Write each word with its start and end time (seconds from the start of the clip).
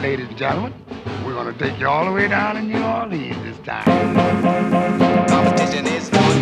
ladies 0.00 0.28
and 0.28 0.38
gentlemen, 0.38 0.72
we're 1.24 1.34
going 1.34 1.52
to 1.52 1.58
take 1.58 1.76
you 1.80 1.88
all 1.88 2.04
the 2.04 2.12
way 2.12 2.28
down 2.28 2.54
to 2.54 2.62
New 2.62 2.80
Orleans 2.80 3.36
this 3.42 3.58
time. 3.66 3.84
Competition 5.26 5.86
is 5.88 6.08
on. 6.10 6.40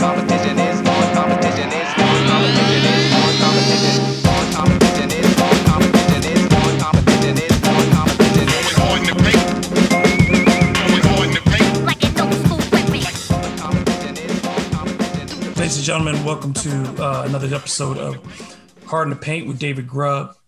Competition 0.00 0.58
is 0.58 0.80
on. 0.80 1.14
Competition 1.14 1.70
is 1.70 1.94
on. 1.94 2.26
Competition 2.26 2.82
is 2.90 3.14
on. 3.14 3.30
Competition 3.38 3.94
is 3.94 4.26
on. 4.26 4.42
Competition 4.58 5.10
is 5.10 5.38
on. 5.38 5.54
Competition 5.70 6.22
is 6.26 6.50
on. 6.50 6.78
Competition 6.82 7.38
is 7.38 7.62
on. 7.62 7.84
Competition 7.94 8.48
is 8.50 8.74
on. 8.74 8.98
We're 8.98 9.06
going 9.06 9.06
to 9.06 9.14
paint. 9.22 9.46
We're 10.90 11.06
going 11.14 11.30
to 11.34 11.42
paint. 11.46 11.70
Like 11.86 12.02
an 12.02 12.10
old 12.20 12.34
school 12.42 12.58
Ladies 15.56 15.76
and 15.76 15.84
gentlemen, 15.84 16.24
welcome 16.24 16.52
to 16.54 16.70
uh, 17.00 17.22
another 17.26 17.54
episode 17.54 17.98
of 17.98 18.18
Hard 18.86 19.06
in 19.06 19.10
the 19.10 19.16
Paint 19.16 19.46
with 19.46 19.60
David 19.60 19.86
Grubb. 19.86 20.39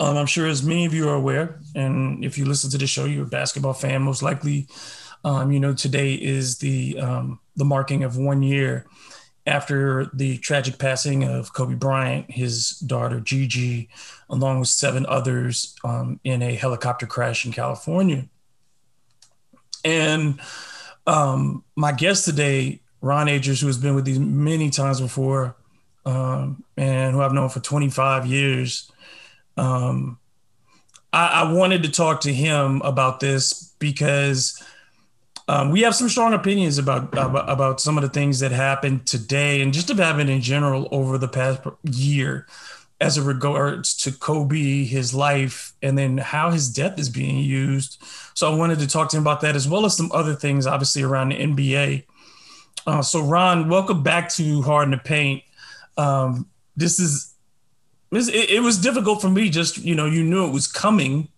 Um, 0.00 0.16
I'm 0.16 0.26
sure 0.26 0.46
as 0.46 0.62
many 0.62 0.86
of 0.86 0.94
you 0.94 1.10
are 1.10 1.14
aware, 1.14 1.60
and 1.74 2.24
if 2.24 2.38
you 2.38 2.46
listen 2.46 2.70
to 2.70 2.78
the 2.78 2.86
show, 2.86 3.04
you're 3.04 3.24
a 3.24 3.28
basketball 3.28 3.74
fan, 3.74 4.00
most 4.00 4.22
likely, 4.22 4.66
um, 5.24 5.52
you 5.52 5.60
know, 5.60 5.74
today 5.74 6.14
is 6.14 6.56
the 6.56 6.98
um, 6.98 7.38
the 7.56 7.66
marking 7.66 8.02
of 8.02 8.16
one 8.16 8.42
year 8.42 8.86
after 9.46 10.06
the 10.14 10.38
tragic 10.38 10.78
passing 10.78 11.24
of 11.24 11.52
Kobe 11.52 11.74
Bryant, 11.74 12.30
his 12.30 12.78
daughter 12.78 13.20
Gigi, 13.20 13.90
along 14.30 14.60
with 14.60 14.68
seven 14.68 15.04
others 15.04 15.74
um, 15.84 16.18
in 16.24 16.40
a 16.40 16.54
helicopter 16.54 17.06
crash 17.06 17.44
in 17.44 17.52
California. 17.52 18.26
And 19.84 20.40
um, 21.06 21.62
my 21.76 21.92
guest 21.92 22.24
today, 22.24 22.80
Ron 23.02 23.28
Agers, 23.28 23.60
who 23.60 23.66
has 23.66 23.76
been 23.76 23.94
with 23.94 24.06
these 24.06 24.18
many 24.18 24.70
times 24.70 24.98
before, 24.98 25.56
um, 26.06 26.64
and 26.78 27.14
who 27.14 27.20
I've 27.20 27.34
known 27.34 27.50
for 27.50 27.60
25 27.60 28.24
years 28.24 28.90
um, 29.60 30.18
I, 31.12 31.42
I, 31.42 31.52
wanted 31.52 31.82
to 31.82 31.90
talk 31.90 32.22
to 32.22 32.32
him 32.32 32.80
about 32.82 33.20
this 33.20 33.74
because 33.78 34.62
um, 35.48 35.70
we 35.70 35.82
have 35.82 35.94
some 35.94 36.08
strong 36.08 36.32
opinions 36.32 36.78
about, 36.78 37.12
about, 37.12 37.50
about 37.50 37.80
some 37.80 37.98
of 37.98 38.02
the 38.02 38.08
things 38.08 38.40
that 38.40 38.52
happened 38.52 39.06
today 39.06 39.60
and 39.60 39.74
just 39.74 39.88
have 39.88 39.98
happened 39.98 40.30
in 40.30 40.40
general 40.40 40.88
over 40.90 41.18
the 41.18 41.28
past 41.28 41.60
year 41.82 42.46
as 43.02 43.18
it 43.18 43.22
regards 43.22 43.94
to 43.96 44.12
Kobe, 44.12 44.84
his 44.84 45.12
life, 45.12 45.74
and 45.82 45.96
then 45.98 46.16
how 46.18 46.50
his 46.50 46.70
death 46.70 46.98
is 46.98 47.10
being 47.10 47.38
used. 47.38 48.02
So 48.34 48.50
I 48.50 48.56
wanted 48.56 48.78
to 48.78 48.86
talk 48.86 49.10
to 49.10 49.16
him 49.16 49.22
about 49.22 49.42
that 49.42 49.56
as 49.56 49.68
well 49.68 49.84
as 49.84 49.94
some 49.94 50.10
other 50.12 50.34
things, 50.34 50.66
obviously 50.66 51.02
around 51.02 51.30
the 51.30 51.36
NBA. 51.36 52.04
Uh, 52.86 53.02
so 53.02 53.22
Ron, 53.22 53.68
welcome 53.68 54.02
back 54.02 54.30
to 54.34 54.62
Hard 54.62 54.84
in 54.84 54.92
the 54.92 54.98
Paint. 54.98 55.42
Um, 55.98 56.48
this 56.76 56.98
is 56.98 57.29
it, 58.12 58.50
it, 58.50 58.62
was 58.62 58.78
difficult 58.78 59.20
for 59.20 59.28
me. 59.28 59.50
Just 59.50 59.78
you 59.78 59.94
know, 59.94 60.06
you 60.06 60.22
knew 60.22 60.46
it 60.46 60.52
was 60.52 60.66
coming, 60.66 61.28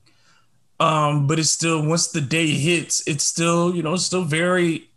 um, 0.81 1.27
but 1.27 1.39
it's 1.39 1.51
still 1.51 1.84
once 1.84 2.09
the 2.09 2.20
day 2.20 2.48
hits, 2.48 3.06
it's 3.06 3.25
still 3.25 3.75
you 3.75 3.83
know, 3.83 3.95
it's 3.95 4.05
still 4.05 4.25
very, 4.25 4.89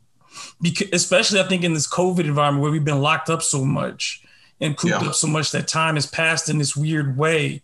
because 0.61 0.87
especially 0.93 1.39
I 1.39 1.43
think 1.43 1.63
in 1.63 1.73
this 1.73 1.87
COVID 1.87 2.25
environment 2.25 2.61
where 2.61 2.71
we've 2.71 2.85
been 2.85 3.01
locked 3.01 3.29
up 3.29 3.41
so 3.41 3.65
much 3.65 4.23
and 4.61 4.77
cooped 4.77 5.01
yeah. 5.01 5.09
up 5.09 5.15
so 5.15 5.27
much 5.27 5.51
that 5.51 5.67
time 5.67 5.95
has 5.95 6.07
passed 6.07 6.49
in 6.49 6.57
this 6.57 6.75
weird 6.75 7.17
way. 7.17 7.61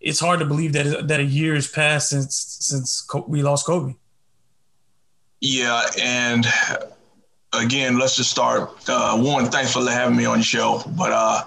It's 0.00 0.20
hard 0.20 0.40
to 0.40 0.46
believe 0.46 0.72
that 0.72 1.08
that 1.08 1.20
a 1.20 1.24
year 1.24 1.54
has 1.54 1.68
passed 1.68 2.08
since 2.08 2.56
since 2.60 3.06
we 3.28 3.42
lost 3.42 3.66
Kobe. 3.66 3.94
Yeah, 5.42 5.84
and 5.98 6.46
again, 7.52 7.98
let's 7.98 8.16
just 8.16 8.30
start. 8.30 8.70
Uh, 8.88 9.18
one, 9.18 9.50
thanks 9.50 9.72
for 9.72 9.82
having 9.90 10.16
me 10.16 10.24
on 10.24 10.38
the 10.38 10.44
show, 10.44 10.82
but. 10.96 11.12
uh 11.12 11.42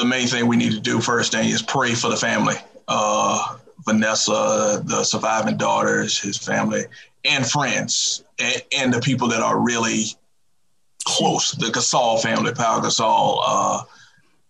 the 0.00 0.06
main 0.06 0.26
thing 0.26 0.46
we 0.46 0.56
need 0.56 0.72
to 0.72 0.80
do 0.80 1.00
first 1.00 1.32
thing 1.32 1.50
is 1.50 1.60
pray 1.60 1.94
for 1.94 2.08
the 2.08 2.16
family. 2.16 2.54
Uh, 2.88 3.56
Vanessa, 3.84 4.82
the 4.84 5.04
surviving 5.04 5.56
daughters, 5.56 6.18
his 6.18 6.36
family, 6.38 6.84
and 7.24 7.46
friends, 7.46 8.24
and, 8.38 8.62
and, 8.76 8.94
the 8.94 9.00
people 9.00 9.28
that 9.28 9.40
are 9.40 9.60
really 9.60 10.04
close. 11.04 11.52
The 11.52 11.66
Gasol 11.66 12.20
family, 12.22 12.52
Pau 12.52 12.80
Gasol. 12.80 13.42
Uh, 13.46 13.82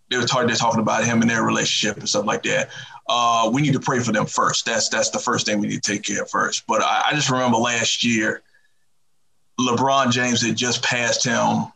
they 0.09 0.17
were 0.17 0.25
talking, 0.25 0.47
they're 0.47 0.55
talking 0.55 0.79
about 0.79 1.03
him 1.03 1.21
and 1.21 1.29
their 1.29 1.43
relationship 1.43 1.97
and 1.97 2.07
stuff 2.07 2.25
like 2.25 2.43
that. 2.43 2.69
Uh, 3.09 3.49
we 3.53 3.61
need 3.61 3.73
to 3.73 3.79
pray 3.79 3.99
for 3.99 4.13
them 4.13 4.25
first. 4.25 4.65
That's 4.65 4.87
that's 4.89 5.09
the 5.09 5.19
first 5.19 5.45
thing 5.45 5.59
we 5.59 5.67
need 5.67 5.83
to 5.83 5.91
take 5.91 6.03
care 6.03 6.21
of 6.21 6.29
first. 6.29 6.65
But 6.65 6.81
I, 6.81 7.03
I 7.07 7.13
just 7.13 7.29
remember 7.29 7.57
last 7.57 8.03
year, 8.03 8.41
LeBron 9.59 10.11
James 10.11 10.45
had 10.45 10.55
just 10.55 10.81
passed 10.81 11.25
him 11.25 11.71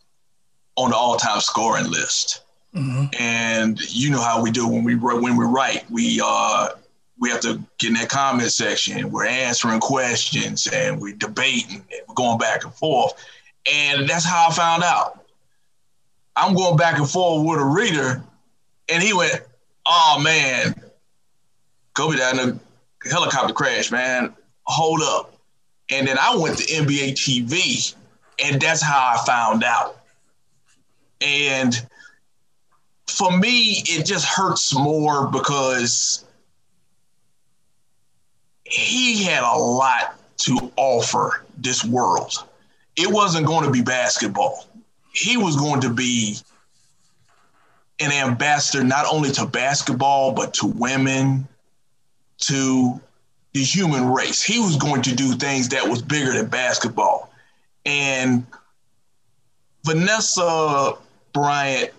on 0.78 0.90
the 0.90 0.96
all-time 0.96 1.42
scoring 1.42 1.90
list 1.90 2.45
Mm-hmm. 2.76 3.06
And 3.20 3.80
you 3.90 4.10
know 4.10 4.22
how 4.22 4.44
we 4.44 4.52
do 4.52 4.68
when 4.68 4.84
we 4.84 4.96
when 4.96 5.38
we 5.38 5.46
write, 5.46 5.90
we 5.90 6.22
uh 6.24 6.70
we 7.18 7.30
have 7.30 7.40
to 7.42 7.62
get 7.78 7.88
in 7.88 7.94
that 7.94 8.10
comment 8.10 8.52
section. 8.52 9.10
We're 9.12 9.26
answering 9.26 9.80
questions 9.80 10.68
and 10.68 11.00
we're 11.00 11.16
debating 11.16 11.78
and 11.78 12.02
we're 12.08 12.16
going 12.16 12.38
back 12.38 12.66
and 12.66 12.74
forth. 12.74 13.14
And 13.72 14.08
that's 14.10 14.26
how 14.26 14.50
I 14.50 14.54
found 14.54 14.84
out. 14.84 15.26
I'm 16.36 16.54
going 16.54 16.76
back 16.76 16.98
and 16.98 17.10
forth 17.10 17.48
with 17.48 17.60
a 17.60 17.64
reader, 17.64 18.22
and 18.90 19.02
he 19.02 19.14
went, 19.14 19.42
"Oh 19.88 20.20
man, 20.22 20.76
Kobe 21.94 22.18
died 22.18 22.38
in 22.38 22.60
a 23.06 23.10
helicopter 23.10 23.54
crash, 23.54 23.90
man. 23.90 24.36
Hold 24.64 25.02
up." 25.02 25.34
And 25.90 26.06
then 26.06 26.18
I 26.20 26.36
went 26.36 26.58
to 26.58 26.66
NBA 26.66 27.14
TV, 27.14 27.96
and 28.44 28.62
that's 28.62 28.82
how 28.82 29.14
I 29.16 29.26
found 29.26 29.64
out. 29.64 30.02
And 31.22 31.88
for 33.08 33.38
me, 33.38 33.84
it 33.86 34.06
just 34.06 34.26
hurts 34.26 34.74
more 34.74 35.28
because 35.28 36.26
he 38.64 39.24
had 39.24 39.44
a 39.44 39.58
lot 39.58 40.20
to 40.38 40.72
offer 40.76 41.46
this 41.58 41.84
world. 41.86 42.34
It 42.96 43.12
wasn't 43.12 43.46
going 43.46 43.66
to 43.66 43.72
be 43.72 43.82
basketball. 43.82 44.68
He 45.14 45.38
was 45.38 45.56
going 45.56 45.82
to 45.82 45.94
be 45.94 46.38
an 48.00 48.12
ambassador 48.12 48.84
not 48.84 49.06
only 49.10 49.32
to 49.32 49.46
basketball, 49.46 50.34
but 50.34 50.54
to 50.56 50.66
women, 50.66 51.48
to 52.40 53.00
the 53.54 53.64
human 53.64 54.12
race. 54.12 54.42
He 54.42 54.60
was 54.60 54.76
going 54.76 55.02
to 55.04 55.16
do 55.16 55.34
things 55.34 55.70
that 55.70 55.88
was 55.88 56.02
bigger 56.02 56.34
than 56.34 56.48
basketball. 56.48 57.32
And 57.86 58.46
Vanessa 59.86 60.94
Bryant 61.32 61.92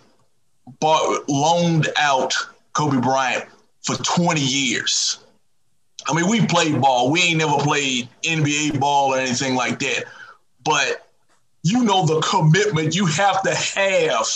bought, 0.81 1.29
loaned 1.29 1.89
out 1.99 2.35
Kobe 2.73 3.01
Bryant 3.01 3.45
for 3.83 3.97
20 3.97 4.41
years. 4.41 5.19
I 6.09 6.15
mean, 6.15 6.29
we 6.29 6.47
played 6.47 6.81
ball. 6.81 7.11
We 7.11 7.23
ain't 7.23 7.39
never 7.39 7.57
played 7.59 8.09
NBA 8.23 8.79
ball 8.79 9.15
or 9.15 9.19
anything 9.19 9.55
like 9.55 9.79
that. 9.81 10.05
But 10.65 11.09
you 11.63 11.85
know 11.85 12.07
the 12.07 12.21
commitment 12.21 12.95
you 12.95 13.07
have 13.07 13.43
to 13.43 13.55
have 13.55 14.27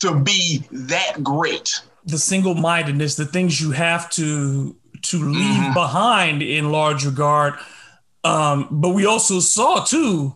to 0.00 0.20
be 0.20 0.62
that 0.70 1.22
great. 1.22 1.80
The 2.04 2.18
single-mindedness, 2.18 3.16
the 3.16 3.26
things 3.26 3.60
you 3.60 3.70
have 3.72 4.10
to 4.10 4.76
to 5.02 5.18
leave 5.18 5.62
mm-hmm. 5.62 5.72
behind 5.72 6.42
in 6.42 6.72
large 6.72 7.04
regard. 7.04 7.54
Um, 8.24 8.68
but 8.70 8.90
we 8.90 9.06
also 9.06 9.40
saw 9.40 9.84
too 9.84 10.34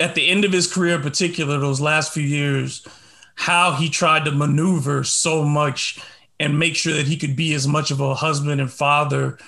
at 0.00 0.14
the 0.14 0.28
end 0.28 0.44
of 0.44 0.52
his 0.52 0.72
career, 0.72 0.96
in 0.96 1.02
particular, 1.02 1.58
those 1.58 1.80
last 1.80 2.12
few 2.12 2.22
years, 2.22 2.86
how 3.34 3.72
he 3.72 3.88
tried 3.88 4.24
to 4.24 4.30
maneuver 4.30 5.04
so 5.04 5.44
much 5.44 6.00
and 6.40 6.58
make 6.58 6.76
sure 6.76 6.94
that 6.94 7.06
he 7.06 7.16
could 7.16 7.36
be 7.36 7.54
as 7.54 7.66
much 7.66 7.90
of 7.90 8.00
a 8.00 8.14
husband 8.14 8.60
and 8.60 8.72
father 8.72 9.38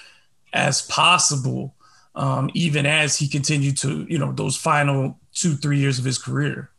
as 0.53 0.83
possible, 0.83 1.75
um, 2.15 2.51
even 2.55 2.87
as 2.87 3.17
he 3.17 3.29
continued 3.29 3.77
to, 3.77 4.07
you 4.09 4.19
know, 4.19 4.33
those 4.33 4.57
final 4.57 5.19
two, 5.35 5.55
three 5.55 5.79
years 5.79 5.99
of 5.99 6.05
his 6.05 6.19
career. 6.19 6.71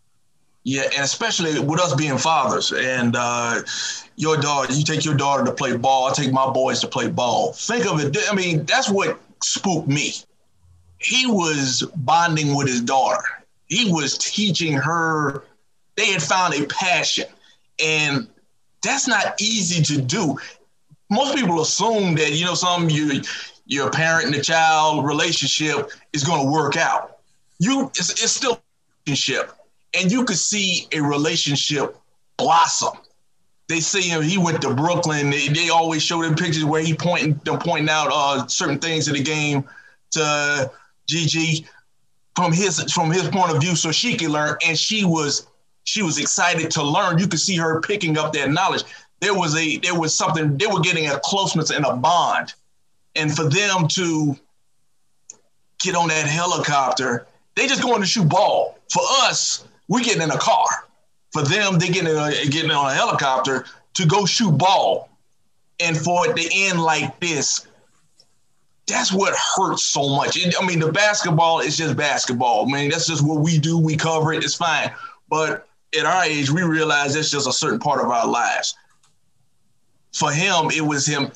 Yeah, 0.64 0.84
and 0.84 1.04
especially 1.04 1.60
with 1.60 1.80
us 1.80 1.96
being 1.96 2.18
fathers 2.18 2.74
and 2.74 3.16
uh, 3.18 3.62
your 4.18 4.36
daughter, 4.36 4.74
you 4.74 4.84
take 4.84 5.06
your 5.06 5.16
daughter 5.16 5.46
to 5.46 5.52
play 5.54 5.78
ball, 5.78 6.08
I 6.08 6.14
take 6.14 6.34
my 6.34 6.50
boys 6.50 6.82
to 6.82 6.88
play 6.88 7.08
ball. 7.08 7.54
Think 7.54 7.86
of 7.86 8.02
it, 8.02 8.18
I 8.30 8.36
mean, 8.36 8.66
that's 8.66 8.90
what 8.90 9.18
spooked 9.42 9.88
me. 9.88 10.14
He 11.00 11.26
was 11.26 11.90
bonding 11.96 12.56
with 12.56 12.68
his 12.68 12.82
daughter. 12.82 13.24
He 13.68 13.92
was 13.92 14.18
teaching 14.18 14.74
her 14.74 15.46
they 15.98 16.06
had 16.12 16.24
found 16.24 16.54
a 16.54 16.66
passion. 16.68 17.26
And 17.84 18.28
that's 18.82 19.08
not 19.08 19.40
easy 19.42 19.84
to 19.84 20.02
do. 20.02 20.38
Most 21.10 21.36
people 21.36 21.62
assume 21.62 22.16
that, 22.16 22.32
you 22.32 22.46
know, 22.46 22.54
some 22.54 22.90
you 22.90 23.22
your 23.66 23.92
parent 23.92 24.28
and 24.28 24.34
the 24.34 24.42
child 24.42 25.06
relationship 25.06 25.92
is 26.14 26.24
going 26.24 26.46
to 26.46 26.52
work 26.52 26.78
out. 26.78 27.18
You 27.60 27.88
it's, 27.96 28.12
it's 28.12 28.32
still 28.32 28.54
a 28.54 28.62
relationship. 29.06 29.52
And 30.00 30.12
you 30.12 30.24
could 30.24 30.38
see 30.38 30.88
a 30.94 31.02
relationship 31.02 31.98
blossom. 32.38 32.98
They 33.68 33.82
you 34.00 34.14
know, 34.14 34.22
he 34.22 34.38
went 34.38 34.62
to 34.62 34.74
Brooklyn. 34.74 35.30
They, 35.30 35.50
they 35.50 35.70
always 35.70 36.02
show 36.02 36.22
them 36.22 36.36
pictures 36.36 36.64
where 36.64 36.82
he 36.82 36.94
pointing 36.94 37.34
them 37.44 37.60
pointing 37.60 37.90
out 37.90 38.10
uh, 38.14 38.48
certain 38.48 38.80
things 38.80 39.10
in 39.10 39.16
the 39.16 39.24
game 39.24 39.66
to 40.12 40.72
Gigi 41.08 41.66
from 42.36 42.54
his 42.54 42.82
from 42.94 43.12
his 43.12 43.28
point 43.28 43.52
of 43.52 43.60
view, 43.60 43.76
so 43.76 43.92
she 43.92 44.16
could 44.16 44.30
learn. 44.30 44.56
And 44.66 44.78
she 44.78 45.04
was 45.04 45.48
she 45.88 46.04
was 46.04 46.20
excited 46.20 46.70
to 46.70 46.84
learn. 46.84 47.18
You 47.18 47.28
could 47.30 47.40
see 47.40 47.56
her 47.56 47.80
picking 47.80 48.18
up 48.18 48.34
that 48.34 48.52
knowledge. 48.52 48.84
there 49.22 49.34
was 49.34 49.56
a 49.56 49.78
there 49.78 49.98
was 49.98 50.14
something 50.14 50.58
they 50.58 50.68
were 50.68 50.82
getting 50.82 51.08
a 51.08 51.18
closeness 51.24 51.72
and 51.72 51.86
a 51.86 51.96
bond, 51.96 52.54
and 53.16 53.34
for 53.34 53.46
them 53.46 53.88
to 53.92 54.38
get 55.80 55.96
on 55.96 56.10
that 56.10 56.28
helicopter, 56.28 57.26
they 57.56 57.68
just 57.68 57.82
going 57.82 58.02
to 58.02 58.08
shoot 58.08 58.28
ball. 58.28 58.78
For 58.92 59.02
us, 59.24 59.66
we 59.88 60.04
getting 60.04 60.22
in 60.22 60.30
a 60.30 60.38
car. 60.38 60.66
For 61.32 61.42
them, 61.42 61.80
they 61.80 61.88
getting 61.88 62.08
a, 62.08 62.32
getting 62.50 62.72
on 62.72 62.92
a 62.92 62.94
helicopter 62.94 63.66
to 63.94 64.06
go 64.06 64.26
shoot 64.26 64.58
ball, 64.58 65.10
and 65.80 65.98
for 65.98 66.28
it 66.28 66.36
to 66.36 66.50
end 66.54 66.82
like 66.82 67.18
this, 67.22 67.66
that's 68.88 69.14
what 69.14 69.34
hurts 69.56 69.86
so 69.86 70.10
much. 70.10 70.38
I 70.38 70.66
mean, 70.66 70.80
the 70.80 70.92
basketball 70.92 71.62
is 71.62 71.78
just 71.78 71.96
basketball. 71.96 72.68
I 72.68 72.72
mean, 72.74 72.90
that's 72.90 73.08
just 73.08 73.26
what 73.26 73.40
we 73.40 73.58
do. 73.58 73.80
We 73.80 73.96
cover 73.96 74.34
it. 74.34 74.44
It's 74.44 74.56
fine. 74.56 74.92
But 75.30 75.67
at 75.98 76.06
our 76.06 76.24
age, 76.24 76.50
we 76.50 76.64
realize 76.64 77.14
that's 77.14 77.32
just 77.32 77.48
a 77.48 77.54
certain 77.54 77.80
part 77.80 78.02
of 78.02 78.08
our 78.08 78.28
lives. 78.28 78.76
For 80.14 80.32
him, 80.32 80.72
it 80.72 80.82
was 80.82 81.06
him. 81.06 81.32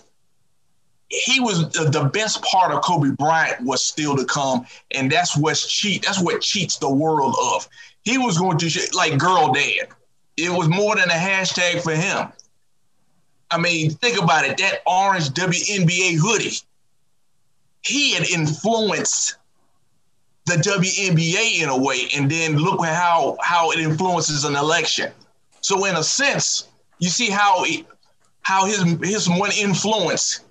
He 1.10 1.40
was 1.40 1.70
the 1.72 2.10
best 2.14 2.42
part 2.44 2.72
of 2.72 2.82
Kobe 2.84 3.12
Bryant 3.12 3.62
was 3.66 3.84
still 3.84 4.16
to 4.16 4.26
come, 4.26 4.66
and 4.92 5.12
that's 5.12 5.36
what's 5.36 5.70
cheat. 5.70 6.04
That's 6.04 6.22
what 6.22 6.42
cheats 6.42 6.78
the 6.78 6.90
world 6.90 7.36
of. 7.54 7.68
He 8.04 8.18
was 8.18 8.38
going 8.38 8.58
to 8.60 8.90
like 8.94 9.18
girl 9.18 9.52
dad. 9.52 9.90
It 10.38 10.50
was 10.50 10.70
more 10.70 10.96
than 10.96 11.10
a 11.10 11.14
hashtag 11.14 11.82
for 11.82 11.94
him. 11.94 12.32
I 13.52 13.58
mean, 13.58 13.92
think 13.92 14.22
about 14.22 14.46
it. 14.46 14.58
That 14.58 14.82
orange 14.88 15.30
WNBA 15.32 16.16
hoodie 16.18 16.56
he 17.82 18.14
had 18.14 18.30
influenced 18.30 19.38
the 20.46 20.54
WNBA 20.54 21.62
in 21.62 21.70
a 21.70 21.78
way, 21.78 22.08
and 22.16 22.30
then 22.30 22.58
look 22.58 22.84
how 22.84 23.38
how 23.42 23.72
it 23.72 23.80
influences 23.80 24.44
an 24.44 24.56
election. 24.56 25.12
So 25.62 25.86
in 25.86 25.96
a 25.96 26.04
sense, 26.04 26.68
you 27.00 27.10
see 27.10 27.30
how 27.30 27.64
it, 27.64 27.86
how 28.42 28.66
his 28.66 28.82
his 29.04 29.30
one 29.30 29.52
influence 29.58 30.42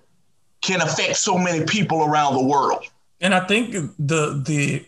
can 0.63 0.81
affect 0.81 1.17
so 1.17 1.37
many 1.37 1.65
people 1.65 2.05
around 2.05 2.35
the 2.35 2.45
world. 2.45 2.85
And 3.21 3.35
I 3.35 3.47
think 3.47 3.73
the 3.99 4.43
the 4.45 4.85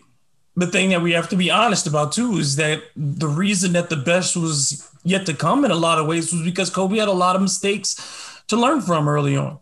the 0.55 0.67
thing 0.67 0.89
that 0.89 1.01
we 1.01 1.11
have 1.13 1.29
to 1.29 1.35
be 1.35 1.49
honest 1.49 1.87
about 1.87 2.11
too 2.11 2.37
is 2.37 2.55
that 2.57 2.81
the 2.95 3.27
reason 3.27 3.73
that 3.73 3.89
the 3.89 3.95
best 3.95 4.37
was 4.37 4.89
yet 5.03 5.25
to 5.25 5.33
come 5.33 5.65
in 5.65 5.71
a 5.71 5.75
lot 5.75 5.99
of 5.99 6.07
ways 6.07 6.31
was 6.31 6.43
because 6.43 6.69
Kobe 6.69 6.97
had 6.97 7.07
a 7.07 7.13
lot 7.13 7.35
of 7.35 7.41
mistakes 7.41 8.41
to 8.47 8.55
learn 8.55 8.81
from 8.81 9.07
early 9.07 9.35
on. 9.35 9.59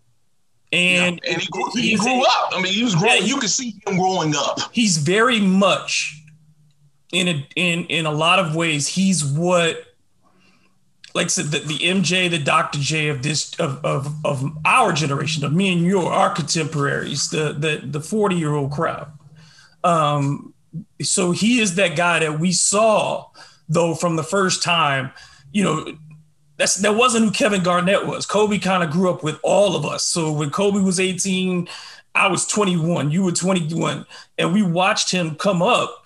And, 0.73 1.19
yeah, 1.23 1.33
and 1.33 1.41
he, 1.41 1.47
grew, 1.49 1.69
he 1.75 1.95
grew 1.95 2.21
up. 2.21 2.51
I 2.53 2.61
mean, 2.61 2.71
he 2.71 2.83
was 2.83 2.95
growing. 2.95 3.17
Yeah, 3.17 3.25
you 3.25 3.37
could 3.39 3.49
see 3.49 3.81
him 3.85 3.97
growing 3.97 4.33
up. 4.35 4.57
He's 4.71 4.97
very 4.97 5.39
much 5.39 6.21
in 7.11 7.27
a 7.27 7.47
in 7.55 7.85
in 7.85 8.05
a 8.05 8.11
lot 8.11 8.39
of 8.39 8.55
ways. 8.55 8.87
He's 8.87 9.23
what, 9.23 9.83
like 11.13 11.25
I 11.25 11.27
said, 11.27 11.47
the, 11.47 11.59
the 11.59 11.77
MJ, 11.79 12.29
the 12.29 12.39
Dr. 12.39 12.79
J 12.79 13.09
of 13.09 13.21
this 13.21 13.53
of, 13.59 13.83
of 13.83 14.15
of 14.23 14.43
our 14.63 14.93
generation, 14.93 15.43
of 15.43 15.51
me 15.51 15.73
and 15.73 15.81
you, 15.81 15.99
our 15.99 16.29
contemporaries, 16.29 17.29
the 17.29 17.51
the 17.51 17.81
the 17.85 17.99
forty 17.99 18.35
year 18.35 18.53
old 18.53 18.71
crowd. 18.71 19.11
Um, 19.83 20.53
so 21.01 21.31
he 21.31 21.59
is 21.59 21.75
that 21.75 21.97
guy 21.97 22.19
that 22.19 22.39
we 22.39 22.53
saw 22.53 23.27
though 23.67 23.93
from 23.93 24.15
the 24.15 24.23
first 24.23 24.63
time. 24.63 25.11
You 25.51 25.63
know, 25.65 25.97
that's 26.61 26.75
that 26.75 26.95
wasn't 26.95 27.25
who 27.25 27.31
Kevin 27.31 27.63
Garnett 27.63 28.05
was. 28.05 28.27
Kobe 28.27 28.59
kind 28.59 28.83
of 28.83 28.91
grew 28.91 29.09
up 29.09 29.23
with 29.23 29.39
all 29.41 29.75
of 29.75 29.83
us. 29.83 30.05
So 30.05 30.31
when 30.31 30.51
Kobe 30.51 30.79
was 30.79 30.99
18, 30.99 31.67
I 32.13 32.27
was 32.27 32.45
21, 32.45 33.09
you 33.09 33.23
were 33.23 33.31
21, 33.31 34.05
and 34.37 34.53
we 34.53 34.61
watched 34.61 35.09
him 35.09 35.33
come 35.33 35.63
up. 35.63 36.05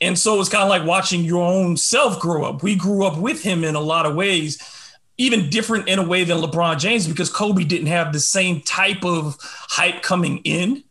And 0.00 0.18
so 0.18 0.40
it's 0.40 0.48
kind 0.48 0.62
of 0.62 0.70
like 0.70 0.86
watching 0.86 1.22
your 1.22 1.44
own 1.44 1.76
self 1.76 2.18
grow 2.18 2.44
up. 2.44 2.62
We 2.62 2.76
grew 2.76 3.04
up 3.04 3.18
with 3.18 3.42
him 3.42 3.62
in 3.62 3.74
a 3.74 3.80
lot 3.80 4.06
of 4.06 4.14
ways, 4.14 4.96
even 5.18 5.50
different 5.50 5.86
in 5.86 5.98
a 5.98 6.02
way 6.02 6.24
than 6.24 6.38
LeBron 6.38 6.78
James, 6.78 7.06
because 7.06 7.28
Kobe 7.28 7.64
didn't 7.64 7.88
have 7.88 8.14
the 8.14 8.20
same 8.20 8.62
type 8.62 9.04
of 9.04 9.36
hype 9.42 10.00
coming 10.00 10.38
in. 10.44 10.82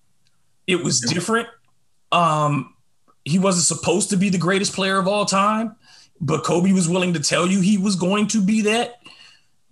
It 0.67 0.83
was 0.83 0.99
different. 0.99 1.47
Um, 2.11 2.75
he 3.25 3.39
wasn't 3.39 3.65
supposed 3.65 4.11
to 4.11 4.17
be 4.17 4.29
the 4.29 4.37
greatest 4.37 4.73
player 4.73 4.99
of 4.99 5.07
all 5.07 5.25
time, 5.25 5.77
but 6.21 6.43
Kobe 6.43 6.71
was 6.71 6.89
willing 6.89 7.13
to 7.13 7.19
tell 7.19 7.47
you 7.47 7.61
he 7.61 7.77
was 7.77 7.95
going 7.95 8.27
to 8.27 8.41
be 8.41 8.61
that. 8.61 9.01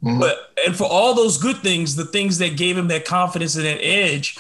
Mm-hmm. 0.04 0.20
But 0.20 0.54
and 0.66 0.76
for 0.76 0.86
all 0.86 1.14
those 1.14 1.38
good 1.38 1.58
things, 1.58 1.96
the 1.96 2.06
things 2.06 2.38
that 2.38 2.58
gave 2.58 2.78
him 2.78 2.88
that 2.90 3.06
confidence 3.06 3.56
and 3.56 3.66
that 3.66 3.84
edge, 3.84 4.38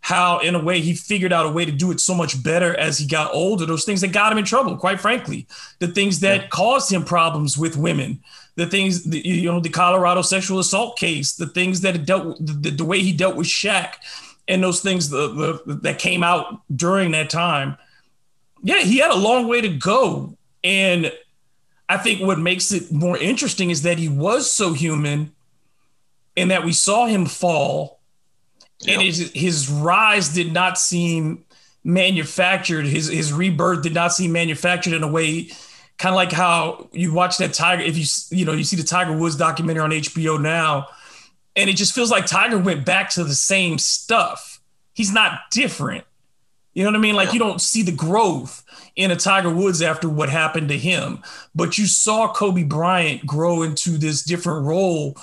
how 0.00 0.38
in 0.38 0.54
a 0.54 0.62
way 0.62 0.80
he 0.80 0.94
figured 0.94 1.32
out 1.32 1.46
a 1.46 1.50
way 1.50 1.64
to 1.64 1.72
do 1.72 1.90
it 1.90 2.00
so 2.00 2.14
much 2.14 2.42
better 2.42 2.76
as 2.78 2.98
he 2.98 3.06
got 3.06 3.32
older. 3.32 3.66
Those 3.66 3.84
things 3.84 4.00
that 4.00 4.12
got 4.12 4.32
him 4.32 4.38
in 4.38 4.44
trouble, 4.44 4.76
quite 4.76 5.00
frankly, 5.00 5.46
the 5.78 5.88
things 5.88 6.20
that 6.20 6.42
yeah. 6.42 6.48
caused 6.48 6.92
him 6.92 7.04
problems 7.04 7.56
with 7.56 7.76
women, 7.76 8.20
the 8.56 8.66
things 8.66 9.04
the, 9.04 9.26
you 9.26 9.50
know, 9.50 9.60
the 9.60 9.68
Colorado 9.68 10.22
sexual 10.22 10.58
assault 10.58 10.98
case, 10.98 11.34
the 11.34 11.48
things 11.48 11.80
that 11.80 12.04
dealt 12.06 12.38
the, 12.38 12.70
the 12.70 12.84
way 12.84 13.00
he 13.00 13.12
dealt 13.12 13.36
with 13.36 13.46
Shaq, 13.46 13.94
and 14.48 14.62
those 14.62 14.80
things 14.80 15.08
the, 15.08 15.60
the, 15.64 15.74
that 15.82 15.98
came 15.98 16.22
out 16.22 16.62
during 16.74 17.12
that 17.12 17.30
time. 17.30 17.76
Yeah, 18.62 18.80
he 18.80 18.98
had 18.98 19.10
a 19.10 19.16
long 19.16 19.48
way 19.48 19.60
to 19.62 19.68
go, 19.68 20.36
and 20.62 21.12
I 21.90 21.96
think 21.96 22.20
what 22.20 22.38
makes 22.38 22.70
it 22.70 22.92
more 22.92 23.18
interesting 23.18 23.70
is 23.70 23.82
that 23.82 23.98
he 23.98 24.08
was 24.08 24.48
so 24.48 24.74
human 24.74 25.32
and 26.36 26.52
that 26.52 26.64
we 26.64 26.72
saw 26.72 27.06
him 27.06 27.26
fall 27.26 27.98
yep. 28.80 28.94
and 28.94 29.02
his, 29.02 29.32
his 29.32 29.68
rise 29.68 30.28
did 30.28 30.52
not 30.52 30.78
seem 30.78 31.44
manufactured. 31.82 32.86
His, 32.86 33.08
his 33.08 33.32
rebirth 33.32 33.82
did 33.82 33.92
not 33.92 34.12
seem 34.12 34.30
manufactured 34.30 34.92
in 34.92 35.02
a 35.02 35.08
way 35.08 35.50
kind 35.98 36.12
of 36.12 36.16
like 36.16 36.30
how 36.30 36.88
you 36.92 37.12
watch 37.12 37.38
that 37.38 37.52
Tiger, 37.54 37.82
if 37.82 37.98
you, 37.98 38.38
you 38.38 38.44
know, 38.44 38.52
you 38.52 38.62
see 38.62 38.76
the 38.76 38.84
Tiger 38.84 39.12
Woods 39.12 39.34
documentary 39.34 39.82
on 39.82 39.90
HBO 39.90 40.40
now, 40.40 40.86
and 41.56 41.68
it 41.68 41.74
just 41.74 41.92
feels 41.92 42.12
like 42.12 42.24
Tiger 42.24 42.56
went 42.56 42.86
back 42.86 43.10
to 43.10 43.24
the 43.24 43.34
same 43.34 43.78
stuff. 43.78 44.60
He's 44.94 45.12
not 45.12 45.40
different. 45.50 46.04
You 46.72 46.84
know 46.84 46.90
what 46.90 46.98
I 46.98 47.00
mean? 47.00 47.16
Like 47.16 47.28
yeah. 47.28 47.32
you 47.32 47.38
don't 47.40 47.60
see 47.60 47.82
the 47.82 47.92
growth 47.92 48.64
in 48.96 49.10
a 49.10 49.16
Tiger 49.16 49.50
Woods 49.50 49.82
after 49.82 50.08
what 50.08 50.28
happened 50.28 50.68
to 50.68 50.78
him, 50.78 51.22
but 51.54 51.78
you 51.78 51.86
saw 51.86 52.32
Kobe 52.32 52.64
Bryant 52.64 53.26
grow 53.26 53.62
into 53.62 53.98
this 53.98 54.22
different 54.22 54.64
role 54.64 55.16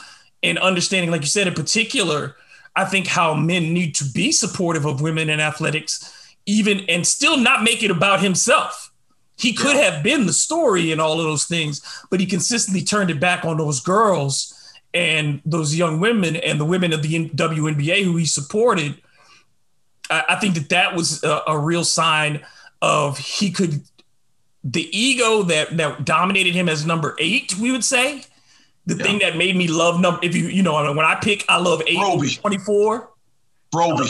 and 0.44 0.58
understanding, 0.60 1.12
like 1.12 1.22
you 1.22 1.28
said, 1.28 1.48
in 1.48 1.54
particular, 1.54 2.36
I 2.76 2.86
think 2.86 3.08
how 3.08 3.34
men 3.34 3.74
need 3.74 3.96
to 3.96 4.06
be 4.06 4.32
supportive 4.32 4.86
of 4.86 5.02
women 5.02 5.30
in 5.30 5.40
athletics, 5.40 6.36
even 6.46 6.82
and 6.82 7.06
still 7.06 7.38
not 7.38 7.64
make 7.64 7.84
it 7.84 7.92
about 7.92 8.22
himself. 8.22 8.92
He 9.38 9.54
could 9.54 9.76
yeah. 9.76 9.92
have 9.92 10.04
been 10.04 10.26
the 10.26 10.34
story 10.34 10.92
and 10.92 11.02
all 11.02 11.20
of 11.20 11.26
those 11.26 11.46
things, 11.46 11.82
but 12.10 12.20
he 12.20 12.26
consistently 12.26 12.84
turned 12.84 13.10
it 13.10 13.20
back 13.20 13.46
on 13.46 13.58
those 13.58 13.80
girls 13.80 14.54
and 14.94 15.42
those 15.46 15.76
young 15.76 16.00
women 16.00 16.36
and 16.36 16.60
the 16.60 16.66
women 16.66 16.94
of 16.94 17.02
the 17.02 17.30
WNBA 17.30 18.04
who 18.04 18.16
he 18.16 18.26
supported. 18.26 19.00
I, 20.10 20.24
I 20.30 20.36
think 20.38 20.56
that 20.56 20.70
that 20.70 20.96
was 20.96 21.24
a, 21.24 21.42
a 21.48 21.60
real 21.60 21.84
sign 21.84 22.44
of 22.82 23.18
he 23.18 23.52
could 23.52 23.82
the 24.64 24.88
ego 24.98 25.44
that 25.44 25.78
that 25.78 26.06
dominated 26.06 26.54
him 26.54 26.68
as 26.68 26.86
number 26.86 27.16
eight, 27.20 27.58
we 27.58 27.72
would 27.72 27.84
say. 27.84 28.24
The 28.86 28.96
yeah. 28.96 29.04
thing 29.04 29.20
that 29.20 29.36
made 29.36 29.56
me 29.56 29.68
love 29.68 30.00
number 30.00 30.20
if 30.24 30.36
you 30.36 30.48
you 30.48 30.64
know 30.64 30.74
when 30.94 31.06
I 31.06 31.16
pick 31.16 31.46
I 31.50 31.58
love 31.58 31.82
eight 31.88 32.00
Roby. 32.00 32.30
24. 32.36 33.10
Roby. 33.74 34.04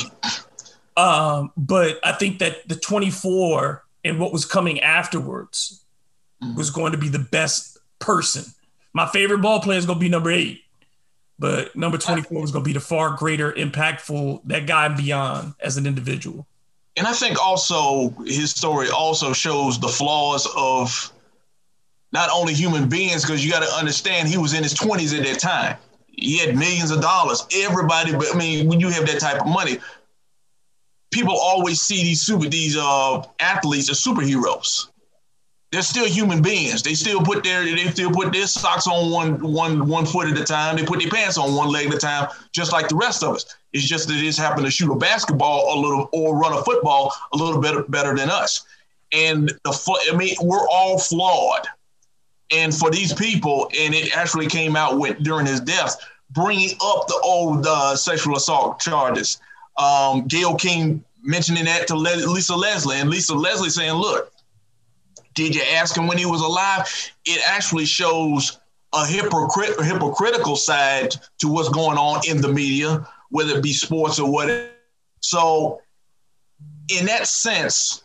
Um, 0.96 1.52
but 1.56 2.00
I 2.04 2.12
think 2.14 2.40
that 2.40 2.68
the 2.68 2.76
24 2.76 3.84
and 4.04 4.20
what 4.20 4.32
was 4.32 4.46
coming 4.46 4.80
afterwards 4.80 5.84
mm-hmm. 6.44 6.56
was 6.56 6.70
going 6.70 6.92
to 6.92 6.98
be 6.98 7.10
the 7.10 7.20
best 7.20 7.78
person. 8.00 8.46
My 8.94 9.06
favorite 9.06 9.42
ball 9.42 9.62
player 9.62 9.78
is 9.78 9.86
going 9.86 10.00
to 10.00 10.04
be 10.04 10.10
number 10.10 10.32
eight, 10.32 10.62
but 11.38 11.76
number 11.76 12.00
24 12.00 12.44
is 12.46 12.52
going 12.52 12.64
to 12.64 12.68
be 12.68 12.74
the 12.74 12.80
far 12.80 13.16
greater 13.16 13.52
impactful 13.52 14.42
that 14.46 14.66
guy 14.66 14.88
beyond 14.88 15.54
as 15.60 15.78
an 15.78 15.86
individual 15.86 16.48
and 16.98 17.06
I 17.06 17.14
think 17.14 17.40
also 17.40 18.10
his 18.26 18.52
story 18.52 18.90
also 18.90 19.32
shows 19.32 19.80
the 19.80 19.88
flaws 19.88 20.48
of 20.58 21.14
not 22.12 22.30
only 22.34 22.54
human 22.54 22.90
beings, 22.90 23.22
because 23.22 23.46
you 23.46 23.52
got 23.52 23.64
to 23.64 23.74
understand 23.76 24.28
he 24.28 24.38
was 24.38 24.54
in 24.54 24.64
his 24.64 24.74
20s 24.74 25.18
at 25.18 25.24
that 25.26 25.40
time. 25.40 25.78
He 26.08 26.40
had 26.40 26.58
millions 26.58 26.90
of 26.90 27.02
dollars. 27.02 27.46
Everybody, 27.54 28.14
but 28.14 28.34
I 28.34 28.38
mean, 28.38 28.68
when 28.68 28.80
you 28.80 28.90
have 28.90 29.06
that 29.06 29.20
type 29.20 29.42
of 29.42 29.48
money, 29.48 29.78
people 31.12 31.38
always 31.38 31.82
see 31.82 32.02
these 32.02 32.22
super 32.22 32.50
these 32.50 32.76
uh, 32.76 33.24
athletes 33.40 33.90
as 33.90 34.04
superheroes 34.04 34.88
they're 35.72 35.82
still 35.82 36.06
human 36.06 36.42
beings. 36.42 36.82
They 36.82 36.94
still 36.94 37.22
put 37.22 37.44
their 37.44 37.64
they 37.64 37.88
still 37.88 38.12
put 38.12 38.32
their 38.32 38.48
socks 38.48 38.88
on 38.88 39.12
one 39.12 39.40
one 39.40 39.88
one 39.88 40.06
foot 40.06 40.28
at 40.28 40.38
a 40.38 40.44
time. 40.44 40.78
They 40.78 40.86
put 40.86 41.00
their 41.00 41.10
pants 41.10 41.38
on 41.38 41.56
one 41.56 41.70
leg 41.70 41.88
at 41.88 41.96
a 41.96 41.98
time, 41.98 42.30
just 42.54 42.72
like 42.72 42.88
the 42.88 42.96
rest 42.96 43.24
of 43.24 43.36
us. 43.36 43.56
It's 43.74 43.86
just 43.86 44.08
that 44.08 44.14
they 44.14 44.22
just 44.22 44.40
happen 44.40 44.64
to 44.64 44.72
shoot 44.72 44.92
a 44.92 44.96
basketball 44.96 45.74
a 45.74 45.76
little 45.80 46.10
or 46.14 46.38
run 46.38 46.54
a 46.54 46.64
football 46.64 47.12
a 47.34 47.38
little 47.38 47.60
bit 47.60 47.90
better 47.92 48.16
than 48.16 48.30
us. 48.30 48.66
And 49.12 49.50
the 49.64 50.08
I 50.12 50.16
mean, 50.16 50.36
we're 50.42 50.68
all 50.70 51.00
flawed. 51.00 51.68
And 52.50 52.74
for 52.74 52.90
these 52.90 53.14
people, 53.14 53.70
and 53.78 53.94
it 53.94 54.16
actually 54.16 54.48
came 54.48 54.78
out 54.78 54.98
with 54.98 55.22
during 55.22 55.46
his 55.46 55.60
death, 55.60 55.98
bringing 56.30 56.78
up 56.82 57.08
the 57.08 57.20
old 57.22 57.68
uh, 57.68 57.94
sexual 57.98 58.38
assault 58.38 58.80
charges. 58.80 59.42
Um, 59.78 60.26
Gayle 60.28 60.56
King 60.56 61.04
mentioning 61.24 61.66
that 61.66 61.88
to 61.88 61.96
Lisa 61.96 62.56
Leslie, 62.56 63.00
and 63.00 63.10
Lisa 63.10 63.36
Leslie 63.36 63.70
saying, 63.70 63.94
"Look." 63.94 64.32
Did 65.38 65.54
you 65.54 65.62
ask 65.72 65.96
him 65.96 66.08
when 66.08 66.18
he 66.18 66.26
was 66.26 66.42
alive? 66.42 66.88
It 67.26 67.40
actually 67.48 67.86
shows 67.86 68.60
a 68.92 69.06
hypocritical 69.06 70.56
side 70.56 71.14
to 71.38 71.48
what's 71.48 71.70
going 71.70 72.00
on 72.00 72.22
in 72.28 72.42
the 72.42 72.48
media, 72.48 73.08
whether 73.30 73.56
it 73.56 73.62
be 73.62 73.72
sports 73.72 74.18
or 74.18 74.32
whatever. 74.32 74.68
So, 75.20 75.80
in 76.90 77.06
that 77.06 77.28
sense, 77.28 78.04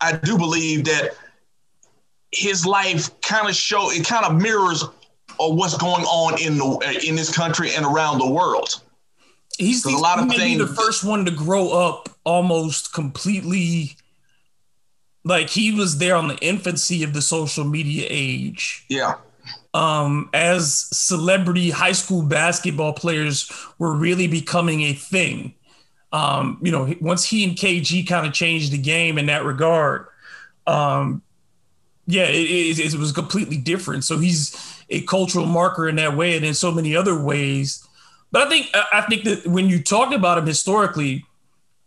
I 0.00 0.12
do 0.12 0.38
believe 0.38 0.84
that 0.84 1.16
his 2.30 2.64
life 2.64 3.20
kind 3.20 3.48
of 3.48 3.56
show 3.56 3.90
it 3.90 4.06
kind 4.06 4.24
of 4.24 4.40
mirrors 4.40 4.84
of 4.84 5.54
what's 5.56 5.76
going 5.76 6.04
on 6.04 6.40
in 6.40 6.56
the 6.58 7.04
in 7.04 7.16
this 7.16 7.34
country 7.34 7.74
and 7.74 7.84
around 7.84 8.18
the 8.18 8.30
world. 8.30 8.80
He's 9.58 9.82
the, 9.82 9.90
a 9.90 9.98
lot 9.98 10.20
of 10.20 10.30
things. 10.30 10.58
the 10.58 10.68
first 10.68 11.02
one 11.02 11.24
to 11.24 11.32
grow 11.32 11.70
up 11.70 12.10
almost 12.22 12.92
completely 12.92 13.96
like 15.28 15.50
he 15.50 15.72
was 15.72 15.98
there 15.98 16.16
on 16.16 16.28
the 16.28 16.38
infancy 16.38 17.04
of 17.04 17.12
the 17.12 17.22
social 17.22 17.64
media 17.64 18.06
age. 18.08 18.84
Yeah. 18.88 19.16
Um, 19.74 20.30
as 20.32 20.88
celebrity 20.96 21.70
high 21.70 21.92
school 21.92 22.22
basketball 22.22 22.94
players 22.94 23.50
were 23.78 23.94
really 23.94 24.26
becoming 24.26 24.80
a 24.82 24.94
thing. 24.94 25.54
Um, 26.10 26.58
you 26.62 26.72
know, 26.72 26.94
once 27.02 27.24
he 27.24 27.44
and 27.44 27.54
KG 27.54 28.08
kind 28.08 28.26
of 28.26 28.32
changed 28.32 28.72
the 28.72 28.78
game 28.78 29.18
in 29.18 29.26
that 29.26 29.44
regard, 29.44 30.06
um, 30.66 31.22
yeah, 32.06 32.24
it, 32.24 32.78
it, 32.78 32.94
it, 32.94 32.98
was 32.98 33.12
completely 33.12 33.58
different. 33.58 34.04
So 34.04 34.16
he's 34.16 34.56
a 34.88 35.02
cultural 35.02 35.44
marker 35.44 35.86
in 35.86 35.96
that 35.96 36.16
way, 36.16 36.34
and 36.34 36.46
in 36.46 36.54
so 36.54 36.72
many 36.72 36.96
other 36.96 37.22
ways. 37.22 37.86
But 38.32 38.46
I 38.46 38.48
think 38.48 38.70
I 38.74 39.02
think 39.02 39.24
that 39.24 39.46
when 39.46 39.68
you 39.68 39.82
talk 39.82 40.14
about 40.14 40.38
him 40.38 40.46
historically, 40.46 41.26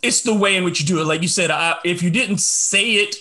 it's 0.03 0.21
the 0.21 0.35
way 0.35 0.55
in 0.55 0.63
which 0.63 0.79
you 0.79 0.85
do 0.85 1.01
it. 1.01 1.05
Like 1.05 1.23
you 1.23 1.27
said, 1.27 1.49
I, 1.49 1.77
if 1.83 2.03
you 2.03 2.11
didn't 2.11 2.39
say 2.39 2.91
it, 2.91 3.15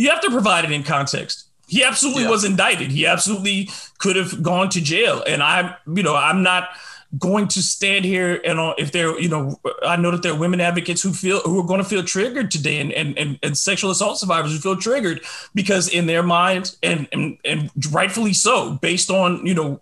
you 0.00 0.08
have 0.08 0.22
to 0.22 0.30
provide 0.30 0.64
it 0.64 0.72
in 0.72 0.82
context. 0.82 1.46
He 1.68 1.84
absolutely 1.84 2.22
yeah. 2.22 2.30
was 2.30 2.42
indicted. 2.42 2.90
He 2.90 3.06
absolutely 3.06 3.68
could 3.98 4.16
have 4.16 4.42
gone 4.42 4.70
to 4.70 4.80
jail. 4.80 5.22
And 5.26 5.42
I'm, 5.42 5.74
you 5.94 6.02
know, 6.02 6.16
I'm 6.16 6.42
not 6.42 6.70
going 7.18 7.48
to 7.48 7.62
stand 7.62 8.06
here 8.06 8.40
and 8.44 8.58
uh, 8.58 8.74
if 8.78 8.92
there, 8.92 9.20
you 9.20 9.28
know, 9.28 9.60
I 9.82 9.96
know 9.96 10.10
that 10.10 10.22
there 10.22 10.32
are 10.32 10.38
women 10.38 10.58
advocates 10.60 11.02
who 11.02 11.12
feel 11.12 11.40
who 11.40 11.60
are 11.60 11.66
going 11.66 11.82
to 11.82 11.88
feel 11.88 12.02
triggered 12.02 12.50
today, 12.50 12.80
and 12.80 12.92
and 12.92 13.18
and, 13.18 13.38
and 13.42 13.58
sexual 13.58 13.90
assault 13.90 14.18
survivors 14.18 14.52
who 14.52 14.58
feel 14.58 14.76
triggered 14.76 15.20
because 15.54 15.88
in 15.88 16.06
their 16.06 16.22
minds 16.22 16.78
and 16.82 17.06
and 17.12 17.36
and 17.44 17.70
rightfully 17.92 18.32
so, 18.32 18.78
based 18.80 19.10
on 19.10 19.44
you 19.44 19.54
know 19.54 19.80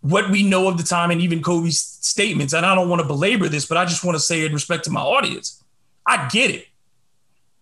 what 0.00 0.30
we 0.30 0.42
know 0.42 0.68
of 0.68 0.78
the 0.78 0.82
time 0.82 1.10
and 1.10 1.20
even 1.20 1.42
Kobe's 1.42 1.80
statements. 1.80 2.54
And 2.54 2.66
I 2.66 2.74
don't 2.74 2.88
want 2.88 3.02
to 3.02 3.06
belabor 3.06 3.48
this, 3.48 3.66
but 3.66 3.76
I 3.76 3.84
just 3.84 4.04
want 4.04 4.16
to 4.16 4.20
say 4.20 4.44
in 4.44 4.52
respect 4.52 4.84
to 4.84 4.90
my 4.90 5.00
audience, 5.00 5.62
I 6.06 6.28
get 6.28 6.50
it. 6.50 6.66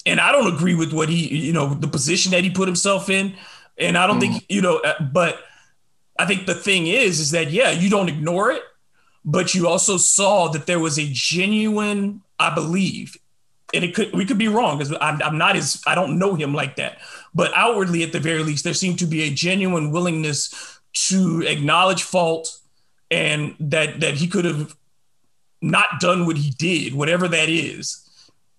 And 0.05 0.21
I 0.21 0.33
don't 0.33 0.53
agree 0.53 0.75
with 0.75 0.93
what 0.93 1.09
he, 1.09 1.37
you 1.37 1.53
know, 1.53 1.75
the 1.75 1.89
position 1.89 2.33
that 2.33 2.43
he 2.43 2.51
put 2.51 2.67
himself 2.67 3.09
in. 3.09 3.35
And 3.79 3.97
I 3.97 4.07
don't 4.07 4.19
mm. 4.19 4.33
think, 4.33 4.45
you 4.49 4.61
know, 4.61 4.79
uh, 4.79 5.01
but 5.01 5.39
I 6.19 6.27
think 6.27 6.47
the 6.47 6.55
thing 6.55 6.87
is, 6.87 7.21
is 7.21 7.31
that, 7.31 7.51
yeah, 7.51 7.71
you 7.71 7.89
don't 7.89 8.09
ignore 8.09 8.51
it 8.51 8.63
but 9.25 9.55
you 9.55 9.69
also 9.69 9.97
saw 9.97 10.49
that 10.49 10.67
there 10.67 10.81
was 10.81 10.99
a 10.99 11.09
genuine, 11.11 12.23
I 12.39 12.55
believe, 12.55 13.17
and 13.75 13.85
it 13.85 13.95
could 13.95 14.13
we 14.13 14.25
could 14.25 14.39
be 14.39 14.49
wrong 14.49 14.79
because 14.79 14.95
I'm, 15.01 15.23
I'm 15.23 15.39
not 15.39 15.57
as 15.57 15.83
I 15.87 15.95
don't 15.95 16.19
know 16.19 16.35
him 16.35 16.55
like 16.55 16.77
that, 16.77 16.99
but 17.35 17.53
outwardly 17.55 18.03
at 18.03 18.13
the 18.13 18.21
very 18.21 18.43
least, 18.43 18.65
there 18.65 18.75
seemed 18.75 18.99
to 18.99 19.07
be 19.07 19.23
a 19.23 19.31
genuine 19.31 19.91
willingness 19.93 20.81
to 21.09 21.43
acknowledge 21.47 22.03
fault 22.03 22.59
and 23.11 23.55
that 23.61 24.01
that 24.01 24.15
he 24.15 24.27
could 24.27 24.45
have 24.45 24.77
not 25.61 26.01
done 26.01 26.27
what 26.27 26.37
he 26.37 26.51
did, 26.51 26.95
whatever 26.95 27.29
that 27.29 27.49
is, 27.49 28.05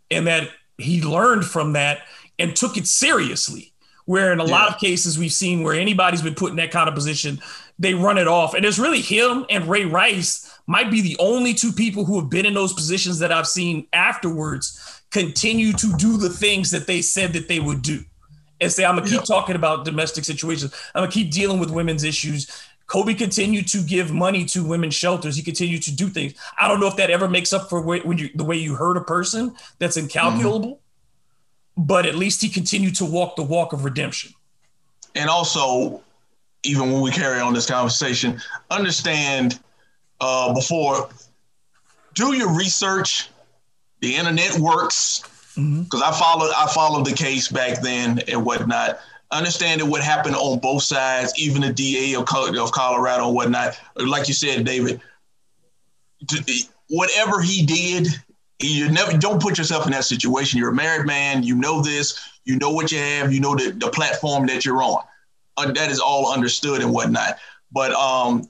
and 0.10 0.26
that 0.28 0.50
he 0.78 1.02
learned 1.02 1.46
from 1.46 1.74
that 1.74 2.00
and 2.40 2.56
took 2.56 2.78
it 2.78 2.88
seriously. 2.88 3.74
Where 4.06 4.34
in 4.34 4.42
a 4.42 4.46
yeah. 4.46 4.52
lot 4.52 4.70
of 4.70 4.80
cases 4.80 5.18
we've 5.18 5.32
seen 5.32 5.64
where 5.64 5.74
anybody's 5.74 6.22
been 6.22 6.36
put 6.36 6.52
in 6.52 6.58
that 6.58 6.72
kind 6.72 6.90
of 6.90 6.96
position, 6.96 7.40
they 7.80 7.94
run 7.94 8.18
it 8.18 8.28
off. 8.28 8.54
And 8.54 8.66
it's 8.66 8.78
really 8.78 9.00
him 9.00 9.46
and 9.50 9.66
Ray 9.66 9.86
Rice 9.86 10.60
might 10.68 10.92
be 10.92 11.02
the 11.02 11.16
only 11.20 11.54
two 11.54 11.72
people 11.72 12.04
who 12.04 12.20
have 12.20 12.30
been 12.30 12.46
in 12.46 12.54
those 12.54 12.74
positions 12.74 13.20
that 13.20 13.32
I've 13.32 13.48
seen 13.48 13.88
afterwards 13.94 15.02
continue 15.12 15.72
to 15.74 15.96
do 15.98 16.18
the 16.18 16.30
things 16.30 16.72
that 16.72 16.88
they 16.88 17.02
said 17.02 17.34
that 17.34 17.48
they 17.48 17.60
would 17.60 17.82
do. 17.82 18.04
And 18.62 18.72
say, 18.72 18.86
I'm 18.86 18.96
gonna 18.96 19.10
keep 19.10 19.24
talking 19.24 19.56
about 19.56 19.84
domestic 19.84 20.24
situations. 20.24 20.74
I'm 20.96 21.02
gonna 21.02 21.12
keep 21.12 21.32
dealing 21.32 21.60
with 21.60 21.70
women's 21.70 22.06
issues. 22.06 22.50
Kobe 22.94 23.16
continued 23.16 23.68
to 23.70 23.82
give 23.82 24.12
money 24.12 24.46
to 24.46 24.64
women's 24.64 24.94
shelters. 24.94 25.36
He 25.36 25.42
continued 25.42 25.82
to 25.82 25.96
do 25.96 26.10
things. 26.10 26.36
I 26.62 26.68
don't 26.68 26.80
know 26.80 26.86
if 26.86 26.96
that 26.98 27.10
ever 27.10 27.28
makes 27.28 27.52
up 27.52 27.68
for 27.68 27.82
when 27.82 28.20
you 28.20 28.30
the 28.36 28.44
way 28.44 28.56
you 28.56 28.76
hurt 28.76 28.98
a 28.98 29.02
person. 29.02 29.56
That's 29.80 29.98
incalculable. 29.98 30.76
Mm-hmm. 30.76 31.86
But 31.86 32.06
at 32.06 32.14
least 32.14 32.44
he 32.44 32.50
continued 32.50 32.96
to 32.98 33.06
walk 33.06 33.36
the 33.36 33.42
walk 33.42 33.74
of 33.74 33.84
redemption. 33.84 34.34
And 35.16 35.28
also, 35.28 36.04
even 36.62 36.92
when 36.92 37.02
we 37.02 37.10
carry 37.10 37.42
on 37.42 37.56
this 37.56 37.66
conversation, 37.66 38.40
understand 38.70 39.60
uh, 40.22 40.54
before. 40.54 41.10
Do 42.14 42.36
your 42.36 42.56
research. 42.56 43.28
The 44.02 44.16
internet 44.16 44.60
works 44.60 45.22
because 45.56 45.66
mm-hmm. 45.66 46.04
I 46.04 46.12
followed 46.12 46.52
I 46.56 46.68
followed 46.68 47.08
the 47.08 47.14
case 47.14 47.48
back 47.48 47.82
then 47.82 48.20
and 48.28 48.46
whatnot. 48.46 49.00
Understanding 49.34 49.90
what 49.90 50.02
happened 50.04 50.36
on 50.36 50.60
both 50.60 50.84
sides, 50.84 51.34
even 51.38 51.62
the 51.62 51.74
DA 51.74 52.16
of, 52.16 52.26
Colorado 52.26 53.26
and 53.26 53.36
whatnot. 53.36 53.80
Like 53.96 54.28
you 54.28 54.34
said, 54.34 54.66
David, 54.66 55.02
whatever 56.90 57.42
he 57.42 57.66
did, 57.66 58.08
you 58.60 58.92
never 58.92 59.18
don't 59.18 59.42
put 59.42 59.58
yourself 59.58 59.86
in 59.86 59.92
that 59.92 60.06
situation. 60.06 60.60
You're 60.60 60.70
a 60.70 60.76
married 60.76 61.06
man. 61.06 61.44
You 61.44 61.56
know 61.56 61.82
this. 61.82 62.18
You 62.46 62.58
know 62.60 62.72
what 62.72 62.92
you 62.92 63.00
have. 63.00 63.34
You 63.34 63.40
know 63.40 63.56
the, 63.56 63.72
the 63.72 63.90
platform 63.90 64.46
that 64.48 64.66
you're 64.66 64.82
on. 64.82 65.04
Uh, 65.58 65.72
that 65.72 65.92
is 65.92 66.00
all 66.00 66.32
understood 66.32 66.82
and 66.82 66.94
whatnot. 66.94 67.38
But 67.72 67.92
um, 67.94 68.50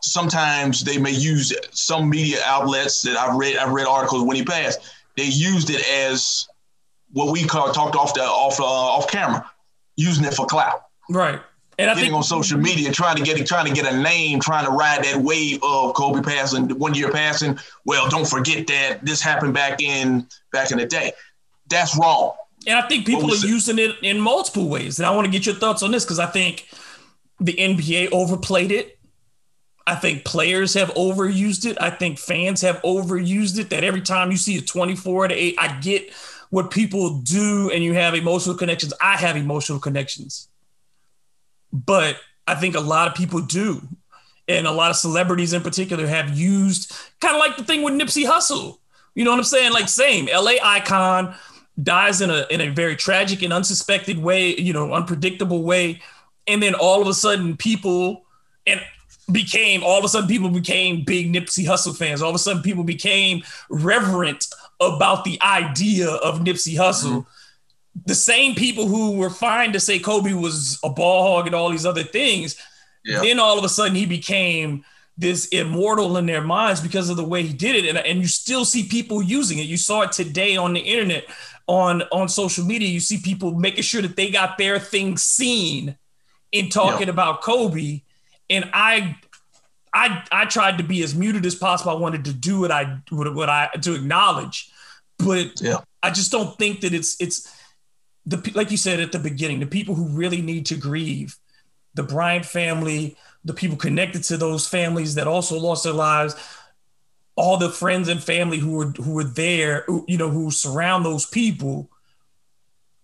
sometimes 0.00 0.82
they 0.82 0.98
may 0.98 1.12
use 1.12 1.52
some 1.70 2.10
media 2.10 2.38
outlets 2.44 3.02
that 3.02 3.16
I've 3.16 3.36
read. 3.36 3.56
I've 3.56 3.72
read 3.72 3.86
articles 3.86 4.24
when 4.24 4.36
he 4.36 4.44
passed. 4.44 4.80
They 5.16 5.24
used 5.24 5.70
it 5.70 5.82
as 5.88 6.48
what 7.12 7.32
we 7.32 7.44
call 7.44 7.72
talked 7.72 7.96
off 7.96 8.14
the 8.14 8.22
off 8.22 8.60
uh, 8.60 8.64
off 8.64 9.08
camera, 9.08 9.48
using 9.98 10.24
it 10.24 10.32
for 10.32 10.46
clout. 10.46 10.84
Right. 11.10 11.40
And 11.78 11.90
I 11.90 11.94
getting 11.94 12.10
think, 12.10 12.16
on 12.16 12.22
social 12.24 12.58
media, 12.58 12.90
trying 12.90 13.16
to 13.16 13.22
get 13.22 13.44
trying 13.46 13.66
to 13.66 13.72
get 13.72 13.92
a 13.92 13.96
name, 13.96 14.40
trying 14.40 14.64
to 14.64 14.70
ride 14.72 15.04
that 15.04 15.16
wave 15.16 15.60
of 15.62 15.94
Kobe 15.94 16.22
passing, 16.22 16.68
one 16.78 16.94
year 16.94 17.10
passing. 17.10 17.58
Well, 17.84 18.08
don't 18.08 18.26
forget 18.26 18.66
that 18.66 19.04
this 19.04 19.22
happened 19.22 19.54
back 19.54 19.80
in 19.80 20.26
back 20.52 20.72
in 20.72 20.78
the 20.78 20.86
day. 20.86 21.12
That's 21.68 21.96
wrong. 21.96 22.32
And 22.66 22.78
I 22.78 22.88
think 22.88 23.06
people 23.06 23.32
are 23.32 23.46
using 23.46 23.78
it 23.78 23.94
in 24.02 24.18
multiple 24.18 24.68
ways. 24.68 24.98
And 24.98 25.06
I 25.06 25.10
want 25.10 25.26
to 25.26 25.30
get 25.30 25.46
your 25.46 25.54
thoughts 25.54 25.82
on 25.82 25.92
this 25.92 26.04
because 26.04 26.18
I 26.18 26.26
think 26.26 26.66
the 27.38 27.52
NBA 27.52 28.10
overplayed 28.10 28.72
it. 28.72 28.98
I 29.86 29.94
think 29.94 30.24
players 30.24 30.74
have 30.74 30.92
overused 30.94 31.64
it. 31.64 31.78
I 31.80 31.90
think 31.90 32.18
fans 32.18 32.60
have 32.62 32.82
overused 32.82 33.58
it. 33.58 33.70
That 33.70 33.84
every 33.84 34.02
time 34.02 34.32
you 34.32 34.36
see 34.36 34.58
a 34.58 34.60
24 34.60 35.28
to 35.28 35.34
8, 35.34 35.54
I 35.58 35.80
get 35.80 36.12
what 36.50 36.70
people 36.70 37.20
do 37.20 37.70
and 37.70 37.84
you 37.84 37.94
have 37.94 38.14
emotional 38.14 38.56
connections. 38.56 38.92
I 39.00 39.16
have 39.16 39.36
emotional 39.36 39.78
connections. 39.78 40.48
But 41.72 42.16
I 42.46 42.54
think 42.54 42.74
a 42.74 42.80
lot 42.80 43.08
of 43.08 43.14
people 43.14 43.40
do. 43.40 43.86
And 44.48 44.66
a 44.66 44.72
lot 44.72 44.90
of 44.90 44.96
celebrities 44.96 45.52
in 45.52 45.60
particular 45.62 46.06
have 46.06 46.36
used 46.36 46.94
kind 47.20 47.34
of 47.34 47.40
like 47.40 47.58
the 47.58 47.64
thing 47.64 47.82
with 47.82 47.94
Nipsey 47.94 48.24
Hussle. 48.24 48.78
You 49.14 49.24
know 49.24 49.30
what 49.30 49.38
I'm 49.38 49.44
saying? 49.44 49.72
Like 49.72 49.88
same 49.88 50.26
LA 50.26 50.52
icon 50.62 51.34
dies 51.82 52.22
in 52.22 52.30
a 52.30 52.46
in 52.50 52.60
a 52.60 52.68
very 52.70 52.96
tragic 52.96 53.42
and 53.42 53.52
unsuspected 53.52 54.18
way, 54.18 54.56
you 54.56 54.72
know, 54.72 54.94
unpredictable 54.94 55.62
way. 55.62 56.00
And 56.46 56.62
then 56.62 56.74
all 56.74 57.02
of 57.02 57.08
a 57.08 57.14
sudden 57.14 57.58
people 57.58 58.24
and 58.66 58.80
became 59.30 59.82
all 59.82 59.98
of 59.98 60.04
a 60.04 60.08
sudden 60.08 60.28
people 60.28 60.48
became 60.48 61.04
big 61.04 61.32
Nipsey 61.32 61.66
Hussle 61.66 61.96
fans. 61.96 62.22
All 62.22 62.30
of 62.30 62.34
a 62.34 62.38
sudden 62.38 62.62
people 62.62 62.84
became 62.84 63.42
reverent 63.68 64.46
about 64.80 65.24
the 65.24 65.40
idea 65.42 66.08
of 66.08 66.40
Nipsey 66.40 66.74
Hussle. 66.74 67.10
Mm-hmm. 67.10 68.00
The 68.06 68.14
same 68.14 68.54
people 68.54 68.86
who 68.86 69.12
were 69.12 69.30
fine 69.30 69.72
to 69.72 69.80
say 69.80 69.98
Kobe 69.98 70.32
was 70.32 70.78
a 70.84 70.88
ball 70.88 71.22
hog 71.22 71.46
and 71.46 71.54
all 71.54 71.70
these 71.70 71.86
other 71.86 72.04
things, 72.04 72.56
yeah. 73.04 73.20
then 73.20 73.40
all 73.40 73.58
of 73.58 73.64
a 73.64 73.68
sudden 73.68 73.94
he 73.94 74.06
became 74.06 74.84
this 75.16 75.48
immortal 75.48 76.16
in 76.16 76.26
their 76.26 76.42
minds 76.42 76.80
because 76.80 77.10
of 77.10 77.16
the 77.16 77.24
way 77.24 77.42
he 77.42 77.52
did 77.52 77.74
it. 77.74 77.88
And, 77.88 77.98
and 77.98 78.20
you 78.20 78.28
still 78.28 78.64
see 78.64 78.86
people 78.86 79.20
using 79.20 79.58
it. 79.58 79.62
You 79.62 79.76
saw 79.76 80.02
it 80.02 80.12
today 80.12 80.56
on 80.56 80.74
the 80.74 80.80
internet, 80.80 81.24
on, 81.66 82.02
on 82.12 82.28
social 82.28 82.64
media. 82.64 82.88
You 82.88 83.00
see 83.00 83.18
people 83.18 83.52
making 83.54 83.82
sure 83.82 84.02
that 84.02 84.14
they 84.14 84.30
got 84.30 84.58
their 84.58 84.78
thing 84.78 85.16
seen 85.16 85.96
in 86.52 86.68
talking 86.68 87.08
yeah. 87.08 87.12
about 87.12 87.42
Kobe 87.42 88.02
and 88.50 88.70
I 88.72 89.16
I 89.94 90.24
I 90.30 90.44
tried 90.44 90.78
to 90.78 90.84
be 90.84 91.02
as 91.02 91.14
muted 91.14 91.46
as 91.46 91.54
possible. 91.54 91.90
I 91.90 92.00
wanted 92.00 92.24
to 92.26 92.32
do 92.32 92.60
what 92.60 92.70
I 92.70 92.98
what, 93.10 93.34
what 93.34 93.48
I 93.48 93.68
to 93.82 93.94
acknowledge, 93.94 94.70
but 95.18 95.60
yeah. 95.60 95.78
I 96.02 96.10
just 96.10 96.30
don't 96.30 96.56
think 96.58 96.80
that 96.80 96.92
it's 96.92 97.20
it's 97.20 97.52
the 98.26 98.52
like 98.54 98.70
you 98.70 98.76
said 98.76 99.00
at 99.00 99.12
the 99.12 99.18
beginning, 99.18 99.60
the 99.60 99.66
people 99.66 99.94
who 99.94 100.08
really 100.08 100.42
need 100.42 100.66
to 100.66 100.76
grieve, 100.76 101.36
the 101.94 102.02
Bryant 102.02 102.44
family, 102.44 103.16
the 103.44 103.54
people 103.54 103.76
connected 103.76 104.22
to 104.24 104.36
those 104.36 104.68
families 104.68 105.14
that 105.14 105.26
also 105.26 105.58
lost 105.58 105.84
their 105.84 105.92
lives, 105.92 106.34
all 107.36 107.56
the 107.56 107.70
friends 107.70 108.08
and 108.08 108.22
family 108.22 108.58
who 108.58 108.72
were 108.72 108.90
who 108.90 109.12
were 109.12 109.24
there, 109.24 109.84
you 110.06 110.18
know, 110.18 110.30
who 110.30 110.50
surround 110.50 111.04
those 111.04 111.26
people. 111.26 111.90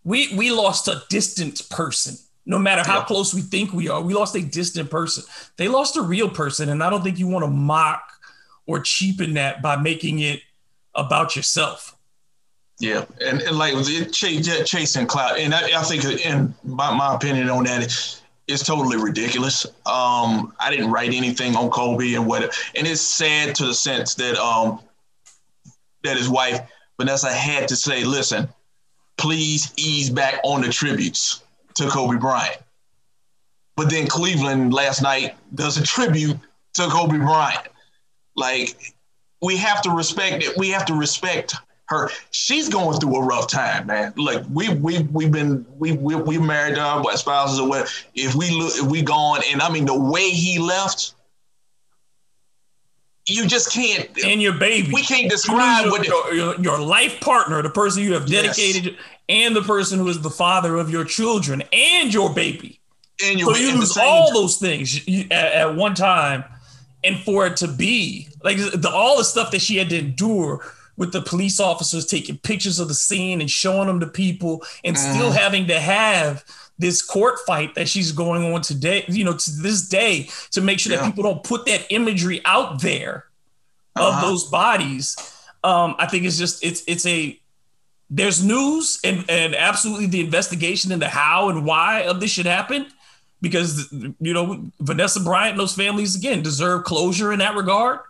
We 0.04 0.34
we 0.36 0.50
lost 0.50 0.88
a 0.88 1.02
distant 1.08 1.68
person 1.70 2.16
No 2.46 2.58
matter 2.58 2.82
how 2.82 2.98
yeah. 2.98 3.04
close 3.04 3.32
we 3.32 3.40
think 3.40 3.72
we 3.72 3.88
are, 3.88 4.02
we 4.02 4.12
lost 4.12 4.36
a 4.36 4.42
distant 4.42 4.90
person. 4.90 5.24
They 5.56 5.68
lost 5.68 5.96
a 5.96 6.02
real 6.02 6.28
person, 6.28 6.68
and 6.68 6.82
I 6.82 6.90
don't 6.90 7.02
think 7.02 7.18
you 7.18 7.26
want 7.26 7.44
to 7.44 7.50
mock 7.50 8.02
or 8.66 8.80
cheapen 8.80 9.34
that 9.34 9.62
by 9.62 9.76
making 9.76 10.18
it 10.18 10.40
about 10.94 11.36
yourself. 11.36 11.96
Yeah, 12.80 13.04
and, 13.24 13.40
and 13.40 13.56
like 13.56 13.74
it 13.76 14.12
chasing 14.12 15.06
cloud, 15.06 15.38
and 15.38 15.54
I, 15.54 15.80
I 15.80 15.82
think, 15.84 16.04
in 16.04 16.54
my, 16.64 16.94
my 16.94 17.14
opinion 17.14 17.48
on 17.48 17.64
that, 17.64 18.20
it's 18.46 18.64
totally 18.64 18.98
ridiculous. 18.98 19.64
Um, 19.86 20.52
I 20.60 20.70
didn't 20.70 20.90
write 20.90 21.14
anything 21.14 21.56
on 21.56 21.70
Kobe 21.70 22.14
and 22.14 22.26
what, 22.26 22.42
and 22.74 22.86
it's 22.86 23.00
sad 23.00 23.54
to 23.56 23.66
the 23.66 23.74
sense 23.74 24.14
that 24.16 24.36
um, 24.36 24.80
that 26.02 26.16
his 26.16 26.28
wife 26.28 26.60
Vanessa 26.98 27.32
had 27.32 27.68
to 27.68 27.76
say, 27.76 28.04
"Listen, 28.04 28.48
please 29.16 29.72
ease 29.76 30.10
back 30.10 30.40
on 30.44 30.60
the 30.60 30.68
tributes 30.68 31.43
to 31.74 31.88
Kobe 31.88 32.18
Bryant." 32.18 32.58
But 33.76 33.90
then 33.90 34.06
Cleveland 34.06 34.72
last 34.72 35.02
night 35.02 35.34
does 35.54 35.76
a 35.76 35.82
tribute 35.82 36.38
to 36.74 36.88
Kobe 36.88 37.18
Bryant. 37.18 37.66
Like 38.36 38.94
we 39.42 39.56
have 39.56 39.82
to 39.82 39.90
respect 39.90 40.42
it. 40.42 40.56
We 40.56 40.70
have 40.70 40.86
to 40.86 40.94
respect 40.94 41.54
her. 41.86 42.10
She's 42.30 42.68
going 42.68 42.98
through 42.98 43.16
a 43.16 43.22
rough 43.24 43.48
time, 43.48 43.86
man. 43.86 44.12
Like 44.16 44.42
we 44.50 44.70
we 44.70 45.02
we've 45.12 45.30
been 45.30 45.66
we 45.78 45.92
we 45.92 46.14
we 46.14 46.38
married 46.38 46.78
our 46.78 47.04
spouses 47.16 47.58
or 47.58 47.68
what. 47.68 47.92
If 48.14 48.34
we 48.34 48.50
look, 48.50 48.74
if 48.76 48.86
we 48.86 49.02
gone, 49.02 49.40
and 49.50 49.60
I 49.60 49.70
mean 49.70 49.84
the 49.84 49.98
way 49.98 50.30
he 50.30 50.58
left, 50.58 51.13
you 53.26 53.46
just 53.46 53.72
can't. 53.72 54.08
And 54.24 54.40
your 54.42 54.54
baby, 54.54 54.92
we 54.92 55.02
can't 55.02 55.30
describe 55.30 55.84
your, 55.84 55.90
what 55.90 56.06
your, 56.06 56.34
your, 56.34 56.60
your, 56.60 56.78
life 56.78 57.20
partner, 57.20 57.62
the 57.62 57.70
person 57.70 58.02
you 58.02 58.14
have 58.14 58.26
dedicated, 58.26 58.84
yes. 58.84 58.94
and 59.28 59.56
the 59.56 59.62
person 59.62 59.98
who 59.98 60.08
is 60.08 60.20
the 60.20 60.30
father 60.30 60.76
of 60.76 60.90
your 60.90 61.04
children 61.04 61.62
and 61.72 62.12
your 62.12 62.32
baby. 62.34 62.80
And 63.24 63.38
you 63.38 63.46
so 63.46 63.56
you 63.56 63.78
lose 63.78 63.96
all 63.96 64.32
those 64.32 64.56
things 64.56 65.00
at, 65.30 65.52
at 65.52 65.74
one 65.76 65.94
time 65.94 66.44
and 67.04 67.18
for 67.18 67.46
it 67.46 67.56
to 67.58 67.68
be 67.68 68.28
like 68.42 68.56
the, 68.56 68.90
all 68.92 69.18
the 69.18 69.24
stuff 69.24 69.50
that 69.52 69.60
she 69.60 69.76
had 69.76 69.90
to 69.90 69.98
endure 69.98 70.64
with 70.96 71.12
the 71.12 71.22
police 71.22 71.60
officers 71.60 72.06
taking 72.06 72.38
pictures 72.38 72.78
of 72.78 72.88
the 72.88 72.94
scene 72.94 73.40
and 73.40 73.50
showing 73.50 73.86
them 73.86 74.00
to 74.00 74.06
people 74.06 74.64
and 74.84 74.96
mm. 74.96 75.14
still 75.14 75.30
having 75.30 75.66
to 75.68 75.78
have 75.78 76.44
this 76.78 77.02
court 77.02 77.38
fight 77.46 77.74
that 77.74 77.88
she's 77.88 78.12
going 78.12 78.52
on 78.52 78.62
today, 78.62 79.04
you 79.08 79.24
know, 79.24 79.34
to 79.34 79.50
this 79.62 79.88
day 79.88 80.28
to 80.50 80.60
make 80.60 80.80
sure 80.80 80.92
yeah. 80.92 81.00
that 81.00 81.06
people 81.06 81.22
don't 81.22 81.42
put 81.44 81.66
that 81.66 81.86
imagery 81.90 82.40
out 82.44 82.82
there 82.82 83.26
uh-huh. 83.96 84.16
of 84.16 84.22
those 84.22 84.44
bodies. 84.44 85.16
Um, 85.62 85.94
I 85.98 86.06
think 86.06 86.24
it's 86.24 86.38
just 86.38 86.64
it's 86.64 86.82
it's 86.86 87.06
a 87.06 87.38
there's 88.10 88.44
news 88.44 89.00
and 89.04 89.24
and 89.28 89.54
absolutely 89.54 90.06
the 90.06 90.20
investigation 90.20 90.92
into 90.92 91.08
how 91.08 91.48
and 91.48 91.64
why 91.64 92.02
of 92.02 92.20
this 92.20 92.30
should 92.30 92.46
happen 92.46 92.86
because 93.40 93.90
you 93.92 94.34
know 94.34 94.70
Vanessa 94.80 95.20
Bryant 95.20 95.52
and 95.52 95.60
those 95.60 95.74
families 95.74 96.16
again 96.16 96.42
deserve 96.42 96.84
closure 96.84 97.32
in 97.32 97.38
that 97.38 97.54
regard. 97.54 98.00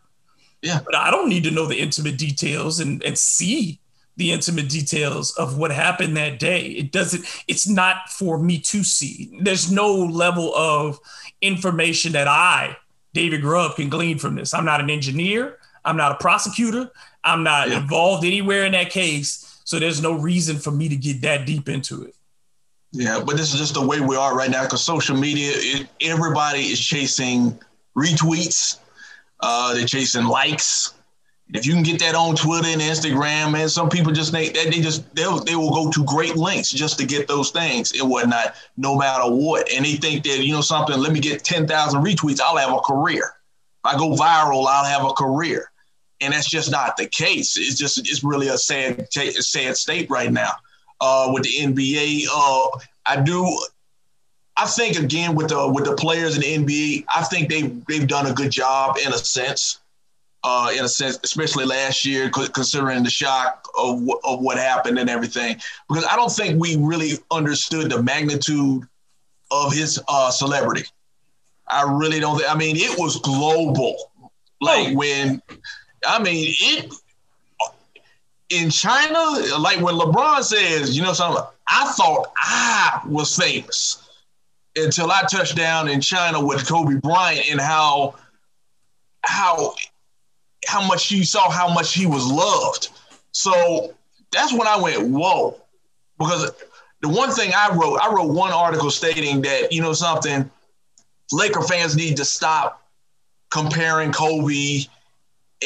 Yeah, 0.62 0.80
but 0.84 0.94
I 0.94 1.10
don't 1.10 1.28
need 1.28 1.44
to 1.44 1.50
know 1.50 1.66
the 1.66 1.78
intimate 1.78 2.16
details 2.16 2.80
and 2.80 3.02
and 3.04 3.18
see 3.18 3.80
the 4.16 4.32
intimate 4.32 4.68
details 4.68 5.32
of 5.32 5.58
what 5.58 5.70
happened 5.70 6.16
that 6.16 6.38
day. 6.38 6.66
It 6.66 6.92
doesn't. 6.92 7.24
It's 7.48 7.68
not 7.68 8.08
for 8.08 8.38
me 8.38 8.58
to 8.60 8.84
see. 8.84 9.38
There's 9.40 9.72
no 9.72 9.92
level 9.92 10.54
of 10.54 11.00
information 11.40 12.12
that 12.12 12.28
I, 12.28 12.76
David 13.12 13.40
Grubb, 13.40 13.76
can 13.76 13.88
glean 13.88 14.18
from 14.18 14.36
this. 14.36 14.54
I'm 14.54 14.64
not 14.64 14.80
an 14.80 14.90
engineer. 14.90 15.58
I'm 15.84 15.96
not 15.96 16.12
a 16.12 16.16
prosecutor. 16.16 16.90
I'm 17.24 17.42
not 17.42 17.70
yeah. 17.70 17.80
involved 17.80 18.24
anywhere 18.24 18.64
in 18.64 18.72
that 18.72 18.90
case. 18.90 19.60
So 19.64 19.78
there's 19.78 20.02
no 20.02 20.12
reason 20.12 20.58
for 20.58 20.70
me 20.70 20.88
to 20.88 20.96
get 20.96 21.22
that 21.22 21.46
deep 21.46 21.68
into 21.68 22.04
it. 22.04 22.14
Yeah, 22.92 23.20
but 23.24 23.36
this 23.36 23.52
is 23.52 23.58
just 23.58 23.74
the 23.74 23.84
way 23.84 24.00
we 24.00 24.14
are 24.14 24.36
right 24.36 24.50
now 24.50 24.62
because 24.62 24.84
social 24.84 25.16
media, 25.16 25.50
it, 25.54 25.88
everybody 26.00 26.60
is 26.60 26.78
chasing 26.78 27.58
retweets, 27.96 28.78
uh, 29.40 29.74
they're 29.74 29.86
chasing 29.86 30.24
likes. 30.26 30.94
If 31.54 31.64
you 31.66 31.72
can 31.72 31.84
get 31.84 32.00
that 32.00 32.16
on 32.16 32.34
Twitter 32.34 32.66
and 32.66 32.80
Instagram, 32.80 33.52
man, 33.52 33.68
some 33.68 33.88
people 33.88 34.10
just 34.10 34.32
they, 34.32 34.48
they 34.48 34.80
just 34.80 35.14
they 35.14 35.22
they 35.46 35.54
will 35.54 35.72
go 35.72 35.88
to 35.88 36.04
great 36.04 36.34
lengths 36.34 36.72
just 36.72 36.98
to 36.98 37.06
get 37.06 37.28
those 37.28 37.52
things 37.52 37.92
and 37.92 38.10
whatnot, 38.10 38.56
no 38.76 38.96
matter 38.96 39.30
what. 39.30 39.70
And 39.72 39.84
they 39.84 39.94
think 39.94 40.24
that 40.24 40.44
you 40.44 40.52
know 40.52 40.60
something. 40.60 40.98
Let 40.98 41.12
me 41.12 41.20
get 41.20 41.44
ten 41.44 41.68
thousand 41.68 42.02
retweets, 42.02 42.40
I'll 42.40 42.56
have 42.56 42.72
a 42.72 42.80
career. 42.80 43.36
If 43.84 43.94
I 43.94 43.96
go 43.96 44.16
viral, 44.16 44.66
I'll 44.66 44.84
have 44.84 45.04
a 45.08 45.12
career, 45.12 45.70
and 46.20 46.34
that's 46.34 46.50
just 46.50 46.72
not 46.72 46.96
the 46.96 47.06
case. 47.06 47.56
It's 47.56 47.76
just 47.76 47.98
it's 47.98 48.24
really 48.24 48.48
a 48.48 48.58
sad 48.58 49.06
sad 49.12 49.76
state 49.76 50.10
right 50.10 50.32
now 50.32 50.54
uh, 51.00 51.30
with 51.32 51.44
the 51.44 51.52
NBA. 51.52 52.24
Uh, 52.34 52.78
I 53.06 53.20
do. 53.20 53.46
I 54.56 54.66
think 54.66 54.98
again 54.98 55.36
with 55.36 55.50
the 55.50 55.68
with 55.68 55.84
the 55.84 55.94
players 55.94 56.34
in 56.34 56.40
the 56.40 56.66
NBA, 56.66 57.04
I 57.14 57.22
think 57.22 57.48
they 57.48 57.62
they've 57.86 58.08
done 58.08 58.26
a 58.26 58.34
good 58.34 58.50
job 58.50 58.96
in 58.98 59.12
a 59.12 59.18
sense. 59.18 59.78
Uh, 60.46 60.70
in 60.76 60.84
a 60.84 60.88
sense, 60.88 61.18
especially 61.24 61.64
last 61.64 62.04
year, 62.04 62.28
considering 62.28 63.02
the 63.02 63.08
shock 63.08 63.66
of, 63.78 64.06
of 64.24 64.42
what 64.42 64.58
happened 64.58 64.98
and 64.98 65.08
everything, 65.08 65.56
because 65.88 66.04
I 66.04 66.16
don't 66.16 66.30
think 66.30 66.60
we 66.60 66.76
really 66.76 67.12
understood 67.30 67.90
the 67.90 68.02
magnitude 68.02 68.86
of 69.50 69.72
his 69.72 69.98
uh, 70.06 70.30
celebrity. 70.30 70.84
I 71.66 71.90
really 71.90 72.20
don't. 72.20 72.36
Think, 72.36 72.50
I 72.50 72.56
mean, 72.58 72.76
it 72.76 72.98
was 72.98 73.18
global. 73.20 73.96
Like 74.60 74.94
when, 74.94 75.40
I 76.06 76.22
mean, 76.22 76.54
it 76.60 76.92
in 78.50 78.68
China, 78.68 79.18
like 79.58 79.80
when 79.80 79.94
LeBron 79.94 80.42
says, 80.42 80.94
you 80.94 81.02
know 81.02 81.14
something, 81.14 81.42
I 81.68 81.90
thought 81.92 82.32
I 82.36 83.00
was 83.06 83.34
famous 83.34 84.10
until 84.76 85.10
I 85.10 85.22
touched 85.22 85.56
down 85.56 85.88
in 85.88 86.00
China 86.00 86.44
with 86.44 86.68
Kobe 86.68 86.96
Bryant 86.96 87.50
and 87.50 87.60
how 87.60 88.14
how 89.22 89.74
how 90.66 90.86
much 90.86 91.10
you 91.10 91.24
saw 91.24 91.50
how 91.50 91.72
much 91.72 91.94
he 91.94 92.06
was 92.06 92.26
loved. 92.26 92.88
So 93.32 93.94
that's 94.32 94.52
when 94.52 94.66
I 94.66 94.80
went, 94.80 95.08
whoa. 95.08 95.60
Because 96.18 96.50
the 97.00 97.08
one 97.08 97.30
thing 97.30 97.52
I 97.54 97.74
wrote, 97.74 97.98
I 97.98 98.12
wrote 98.12 98.32
one 98.32 98.52
article 98.52 98.90
stating 98.90 99.42
that, 99.42 99.72
you 99.72 99.82
know, 99.82 99.92
something, 99.92 100.48
Laker 101.32 101.62
fans 101.62 101.96
need 101.96 102.16
to 102.18 102.24
stop 102.24 102.82
comparing 103.50 104.12
Kobe 104.12 104.84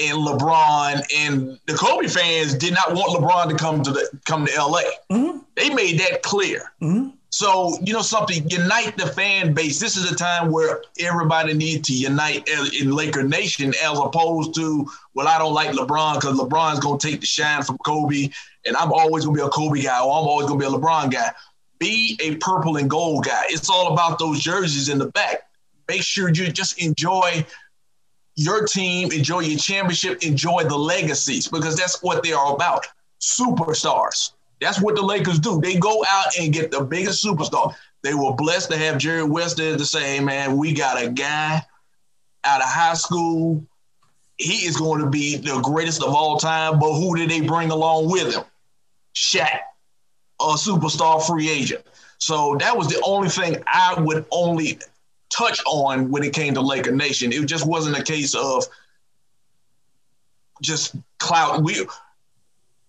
and 0.01 0.19
LeBron 0.19 1.03
and 1.17 1.59
the 1.67 1.75
Kobe 1.75 2.07
fans 2.07 2.55
did 2.55 2.75
not 2.75 2.95
want 2.95 3.19
LeBron 3.19 3.51
to 3.51 3.57
come 3.57 3.83
to 3.83 3.91
the 3.91 4.09
come 4.27 4.47
to 4.47 4.53
LA. 4.57 4.83
Mm-hmm. 5.11 5.39
They 5.57 5.71
made 5.71 5.99
that 6.01 6.23
clear. 6.23 6.73
Mm-hmm. 6.81 7.11
So 7.31 7.79
you 7.83 7.93
know 7.93 8.03
something, 8.03 8.49
unite 8.49 8.97
the 8.97 9.07
fan 9.07 9.53
base. 9.53 9.79
This 9.79 9.97
is 9.97 10.11
a 10.11 10.15
time 10.15 10.51
where 10.51 10.83
everybody 10.99 11.53
needs 11.53 11.87
to 11.89 11.95
unite 11.95 12.49
in 12.81 12.91
Laker 12.91 13.23
Nation, 13.23 13.75
as 13.85 13.99
opposed 13.99 14.55
to 14.55 14.89
well, 15.15 15.29
I 15.29 15.39
don't 15.39 15.53
like 15.53 15.71
LeBron 15.71 16.15
because 16.15 16.39
LeBron's 16.39 16.81
gonna 16.81 16.99
take 16.99 17.21
the 17.21 17.27
shine 17.27 17.63
from 17.63 17.77
Kobe, 17.79 18.31
and 18.65 18.77
I'm 18.77 18.93
always 18.93 19.25
gonna 19.25 19.37
be 19.37 19.43
a 19.43 19.49
Kobe 19.49 19.83
guy, 19.83 20.01
or 20.01 20.11
I'm 20.11 20.27
always 20.27 20.47
gonna 20.47 20.59
be 20.59 20.67
a 20.67 20.71
LeBron 20.71 21.13
guy. 21.13 21.31
Be 21.79 22.19
a 22.23 22.37
purple 22.37 22.77
and 22.77 22.89
gold 22.89 23.25
guy. 23.25 23.45
It's 23.49 23.69
all 23.69 23.93
about 23.93 24.19
those 24.19 24.41
jerseys 24.41 24.89
in 24.89 24.99
the 24.99 25.07
back. 25.07 25.49
Make 25.87 26.03
sure 26.03 26.29
you 26.29 26.51
just 26.51 26.83
enjoy 26.83 27.45
your 28.37 28.67
team, 28.67 29.13
enjoy 29.13 29.41
your 29.41 29.59
championship, 29.59 30.23
enjoy 30.23 30.65
the 30.65 30.79
legacies 30.79 31.49
because 31.49 31.77
that's 31.77 32.03
what 32.03 32.23
they 32.23 32.33
are 32.33 32.55
about. 32.55 32.87
Superstars. 33.21 34.33
That's 34.61 34.81
what 34.81 34.97
the 34.97 35.03
Lakers 35.03 35.39
do. 35.39 35.61
They 35.61 35.77
go 35.77 36.05
out 36.09 36.37
and 36.39 36.53
get 36.53 36.71
the 36.71 36.81
biggest 36.81 37.25
superstar. 37.25 37.75
They 38.03 38.15
were 38.15 38.35
blessed 38.35 38.71
to 38.71 38.77
have 38.77 38.99
Jerry 38.99 39.25
West 39.25 39.57
there 39.57 39.77
to 39.77 39.85
say, 39.85 40.17
hey, 40.17 40.21
man, 40.21 40.57
we 40.57 40.73
got 40.73 41.03
a 41.03 41.11
guy 41.11 41.63
out 42.45 42.61
of 42.61 42.69
high 42.69 42.95
school. 42.95 43.65
He 44.37 44.67
is 44.67 44.77
going 44.77 45.01
to 45.01 45.09
be 45.09 45.37
the 45.37 45.61
greatest 45.61 46.03
of 46.03 46.15
all 46.15 46.39
time. 46.39 46.79
But 46.79 46.95
who 46.95 47.17
did 47.17 47.31
they 47.31 47.41
bring 47.41 47.71
along 47.71 48.11
with 48.11 48.35
him? 48.35 48.45
Shaq, 49.15 49.61
a 50.41 50.55
superstar 50.55 51.25
free 51.25 51.51
agent. 51.51 51.85
So 52.19 52.57
that 52.61 52.77
was 52.77 52.89
the 52.89 53.01
only 53.05 53.29
thing 53.29 53.63
I 53.67 53.95
would 53.99 54.27
only 54.31 54.79
touch 55.31 55.61
on 55.67 56.11
when 56.11 56.23
it 56.25 56.33
came 56.33 56.55
to 56.55 56.61
Laker 56.61 56.93
Nation. 56.93 57.33
It 57.33 57.47
just 57.47 57.67
wasn't 57.67 57.99
a 57.99 58.03
case 58.03 58.35
of 58.35 58.65
just 60.63 60.97
clout. 61.19 61.63
We, 61.63 61.87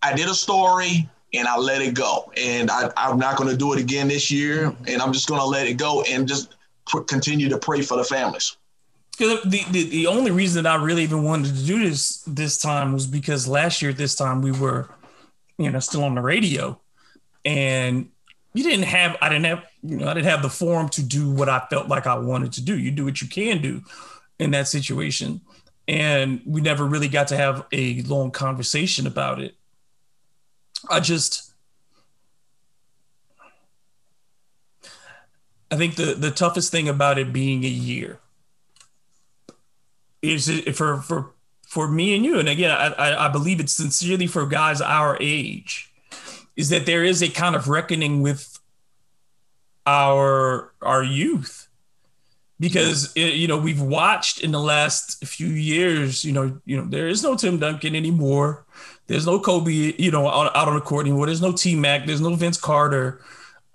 I 0.02 0.14
did 0.14 0.30
a 0.30 0.34
story 0.34 1.10
and 1.34 1.48
I 1.48 1.58
let 1.58 1.82
it 1.82 1.94
go, 1.94 2.32
and 2.38 2.72
I, 2.72 2.92
I'm 2.98 3.20
not 3.20 3.38
going 3.38 3.50
to 3.50 3.58
do 3.58 3.74
it 3.74 3.80
again 3.80 4.08
this 4.08 4.32
year, 4.32 4.76
and 4.88 5.02
I'm 5.02 5.14
just 5.14 5.28
going 5.28 5.40
to 5.40 5.46
let 5.46 5.68
it 5.68 5.76
go 5.76 6.02
and 6.04 6.28
just 6.28 6.56
pr- 6.88 7.02
continue 7.02 7.50
to 7.50 7.58
pray 7.58 7.82
for 7.82 7.98
the 7.98 8.04
families. 8.04 8.58
Because 9.12 9.44
the, 9.44 9.64
the 9.72 9.90
the 9.90 10.08
only 10.08 10.32
reason 10.32 10.64
that 10.64 10.80
I 10.80 10.82
really 10.82 11.04
even 11.04 11.24
wanted 11.24 11.56
to 11.56 11.66
do 11.66 11.80
this 11.80 12.24
this 12.24 12.58
time 12.58 12.94
was 12.94 13.06
because 13.06 13.48
last 13.48 13.82
year 13.82 13.92
at 13.92 13.98
this 13.98 14.16
time 14.16 14.42
we 14.42 14.52
were, 14.52 14.90
you 15.58 15.70
know, 15.70 15.80
still 15.80 16.04
on 16.04 16.16
the 16.16 16.22
radio, 16.22 16.80
and 17.44 18.10
you 18.54 18.64
didn't 18.64 18.86
have 18.86 19.18
I 19.22 19.30
didn't 19.30 19.46
have 19.46 19.66
you 19.84 19.98
know 19.98 20.08
I 20.08 20.14
didn't 20.14 20.28
have 20.28 20.42
the 20.42 20.50
forum 20.50 20.90
to 20.90 21.04
do 21.04 21.30
what 21.30 21.50
I 21.50 21.60
felt 21.70 21.88
like 21.88 22.08
I 22.08 22.18
wanted 22.18 22.54
to 22.54 22.62
do. 22.64 22.78
You 22.78 22.92
do 22.92 23.06
what 23.06 23.22
you 23.22 23.28
can 23.28 23.62
do 23.62 23.82
in 24.40 24.52
that 24.52 24.68
situation, 24.68 25.42
and 25.88 26.42
we 26.46 26.62
never 26.62 26.86
really 26.86 27.10
got 27.10 27.28
to 27.28 27.38
have 27.38 27.66
a 27.74 28.02
long 28.04 28.32
conversation 28.32 29.06
about 29.06 29.42
it. 29.42 29.56
I 30.90 31.00
just 31.00 31.52
I 35.72 35.76
think 35.76 35.96
the 35.96 36.14
the 36.14 36.32
toughest 36.32 36.72
thing 36.72 36.90
about 36.90 37.18
it 37.18 37.32
being 37.34 37.64
a 37.64 37.68
year 37.68 38.20
is 40.22 40.50
it 40.50 40.76
for 40.76 40.98
for 41.02 41.32
for 41.68 41.88
me 41.88 42.16
and 42.16 42.26
you, 42.26 42.40
and 42.40 42.50
again, 42.50 42.72
I, 42.72 43.26
I 43.26 43.28
believe 43.28 43.60
it's 43.60 43.74
sincerely 43.74 44.26
for 44.26 44.48
guys 44.48 44.82
our 44.82 45.16
age, 45.22 45.94
is 46.58 46.70
that 46.70 46.88
there 46.88 47.04
is 47.04 47.22
a 47.22 47.30
kind 47.30 47.56
of 47.56 47.68
reckoning 47.68 48.22
with 48.22 48.60
our 49.86 50.74
our 50.82 51.04
youth. 51.04 51.68
Because 52.60 53.14
it, 53.16 53.22
eh, 53.22 53.28
you 53.28 53.48
know 53.48 53.58
we've 53.58 53.82
watched 53.82 54.42
in 54.42 54.52
the 54.52 54.60
last 54.60 55.24
few 55.24 55.48
years 55.48 56.26
you 56.26 56.34
know 56.34 56.60
you 56.66 56.76
know 56.76 56.84
there 56.86 57.08
is 57.08 57.24
no 57.24 57.36
Tim 57.38 57.58
Duncan 57.58 57.96
anymore 57.96 58.66
there's 59.10 59.26
no 59.26 59.40
Kobe 59.40 59.94
you 59.98 60.12
know 60.12 60.28
out, 60.28 60.56
out 60.56 60.68
on 60.68 60.76
the 60.76 60.82
court 60.82 61.06
anymore 61.06 61.26
there's 61.26 61.42
no 61.42 61.52
T 61.52 61.76
Mac 61.76 62.06
there's 62.06 62.22
no 62.22 62.34
Vince 62.36 62.58
Carter 62.58 63.22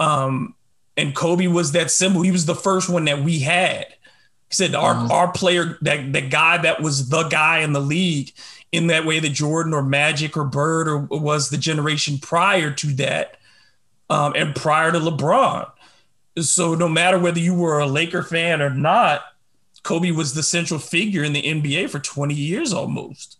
um, 0.00 0.54
and 0.96 1.14
Kobe 1.14 1.46
was 1.46 1.72
that 1.72 1.90
symbol 1.90 2.22
he 2.22 2.30
was 2.30 2.46
the 2.46 2.54
first 2.54 2.88
one 2.88 3.04
that 3.04 3.22
we 3.22 3.40
had 3.40 3.86
he 4.48 4.54
said 4.54 4.74
our 4.74 4.94
mm-hmm. 4.94 5.12
our 5.12 5.30
player 5.32 5.78
that 5.82 6.12
the 6.12 6.22
guy 6.22 6.56
that 6.58 6.80
was 6.80 7.10
the 7.10 7.24
guy 7.24 7.58
in 7.58 7.72
the 7.72 7.80
league 7.80 8.32
in 8.72 8.86
that 8.86 9.04
way 9.04 9.20
that 9.20 9.30
Jordan 9.30 9.74
or 9.74 9.82
Magic 9.82 10.36
or 10.36 10.44
Bird 10.44 10.88
or 10.88 10.98
was 10.98 11.50
the 11.50 11.58
generation 11.58 12.18
prior 12.18 12.70
to 12.72 12.86
that 12.94 13.36
um, 14.08 14.32
and 14.34 14.54
prior 14.54 14.90
to 14.90 14.98
LeBron 14.98 15.70
so 16.40 16.74
no 16.74 16.88
matter 16.88 17.18
whether 17.18 17.38
you 17.38 17.54
were 17.54 17.78
a 17.78 17.86
Laker 17.86 18.22
fan 18.22 18.60
or 18.60 18.70
not, 18.70 19.22
Kobe 19.82 20.10
was 20.10 20.34
the 20.34 20.42
central 20.42 20.80
figure 20.80 21.22
in 21.22 21.32
the 21.32 21.42
NBA 21.42 21.90
for 21.90 21.98
20 21.98 22.34
years 22.34 22.72
almost. 22.72 23.38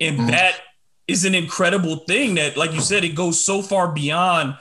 And 0.00 0.18
mm-hmm. 0.18 0.28
that 0.28 0.60
is 1.08 1.24
an 1.24 1.34
incredible 1.34 1.96
thing 1.96 2.36
that, 2.36 2.56
like 2.56 2.72
you 2.72 2.80
said, 2.80 3.04
it 3.04 3.14
goes 3.14 3.42
so 3.44 3.62
far 3.62 3.92
beyond 3.92 4.56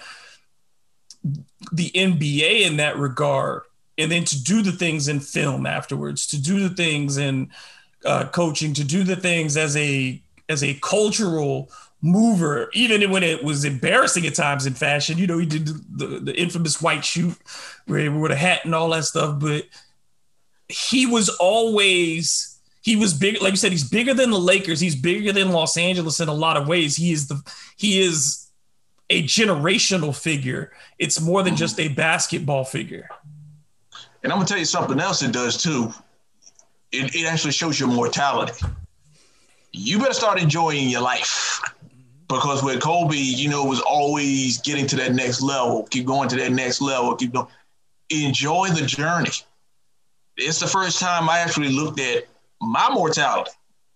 the 1.72 1.92
NBA 1.92 2.62
in 2.62 2.78
that 2.78 2.98
regard. 2.98 3.64
And 3.98 4.12
then 4.12 4.24
to 4.26 4.44
do 4.44 4.62
the 4.62 4.72
things 4.72 5.08
in 5.08 5.20
film 5.20 5.66
afterwards, 5.66 6.26
to 6.28 6.42
do 6.42 6.68
the 6.68 6.74
things 6.74 7.18
in 7.18 7.52
uh, 8.06 8.26
coaching, 8.30 8.74
to 8.74 8.84
do 8.84 9.04
the 9.04 9.16
things 9.16 9.58
as 9.58 9.78
a 9.78 10.22
as 10.50 10.64
a 10.64 10.74
cultural 10.82 11.70
mover, 12.02 12.70
even 12.74 13.10
when 13.12 13.24
it 13.24 13.44
was 13.44 13.64
embarrassing 13.64 14.26
at 14.26 14.34
times 14.34 14.66
in 14.66 14.74
fashion. 14.74 15.18
You 15.18 15.28
know, 15.28 15.38
he 15.38 15.46
did 15.46 15.68
the, 15.68 16.20
the 16.20 16.36
infamous 16.36 16.82
white 16.82 17.06
shoot 17.06 17.38
where 17.86 18.12
with 18.12 18.32
a 18.32 18.36
hat 18.36 18.66
and 18.66 18.74
all 18.74 18.90
that 18.90 19.06
stuff, 19.06 19.40
but 19.40 19.66
he 20.68 21.06
was 21.06 21.30
always 21.30 22.51
he 22.82 22.96
was 22.96 23.14
big 23.14 23.42
like 23.42 23.52
you 23.52 23.58
said 23.58 23.72
he's 23.72 23.88
bigger 23.88 24.14
than 24.14 24.32
the 24.32 24.40
lakers. 24.40 24.80
He's 24.80 24.96
bigger 24.96 25.32
than 25.32 25.52
los 25.52 25.78
angeles 25.78 26.20
in 26.20 26.28
a 26.28 26.34
lot 26.34 26.58
of 26.58 26.68
ways. 26.68 26.96
He 26.96 27.12
is 27.12 27.28
the 27.28 27.42
he 27.78 28.02
is 28.02 28.48
a 29.10 29.24
generational 29.24 30.16
figure. 30.16 30.72
It's 30.98 31.22
more 31.22 31.44
than 31.44 31.56
just 31.56 31.80
a 31.80 31.90
basketball 31.90 32.64
figure. 32.64 33.08
And 34.24 34.32
i'm 34.32 34.40
gonna 34.40 34.48
tell 34.48 34.58
you 34.58 34.66
something 34.66 35.00
else 35.00 35.22
it 35.22 35.32
does 35.32 35.62
too. 35.62 35.94
It, 36.92 37.16
it 37.16 37.26
actually 37.26 37.54
shows 37.54 37.80
your 37.80 37.90
mortality. 37.90 38.66
You 39.72 40.00
better 40.00 40.14
start 40.14 40.42
enjoying 40.42 40.90
your 40.90 41.02
life 41.02 41.62
because 42.28 42.64
with 42.64 42.82
Kobe, 42.82 43.16
you 43.16 43.50
know, 43.50 43.64
was 43.64 43.80
always 43.82 44.60
getting 44.60 44.88
to 44.88 44.96
that 44.98 45.14
next 45.14 45.42
level, 45.42 45.84
keep 45.84 46.06
going 46.06 46.28
to 46.30 46.36
that 46.38 46.52
next 46.52 46.82
level, 46.82 47.16
keep 47.16 47.34
going. 47.34 47.48
Enjoy 48.10 48.68
the 48.70 48.86
journey. 48.86 49.32
It's 50.36 50.60
the 50.60 50.68
first 50.68 51.00
time 51.00 51.30
I 51.30 51.40
actually 51.40 51.72
looked 51.72 52.00
at 52.00 52.26
my 52.62 52.90
mortality. 52.94 53.52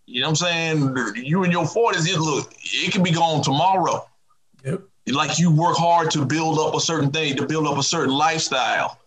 You 0.07 0.21
know 0.21 0.27
what 0.27 0.41
I'm 0.41 0.95
saying? 0.95 1.15
You 1.15 1.43
in 1.43 1.51
your 1.51 1.65
40s, 1.65 2.07
it 2.07 2.19
look, 2.19 2.53
it 2.63 2.91
can 2.91 3.03
be 3.03 3.11
gone 3.11 3.41
tomorrow. 3.43 4.07
Yep. 4.63 4.81
Like 5.07 5.39
you 5.39 5.51
work 5.51 5.77
hard 5.77 6.11
to 6.11 6.25
build 6.25 6.59
up 6.59 6.75
a 6.75 6.79
certain 6.79 7.11
thing, 7.11 7.35
to 7.37 7.45
build 7.45 7.67
up 7.67 7.77
a 7.77 7.83
certain 7.83 8.13
lifestyle. 8.13 8.99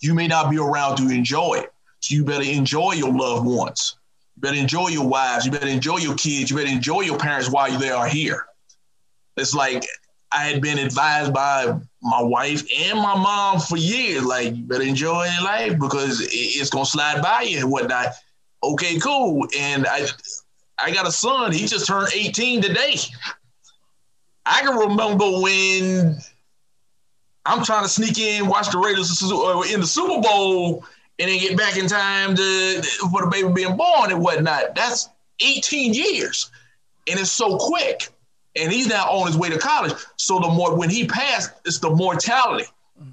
You 0.00 0.14
may 0.14 0.28
not 0.28 0.50
be 0.50 0.58
around 0.58 0.96
to 0.96 1.08
enjoy 1.08 1.54
it. 1.54 1.72
So 2.00 2.14
you 2.14 2.24
better 2.24 2.44
enjoy 2.44 2.92
your 2.92 3.12
loved 3.12 3.46
ones. 3.46 3.96
You 4.36 4.42
better 4.42 4.56
enjoy 4.56 4.88
your 4.88 5.06
wives. 5.08 5.46
You 5.46 5.52
better 5.52 5.66
enjoy 5.66 5.98
your 5.98 6.14
kids. 6.14 6.50
You 6.50 6.56
better 6.56 6.68
enjoy 6.68 7.02
your 7.02 7.18
parents 7.18 7.50
while 7.50 7.78
they 7.78 7.90
are 7.90 8.06
here. 8.06 8.46
It's 9.36 9.54
like 9.54 9.84
I 10.32 10.44
had 10.44 10.60
been 10.60 10.78
advised 10.78 11.32
by 11.32 11.78
my 12.02 12.22
wife 12.22 12.62
and 12.78 12.98
my 12.98 13.14
mom 13.14 13.60
for 13.60 13.76
years, 13.76 14.24
like 14.24 14.54
you 14.54 14.64
better 14.64 14.82
enjoy 14.82 15.24
your 15.24 15.44
life 15.44 15.78
because 15.78 16.20
it's 16.20 16.70
gonna 16.70 16.86
slide 16.86 17.22
by 17.22 17.42
you 17.42 17.58
and 17.60 17.70
whatnot. 17.70 18.08
Okay, 18.72 18.98
cool. 18.98 19.46
And 19.58 19.86
I 19.86 20.06
I 20.78 20.90
got 20.90 21.06
a 21.06 21.12
son, 21.12 21.52
he 21.52 21.66
just 21.66 21.86
turned 21.86 22.08
18 22.14 22.62
today. 22.62 22.96
I 24.44 24.60
can 24.62 24.76
remember 24.76 25.40
when 25.40 26.18
I'm 27.44 27.64
trying 27.64 27.82
to 27.82 27.88
sneak 27.88 28.18
in, 28.18 28.46
watch 28.46 28.70
the 28.70 28.78
Raiders 28.78 29.22
in 29.72 29.80
the 29.80 29.86
Super 29.86 30.20
Bowl, 30.20 30.84
and 31.18 31.30
then 31.30 31.38
get 31.38 31.56
back 31.56 31.76
in 31.76 31.86
time 31.86 32.34
to 32.36 32.82
for 33.10 33.22
the 33.22 33.28
baby 33.30 33.52
being 33.52 33.76
born 33.76 34.10
and 34.10 34.20
whatnot. 34.20 34.74
That's 34.74 35.08
18 35.40 35.94
years, 35.94 36.50
and 37.08 37.18
it's 37.18 37.32
so 37.32 37.56
quick 37.56 38.10
and 38.56 38.72
he's 38.72 38.86
now 38.88 39.04
on 39.10 39.26
his 39.26 39.36
way 39.36 39.50
to 39.50 39.58
college. 39.58 39.92
So 40.16 40.40
the 40.40 40.48
more 40.48 40.76
when 40.76 40.90
he 40.90 41.06
passed, 41.06 41.52
it's 41.64 41.78
the 41.78 41.90
mortality, 41.90 42.66
mm-hmm. 43.00 43.10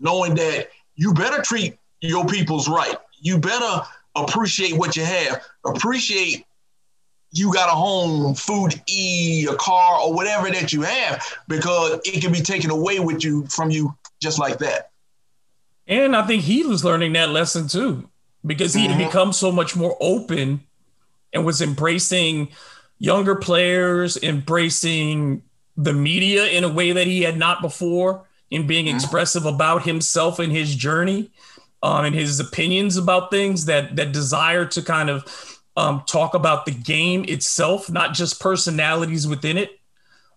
knowing 0.00 0.34
that 0.36 0.68
you 0.96 1.12
better 1.14 1.42
treat 1.42 1.78
your 2.00 2.26
people's 2.26 2.68
right. 2.68 2.96
You 3.20 3.38
better 3.38 3.82
appreciate 4.14 4.76
what 4.76 4.96
you 4.96 5.04
have. 5.04 5.42
Appreciate 5.64 6.44
you 7.30 7.52
got 7.52 7.68
a 7.68 7.72
home, 7.72 8.34
food 8.34 8.80
eat, 8.88 9.48
a 9.48 9.56
car, 9.56 10.00
or 10.00 10.14
whatever 10.14 10.50
that 10.50 10.72
you 10.72 10.82
have, 10.82 11.22
because 11.46 12.00
it 12.04 12.22
can 12.22 12.32
be 12.32 12.40
taken 12.40 12.70
away 12.70 13.00
with 13.00 13.22
you 13.22 13.46
from 13.46 13.70
you 13.70 13.94
just 14.20 14.38
like 14.38 14.58
that. 14.58 14.90
And 15.86 16.16
I 16.16 16.26
think 16.26 16.42
he 16.42 16.64
was 16.64 16.84
learning 16.84 17.12
that 17.14 17.30
lesson 17.30 17.68
too, 17.68 18.08
because 18.44 18.74
he 18.74 18.86
mm-hmm. 18.86 18.98
had 18.98 19.06
become 19.06 19.32
so 19.32 19.52
much 19.52 19.76
more 19.76 19.96
open 20.00 20.60
and 21.32 21.44
was 21.44 21.60
embracing 21.60 22.48
younger 22.98 23.36
players 23.36 24.16
embracing 24.22 25.42
the 25.76 25.92
media 25.92 26.46
in 26.46 26.64
a 26.64 26.68
way 26.68 26.92
that 26.92 27.06
he 27.06 27.22
had 27.22 27.36
not 27.36 27.62
before, 27.62 28.24
in 28.50 28.66
being 28.66 28.86
mm-hmm. 28.86 28.96
expressive 28.96 29.46
about 29.46 29.84
himself 29.84 30.38
and 30.38 30.50
his 30.52 30.74
journey, 30.74 31.30
um, 31.82 32.06
and 32.06 32.14
his 32.14 32.40
opinions 32.40 32.96
about 32.96 33.30
things. 33.30 33.64
That 33.66 33.96
that 33.96 34.12
desire 34.12 34.64
to 34.66 34.82
kind 34.82 35.10
of 35.10 35.60
um, 35.76 36.02
talk 36.06 36.34
about 36.34 36.66
the 36.66 36.72
game 36.72 37.24
itself, 37.28 37.90
not 37.90 38.14
just 38.14 38.40
personalities 38.40 39.26
within 39.26 39.56
it. 39.58 39.78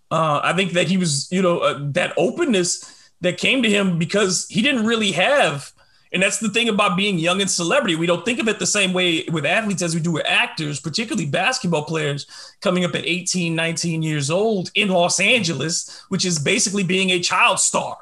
Uh, 0.09 0.41
I 0.43 0.53
think 0.53 0.73
that 0.73 0.87
he 0.87 0.97
was, 0.97 1.31
you 1.31 1.41
know, 1.41 1.59
uh, 1.59 1.79
that 1.93 2.13
openness 2.17 3.09
that 3.21 3.37
came 3.37 3.63
to 3.63 3.69
him 3.69 3.97
because 3.97 4.45
he 4.49 4.61
didn't 4.61 4.85
really 4.85 5.13
have 5.13 5.71
and 6.13 6.21
that's 6.21 6.39
the 6.39 6.49
thing 6.49 6.67
about 6.67 6.97
being 6.97 7.17
young 7.17 7.39
and 7.39 7.49
celebrity. 7.49 7.95
We 7.95 8.05
don't 8.05 8.25
think 8.25 8.39
of 8.39 8.47
it 8.49 8.59
the 8.59 8.67
same 8.67 8.91
way 8.91 9.23
with 9.31 9.45
athletes 9.45 9.81
as 9.81 9.95
we 9.95 10.01
do 10.01 10.11
with 10.11 10.25
actors, 10.27 10.79
particularly 10.79 11.25
basketball 11.25 11.85
players 11.85 12.27
coming 12.59 12.83
up 12.83 12.95
at 12.95 13.05
18, 13.05 13.55
19 13.55 14.03
years 14.03 14.29
old 14.29 14.71
in 14.75 14.89
Los 14.89 15.19
Angeles, 15.19 16.03
which 16.09 16.25
is 16.25 16.37
basically 16.37 16.83
being 16.83 17.11
a 17.11 17.21
child 17.21 17.59
star. 17.59 17.97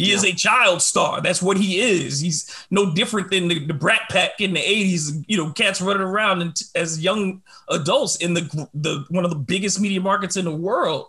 He 0.00 0.08
yeah. 0.08 0.14
is 0.14 0.24
a 0.24 0.32
child 0.32 0.80
star. 0.80 1.20
That's 1.20 1.42
what 1.42 1.58
he 1.58 1.78
is. 1.78 2.20
He's 2.20 2.50
no 2.70 2.94
different 2.94 3.30
than 3.30 3.48
the, 3.48 3.66
the 3.66 3.74
Brat 3.74 4.00
Pack 4.08 4.40
in 4.40 4.54
the 4.54 4.60
80s, 4.60 5.26
you 5.28 5.36
know, 5.36 5.50
cats 5.50 5.82
running 5.82 6.00
around 6.00 6.40
and, 6.40 6.62
as 6.74 7.04
young 7.04 7.42
adults 7.68 8.16
in 8.16 8.32
the, 8.32 8.68
the 8.72 9.04
one 9.10 9.24
of 9.24 9.30
the 9.30 9.36
biggest 9.36 9.78
media 9.78 10.00
markets 10.00 10.38
in 10.38 10.46
the 10.46 10.56
world. 10.56 11.08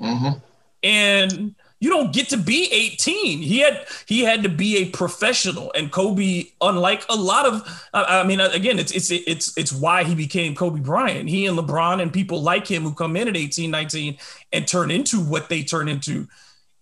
Mm-hmm. 0.00 0.38
And 0.84 1.56
you 1.80 1.90
don't 1.90 2.12
get 2.12 2.28
to 2.28 2.36
be 2.36 2.68
18. 2.70 3.38
He 3.42 3.58
had 3.58 3.84
he 4.06 4.20
had 4.20 4.44
to 4.44 4.48
be 4.48 4.76
a 4.76 4.90
professional, 4.90 5.72
and 5.74 5.90
Kobe, 5.90 6.44
unlike 6.60 7.04
a 7.08 7.16
lot 7.16 7.46
of, 7.46 7.88
I, 7.92 8.20
I 8.20 8.24
mean, 8.24 8.38
again, 8.38 8.78
it's 8.78 8.92
it's 8.92 9.10
it's 9.10 9.58
it's 9.58 9.72
why 9.72 10.04
he 10.04 10.14
became 10.14 10.54
Kobe 10.54 10.78
Bryant. 10.78 11.28
He 11.28 11.46
and 11.46 11.58
LeBron 11.58 12.00
and 12.00 12.12
people 12.12 12.42
like 12.42 12.68
him 12.68 12.84
who 12.84 12.94
come 12.94 13.16
in 13.16 13.26
at 13.26 13.36
18, 13.36 13.72
19 13.72 14.18
and 14.52 14.68
turn 14.68 14.92
into 14.92 15.18
what 15.18 15.48
they 15.48 15.64
turn 15.64 15.88
into. 15.88 16.28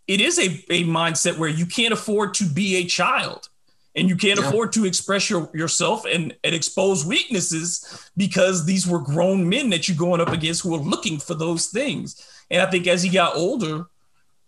It 0.08 0.22
is 0.22 0.38
a, 0.38 0.46
a 0.72 0.84
mindset 0.84 1.36
where 1.36 1.50
you 1.50 1.66
can't 1.66 1.92
afford 1.92 2.34
to 2.34 2.44
be 2.44 2.76
a 2.76 2.84
child 2.84 3.48
and 3.94 4.08
you 4.08 4.16
can't 4.16 4.40
yeah. 4.40 4.48
afford 4.48 4.72
to 4.72 4.86
express 4.86 5.28
your, 5.28 5.50
yourself 5.52 6.04
and, 6.06 6.34
and 6.44 6.54
expose 6.54 7.04
weaknesses 7.04 8.10
because 8.16 8.64
these 8.64 8.86
were 8.86 9.00
grown 9.00 9.48
men 9.48 9.70
that 9.70 9.86
you're 9.86 9.96
going 9.96 10.20
up 10.20 10.32
against 10.32 10.62
who 10.62 10.74
are 10.74 10.80
looking 10.80 11.18
for 11.18 11.34
those 11.34 11.66
things. 11.66 12.26
And 12.50 12.62
I 12.62 12.70
think 12.70 12.86
as 12.86 13.02
he 13.02 13.10
got 13.10 13.36
older, 13.36 13.86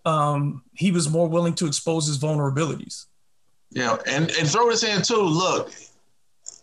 um, 0.06 0.62
he 0.72 0.92
was 0.92 1.10
more 1.10 1.28
willing 1.28 1.54
to 1.54 1.66
expose 1.66 2.06
his 2.06 2.18
vulnerabilities. 2.18 3.06
Yeah, 3.70 3.98
and 4.06 4.30
and 4.30 4.48
throw 4.48 4.68
this 4.68 4.82
in 4.82 5.02
too. 5.02 5.22
Look, 5.22 5.70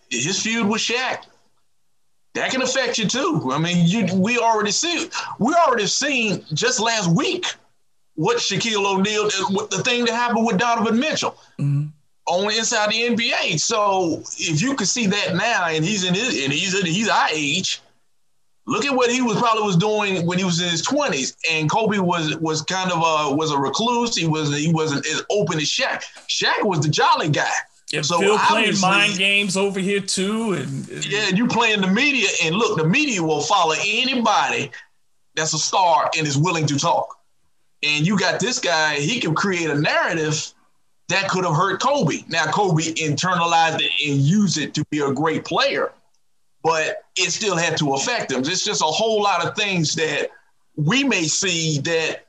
his 0.10 0.42
feud 0.42 0.68
with 0.68 0.82
Shaq, 0.82 1.24
that 2.34 2.52
can 2.52 2.62
affect 2.62 2.98
you 2.98 3.08
too. 3.08 3.50
I 3.54 3.60
mean, 3.60 3.88
you 3.88 4.14
we 4.14 4.40
already 4.40 4.72
see 4.72 5.10
we 5.40 5.54
already 5.54 5.88
seen 5.88 6.44
just 6.54 6.82
last 6.82 7.10
week 7.10 7.46
what 8.18 8.38
Shaquille 8.38 8.86
O'Neal, 8.86 9.24
the 9.68 9.82
thing 9.86 10.06
that 10.06 10.14
happened 10.14 10.46
with 10.46 10.58
Donovan 10.58 11.00
Mitchell. 11.00 11.38
Mm-hmm. 11.60 11.88
On 12.30 12.52
inside 12.52 12.92
the 12.92 13.16
NBA, 13.16 13.58
so 13.58 14.22
if 14.38 14.62
you 14.62 14.76
could 14.76 14.90
see 14.90 15.06
that 15.06 15.38
now, 15.38 15.68
and 15.68 15.86
he's 15.86 16.04
in 16.04 16.14
his, 16.14 16.44
and 16.44 16.52
he's 16.52 16.78
in, 16.78 16.86
he's 16.86 17.08
our 17.08 17.30
age, 17.32 17.82
Look 18.68 18.86
at 18.86 18.94
what 18.94 19.10
he 19.10 19.22
was 19.22 19.38
probably 19.38 19.64
was 19.64 19.78
doing 19.78 20.26
when 20.26 20.38
he 20.38 20.44
was 20.44 20.60
in 20.60 20.70
his 20.70 20.82
twenties, 20.82 21.38
and 21.50 21.70
Kobe 21.72 22.00
was 22.00 22.36
was 22.40 22.62
kind 22.62 22.92
of 22.92 22.98
a 22.98 23.34
was 23.34 23.52
a 23.52 23.58
recluse. 23.58 24.14
He 24.14 24.28
was 24.28 24.54
he 24.54 24.74
wasn't 24.74 25.08
as 25.08 25.24
open 25.32 25.58
as 25.58 25.70
Shaq. 25.70 26.04
Shaq 26.28 26.66
was 26.66 26.82
the 26.82 26.90
jolly 26.90 27.30
guy. 27.30 27.50
Yeah, 27.94 28.02
so 28.02 28.20
Phil 28.20 28.38
playing 28.38 28.78
mind 28.82 29.18
games 29.18 29.56
over 29.56 29.80
here 29.80 30.02
too, 30.02 30.52
and, 30.52 30.90
and 30.90 31.06
yeah, 31.06 31.30
and 31.30 31.38
you 31.38 31.48
playing 31.48 31.80
the 31.80 31.88
media, 31.88 32.28
and 32.44 32.56
look, 32.56 32.78
the 32.78 32.86
media 32.86 33.24
will 33.24 33.40
follow 33.40 33.76
anybody 33.80 34.70
that's 35.34 35.54
a 35.54 35.60
star 35.60 36.12
and 36.18 36.28
is 36.28 36.38
willing 36.38 36.68
to 36.68 36.78
talk. 36.78 37.17
And 37.88 38.06
you 38.06 38.20
got 38.20 38.40
this 38.40 38.60
guy; 38.60 38.96
he 38.96 39.20
can 39.20 39.34
create 39.34 39.70
a 39.70 39.76
narrative 39.76 40.54
that 41.10 41.30
could 41.30 41.46
have 41.46 41.56
hurt 41.56 41.82
Kobe. 41.82 42.24
Now 42.28 42.46
Kobe 42.46 42.84
internalized 42.84 43.82
it 43.82 43.92
and 44.06 44.20
used 44.20 44.58
it 44.58 44.74
to 44.74 44.86
be 44.90 45.00
a 45.00 45.12
great 45.12 45.46
player, 45.46 45.94
but 46.64 47.04
it 47.16 47.32
still 47.32 47.56
had 47.56 47.78
to 47.78 47.94
affect 47.94 48.32
him. 48.32 48.40
It's 48.40 48.66
just 48.66 48.82
a 48.82 48.86
whole 48.86 49.22
lot 49.22 49.46
of 49.46 49.56
things 49.56 49.96
that 49.96 50.30
we 50.76 51.04
may 51.04 51.24
see 51.24 51.80
that 51.80 52.26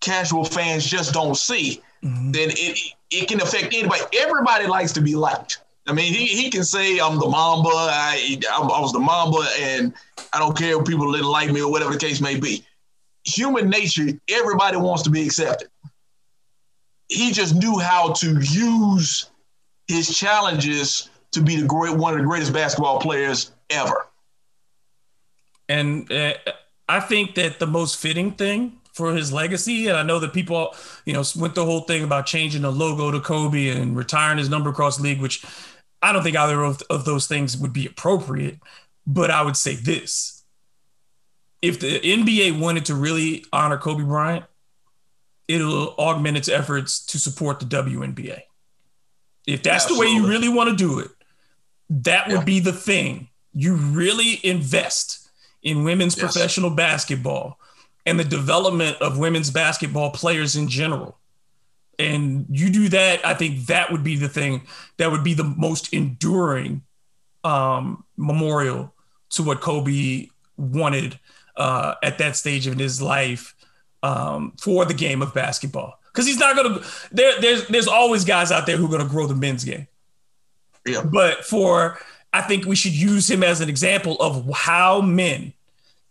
casual 0.00 0.44
fans 0.44 0.86
just 0.86 1.14
don't 1.14 1.36
see. 1.36 1.82
Mm-hmm. 2.04 2.32
Then 2.32 2.50
it 2.52 2.78
it 3.10 3.28
can 3.28 3.40
affect 3.40 3.74
anybody. 3.74 4.02
Everybody 4.18 4.66
likes 4.66 4.92
to 4.92 5.00
be 5.00 5.14
liked. 5.14 5.62
I 5.86 5.92
mean, 5.92 6.12
he, 6.12 6.26
he 6.26 6.50
can 6.50 6.64
say 6.64 6.98
I'm 6.98 7.18
the 7.18 7.28
Mamba. 7.28 7.70
I, 7.72 8.38
I 8.52 8.80
was 8.80 8.92
the 8.92 8.98
Mamba, 8.98 9.46
and 9.60 9.94
I 10.32 10.40
don't 10.40 10.56
care 10.56 10.78
if 10.78 10.86
people 10.86 11.12
didn't 11.12 11.28
like 11.28 11.50
me 11.50 11.62
or 11.62 11.70
whatever 11.70 11.92
the 11.92 11.98
case 11.98 12.20
may 12.20 12.38
be. 12.38 12.66
Human 13.26 13.68
nature, 13.68 14.06
everybody 14.28 14.76
wants 14.76 15.02
to 15.02 15.10
be 15.10 15.24
accepted. 15.24 15.68
He 17.08 17.32
just 17.32 17.54
knew 17.54 17.78
how 17.78 18.12
to 18.14 18.40
use 18.40 19.30
his 19.88 20.16
challenges 20.16 21.10
to 21.32 21.42
be 21.42 21.56
the 21.56 21.66
great 21.66 21.96
one 21.96 22.14
of 22.14 22.20
the 22.20 22.24
greatest 22.24 22.52
basketball 22.52 23.00
players 23.00 23.52
ever. 23.70 24.06
And 25.68 26.10
uh, 26.10 26.34
I 26.88 27.00
think 27.00 27.34
that 27.34 27.58
the 27.58 27.66
most 27.66 27.96
fitting 27.96 28.32
thing 28.32 28.78
for 28.96 29.14
his 29.14 29.30
legacy. 29.30 29.88
And 29.88 29.96
I 29.96 30.02
know 30.02 30.18
that 30.18 30.32
people, 30.32 30.74
you 31.04 31.12
know, 31.12 31.22
went 31.36 31.54
the 31.54 31.66
whole 31.66 31.82
thing 31.82 32.02
about 32.02 32.24
changing 32.24 32.62
the 32.62 32.72
logo 32.72 33.10
to 33.10 33.20
Kobe 33.20 33.68
and 33.68 33.94
retiring 33.94 34.38
his 34.38 34.48
number 34.48 34.70
across 34.70 34.98
league, 34.98 35.20
which 35.20 35.44
I 36.00 36.12
don't 36.12 36.22
think 36.22 36.36
either 36.36 36.62
of, 36.62 36.82
of 36.88 37.04
those 37.04 37.26
things 37.26 37.58
would 37.58 37.74
be 37.74 37.86
appropriate. 37.86 38.58
But 39.06 39.30
I 39.30 39.42
would 39.42 39.56
say 39.56 39.74
this 39.74 40.35
if 41.66 41.80
the 41.80 41.98
NBA 41.98 42.60
wanted 42.60 42.84
to 42.86 42.94
really 42.94 43.44
honor 43.52 43.76
Kobe 43.76 44.04
Bryant, 44.04 44.44
it'll 45.48 45.94
augment 45.98 46.36
its 46.36 46.48
efforts 46.48 47.04
to 47.06 47.18
support 47.18 47.58
the 47.58 47.66
WNBA. 47.66 48.42
If 49.48 49.64
that's 49.64 49.84
Absolutely. 49.84 50.06
the 50.06 50.14
way 50.14 50.20
you 50.20 50.28
really 50.28 50.48
want 50.48 50.70
to 50.70 50.76
do 50.76 51.00
it, 51.00 51.10
that 51.90 52.28
would 52.28 52.38
yeah. 52.38 52.44
be 52.44 52.60
the 52.60 52.72
thing. 52.72 53.28
You 53.52 53.74
really 53.74 54.38
invest 54.44 55.28
in 55.62 55.82
women's 55.82 56.16
yes. 56.16 56.32
professional 56.32 56.70
basketball 56.70 57.58
and 58.04 58.20
the 58.20 58.24
development 58.24 58.96
of 59.00 59.18
women's 59.18 59.50
basketball 59.50 60.10
players 60.10 60.54
in 60.54 60.68
general. 60.68 61.18
And 61.98 62.46
you 62.48 62.70
do 62.70 62.88
that, 62.90 63.26
I 63.26 63.34
think 63.34 63.66
that 63.66 63.90
would 63.90 64.04
be 64.04 64.16
the 64.16 64.28
thing 64.28 64.62
that 64.98 65.10
would 65.10 65.24
be 65.24 65.34
the 65.34 65.44
most 65.44 65.92
enduring 65.92 66.82
um, 67.42 68.04
memorial 68.16 68.94
to 69.30 69.42
what 69.42 69.60
Kobe 69.60 70.28
wanted 70.56 71.18
uh, 71.56 71.94
at 72.02 72.18
that 72.18 72.36
stage 72.36 72.66
of 72.66 72.78
his 72.78 73.00
life 73.00 73.54
um, 74.02 74.52
for 74.58 74.84
the 74.84 74.94
game 74.94 75.22
of 75.22 75.34
basketball. 75.34 76.00
Because 76.12 76.26
he's 76.26 76.38
not 76.38 76.56
gonna 76.56 76.80
there, 77.12 77.40
there's 77.40 77.66
there's 77.68 77.88
always 77.88 78.24
guys 78.24 78.50
out 78.50 78.66
there 78.66 78.76
who 78.76 78.86
are 78.86 78.90
gonna 78.90 79.08
grow 79.08 79.26
the 79.26 79.34
men's 79.34 79.64
game. 79.64 79.86
Yeah. 80.86 81.02
But 81.02 81.44
for 81.44 81.98
I 82.32 82.42
think 82.42 82.64
we 82.64 82.76
should 82.76 82.92
use 82.92 83.30
him 83.30 83.42
as 83.42 83.60
an 83.60 83.68
example 83.68 84.16
of 84.20 84.48
how 84.54 85.00
men 85.00 85.52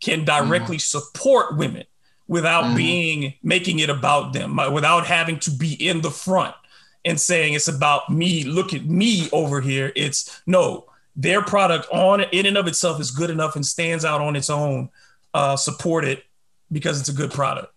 can 0.01 0.25
directly 0.25 0.77
mm. 0.77 0.81
support 0.81 1.57
women 1.57 1.85
without 2.27 2.65
mm. 2.65 2.75
being 2.75 3.33
making 3.43 3.79
it 3.79 3.89
about 3.89 4.33
them, 4.33 4.59
uh, 4.59 4.69
without 4.69 5.05
having 5.05 5.39
to 5.39 5.51
be 5.51 5.73
in 5.73 6.01
the 6.01 6.11
front 6.11 6.55
and 7.03 7.19
saying 7.19 7.53
it's 7.53 7.67
about 7.67 8.09
me. 8.09 8.43
Look 8.43 8.73
at 8.73 8.85
me 8.85 9.29
over 9.31 9.61
here. 9.61 9.91
It's 9.95 10.41
no, 10.45 10.85
their 11.15 11.41
product 11.41 11.87
on 11.91 12.21
in 12.21 12.45
and 12.45 12.57
of 12.57 12.67
itself 12.67 12.99
is 12.99 13.11
good 13.11 13.29
enough 13.29 13.55
and 13.55 13.65
stands 13.65 14.03
out 14.03 14.21
on 14.21 14.35
its 14.35 14.49
own. 14.49 14.89
Uh, 15.35 15.57
support 15.57 16.05
it 16.05 16.23
because 16.71 16.97
it's 16.97 17.09
a 17.09 17.13
good 17.13 17.29
product. 17.29 17.73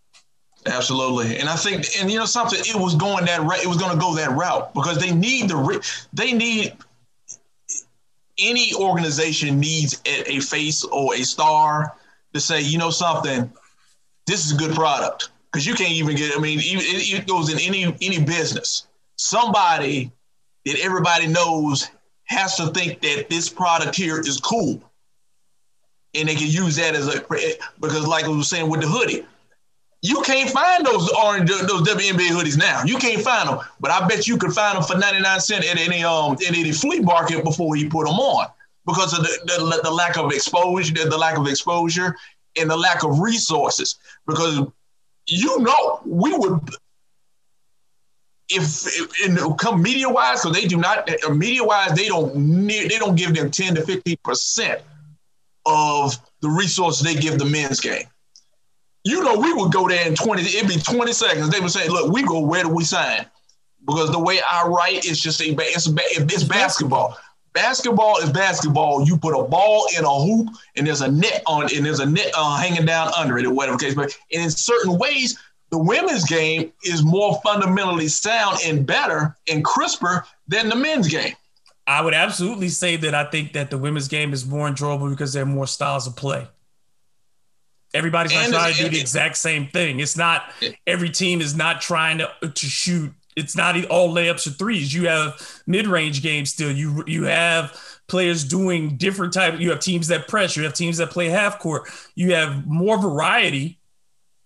Absolutely, 0.66 1.38
and 1.38 1.48
I 1.48 1.56
think, 1.56 1.86
and 1.98 2.08
you 2.08 2.16
know 2.16 2.24
something, 2.24 2.60
it 2.60 2.76
was 2.76 2.94
going 2.94 3.24
that 3.24 3.40
route. 3.40 3.64
It 3.64 3.66
was 3.66 3.78
going 3.78 3.92
to 3.92 3.98
go 3.98 4.14
that 4.14 4.30
route 4.30 4.72
because 4.74 4.98
they 4.98 5.12
need 5.12 5.48
the 5.48 5.58
they 6.12 6.32
need 6.32 6.76
any 8.38 8.72
organization 8.74 9.58
needs 9.58 10.00
a, 10.06 10.34
a 10.34 10.40
face 10.40 10.84
or 10.84 11.16
a 11.16 11.24
star 11.24 11.96
to 12.32 12.38
say, 12.38 12.60
you 12.60 12.78
know 12.78 12.90
something, 12.90 13.52
this 14.28 14.46
is 14.46 14.52
a 14.52 14.56
good 14.56 14.76
product 14.76 15.30
because 15.50 15.66
you 15.66 15.74
can't 15.74 15.90
even 15.90 16.14
get. 16.14 16.36
I 16.36 16.40
mean, 16.40 16.60
it, 16.60 17.20
it 17.20 17.26
goes 17.26 17.52
in 17.52 17.58
any 17.58 17.92
any 18.00 18.24
business. 18.24 18.86
Somebody 19.16 20.12
that 20.64 20.78
everybody 20.78 21.26
knows 21.26 21.90
has 22.26 22.56
to 22.58 22.68
think 22.68 23.00
that 23.00 23.26
this 23.28 23.48
product 23.48 23.96
here 23.96 24.20
is 24.20 24.38
cool, 24.38 24.80
and 26.14 26.28
they 26.28 26.34
can 26.34 26.48
use 26.48 26.76
that 26.76 26.94
as 26.94 27.08
a 27.08 27.20
because, 27.80 28.06
like 28.06 28.24
I 28.24 28.28
was 28.28 28.48
saying 28.48 28.68
with 28.68 28.80
the 28.80 28.86
hoodie, 28.86 29.26
you 30.02 30.22
can't 30.22 30.48
find 30.48 30.86
those 30.86 31.10
orange 31.10 31.50
those 31.50 31.82
WNBA 31.82 32.28
hoodies 32.28 32.56
now. 32.56 32.82
You 32.84 32.98
can't 32.98 33.22
find 33.22 33.48
them, 33.48 33.60
but 33.80 33.90
I 33.90 34.06
bet 34.06 34.26
you 34.26 34.38
could 34.38 34.52
find 34.52 34.76
them 34.76 34.84
for 34.84 34.96
ninety 34.96 35.20
nine 35.20 35.40
cent 35.40 35.64
at 35.64 35.78
any 35.78 36.04
um 36.04 36.32
at 36.34 36.56
any 36.56 36.72
flea 36.72 37.00
market 37.00 37.44
before 37.44 37.74
he 37.76 37.88
put 37.88 38.06
them 38.06 38.16
on. 38.16 38.48
Because 38.86 39.12
of 39.12 39.22
the, 39.22 39.38
the, 39.44 39.80
the 39.84 39.90
lack 39.90 40.16
of 40.16 40.32
exposure, 40.32 40.94
the, 40.94 41.18
lack 41.18 41.36
of 41.36 41.46
exposure, 41.46 42.16
and 42.58 42.70
the 42.70 42.76
lack 42.76 43.04
of 43.04 43.18
resources. 43.20 43.96
Because 44.26 44.66
you 45.26 45.58
know 45.60 46.00
we 46.06 46.32
would 46.32 46.58
if, 48.48 48.86
if 49.20 49.56
come 49.58 49.82
media 49.82 50.08
wise 50.08 50.40
because 50.42 50.58
they 50.58 50.66
do 50.66 50.78
not 50.78 51.08
uh, 51.24 51.34
media 51.34 51.62
wise 51.62 51.92
they 51.92 52.08
don't 52.08 52.66
they 52.66 52.98
don't 52.98 53.14
give 53.14 53.34
them 53.34 53.50
10 53.50 53.74
to 53.74 53.82
15 53.82 54.16
percent 54.24 54.80
of 55.66 56.16
the 56.40 56.48
resources 56.48 57.02
they 57.02 57.14
give 57.14 57.38
the 57.38 57.44
men's 57.44 57.80
game 57.80 58.04
you 59.04 59.22
know 59.22 59.38
we 59.38 59.52
would 59.52 59.72
go 59.72 59.88
there 59.88 60.06
in 60.06 60.14
20 60.14 60.42
it'd 60.42 60.68
be 60.68 60.76
20 60.76 61.12
seconds 61.12 61.50
they 61.50 61.60
would 61.60 61.70
say 61.70 61.88
look 61.88 62.12
we 62.12 62.22
go 62.22 62.40
where 62.40 62.62
do 62.62 62.68
we 62.68 62.84
sign 62.84 63.24
because 63.86 64.10
the 64.10 64.18
way 64.18 64.40
i 64.50 64.66
write 64.66 65.04
is 65.04 65.20
just 65.20 65.40
a, 65.40 65.54
it's, 65.58 65.88
it's 65.88 66.44
basketball 66.44 67.16
Basketball 67.54 68.18
is 68.18 68.30
basketball. 68.30 69.04
You 69.04 69.16
put 69.16 69.38
a 69.38 69.42
ball 69.42 69.88
in 69.98 70.04
a 70.04 70.14
hoop, 70.14 70.48
and 70.76 70.86
there's 70.86 71.00
a 71.00 71.10
net 71.10 71.42
on, 71.46 71.62
and 71.74 71.84
there's 71.84 71.98
a 71.98 72.06
net 72.06 72.30
uh, 72.36 72.56
hanging 72.56 72.86
down 72.86 73.10
under 73.16 73.36
it, 73.36 73.46
or 73.46 73.52
whatever 73.52 73.76
case. 73.76 73.94
But 73.94 74.16
in 74.30 74.48
certain 74.48 74.96
ways, 74.96 75.36
the 75.70 75.78
women's 75.78 76.24
game 76.24 76.72
is 76.84 77.02
more 77.02 77.40
fundamentally 77.42 78.06
sound 78.06 78.58
and 78.64 78.86
better 78.86 79.36
and 79.48 79.64
crisper 79.64 80.24
than 80.46 80.68
the 80.68 80.76
men's 80.76 81.08
game. 81.08 81.34
I 81.88 82.02
would 82.02 82.12
absolutely 82.12 82.68
say 82.68 82.96
that 82.96 83.14
I 83.14 83.24
think 83.24 83.54
that 83.54 83.70
the 83.70 83.78
women's 83.78 84.08
game 84.08 84.34
is 84.34 84.46
more 84.46 84.68
enjoyable 84.68 85.08
because 85.08 85.32
there 85.32 85.44
are 85.44 85.46
more 85.46 85.66
styles 85.66 86.06
of 86.06 86.14
play. 86.14 86.46
Everybody's 87.94 88.34
not 88.34 88.50
trying 88.50 88.74
to 88.74 88.82
do 88.82 88.88
the 88.90 89.00
exact 89.00 89.38
same 89.38 89.68
thing. 89.68 89.98
It's 89.98 90.16
not 90.16 90.52
every 90.86 91.08
team 91.08 91.40
is 91.40 91.56
not 91.56 91.80
trying 91.80 92.18
to 92.18 92.30
to 92.42 92.66
shoot 92.66 93.14
it's 93.36 93.56
not 93.56 93.82
all 93.86 94.14
layups 94.14 94.46
or 94.46 94.50
threes. 94.50 94.92
You 94.92 95.08
have 95.08 95.62
mid-range 95.66 96.22
games 96.22 96.50
still. 96.50 96.70
You 96.70 97.04
you 97.06 97.24
have 97.24 97.74
players 98.06 98.44
doing 98.44 98.98
different 98.98 99.32
type. 99.32 99.58
You 99.58 99.70
have 99.70 99.80
teams 99.80 100.08
that 100.08 100.28
press. 100.28 100.56
You 100.56 100.64
have 100.64 100.74
teams 100.74 100.98
that 100.98 101.10
play 101.10 101.28
half 101.28 101.58
court. 101.58 101.88
You 102.14 102.34
have 102.34 102.66
more 102.66 102.98
variety, 102.98 103.78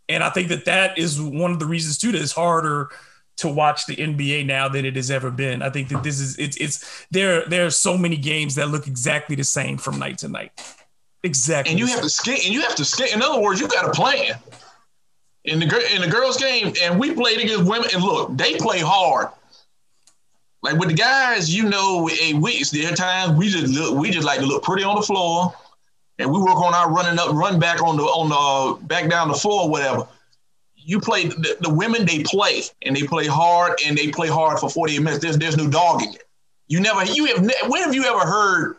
and 0.08 0.22
I 0.22 0.30
think 0.30 0.48
that 0.50 0.66
that 0.66 0.96
is 0.96 1.20
one 1.20 1.50
of 1.50 1.58
the 1.58 1.66
reasons 1.66 1.98
too 1.98 2.12
that 2.12 2.22
it's 2.22 2.30
harder 2.30 2.90
to 3.38 3.48
watch 3.48 3.86
the 3.86 3.96
NBA 3.96 4.46
now 4.46 4.68
than 4.68 4.84
it 4.84 4.96
has 4.96 5.10
ever 5.10 5.30
been. 5.30 5.62
I 5.62 5.70
think 5.70 5.88
that 5.88 6.02
this 6.02 6.20
is 6.20 6.38
it's 6.38 6.56
it's 6.58 7.06
there. 7.10 7.46
There 7.46 7.66
are 7.66 7.70
so 7.70 7.96
many 7.96 8.16
games 8.16 8.54
that 8.56 8.68
look 8.68 8.86
exactly 8.86 9.36
the 9.36 9.44
same 9.44 9.78
from 9.78 9.98
night 9.98 10.18
to 10.18 10.28
night. 10.28 10.52
Exactly. 11.22 11.70
And 11.70 11.78
you 11.78 11.86
have 11.86 12.02
to 12.02 12.10
skate. 12.10 12.44
And 12.44 12.52
you 12.52 12.62
have 12.62 12.74
to 12.76 12.84
skate. 12.84 13.14
In 13.14 13.22
other 13.22 13.40
words, 13.40 13.60
you 13.60 13.68
got 13.68 13.88
a 13.88 13.92
plan 13.92 14.34
in 15.44 15.58
the 15.58 15.94
in 15.94 16.02
the 16.02 16.08
girls' 16.08 16.36
game, 16.36 16.72
and 16.82 16.98
we 16.98 17.14
played 17.14 17.40
against 17.40 17.64
women. 17.64 17.88
And 17.94 18.02
look, 18.02 18.36
they 18.36 18.56
play 18.56 18.80
hard. 18.80 19.28
Like 20.62 20.78
with 20.78 20.90
the 20.90 20.94
guys, 20.94 21.52
you 21.52 21.68
know, 21.68 22.08
a 22.22 22.34
weeks 22.34 22.70
there 22.70 22.92
are 22.92 22.94
times 22.94 23.36
we 23.36 23.48
just 23.48 23.72
look, 23.72 23.98
we 23.98 24.10
just 24.10 24.26
like 24.26 24.38
to 24.38 24.46
look 24.46 24.62
pretty 24.62 24.84
on 24.84 24.94
the 24.94 25.02
floor, 25.02 25.52
and 26.18 26.30
we 26.30 26.38
work 26.40 26.56
on 26.56 26.74
our 26.74 26.92
running 26.92 27.18
up, 27.18 27.32
run 27.32 27.58
back 27.58 27.82
on 27.82 27.96
the 27.96 28.04
on 28.04 28.28
the 28.28 28.86
back 28.86 29.10
down 29.10 29.28
the 29.28 29.34
floor, 29.34 29.68
whatever. 29.68 30.06
You 30.84 31.00
play 31.00 31.28
the, 31.28 31.56
the 31.60 31.72
women, 31.72 32.04
they 32.06 32.22
play 32.22 32.62
and 32.82 32.96
they 32.96 33.02
play 33.02 33.26
hard 33.26 33.78
and 33.86 33.96
they 33.96 34.08
play 34.08 34.28
hard 34.28 34.58
for 34.58 34.68
48 34.68 34.98
minutes. 35.00 35.22
There's 35.22 35.38
there's 35.38 35.56
no 35.56 35.68
dogging 35.68 36.14
it. 36.14 36.24
You 36.68 36.80
never 36.80 37.04
you 37.04 37.26
have 37.26 37.50
when 37.68 37.82
have 37.82 37.94
you 37.94 38.04
ever 38.04 38.26
heard 38.26 38.76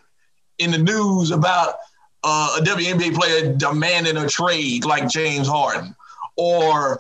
in 0.59 0.71
the 0.71 0.77
news 0.77 1.31
about 1.31 1.75
uh, 2.23 2.57
a 2.59 2.63
WNBA 2.63 3.13
player 3.15 3.53
demanding 3.53 4.17
a 4.17 4.27
trade 4.27 4.85
like 4.85 5.09
James 5.09 5.47
Harden? 5.47 5.95
or 6.35 6.99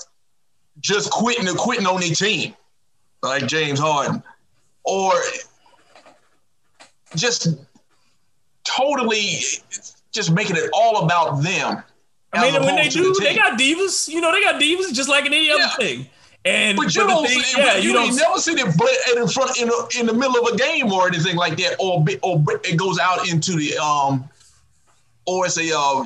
just 0.79 1.11
quitting 1.11 1.47
or 1.47 1.55
quitting 1.55 1.85
on 1.85 1.99
their 1.99 2.13
team, 2.13 2.53
like 3.21 3.47
James 3.47 3.79
Harden, 3.79 4.23
or 4.83 5.13
just 7.15 7.47
totally 8.63 9.39
just 10.11 10.31
making 10.31 10.55
it 10.55 10.69
all 10.73 11.05
about 11.05 11.41
them. 11.41 11.83
I 12.33 12.51
mean, 12.51 12.61
when 12.63 12.75
they 12.75 12.89
do, 12.89 13.13
the 13.13 13.19
they 13.19 13.35
got 13.35 13.59
divas. 13.59 14.07
You 14.07 14.21
know, 14.21 14.31
they 14.31 14.41
got 14.41 14.61
divas 14.61 14.93
just 14.93 15.09
like 15.09 15.25
in 15.25 15.33
any 15.33 15.47
yeah. 15.47 15.55
other 15.55 15.83
thing. 15.83 16.07
And 16.45 16.75
but 16.75 16.93
you 16.93 17.07
don't, 17.07 17.25
thing, 17.25 17.39
see, 17.39 17.61
yeah, 17.61 17.77
you, 17.77 17.89
you 17.89 17.93
don't 17.93 18.15
never 18.17 18.37
see 18.37 18.53
them 18.53 18.67
in 18.67 19.27
front 19.29 19.61
in, 19.61 19.69
a, 19.69 19.99
in 19.99 20.05
the 20.07 20.13
middle 20.13 20.35
of 20.45 20.53
a 20.53 20.57
game 20.57 20.91
or 20.91 21.07
anything 21.07 21.37
like 21.37 21.55
that, 21.57 21.77
or 21.79 22.03
or 22.21 22.43
it 22.65 22.75
goes 22.75 22.99
out 22.99 23.29
into 23.29 23.53
the 23.53 23.77
um, 23.77 24.27
or 25.25 25.45
it's 25.45 25.57
a 25.57 25.71
uh, 25.73 26.03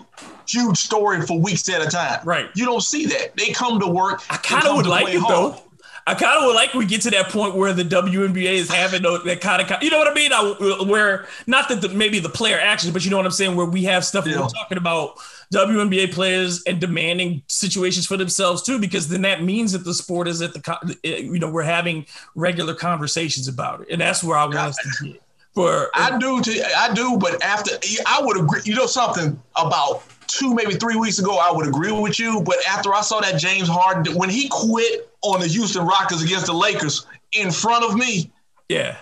huge 0.47 0.77
story 0.77 1.21
for 1.21 1.39
weeks 1.39 1.67
at 1.69 1.81
a 1.81 1.87
time. 1.87 2.19
Right. 2.23 2.49
You 2.55 2.65
don't 2.65 2.81
see 2.81 3.05
that. 3.07 3.35
They 3.35 3.51
come 3.51 3.79
to 3.79 3.87
work. 3.87 4.21
I 4.29 4.37
kind 4.37 4.65
of 4.65 4.75
would 4.75 4.85
like 4.85 5.13
it 5.13 5.19
hard. 5.19 5.53
though. 5.53 5.61
I 6.05 6.13
kind 6.15 6.39
of 6.39 6.45
would 6.45 6.55
like 6.55 6.73
we 6.73 6.85
get 6.85 7.01
to 7.01 7.09
that 7.11 7.29
point 7.29 7.55
where 7.55 7.73
the 7.73 7.83
WNBA 7.83 8.53
is 8.53 8.69
having 8.69 9.01
that 9.01 9.39
kind 9.41 9.61
of, 9.61 9.83
you 9.83 9.89
know 9.89 9.97
what 9.97 10.07
I 10.07 10.13
mean? 10.13 10.31
I, 10.31 10.83
where 10.87 11.27
not 11.47 11.67
that 11.67 11.81
the, 11.81 11.89
maybe 11.89 12.19
the 12.19 12.29
player 12.29 12.57
actions, 12.57 12.93
but 12.93 13.03
you 13.03 13.11
know 13.11 13.17
what 13.17 13.25
I'm 13.25 13.31
saying, 13.33 13.57
where 13.57 13.65
we 13.65 13.83
have 13.83 14.05
stuff 14.05 14.25
yeah. 14.25 14.39
we're 14.39 14.47
talking 14.47 14.77
about 14.77 15.17
WNBA 15.53 16.12
players 16.12 16.63
and 16.63 16.79
demanding 16.79 17.41
situations 17.47 18.05
for 18.05 18.17
themselves 18.17 18.62
too, 18.62 18.79
because 18.79 19.07
then 19.07 19.21
that 19.21 19.43
means 19.43 19.71
that 19.71 19.83
the 19.83 19.93
sport 19.93 20.27
is 20.27 20.41
at 20.41 20.53
the, 20.53 20.97
eh, 21.03 21.17
you 21.17 21.39
know, 21.39 21.49
we're 21.49 21.63
having 21.63 22.05
regular 22.36 22.73
conversations 22.73 23.47
about 23.47 23.81
it, 23.81 23.88
and 23.89 24.01
that's 24.01 24.23
where 24.23 24.38
I 24.38 24.45
want 24.45 24.57
us 24.57 24.77
to 24.77 25.05
get. 25.05 25.21
For 25.53 25.89
I 25.95 26.19
do, 26.19 26.39
to, 26.39 26.77
I 26.77 26.93
do, 26.93 27.17
but 27.17 27.43
after 27.43 27.71
I 28.05 28.21
would 28.21 28.38
agree, 28.38 28.62
you 28.63 28.75
know, 28.75 28.86
something 28.86 29.41
about 29.55 30.03
two, 30.27 30.53
maybe 30.53 30.75
three 30.75 30.95
weeks 30.95 31.17
ago, 31.17 31.39
I 31.39 31.51
would 31.51 31.67
agree 31.67 31.91
with 31.91 32.19
you. 32.19 32.41
But 32.45 32.57
after 32.67 32.93
I 32.93 33.01
saw 33.01 33.21
that 33.21 33.39
James 33.39 33.67
Harden, 33.67 34.15
when 34.15 34.29
he 34.29 34.49
quit 34.49 35.10
on 35.21 35.39
the 35.39 35.47
Houston 35.47 35.83
Rockets 35.83 36.21
against 36.21 36.45
the 36.45 36.53
Lakers 36.53 37.07
in 37.33 37.49
front 37.49 37.83
of 37.83 37.95
me, 37.95 38.31
yeah, 38.69 38.97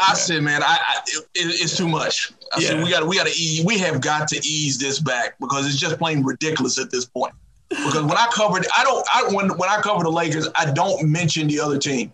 I 0.00 0.10
yeah. 0.10 0.14
said, 0.14 0.42
man, 0.42 0.62
I, 0.62 0.78
I 0.80 1.00
it, 1.06 1.26
it's 1.34 1.76
too 1.76 1.88
much. 1.88 2.32
I 2.52 2.60
yeah. 2.60 2.68
said, 2.68 2.84
we 2.84 2.90
got 2.90 3.06
we 3.06 3.16
got 3.16 3.26
to 3.26 3.32
ease, 3.32 3.64
we 3.64 3.78
have 3.78 4.00
got 4.00 4.28
to 4.28 4.36
ease 4.36 4.78
this 4.78 5.00
back 5.00 5.38
because 5.40 5.66
it's 5.66 5.76
just 5.76 5.98
plain 5.98 6.22
ridiculous 6.22 6.78
at 6.78 6.90
this 6.90 7.04
point. 7.04 7.34
Because 7.68 8.02
when 8.02 8.16
I 8.16 8.28
covered, 8.32 8.66
I 8.76 8.84
don't, 8.84 9.06
I 9.12 9.34
when 9.34 9.48
when 9.58 9.68
I 9.68 9.80
cover 9.80 10.04
the 10.04 10.10
Lakers, 10.10 10.48
I 10.56 10.72
don't 10.72 11.10
mention 11.10 11.48
the 11.48 11.60
other 11.60 11.78
team. 11.78 12.12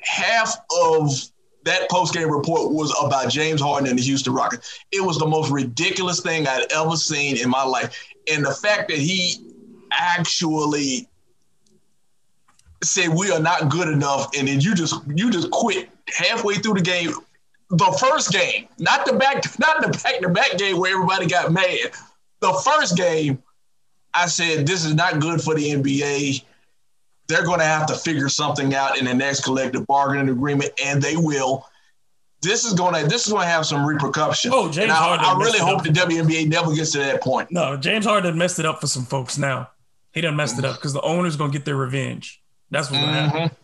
Half 0.00 0.56
of 0.80 1.10
that 1.64 1.90
post 1.90 2.14
game 2.14 2.30
report 2.30 2.72
was 2.72 2.94
about 3.02 3.30
James 3.30 3.60
Harden 3.60 3.88
and 3.88 3.98
the 3.98 4.02
Houston 4.02 4.32
Rockets. 4.32 4.78
It 4.92 5.02
was 5.02 5.18
the 5.18 5.26
most 5.26 5.50
ridiculous 5.50 6.20
thing 6.20 6.46
I'd 6.46 6.72
ever 6.72 6.96
seen 6.96 7.36
in 7.36 7.50
my 7.50 7.62
life. 7.62 8.02
And 8.32 8.44
the 8.44 8.52
fact 8.52 8.88
that 8.88 8.96
he 8.96 9.34
actually 9.92 11.08
said 12.82 13.08
we 13.08 13.30
are 13.30 13.40
not 13.40 13.68
good 13.68 13.88
enough, 13.88 14.30
and 14.38 14.48
then 14.48 14.60
you 14.60 14.74
just 14.74 14.94
you 15.14 15.30
just 15.30 15.50
quit 15.50 15.90
halfway 16.16 16.56
through 16.56 16.74
the 16.74 16.82
game, 16.82 17.12
the 17.70 17.98
first 18.00 18.32
game, 18.32 18.68
not 18.78 19.06
the 19.06 19.14
back, 19.14 19.44
not 19.58 19.80
the 19.80 19.88
back 19.88 20.20
to 20.20 20.28
back 20.28 20.58
game 20.58 20.78
where 20.78 20.92
everybody 20.92 21.26
got 21.26 21.52
mad. 21.52 21.92
The 22.40 22.52
first 22.64 22.96
game, 22.96 23.42
I 24.14 24.26
said 24.26 24.66
this 24.66 24.84
is 24.84 24.94
not 24.94 25.20
good 25.20 25.40
for 25.40 25.54
the 25.54 25.70
NBA 25.70 26.42
they're 27.30 27.44
going 27.44 27.60
to 27.60 27.64
have 27.64 27.86
to 27.86 27.94
figure 27.94 28.28
something 28.28 28.74
out 28.74 28.98
in 28.98 29.04
the 29.04 29.14
next 29.14 29.44
collective 29.44 29.86
bargaining 29.86 30.28
agreement, 30.28 30.72
and 30.84 31.00
they 31.00 31.16
will. 31.16 31.64
This 32.42 32.64
is 32.64 32.74
going 32.74 32.94
to 32.94 33.08
this 33.08 33.26
is 33.26 33.32
going 33.32 33.44
to 33.44 33.48
have 33.48 33.66
some 33.66 33.86
repercussions. 33.86 34.52
Oh, 34.54 34.70
James 34.70 34.90
Harden. 34.92 35.24
I, 35.24 35.32
I 35.32 35.38
really 35.38 35.58
hope 35.58 35.84
the 35.84 35.90
WNBA 35.90 36.48
never 36.48 36.74
gets 36.74 36.92
to 36.92 36.98
that 36.98 37.22
point. 37.22 37.50
No, 37.50 37.76
James 37.76 38.04
Harden 38.04 38.36
messed 38.36 38.58
it 38.58 38.66
up 38.66 38.80
for 38.80 38.86
some 38.86 39.04
folks 39.04 39.38
now. 39.38 39.70
He 40.12 40.20
done 40.20 40.36
messed 40.36 40.58
it 40.58 40.64
up 40.64 40.76
because 40.76 40.92
the 40.92 41.02
owner's 41.02 41.36
going 41.36 41.52
to 41.52 41.58
get 41.58 41.64
their 41.64 41.76
revenge. 41.76 42.42
That's 42.70 42.90
what's 42.90 43.02
going 43.02 43.14
to 43.14 43.20
mm-hmm. 43.20 43.38
happen. 43.38 43.56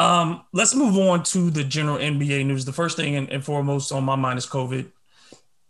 Um, 0.00 0.44
let's 0.54 0.74
move 0.74 0.96
on 0.96 1.24
to 1.24 1.50
the 1.50 1.62
general 1.62 1.98
NBA 1.98 2.46
news. 2.46 2.64
The 2.64 2.72
first 2.72 2.96
thing 2.96 3.16
and, 3.16 3.28
and 3.28 3.44
foremost 3.44 3.92
on 3.92 4.02
my 4.02 4.16
mind 4.16 4.38
is 4.38 4.46
COVID. 4.46 4.90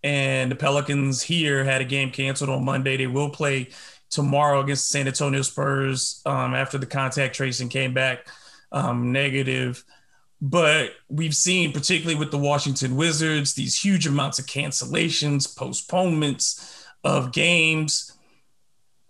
And 0.05 0.53
the 0.53 0.55
Pelicans 0.55 1.21
here 1.21 1.65
had 1.65 1.81
a 1.81 1.85
game 1.85 2.13
canceled 2.13 2.49
on 2.49 2.65
Monday. 2.65 2.97
They 2.97 3.09
will 3.09 3.31
play 3.31 3.71
tomorrow 4.09 4.61
against 4.61 4.85
the 4.85 4.99
San 4.99 5.09
Antonio 5.09 5.43
Spurs 5.43 6.23
um, 6.27 6.55
after 6.55 6.79
the 6.79 6.87
contact 6.87 7.35
tracing 7.35 7.71
came 7.71 7.93
back 7.93 8.29
um, 8.71 9.11
negative. 9.11 9.83
But 10.41 10.93
we've 11.09 11.35
seen, 11.35 11.73
particularly 11.73 12.17
with 12.17 12.31
the 12.31 12.39
Washington 12.39 12.95
Wizards, 12.95 13.55
these 13.55 13.81
huge 13.81 14.07
amounts 14.07 14.39
of 14.39 14.47
cancellations, 14.47 15.57
postponements 15.57 16.87
of 17.03 17.33
games. 17.33 18.10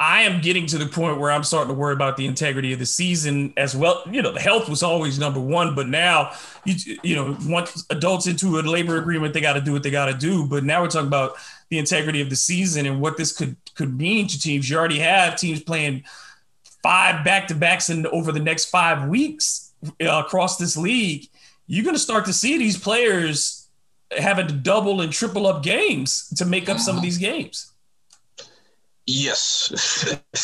I 0.01 0.23
am 0.23 0.41
getting 0.41 0.65
to 0.69 0.79
the 0.79 0.87
point 0.87 1.19
where 1.19 1.31
I'm 1.31 1.45
starting 1.45 1.69
to 1.69 1.79
worry 1.79 1.93
about 1.93 2.17
the 2.17 2.25
integrity 2.27 2.73
of 2.73 2.79
the 2.79 2.87
season 2.87 3.53
as 3.59 3.77
well. 3.77 4.03
You 4.11 4.23
know, 4.23 4.33
the 4.33 4.41
health 4.41 4.67
was 4.67 4.83
always 4.83 5.19
number 5.19 5.39
one, 5.39 5.75
but 5.75 5.89
now 5.89 6.33
you 6.65 6.97
you 7.03 7.15
know, 7.15 7.37
once 7.45 7.85
adults 7.91 8.27
into 8.27 8.59
a 8.59 8.63
labor 8.63 8.97
agreement, 8.97 9.35
they 9.35 9.43
got 9.43 9.53
to 9.53 9.61
do 9.61 9.75
what 9.75 9.83
they 9.83 9.91
got 9.91 10.07
to 10.07 10.15
do. 10.15 10.47
But 10.47 10.65
now 10.65 10.81
we're 10.81 10.89
talking 10.89 11.07
about 11.07 11.35
the 11.69 11.79
integrity 11.79 12.23
of 12.23 12.31
the 12.31 12.37
season 12.37 12.87
and 12.87 12.99
what 12.99 13.19
this 13.19 13.37
could 13.37 13.57
could 13.75 13.95
mean 13.95 14.27
to 14.29 14.41
teams. 14.41 14.71
You 14.71 14.79
already 14.79 15.01
have 15.01 15.37
teams 15.37 15.63
playing 15.63 16.05
five 16.83 17.23
back 17.23 17.49
to 17.49 17.55
backs 17.55 17.91
in 17.91 18.07
over 18.07 18.33
the 18.33 18.41
next 18.41 18.71
five 18.71 19.07
weeks 19.07 19.73
uh, 20.01 20.23
across 20.25 20.57
this 20.57 20.79
league. 20.79 21.29
You're 21.67 21.85
going 21.85 21.95
to 21.95 22.01
start 22.01 22.25
to 22.25 22.33
see 22.33 22.57
these 22.57 22.79
players 22.79 23.69
having 24.17 24.47
to 24.47 24.55
double 24.55 25.03
and 25.03 25.13
triple 25.13 25.47
up 25.47 25.63
games 25.63 26.33
to 26.37 26.47
make 26.47 26.71
up 26.71 26.79
some 26.79 26.97
of 26.97 27.03
these 27.03 27.19
games. 27.19 27.71
Yes. 29.12 30.07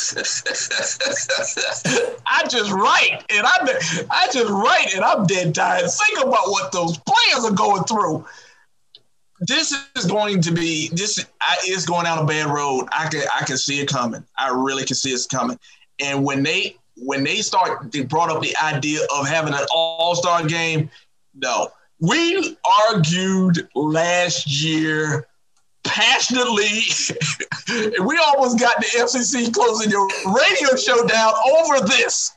I 2.27 2.45
just 2.49 2.73
write 2.73 3.23
and 3.31 3.47
I'm 3.47 3.69
I 4.11 4.29
just 4.33 4.51
write 4.51 4.93
and 4.93 5.05
I'm 5.05 5.25
dead 5.25 5.55
tired. 5.55 5.89
Think 5.89 6.19
about 6.19 6.49
what 6.49 6.73
those 6.73 6.99
players 6.99 7.45
are 7.45 7.53
going 7.53 7.85
through. 7.85 8.25
This 9.41 9.73
is 9.95 10.07
going 10.07 10.43
to 10.43 10.51
be 10.51 10.89
this 10.89 11.25
is 11.65 11.87
going 11.87 12.07
down 12.07 12.19
a 12.19 12.27
bad 12.27 12.47
road. 12.47 12.89
I 12.91 13.09
can 13.09 13.23
I 13.33 13.45
can 13.45 13.57
see 13.57 13.79
it 13.79 13.89
coming. 13.89 14.25
I 14.37 14.51
really 14.51 14.85
can 14.85 14.97
see 14.97 15.13
it 15.13 15.25
coming. 15.31 15.61
And 16.01 16.25
when 16.25 16.43
they 16.43 16.77
when 16.97 17.23
they 17.23 17.43
start 17.43 17.93
they 17.93 18.03
brought 18.03 18.31
up 18.31 18.43
the 18.43 18.57
idea 18.61 18.99
of 19.15 19.29
having 19.29 19.55
an 19.55 19.65
all-star 19.73 20.45
game, 20.45 20.91
no. 21.35 21.71
We 22.01 22.59
argued 22.89 23.69
last 23.77 24.49
year 24.49 25.29
passionately. 25.87 26.83
we 28.05 28.19
almost 28.19 28.59
got 28.59 28.77
the 28.79 28.87
FCC 28.99 29.53
closing 29.53 29.91
your 29.91 30.07
radio 30.27 30.77
show 30.77 31.07
down 31.07 31.33
over 31.59 31.87
this 31.87 32.37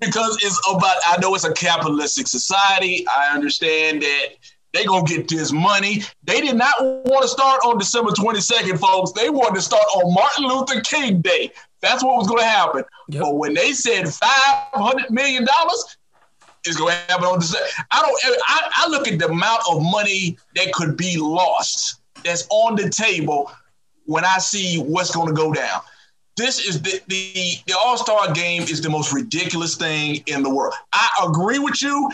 because 0.00 0.36
it's 0.42 0.60
about, 0.70 0.96
I 1.06 1.18
know 1.20 1.34
it's 1.34 1.44
a 1.44 1.52
capitalistic 1.52 2.26
society. 2.26 3.06
I 3.08 3.34
understand 3.34 4.02
that 4.02 4.26
they're 4.72 4.86
going 4.86 5.06
to 5.06 5.16
get 5.16 5.28
this 5.28 5.52
money. 5.52 6.02
They 6.24 6.40
did 6.40 6.56
not 6.56 6.74
want 6.80 7.22
to 7.22 7.28
start 7.28 7.60
on 7.64 7.78
December 7.78 8.10
22nd, 8.10 8.78
folks. 8.78 9.12
They 9.12 9.30
wanted 9.30 9.56
to 9.56 9.62
start 9.62 9.84
on 9.96 10.12
Martin 10.12 10.46
Luther 10.46 10.80
King 10.80 11.20
Day. 11.20 11.52
That's 11.80 12.02
what 12.02 12.16
was 12.16 12.26
going 12.26 12.40
to 12.40 12.46
happen. 12.46 12.84
Yep. 13.08 13.22
But 13.22 13.36
when 13.36 13.54
they 13.54 13.72
said 13.72 14.06
$500 14.06 15.10
million, 15.10 15.46
is 16.66 16.76
going 16.76 16.94
to 16.94 17.12
happen 17.12 17.26
on 17.26 17.38
December. 17.38 17.66
I 17.90 18.00
don't, 18.00 18.42
I, 18.48 18.70
I 18.76 18.88
look 18.88 19.06
at 19.06 19.18
the 19.18 19.28
amount 19.28 19.62
of 19.70 19.82
money 19.82 20.38
that 20.56 20.72
could 20.72 20.96
be 20.96 21.18
lost 21.18 22.00
that's 22.24 22.46
on 22.50 22.76
the 22.76 22.90
table 22.90 23.50
when 24.06 24.24
I 24.24 24.38
see 24.38 24.78
what's 24.78 25.14
going 25.14 25.28
to 25.28 25.34
go 25.34 25.52
down. 25.52 25.80
This 26.36 26.58
is 26.66 26.82
the 26.82 27.00
the, 27.06 27.54
the 27.66 27.74
All 27.84 27.96
Star 27.96 28.32
game 28.32 28.62
is 28.62 28.80
the 28.80 28.90
most 28.90 29.12
ridiculous 29.12 29.76
thing 29.76 30.22
in 30.26 30.42
the 30.42 30.50
world. 30.52 30.74
I 30.92 31.08
agree 31.28 31.60
with 31.60 31.80
you. 31.80 32.10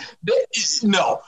no, 0.82 1.22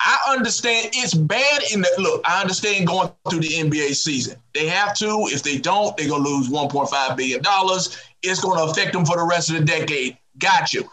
I 0.00 0.18
understand 0.28 0.90
it's 0.92 1.14
bad 1.14 1.62
in 1.72 1.80
the 1.80 1.90
look. 1.98 2.20
I 2.26 2.42
understand 2.42 2.86
going 2.86 3.10
through 3.30 3.40
the 3.40 3.48
NBA 3.48 3.94
season. 3.94 4.36
They 4.52 4.66
have 4.66 4.94
to. 4.98 5.26
If 5.30 5.42
they 5.42 5.56
don't, 5.56 5.96
they're 5.96 6.08
gonna 6.08 6.22
lose 6.22 6.50
1.5 6.50 7.16
billion 7.16 7.42
dollars. 7.42 7.96
It's 8.22 8.40
gonna 8.40 8.70
affect 8.70 8.92
them 8.92 9.06
for 9.06 9.16
the 9.16 9.24
rest 9.24 9.48
of 9.48 9.56
the 9.56 9.64
decade. 9.64 10.18
Got 10.38 10.74
you. 10.74 10.84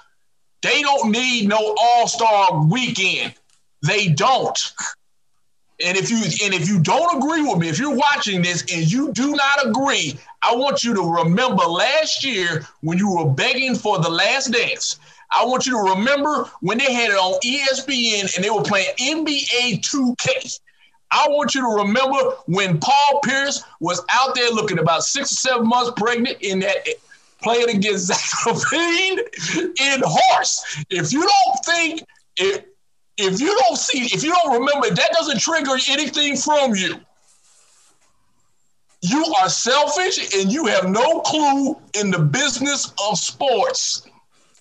They 0.61 0.81
don't 0.81 1.11
need 1.11 1.49
no 1.49 1.75
All 1.81 2.07
Star 2.07 2.65
weekend. 2.65 3.33
They 3.85 4.07
don't. 4.07 4.57
And 5.83 5.97
if 5.97 6.09
you 6.09 6.17
and 6.17 6.53
if 6.53 6.67
you 6.67 6.79
don't 6.79 7.17
agree 7.17 7.41
with 7.41 7.57
me, 7.57 7.69
if 7.69 7.79
you're 7.79 7.95
watching 7.95 8.41
this 8.41 8.61
and 8.73 8.89
you 8.91 9.11
do 9.13 9.31
not 9.31 9.65
agree, 9.65 10.17
I 10.43 10.55
want 10.55 10.83
you 10.83 10.93
to 10.93 11.01
remember 11.01 11.63
last 11.63 12.23
year 12.23 12.65
when 12.81 12.97
you 12.97 13.15
were 13.15 13.29
begging 13.29 13.75
for 13.75 13.99
the 13.99 14.09
last 14.09 14.51
dance. 14.51 14.99
I 15.31 15.45
want 15.45 15.65
you 15.65 15.71
to 15.73 15.95
remember 15.95 16.49
when 16.59 16.77
they 16.77 16.93
had 16.93 17.09
it 17.09 17.15
on 17.15 17.39
ESPN 17.39 18.35
and 18.35 18.43
they 18.43 18.49
were 18.49 18.63
playing 18.63 18.93
NBA 18.99 19.79
2K. 19.81 20.59
I 21.11 21.27
want 21.29 21.55
you 21.55 21.61
to 21.61 21.83
remember 21.83 22.35
when 22.47 22.79
Paul 22.79 23.19
Pierce 23.23 23.63
was 23.79 24.03
out 24.11 24.35
there 24.35 24.49
looking 24.49 24.79
about 24.79 25.03
six 25.03 25.31
or 25.31 25.35
seven 25.35 25.67
months 25.67 25.91
pregnant 25.97 26.37
in 26.41 26.59
that 26.59 26.87
playing 27.41 27.69
against 27.69 28.05
Zach 28.07 28.17
LaVine 28.45 29.19
in 29.79 30.01
horse. 30.05 30.83
If 30.89 31.11
you 31.11 31.21
don't 31.21 31.65
think 31.65 32.03
it, 32.37 32.70
if 33.21 33.39
you 33.39 33.55
don't 33.59 33.77
see, 33.77 34.05
if 34.05 34.23
you 34.23 34.33
don't 34.33 34.53
remember, 34.53 34.89
that 34.89 35.09
doesn't 35.13 35.39
trigger 35.39 35.77
anything 35.89 36.35
from 36.35 36.75
you. 36.75 36.99
You 39.01 39.33
are 39.41 39.49
selfish 39.49 40.35
and 40.35 40.51
you 40.51 40.65
have 40.67 40.87
no 40.87 41.21
clue 41.21 41.75
in 41.99 42.11
the 42.11 42.19
business 42.19 42.93
of 43.09 43.17
sports. 43.17 44.07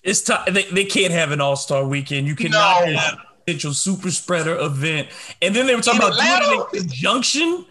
It's 0.03 0.23
tough. 0.23 0.47
They, 0.47 0.65
they 0.65 0.85
can't 0.85 1.13
have 1.13 1.31
an 1.31 1.41
all 1.41 1.57
star 1.57 1.87
weekend. 1.87 2.27
You 2.27 2.35
cannot 2.35 2.87
no. 2.87 2.97
have 2.97 3.15
a 3.15 3.45
potential 3.45 3.75
super 3.75 4.11
spreader 4.11 4.57
event. 4.59 5.09
And 5.43 5.55
then 5.55 5.67
they 5.67 5.75
were 5.75 5.83
talking 5.83 6.01
in 6.01 6.09
about 6.09 6.19
Atlanta? 6.19 6.47
doing 6.47 6.61
it 6.61 6.77
in 6.77 6.89
conjunction 6.89 7.67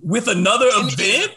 with 0.00 0.26
another 0.26 0.66
in, 0.66 0.88
event 0.88 1.36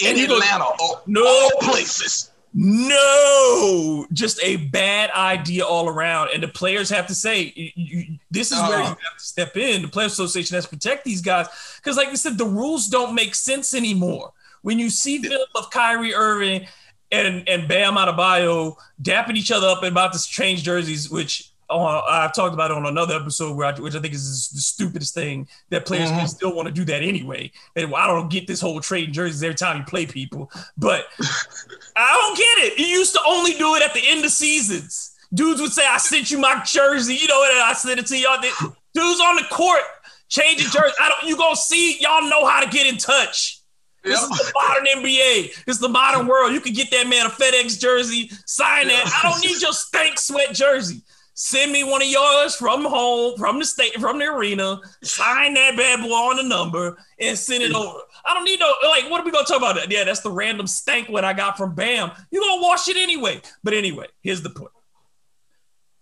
in 0.00 0.18
Atlanta. 0.18 0.64
Go, 0.78 1.00
no 1.06 1.50
places. 1.60 2.27
No, 2.54 4.06
just 4.12 4.40
a 4.42 4.56
bad 4.56 5.10
idea 5.10 5.64
all 5.64 5.88
around. 5.88 6.30
And 6.32 6.42
the 6.42 6.48
players 6.48 6.90
have 6.90 7.06
to 7.08 7.14
say, 7.14 7.52
you, 7.54 7.70
you, 7.74 8.18
this 8.30 8.50
is 8.50 8.58
where 8.60 8.78
you 8.78 8.84
uh-uh. 8.84 8.88
have 8.88 9.18
to 9.18 9.24
step 9.24 9.56
in. 9.56 9.82
The 9.82 9.88
Players 9.88 10.12
Association 10.12 10.54
has 10.54 10.64
to 10.64 10.70
protect 10.70 11.04
these 11.04 11.20
guys. 11.20 11.46
Because, 11.76 11.96
like 11.96 12.08
I 12.08 12.14
said, 12.14 12.38
the 12.38 12.46
rules 12.46 12.88
don't 12.88 13.14
make 13.14 13.34
sense 13.34 13.74
anymore. 13.74 14.32
When 14.62 14.78
you 14.78 14.90
see 14.90 15.18
film 15.22 15.46
of 15.54 15.70
Kyrie 15.70 16.14
Irving 16.14 16.66
and, 17.12 17.48
and 17.48 17.68
Bam 17.68 17.94
Adebayo 17.94 18.76
dapping 19.00 19.36
each 19.36 19.52
other 19.52 19.68
up 19.68 19.82
and 19.82 19.92
about 19.92 20.12
to 20.14 20.22
change 20.22 20.62
jerseys, 20.62 21.10
which 21.10 21.47
uh, 21.70 22.02
I've 22.08 22.34
talked 22.34 22.54
about 22.54 22.70
it 22.70 22.76
on 22.76 22.86
another 22.86 23.14
episode, 23.14 23.56
where 23.56 23.66
I, 23.66 23.78
which 23.78 23.94
I 23.94 24.00
think 24.00 24.14
is 24.14 24.48
the 24.50 24.60
stupidest 24.60 25.14
thing 25.14 25.48
that 25.70 25.86
players 25.86 26.08
mm-hmm. 26.08 26.20
can 26.20 26.28
still 26.28 26.54
want 26.54 26.66
to 26.66 26.72
do 26.72 26.84
that 26.86 27.02
anyway. 27.02 27.50
And 27.76 27.94
I 27.94 28.06
don't 28.06 28.30
get 28.30 28.46
this 28.46 28.60
whole 28.60 28.80
trading 28.80 29.12
jerseys 29.12 29.42
every 29.42 29.54
time 29.54 29.78
you 29.78 29.84
play 29.84 30.06
people, 30.06 30.50
but 30.76 31.06
I 31.96 32.12
don't 32.14 32.36
get 32.36 32.72
it. 32.72 32.78
You 32.78 32.86
used 32.86 33.12
to 33.14 33.20
only 33.26 33.52
do 33.52 33.74
it 33.74 33.82
at 33.82 33.94
the 33.94 34.02
end 34.04 34.24
of 34.24 34.30
seasons. 34.30 35.14
Dudes 35.34 35.60
would 35.60 35.72
say, 35.72 35.86
"I 35.86 35.98
sent 35.98 36.30
you 36.30 36.38
my 36.38 36.62
jersey," 36.64 37.14
you 37.14 37.28
know, 37.28 37.44
and 37.50 37.60
I 37.60 37.74
sent 37.74 38.00
it 38.00 38.06
to 38.06 38.18
y'all. 38.18 38.40
Dudes 38.40 39.20
on 39.20 39.36
the 39.36 39.44
court 39.50 39.82
changing 40.28 40.70
jerseys. 40.70 40.94
I 41.00 41.10
don't. 41.10 41.28
You 41.28 41.36
gonna 41.36 41.56
see? 41.56 41.98
Y'all 42.00 42.28
know 42.30 42.46
how 42.46 42.64
to 42.64 42.70
get 42.70 42.86
in 42.86 42.96
touch. 42.96 43.60
This 44.04 44.20
yep. 44.20 44.30
is 44.30 44.38
the 44.38 44.52
modern 44.54 45.04
NBA. 45.04 45.64
This 45.66 45.76
is 45.76 45.80
the 45.80 45.88
modern 45.88 46.26
world. 46.26 46.52
You 46.52 46.60
can 46.60 46.72
get 46.72 46.90
that 46.92 47.08
man 47.08 47.26
a 47.26 47.28
FedEx 47.28 47.78
jersey, 47.78 48.30
sign 48.46 48.88
that. 48.88 49.20
I 49.22 49.28
don't 49.28 49.44
need 49.44 49.60
your 49.60 49.72
stank 49.72 50.18
sweat 50.18 50.54
jersey. 50.54 51.02
Send 51.40 51.70
me 51.70 51.84
one 51.84 52.02
of 52.02 52.08
yours 52.08 52.56
from 52.56 52.84
home, 52.84 53.38
from 53.38 53.60
the 53.60 53.64
state, 53.64 53.94
from 54.00 54.18
the 54.18 54.24
arena. 54.24 54.80
Sign 55.04 55.54
that 55.54 55.76
bad 55.76 56.00
boy 56.00 56.08
on 56.08 56.36
the 56.36 56.42
number 56.42 56.98
and 57.20 57.38
send 57.38 57.62
it 57.62 57.72
over. 57.72 58.00
I 58.26 58.34
don't 58.34 58.42
need 58.42 58.58
no 58.58 58.74
like. 58.88 59.08
What 59.08 59.20
are 59.20 59.24
we 59.24 59.30
gonna 59.30 59.46
talk 59.46 59.58
about? 59.58 59.76
That? 59.76 59.88
Yeah, 59.88 60.02
that's 60.02 60.18
the 60.18 60.32
random 60.32 60.66
stank 60.66 61.08
what 61.08 61.24
I 61.24 61.32
got 61.32 61.56
from 61.56 61.76
Bam. 61.76 62.10
You 62.32 62.40
gonna 62.40 62.60
wash 62.60 62.88
it 62.88 62.96
anyway. 62.96 63.40
But 63.62 63.72
anyway, 63.72 64.06
here's 64.20 64.42
the 64.42 64.50
point. 64.50 64.72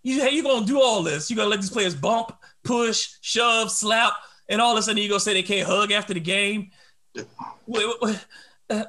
You 0.03 0.22
you 0.22 0.43
gonna 0.43 0.64
do 0.64 0.80
all 0.80 1.03
this? 1.03 1.28
You 1.28 1.37
gonna 1.37 1.51
let 1.51 1.61
these 1.61 1.68
players 1.68 1.95
bump, 1.95 2.32
push, 2.64 3.16
shove, 3.20 3.70
slap, 3.70 4.14
and 4.49 4.59
all 4.62 4.72
of 4.72 4.78
a 4.78 4.82
sudden 4.82 5.03
you 5.03 5.09
gonna 5.11 5.20
say 5.20 5.34
they 5.34 5.43
can't 5.43 5.68
hug 5.68 5.93
after 5.93 6.14
the 6.14 6.20
game? 6.20 6.70
Wait, 7.14 7.26
wait, 7.66 7.97
wait, 8.01 8.26
uh, 8.70 8.84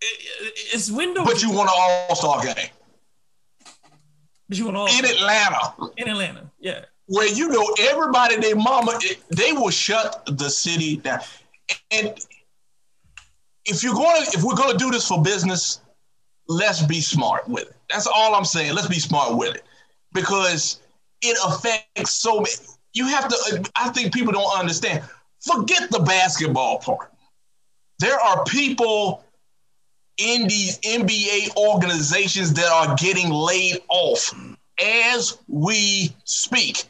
it's 0.00 0.90
window. 0.90 1.22
But 1.22 1.42
you 1.42 1.50
want 1.50 1.68
an 1.68 1.74
all 1.76 2.16
star 2.16 2.42
game. 2.42 2.70
But 4.50 4.58
you 4.58 4.64
want 4.64 4.76
all 4.76 4.88
in 4.88 5.04
Atlanta. 5.04 5.74
In 5.96 6.08
Atlanta, 6.08 6.50
yeah. 6.58 6.84
Where 7.06 7.28
you 7.28 7.48
know 7.48 7.72
everybody, 7.78 8.36
their 8.36 8.56
mama, 8.56 8.98
they 9.28 9.52
will 9.52 9.70
shut 9.70 10.26
the 10.26 10.50
city 10.50 10.96
down. 10.96 11.20
And 11.92 12.18
if 13.64 13.84
you're 13.84 13.94
going, 13.94 14.24
to, 14.24 14.36
if 14.36 14.42
we're 14.42 14.56
going 14.56 14.72
to 14.72 14.76
do 14.76 14.90
this 14.90 15.06
for 15.06 15.22
business, 15.22 15.80
let's 16.48 16.82
be 16.82 17.00
smart 17.00 17.48
with 17.48 17.68
it. 17.68 17.76
That's 17.90 18.08
all 18.08 18.34
I'm 18.34 18.44
saying. 18.44 18.74
Let's 18.74 18.88
be 18.88 18.98
smart 18.98 19.36
with 19.36 19.54
it 19.54 19.62
because 20.12 20.80
it 21.22 21.38
affects 21.46 22.10
so 22.10 22.38
many. 22.40 22.50
You 22.92 23.06
have 23.06 23.28
to. 23.28 23.70
I 23.76 23.90
think 23.90 24.12
people 24.12 24.32
don't 24.32 24.58
understand. 24.58 25.04
Forget 25.38 25.92
the 25.92 26.00
basketball 26.00 26.78
part. 26.80 27.12
There 28.00 28.18
are 28.18 28.44
people 28.46 29.22
in 30.20 30.46
these 30.46 30.78
NBA 30.80 31.56
organizations 31.56 32.52
that 32.54 32.70
are 32.70 32.94
getting 32.96 33.30
laid 33.30 33.80
off 33.88 34.34
as 34.82 35.38
we 35.48 36.14
speak, 36.24 36.84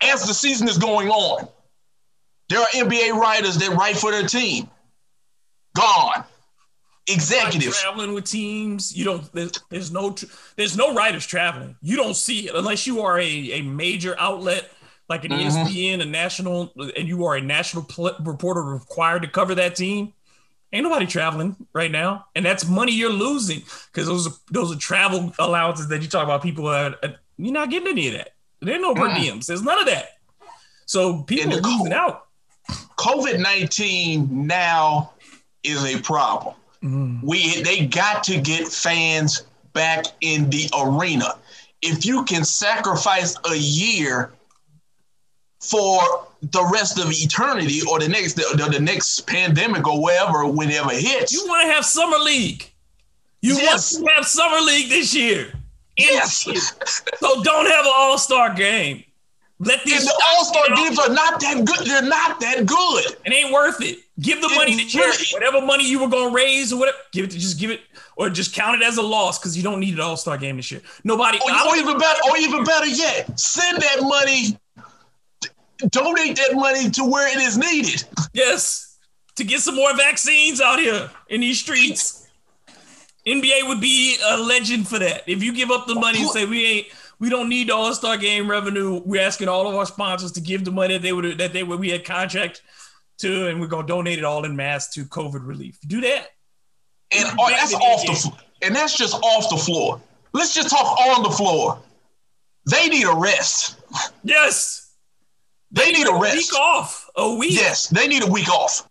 as 0.00 0.26
the 0.26 0.34
season 0.34 0.68
is 0.68 0.78
going 0.78 1.08
on. 1.10 1.48
There 2.48 2.60
are 2.60 2.66
NBA 2.74 3.12
writers 3.12 3.56
that 3.58 3.70
write 3.70 3.96
for 3.96 4.10
their 4.10 4.26
team. 4.26 4.68
Gone. 5.76 6.24
Executives 7.06 7.80
traveling 7.82 8.14
with 8.14 8.24
teams. 8.24 8.96
You 8.96 9.04
don't. 9.04 9.32
There's, 9.32 9.52
there's 9.68 9.92
no. 9.92 10.14
There's 10.56 10.76
no 10.76 10.94
writers 10.94 11.26
traveling. 11.26 11.76
You 11.82 11.96
don't 11.96 12.16
see 12.16 12.48
it 12.48 12.54
unless 12.54 12.86
you 12.86 13.02
are 13.02 13.18
a, 13.18 13.52
a 13.52 13.62
major 13.62 14.16
outlet 14.18 14.70
like 15.08 15.24
an 15.24 15.32
mm-hmm. 15.32 15.64
ESPN, 15.64 16.00
a 16.00 16.06
national, 16.06 16.72
and 16.96 17.06
you 17.06 17.26
are 17.26 17.36
a 17.36 17.40
national 17.42 17.84
pl- 17.84 18.16
reporter 18.20 18.62
required 18.62 19.20
to 19.20 19.28
cover 19.28 19.54
that 19.54 19.76
team 19.76 20.14
ain't 20.74 20.84
nobody 20.84 21.06
traveling 21.06 21.56
right 21.72 21.90
now, 21.90 22.26
and 22.34 22.44
that's 22.44 22.68
money 22.68 22.92
you're 22.92 23.10
losing 23.10 23.62
because 23.92 24.06
those 24.06 24.26
are, 24.26 24.32
those 24.50 24.74
are 24.74 24.78
travel 24.78 25.32
allowances 25.38 25.88
that 25.88 26.02
you 26.02 26.08
talk 26.08 26.24
about. 26.24 26.42
People 26.42 26.66
are 26.66 26.96
you're 27.38 27.52
not 27.52 27.70
getting 27.70 27.88
any 27.88 28.08
of 28.08 28.14
that. 28.14 28.30
There's 28.60 28.80
no 28.80 28.94
per 28.94 29.08
diems. 29.08 29.46
There's 29.46 29.62
none 29.62 29.78
of 29.78 29.86
that. 29.86 30.18
So 30.86 31.22
people 31.22 31.54
are 31.54 31.60
losing 31.60 31.92
out. 31.92 32.26
COVID 32.98 33.40
nineteen 33.40 34.46
now 34.46 35.12
is 35.62 35.84
a 35.84 36.00
problem. 36.02 36.54
Mm. 36.82 37.22
We 37.22 37.62
they 37.62 37.86
got 37.86 38.24
to 38.24 38.40
get 38.40 38.68
fans 38.68 39.44
back 39.72 40.06
in 40.20 40.50
the 40.50 40.68
arena. 40.78 41.36
If 41.82 42.06
you 42.06 42.24
can 42.24 42.44
sacrifice 42.44 43.36
a 43.50 43.54
year 43.54 44.32
for 45.70 46.26
the 46.42 46.64
rest 46.72 46.98
of 46.98 47.10
eternity 47.10 47.80
or 47.90 47.98
the 47.98 48.08
next 48.08 48.34
the, 48.34 48.70
the 48.70 48.80
next 48.80 49.20
pandemic 49.26 49.86
or 49.86 50.02
wherever 50.02 50.46
whenever 50.46 50.92
it 50.92 51.02
hits. 51.02 51.32
You 51.32 51.46
want 51.46 51.66
to 51.68 51.72
have 51.72 51.84
summer 51.84 52.18
league. 52.18 52.70
You 53.40 53.54
yes. 53.54 53.94
want 53.94 54.08
to 54.08 54.14
have 54.14 54.26
summer 54.26 54.60
league 54.60 54.88
this 54.88 55.14
year. 55.14 55.52
Yes. 55.96 56.42
so 57.18 57.42
don't 57.42 57.66
have 57.66 57.84
an 57.84 57.92
all-star 57.94 58.54
game. 58.54 59.04
Let 59.60 59.84
these 59.84 60.00
and 60.00 60.08
the 60.08 60.22
all-star 60.30 60.76
games 60.76 60.98
are 60.98 61.10
not 61.10 61.40
that 61.40 61.64
good. 61.64 61.86
They're 61.86 62.02
not 62.02 62.40
that 62.40 62.66
good. 62.66 63.04
It 63.24 63.32
ain't 63.32 63.52
worth 63.52 63.80
it. 63.80 63.98
Give 64.20 64.40
the 64.40 64.48
it 64.48 64.56
money 64.56 64.76
to 64.76 64.84
charity. 64.84 65.24
Really, 65.32 65.46
whatever 65.46 65.64
money 65.64 65.88
you 65.88 66.00
were 66.00 66.08
gonna 66.08 66.34
raise 66.34 66.72
or 66.72 66.78
whatever, 66.78 66.98
give 67.12 67.26
it 67.26 67.30
to 67.30 67.38
just 67.38 67.58
give 67.58 67.70
it 67.70 67.80
or 68.16 68.30
just 68.30 68.52
count 68.52 68.80
it 68.80 68.84
as 68.84 68.96
a 68.96 69.02
loss 69.02 69.38
because 69.38 69.56
you 69.56 69.62
don't 69.62 69.80
need 69.80 69.94
an 69.94 70.00
all-star 70.00 70.36
game 70.38 70.56
this 70.56 70.70
year. 70.72 70.82
Nobody 71.04 71.38
or, 71.38 71.68
or 71.68 71.76
even 71.76 71.96
better, 71.98 72.20
or 72.28 72.36
even 72.36 72.64
better 72.64 72.86
yet, 72.86 73.38
send 73.38 73.80
that 73.80 74.02
money 74.02 74.58
donate 75.90 76.36
that 76.36 76.54
money 76.54 76.90
to 76.90 77.04
where 77.04 77.28
it 77.28 77.40
is 77.40 77.56
needed. 77.56 78.04
Yes, 78.32 78.98
to 79.36 79.44
get 79.44 79.60
some 79.60 79.74
more 79.74 79.96
vaccines 79.96 80.60
out 80.60 80.78
here 80.78 81.10
in 81.28 81.40
these 81.40 81.60
streets. 81.60 82.28
NBA 83.26 83.68
would 83.68 83.80
be 83.80 84.16
a 84.24 84.36
legend 84.36 84.86
for 84.86 84.98
that. 84.98 85.22
If 85.26 85.42
you 85.42 85.54
give 85.54 85.70
up 85.70 85.86
the 85.86 85.94
money 85.94 86.20
and 86.20 86.30
say 86.30 86.44
we 86.44 86.66
ain't, 86.66 86.86
we 87.18 87.30
don't 87.30 87.48
need 87.48 87.68
the 87.68 87.74
All 87.74 87.92
Star 87.94 88.16
Game 88.16 88.50
revenue. 88.50 89.00
We're 89.04 89.22
asking 89.22 89.48
all 89.48 89.66
of 89.66 89.74
our 89.74 89.86
sponsors 89.86 90.32
to 90.32 90.40
give 90.40 90.64
the 90.64 90.70
money 90.70 90.94
that 90.94 91.02
they 91.02 91.12
would 91.12 91.38
that 91.38 91.52
they 91.52 91.62
would 91.62 91.80
we 91.80 91.90
had 91.90 92.04
contract 92.04 92.62
to, 93.18 93.48
and 93.48 93.60
we're 93.60 93.66
gonna 93.66 93.86
donate 93.86 94.18
it 94.18 94.24
all 94.24 94.44
in 94.44 94.54
mass 94.54 94.90
to 94.90 95.04
COVID 95.04 95.46
relief. 95.46 95.78
Do 95.86 96.00
that. 96.02 96.28
And 97.12 97.28
oh, 97.38 97.48
that's 97.48 97.74
off 97.74 98.06
the 98.06 98.12
floor. 98.14 98.38
And 98.62 98.74
that's 98.74 98.96
just 98.96 99.14
off 99.14 99.48
the 99.50 99.56
floor. 99.56 100.00
Let's 100.32 100.54
just 100.54 100.70
talk 100.70 100.98
on 100.98 101.22
the 101.22 101.30
floor. 101.30 101.78
They 102.70 102.88
need 102.88 103.04
a 103.04 103.14
rest. 103.14 103.76
Yes. 104.24 104.73
They, 105.74 105.90
need, 105.90 106.06
a 106.06 106.14
rest. 106.14 106.36
week 106.36 106.54
off. 106.54 107.10
A 107.16 107.34
week. 107.34 107.52
Yes, 107.52 107.88
they 107.88 108.06
need 108.06 108.22
a 108.22 108.30
week 108.30 108.48
off. 108.48 108.88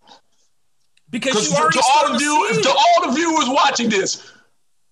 Because 1.10 1.50
you 1.50 1.56
already 1.56 1.78
to 1.78 1.84
all 1.96 2.12
the 2.12 2.18
viewers, 2.18 2.62
to 2.62 2.70
all 2.70 3.08
the 3.08 3.16
viewers 3.16 3.46
watching 3.48 3.90
this, 3.90 4.34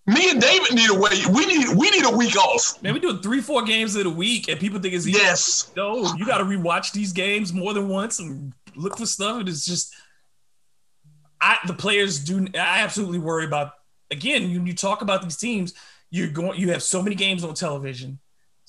me 0.07 0.31
and 0.31 0.39
David 0.39 0.73
need 0.73 0.89
a 0.89 0.93
wait. 0.93 1.27
We 1.27 1.45
need 1.45 1.75
we 1.75 1.89
need 1.89 2.05
a 2.05 2.15
week 2.15 2.37
off. 2.37 2.81
Man, 2.81 2.93
we 2.93 2.99
doing 2.99 3.19
three, 3.19 3.41
four 3.41 3.63
games 3.63 3.95
in 3.95 4.05
a 4.05 4.09
week, 4.09 4.47
and 4.47 4.59
people 4.59 4.79
think 4.79 4.93
it's 4.93 5.05
easy. 5.05 5.17
Yes. 5.17 5.71
No, 5.75 6.13
you 6.15 6.25
got 6.25 6.37
to 6.37 6.45
rewatch 6.45 6.93
these 6.93 7.11
games 7.11 7.51
more 7.51 7.73
than 7.73 7.89
once 7.89 8.19
and 8.19 8.53
look 8.75 8.97
for 8.97 9.05
stuff. 9.05 9.41
And 9.41 9.49
it's 9.49 9.65
just, 9.65 9.93
I 11.41 11.57
the 11.67 11.73
players 11.73 12.23
do. 12.23 12.47
I 12.55 12.79
absolutely 12.79 13.19
worry 13.19 13.45
about. 13.45 13.73
Again, 14.11 14.43
when 14.43 14.67
you 14.67 14.73
talk 14.73 15.01
about 15.01 15.23
these 15.23 15.37
teams, 15.37 15.73
you're 16.09 16.29
going. 16.29 16.57
You 16.59 16.71
have 16.71 16.83
so 16.83 17.01
many 17.01 17.15
games 17.15 17.43
on 17.43 17.53
television 17.53 18.19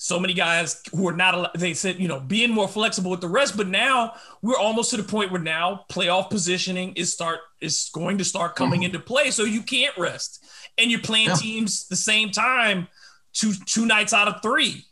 so 0.03 0.19
many 0.19 0.35
guys 0.35 0.83
who 0.91 1.07
are 1.07 1.15
not 1.15 1.57
they 1.57 1.73
said 1.73 2.01
you 2.01 2.09
know 2.09 2.19
being 2.19 2.51
more 2.51 2.67
flexible 2.67 3.09
with 3.09 3.21
the 3.21 3.29
rest 3.29 3.57
but 3.57 3.69
now 3.69 4.13
we're 4.43 4.59
almost 4.59 4.91
to 4.91 4.97
the 4.97 5.03
point 5.05 5.31
where 5.31 5.41
now 5.41 5.85
playoff 5.89 6.29
positioning 6.29 6.93
is 6.95 7.13
start 7.13 7.39
is 7.61 7.89
going 7.95 8.19
to 8.19 8.25
start 8.25 8.57
coming 8.57 8.81
mm-hmm. 8.81 8.87
into 8.87 8.99
play 8.99 9.31
so 9.31 9.45
you 9.45 9.63
can't 9.63 9.97
rest 9.97 10.45
and 10.77 10.91
you're 10.91 11.01
playing 11.01 11.29
yeah. 11.29 11.37
teams 11.37 11.87
the 11.87 11.95
same 11.95 12.31
time 12.31 12.89
two 13.33 13.53
two 13.65 13.87
nights 13.87 14.13
out 14.13 14.27
of 14.27 14.43
three 14.43 14.85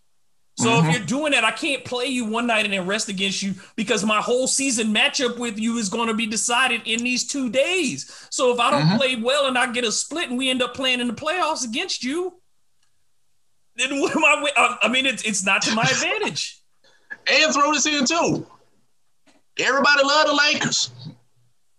so 0.56 0.68
mm-hmm. 0.68 0.88
if 0.88 0.96
you're 0.96 1.06
doing 1.06 1.32
that 1.32 1.42
i 1.42 1.50
can't 1.50 1.84
play 1.84 2.06
you 2.06 2.26
one 2.26 2.46
night 2.46 2.64
and 2.64 2.72
then 2.72 2.86
rest 2.86 3.08
against 3.08 3.42
you 3.42 3.52
because 3.74 4.04
my 4.04 4.20
whole 4.20 4.46
season 4.46 4.94
matchup 4.94 5.40
with 5.40 5.58
you 5.58 5.76
is 5.78 5.88
going 5.88 6.06
to 6.06 6.14
be 6.14 6.26
decided 6.26 6.82
in 6.84 7.02
these 7.02 7.26
two 7.26 7.50
days 7.50 8.28
so 8.30 8.52
if 8.52 8.60
i 8.60 8.70
don't 8.70 8.82
mm-hmm. 8.82 8.96
play 8.96 9.16
well 9.16 9.48
and 9.48 9.58
i 9.58 9.70
get 9.72 9.82
a 9.82 9.90
split 9.90 10.28
and 10.28 10.38
we 10.38 10.48
end 10.48 10.62
up 10.62 10.72
playing 10.72 11.00
in 11.00 11.08
the 11.08 11.12
playoffs 11.12 11.64
against 11.64 12.04
you 12.04 12.39
then 13.80 14.00
what 14.00 14.14
am 14.14 14.24
I? 14.24 14.76
I 14.82 14.88
mean, 14.88 15.06
it's 15.06 15.22
it's 15.22 15.44
not 15.44 15.62
to 15.62 15.74
my 15.74 15.82
advantage. 15.82 16.58
and 17.26 17.52
throw 17.52 17.72
this 17.72 17.86
in 17.86 18.04
too. 18.04 18.46
Everybody 19.58 20.02
love 20.04 20.26
the 20.26 20.34
Lakers. 20.34 20.90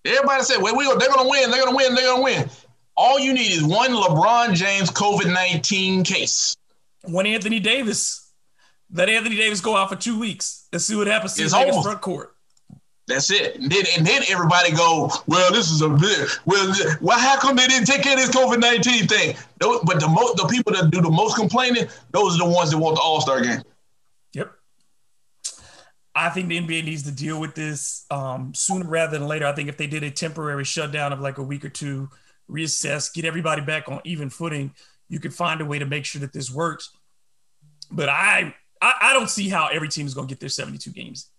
Everybody 0.05 0.43
said, 0.43 0.61
"Well, 0.61 0.75
we 0.75 0.85
they're 0.85 1.09
gonna 1.09 1.29
win. 1.29 1.51
They're 1.51 1.63
gonna 1.63 1.75
win. 1.75 1.95
They're 1.95 2.05
gonna 2.05 2.23
win." 2.23 2.49
All 2.97 3.19
you 3.19 3.33
need 3.33 3.51
is 3.51 3.63
one 3.63 3.91
LeBron 3.91 4.53
James 4.53 4.91
COVID 4.91 5.31
nineteen 5.31 6.03
case. 6.03 6.55
One 7.03 7.25
Anthony 7.25 7.59
Davis. 7.59 8.29
Let 8.93 9.09
Anthony 9.09 9.37
Davis 9.37 9.61
go 9.61 9.77
out 9.77 9.89
for 9.89 9.95
two 9.95 10.19
weeks. 10.19 10.67
Let's 10.73 10.85
see 10.85 10.95
what 10.95 11.07
happens 11.07 11.33
to 11.35 11.43
the 11.43 11.81
front 11.83 12.01
court. 12.01 12.30
That's 13.11 13.29
it. 13.29 13.57
And 13.57 13.69
then, 13.69 13.83
and 13.97 14.07
then 14.07 14.21
everybody 14.29 14.71
go, 14.71 15.11
well, 15.27 15.51
this 15.51 15.69
is 15.69 15.81
a. 15.81 15.89
Well, 16.45 16.73
well, 17.01 17.19
how 17.19 17.37
come 17.39 17.57
they 17.57 17.67
didn't 17.67 17.85
take 17.85 18.03
care 18.03 18.13
of 18.13 18.19
this 18.19 18.29
COVID 18.29 18.59
nineteen 18.59 19.05
thing? 19.05 19.35
But 19.59 19.99
the 19.99 20.07
most, 20.07 20.37
the 20.37 20.47
people 20.47 20.71
that 20.73 20.91
do 20.91 21.01
the 21.01 21.11
most 21.11 21.35
complaining, 21.35 21.87
those 22.11 22.35
are 22.35 22.47
the 22.47 22.53
ones 22.53 22.71
that 22.71 22.77
want 22.77 22.95
the 22.95 23.01
All 23.01 23.19
Star 23.19 23.41
game. 23.41 23.61
Yep. 24.33 24.51
I 26.15 26.29
think 26.29 26.47
the 26.47 26.59
NBA 26.59 26.85
needs 26.85 27.03
to 27.03 27.11
deal 27.11 27.39
with 27.39 27.53
this 27.53 28.05
um, 28.11 28.53
sooner 28.55 28.87
rather 28.87 29.19
than 29.19 29.27
later. 29.27 29.45
I 29.45 29.51
think 29.51 29.67
if 29.67 29.75
they 29.75 29.87
did 29.87 30.03
a 30.03 30.11
temporary 30.11 30.63
shutdown 30.63 31.11
of 31.11 31.19
like 31.19 31.37
a 31.37 31.43
week 31.43 31.65
or 31.65 31.69
two, 31.69 32.09
reassess, 32.49 33.13
get 33.13 33.25
everybody 33.25 33.61
back 33.61 33.89
on 33.89 33.99
even 34.05 34.29
footing, 34.29 34.73
you 35.09 35.19
could 35.19 35.33
find 35.33 35.59
a 35.59 35.65
way 35.65 35.79
to 35.79 35.85
make 35.85 36.05
sure 36.05 36.21
that 36.21 36.31
this 36.31 36.49
works. 36.49 36.91
But 37.91 38.07
I, 38.07 38.55
I, 38.81 38.93
I 39.01 39.13
don't 39.13 39.29
see 39.29 39.49
how 39.49 39.67
every 39.67 39.89
team 39.89 40.05
is 40.05 40.13
going 40.13 40.29
to 40.29 40.31
get 40.31 40.39
their 40.39 40.47
72 40.47 40.91
games 40.91 41.29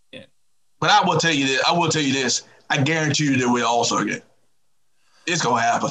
but 0.83 0.91
I 0.91 1.07
will 1.07 1.16
tell 1.16 1.33
you 1.33 1.47
this. 1.47 1.62
I 1.66 1.72
will 1.72 1.89
tell 1.89 2.03
you 2.03 2.12
this. 2.12 2.43
I 2.68 2.83
guarantee 2.83 3.26
you 3.26 3.37
that 3.37 3.49
we'll 3.49 3.64
also 3.64 4.05
get. 4.05 4.24
It's 5.28 5.41
gonna 5.41 5.62
happen. 5.62 5.91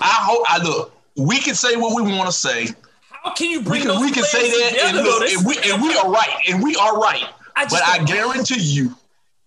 I 0.00 0.18
hope. 0.20 0.44
I 0.48 0.62
look. 0.62 0.92
We 1.16 1.38
can 1.38 1.54
say 1.54 1.76
what 1.76 1.94
we 1.94 2.10
want 2.10 2.26
to 2.26 2.32
say. 2.32 2.66
How 3.08 3.32
can 3.34 3.50
you 3.50 3.62
bring 3.62 3.82
we 3.82 3.88
can, 3.88 4.00
we 4.00 4.10
can 4.10 4.24
say 4.24 4.50
that 4.50 4.80
and, 4.82 4.96
look, 4.96 5.30
and, 5.30 5.46
we, 5.46 5.56
and 5.70 5.80
we 5.80 5.94
are 5.96 6.10
right 6.10 6.36
and 6.48 6.60
we 6.60 6.74
are 6.74 6.98
right. 6.98 7.24
I 7.54 7.66
but 7.66 7.82
I 7.84 8.02
guarantee 8.04 8.60
you, 8.60 8.96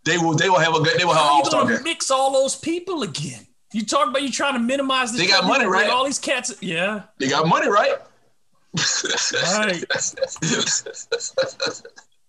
they 0.06 0.18
will. 0.18 0.34
They 0.34 0.50
will 0.50 0.60
have 0.60 0.74
a 0.74 0.80
good. 0.80 0.98
They 0.98 1.04
will 1.04 1.14
have 1.14 1.24
an 1.24 1.30
all 1.30 1.46
star 1.46 1.68
game. 1.68 1.84
Mix 1.84 2.10
all 2.10 2.32
those 2.32 2.56
people 2.56 3.04
again. 3.04 3.46
You 3.74 3.86
talk 3.86 4.08
about 4.08 4.22
you 4.22 4.32
trying 4.32 4.54
to 4.54 4.60
minimize. 4.60 5.12
This 5.12 5.20
they 5.20 5.28
got 5.28 5.44
money, 5.46 5.66
right? 5.66 5.90
All 5.90 6.06
these 6.06 6.20
cats. 6.20 6.56
Yeah. 6.62 7.04
They 7.20 7.28
got 7.28 7.50
money, 7.50 7.68
right? 7.68 7.96
all 7.96 9.58
right. 9.58 9.84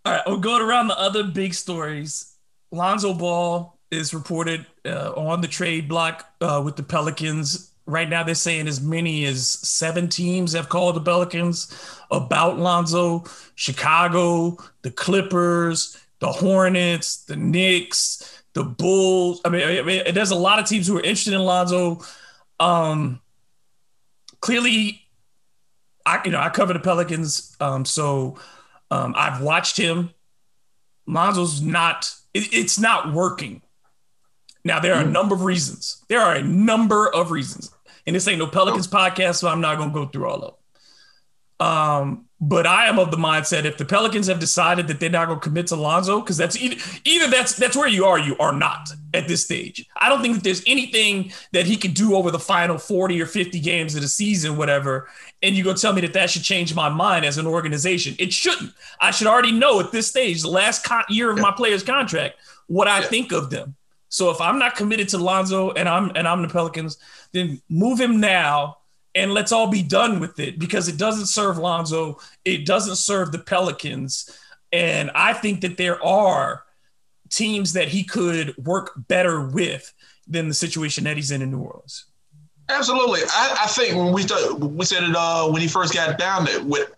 all 0.05 0.13
right. 0.13 0.23
We'll 0.27 0.39
go 0.39 0.59
around 0.59 0.89
the 0.89 0.99
other 0.99 1.23
big 1.23 1.55
stories. 1.55 2.36
Lonzo 2.77 3.15
Ball 3.15 3.77
is 3.91 4.13
reported 4.13 4.67
uh, 4.85 5.13
on 5.17 5.41
the 5.41 5.49
trade 5.49 5.89
block 5.89 6.31
uh, 6.41 6.61
with 6.65 6.77
the 6.77 6.83
Pelicans. 6.83 7.73
Right 7.87 8.09
now, 8.09 8.25
they're 8.25 8.35
saying 8.35 8.67
as 8.67 8.81
many 8.81 9.25
as 9.27 9.49
seven 9.49 10.09
teams 10.09 10.53
have 10.53 10.69
called 10.69 10.97
the 10.97 11.01
Pelicans 11.01 11.73
about 12.11 12.59
Lonzo. 12.59 13.25
Chicago, 13.55 14.59
the 14.83 14.91
Clippers, 14.91 15.97
the 16.19 16.29
Hornets, 16.29 17.25
the 17.25 17.37
Knicks, 17.37 18.43
the 18.55 18.65
Bulls. 18.65 19.41
I 19.45 19.51
mean, 19.51 19.79
I 19.79 19.83
mean 19.83 20.15
there's 20.15 20.31
a 20.31 20.37
lot 20.37 20.59
of 20.59 20.67
teams 20.67 20.87
who 20.87 20.97
are 20.97 21.03
interested 21.03 21.35
in 21.35 21.41
Lonzo. 21.41 22.01
Um, 22.59 23.21
clearly, 24.41 25.03
I 26.05 26.23
you 26.25 26.33
know 26.33 26.41
I 26.41 26.49
cover 26.49 26.73
the 26.73 26.81
Pelicans, 26.81 27.57
um, 27.61 27.85
so 27.85 28.39
um, 28.91 29.15
I've 29.17 29.41
watched 29.43 29.77
him. 29.77 30.11
Lonzo's 31.07 31.61
not 31.61 32.13
it, 32.37 32.53
it's 32.53 32.79
not 32.79 33.13
working. 33.13 33.63
Now, 34.65 34.81
there 34.81 34.95
are 34.95 35.03
a 35.03 35.05
hmm. 35.05 35.13
number 35.13 35.35
of 35.35 35.43
reasons. 35.43 36.05
There 36.09 36.21
are 36.21 36.35
a 36.35 36.43
number 36.43 37.13
of 37.13 37.31
reasons. 37.31 37.71
And 38.07 38.15
this 38.15 38.29
ain't 38.29 38.39
no 38.39 38.47
Pelicans 38.47 38.89
podcast, 38.89 39.37
so 39.37 39.49
I'm 39.49 39.61
not 39.61 39.79
going 39.79 39.91
to 39.91 39.95
go 39.95 40.07
through 40.07 40.29
all 40.29 40.43
of 40.43 40.55
them. 41.61 41.69
Um, 41.69 42.26
but 42.41 42.67
I 42.67 42.87
am 42.87 42.99
of 42.99 43.11
the 43.11 43.17
mindset 43.17 43.65
if 43.65 43.79
the 43.79 43.85
Pelicans 43.85 44.27
have 44.27 44.39
decided 44.39 44.89
that 44.89 45.01
they're 45.01 45.09
not 45.09 45.27
going 45.27 45.41
to 45.41 45.43
commit 45.43 45.69
to 45.69 45.77
Lonzo, 45.77 46.21
because 46.21 46.37
that's 46.37 46.57
either 46.57 46.77
either 47.05 47.29
that's 47.29 47.55
that's 47.57 47.77
where 47.77 47.89
you 47.89 48.05
are, 48.05 48.19
you 48.19 48.37
are 48.39 48.53
not 48.53 48.91
at 49.15 49.27
this 49.27 49.45
stage. 49.45 49.87
I 49.97 50.11
don't 50.11 50.21
think 50.21 50.35
that 50.35 50.45
there's 50.45 50.63
anything 50.67 51.33
that 51.53 51.65
he 51.65 51.79
could 51.79 51.95
do 51.95 52.15
over 52.15 52.31
the 52.31 52.39
final 52.39 52.77
40 52.77 53.23
or 53.23 53.27
50 53.27 53.59
games 53.61 53.95
of 53.95 54.03
the 54.03 54.09
season, 54.09 54.59
whatever. 54.59 55.09
And 55.43 55.57
you 55.57 55.65
go 55.65 55.73
tell 55.73 55.95
me 55.95 56.03
that 56.03 56.13
that 56.13 56.29
should 56.29 56.43
change 56.43 56.75
my 56.75 56.91
mind 56.91 57.25
as 57.25 57.39
an 57.39 57.47
organization. 57.47 58.15
It 58.19 58.35
shouldn't. 58.35 58.73
I 59.01 59.13
should 59.13 59.27
already 59.27 59.53
know 59.53 59.81
at 59.81 59.91
this 59.91 60.09
stage, 60.09 60.43
the 60.43 60.51
last 60.51 60.85
con- 60.85 61.05
year 61.09 61.31
of 61.31 61.39
my 61.39 61.53
player's 61.53 61.83
contract, 61.83 62.37
what 62.67 62.87
I 62.87 63.01
think 63.01 63.33
of 63.33 63.49
them. 63.49 63.77
So 64.11 64.31
if 64.31 64.41
I'm 64.43 64.59
not 64.59 64.77
committed 64.77 65.09
to 65.11 65.19
Lonzo 65.19 65.71
and 65.73 65.89
I'm 65.89 66.13
and 66.15 66.29
I'm 66.29 66.43
the 66.43 66.49
Pelicans, 66.49 66.99
then 67.33 67.63
move 67.71 67.99
him 67.99 68.21
now 68.21 68.79
and 69.17 69.33
let's 69.33 69.51
all 69.51 69.67
be 69.67 69.83
done 69.83 70.21
with 70.21 70.39
it 70.39 70.59
because 70.59 70.89
it 70.89 70.99
doesn't 70.99 71.27
serve 71.27 71.57
Lonzo, 71.57 72.19
it 72.45 72.67
doesn't 72.67 72.97
serve 72.97 73.33
the 73.33 73.39
Pelicans. 73.39 74.39
And 74.73 75.11
I 75.15 75.33
think 75.33 75.63
that 75.63 75.79
there 75.79 76.03
are 76.05 76.63
teams 77.31 77.73
that 77.73 77.89
he 77.89 78.05
could 78.05 78.55
work 78.59 78.93
better 79.09 79.49
with 79.49 79.93
than 80.29 80.49
the 80.49 80.55
situation 80.55 81.05
that 81.05 81.17
he's 81.17 81.31
in 81.31 81.41
in 81.41 81.51
New 81.51 81.61
Orleans. 81.61 82.05
Absolutely. 82.69 83.21
I, 83.33 83.59
I 83.65 83.67
think 83.69 83.97
when 83.97 84.13
we 84.13 84.27
we 84.67 84.85
said 84.85 85.03
it 85.03 85.17
uh, 85.17 85.49
when 85.49 85.63
he 85.63 85.69
first 85.69 85.95
got 85.95 86.19
down 86.19 86.45
there 86.45 86.63
with 86.63 86.93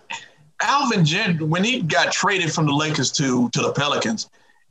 Alvin 0.61 1.05
Gentry, 1.05 1.47
when 1.47 1.63
he 1.63 1.83
got 1.83 2.11
traded 2.11 2.53
from 2.53 2.67
the 2.67 2.73
Lakers 2.73 3.13
to 3.13 3.49
to 3.51 3.61
the 3.61 3.73
Pelicans, 3.73 4.29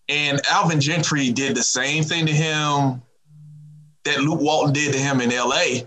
and 0.09 0.41
Alvin 0.51 0.81
Gentry 0.81 1.31
did 1.31 1.55
the 1.55 1.63
same 1.63 2.03
thing 2.03 2.25
to 2.25 2.33
him 2.33 3.01
that 4.03 4.19
Luke 4.19 4.41
Walton 4.41 4.73
did 4.73 4.91
to 4.93 4.99
him 4.99 5.21
in 5.21 5.29
LA 5.29 5.85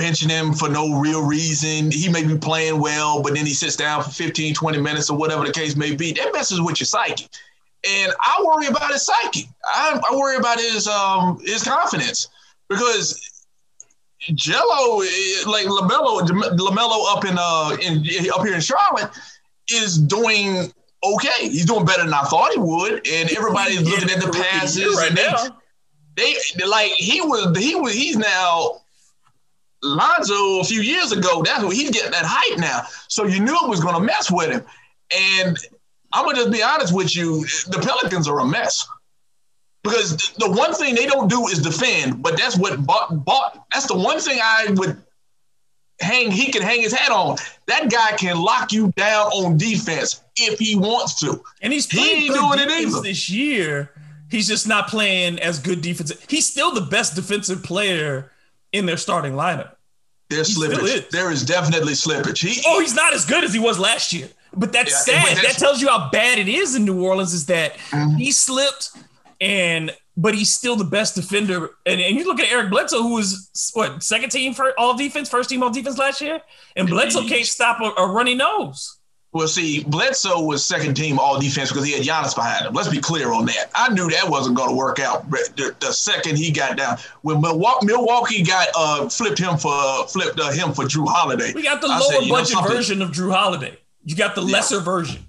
benching 0.00 0.30
him 0.30 0.52
for 0.52 0.68
no 0.68 0.98
real 0.98 1.24
reason. 1.24 1.90
He 1.90 2.08
may 2.08 2.24
be 2.24 2.38
playing 2.38 2.80
well, 2.80 3.22
but 3.22 3.34
then 3.34 3.44
he 3.44 3.52
sits 3.52 3.76
down 3.76 4.02
for 4.02 4.10
15, 4.10 4.54
20 4.54 4.80
minutes 4.80 5.10
or 5.10 5.16
whatever 5.16 5.44
the 5.44 5.52
case 5.52 5.76
may 5.76 5.94
be. 5.94 6.12
That 6.12 6.32
messes 6.32 6.60
with 6.60 6.80
your 6.80 6.86
psyche. 6.86 7.28
And 7.88 8.12
I 8.20 8.42
worry 8.44 8.66
about 8.66 8.90
his 8.92 9.04
psyche. 9.06 9.48
I, 9.64 10.00
I 10.10 10.16
worry 10.16 10.36
about 10.36 10.58
his 10.58 10.86
um 10.86 11.38
his 11.42 11.62
confidence 11.62 12.28
because 12.68 13.18
Jello, 14.34 14.98
like 15.46 15.66
Lamelo, 15.66 16.20
Lamelo 16.58 17.16
up 17.16 17.24
in 17.24 17.36
uh 17.38 17.76
in 17.80 18.30
up 18.34 18.44
here 18.44 18.54
in 18.54 18.60
Charlotte, 18.60 19.10
is 19.72 19.96
doing 19.96 20.70
okay. 21.02 21.48
He's 21.48 21.64
doing 21.64 21.86
better 21.86 22.04
than 22.04 22.12
I 22.12 22.22
thought 22.22 22.52
he 22.52 22.58
would, 22.58 23.06
and 23.06 23.30
everybody's 23.30 23.82
looking 23.82 24.10
at 24.10 24.20
the 24.20 24.30
passes 24.30 24.96
right 24.96 25.14
now. 25.14 25.56
They, 26.16 26.34
they 26.58 26.66
like 26.66 26.90
he 26.90 27.22
was 27.22 27.56
he 27.56 27.74
was 27.76 27.94
he's 27.94 28.16
now 28.18 28.82
Lonzo 29.82 30.60
a 30.60 30.64
few 30.64 30.80
years 30.80 31.12
ago, 31.12 31.42
that's 31.42 31.62
what 31.62 31.74
he's 31.74 31.90
getting 31.90 32.10
that 32.10 32.24
hype 32.26 32.58
now. 32.58 32.82
So 33.08 33.24
you 33.24 33.40
knew 33.40 33.54
it 33.54 33.68
was 33.68 33.80
going 33.80 33.94
to 33.94 34.00
mess 34.00 34.30
with 34.30 34.50
him. 34.50 34.62
And 35.16 35.58
I'm 36.12 36.24
going 36.24 36.36
to 36.36 36.42
just 36.42 36.52
be 36.52 36.62
honest 36.62 36.94
with 36.94 37.16
you 37.16 37.44
the 37.68 37.80
Pelicans 37.82 38.28
are 38.28 38.40
a 38.40 38.46
mess. 38.46 38.86
Because 39.82 40.32
the 40.38 40.50
one 40.50 40.74
thing 40.74 40.94
they 40.94 41.06
don't 41.06 41.28
do 41.28 41.46
is 41.48 41.60
defend, 41.60 42.22
but 42.22 42.36
that's 42.36 42.58
what 42.58 42.84
bought, 42.84 43.24
bought 43.24 43.64
that's 43.72 43.86
the 43.86 43.96
one 43.96 44.20
thing 44.20 44.38
I 44.42 44.66
would 44.72 45.02
hang 46.00 46.30
he 46.30 46.52
can 46.52 46.60
hang 46.60 46.82
his 46.82 46.92
hat 46.92 47.10
on. 47.10 47.38
That 47.66 47.90
guy 47.90 48.16
can 48.16 48.38
lock 48.38 48.72
you 48.72 48.92
down 48.96 49.28
on 49.28 49.56
defense 49.56 50.22
if 50.36 50.58
he 50.58 50.76
wants 50.76 51.18
to. 51.20 51.42
And 51.62 51.72
he's 51.72 51.90
he 51.90 52.26
ain't 52.26 52.34
doing 52.34 52.58
it 52.58 52.70
either. 52.70 53.00
this 53.00 53.30
year. 53.30 53.92
He's 54.30 54.46
just 54.46 54.68
not 54.68 54.88
playing 54.88 55.40
as 55.40 55.58
good 55.58 55.80
defense. 55.80 56.12
He's 56.28 56.46
still 56.46 56.72
the 56.72 56.82
best 56.82 57.16
defensive 57.16 57.64
player 57.64 58.30
in 58.72 58.86
their 58.86 58.96
starting 58.96 59.32
lineup. 59.32 59.74
There's 60.28 60.56
slippage. 60.56 60.82
Is. 60.84 61.08
There 61.08 61.32
is 61.32 61.44
definitely 61.44 61.94
slippage. 61.94 62.48
He, 62.48 62.62
oh, 62.66 62.80
he's 62.80 62.94
not 62.94 63.12
as 63.12 63.24
good 63.24 63.42
as 63.42 63.52
he 63.52 63.58
was 63.58 63.78
last 63.78 64.12
year. 64.12 64.28
But 64.52 64.72
that's 64.72 64.90
yeah, 65.06 65.22
sad. 65.22 65.36
That's, 65.36 65.46
that 65.46 65.58
tells 65.58 65.80
you 65.80 65.88
how 65.88 66.08
bad 66.10 66.38
it 66.38 66.48
is 66.48 66.74
in 66.74 66.84
New 66.84 67.02
Orleans. 67.04 67.32
Is 67.32 67.46
that 67.46 67.74
mm-hmm. 67.90 68.16
he 68.16 68.32
slipped, 68.32 68.90
and 69.40 69.92
but 70.16 70.34
he's 70.34 70.52
still 70.52 70.76
the 70.76 70.84
best 70.84 71.14
defender. 71.14 71.70
And, 71.86 72.00
and 72.00 72.16
you 72.16 72.24
look 72.24 72.40
at 72.40 72.50
Eric 72.50 72.70
Bledsoe, 72.70 73.02
who 73.02 73.14
was 73.14 73.50
what 73.74 74.02
second 74.02 74.30
team 74.30 74.54
for 74.54 74.72
all 74.78 74.96
defense, 74.96 75.28
first 75.28 75.50
team 75.50 75.62
all 75.62 75.70
defense 75.70 75.98
last 75.98 76.20
year, 76.20 76.40
and 76.76 76.88
Bledsoe 76.88 77.26
can't 77.26 77.46
stop 77.46 77.80
a, 77.80 78.00
a 78.00 78.10
runny 78.10 78.34
nose. 78.34 78.99
Well, 79.32 79.46
see, 79.46 79.84
Bledsoe 79.84 80.42
was 80.42 80.64
second 80.64 80.94
team 80.94 81.20
all 81.20 81.38
defense 81.38 81.70
because 81.70 81.86
he 81.86 81.92
had 81.92 82.02
Giannis 82.02 82.34
behind 82.34 82.66
him. 82.66 82.72
Let's 82.72 82.88
be 82.88 83.00
clear 83.00 83.32
on 83.32 83.46
that. 83.46 83.70
I 83.76 83.92
knew 83.92 84.10
that 84.10 84.28
wasn't 84.28 84.56
going 84.56 84.70
to 84.70 84.74
work 84.74 84.98
out. 84.98 85.30
The, 85.30 85.74
the, 85.78 85.92
second 85.92 86.36
he 86.36 86.50
got 86.50 86.76
down, 86.76 86.98
when 87.22 87.40
Milwaukee 87.40 88.42
got 88.42 88.68
uh, 88.76 89.08
flipped 89.08 89.38
him 89.38 89.56
for 89.56 90.06
flipped 90.08 90.40
uh, 90.40 90.50
him 90.50 90.72
for 90.72 90.84
Jrue 90.84 91.06
Holiday, 91.06 91.52
we 91.54 91.62
got 91.62 91.80
the 91.80 91.86
lower 91.86 92.00
said, 92.00 92.28
budget 92.28 92.56
know, 92.56 92.68
version 92.68 93.02
of 93.02 93.10
Jrue 93.10 93.32
Holiday. 93.32 93.78
You 94.04 94.16
got 94.16 94.34
the 94.34 94.40
lesser 94.40 94.78
yeah. 94.78 94.84
version. 94.84 95.26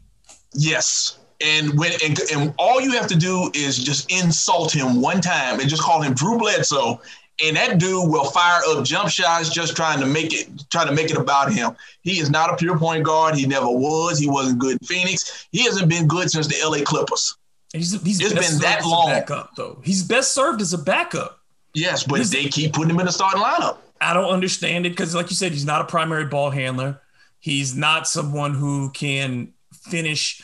Yes, 0.55 1.19
and 1.39 1.77
when 1.77 1.91
and, 2.03 2.19
and 2.33 2.53
all 2.57 2.81
you 2.81 2.93
have 2.93 3.07
to 3.07 3.15
do 3.15 3.51
is 3.53 3.77
just 3.77 4.11
insult 4.11 4.73
him 4.73 4.99
one 5.01 5.21
time 5.21 5.59
and 5.59 5.69
just 5.69 5.83
call 5.83 6.01
him 6.01 6.13
Drew 6.13 6.39
Bledsoe, 6.39 7.01
and 7.43 7.55
that 7.55 7.79
dude 7.79 8.09
will 8.09 8.25
fire 8.25 8.61
up 8.67 8.83
jump 8.83 9.09
shots 9.09 9.49
just 9.49 9.75
trying 9.75 9.99
to 9.99 10.05
make 10.05 10.33
it 10.33 10.47
trying 10.69 10.87
to 10.87 10.93
make 10.93 11.09
it 11.09 11.17
about 11.17 11.51
him. 11.51 11.75
He 12.01 12.19
is 12.19 12.29
not 12.29 12.53
a 12.53 12.55
pure 12.55 12.77
point 12.77 13.03
guard. 13.03 13.35
He 13.35 13.45
never 13.45 13.69
was. 13.69 14.19
He 14.19 14.29
wasn't 14.29 14.59
good 14.59 14.73
in 14.73 14.79
Phoenix. 14.79 15.47
He 15.51 15.63
hasn't 15.63 15.89
been 15.89 16.07
good 16.07 16.29
since 16.29 16.47
the 16.47 16.55
LA 16.63 16.83
Clippers. 16.83 17.37
He's, 17.73 18.01
he's 18.03 18.19
it's 18.19 18.33
been 18.33 18.59
that 18.61 18.85
long. 18.85 19.07
Backup 19.07 19.55
though. 19.55 19.79
He's 19.83 20.03
best 20.03 20.33
served 20.33 20.61
as 20.61 20.73
a 20.73 20.77
backup. 20.77 21.39
Yes, 21.73 22.03
but 22.03 22.17
he's, 22.17 22.31
they 22.31 22.45
keep 22.45 22.73
putting 22.73 22.89
him 22.89 22.99
in 22.99 23.05
the 23.05 23.11
starting 23.11 23.41
lineup. 23.41 23.77
I 24.01 24.13
don't 24.13 24.31
understand 24.31 24.85
it 24.85 24.89
because, 24.89 25.15
like 25.15 25.29
you 25.29 25.35
said, 25.35 25.51
he's 25.51 25.65
not 25.65 25.81
a 25.81 25.85
primary 25.85 26.25
ball 26.25 26.49
handler. 26.49 26.99
He's 27.39 27.75
not 27.75 28.07
someone 28.07 28.53
who 28.53 28.89
can 28.91 29.53
finish. 29.71 30.41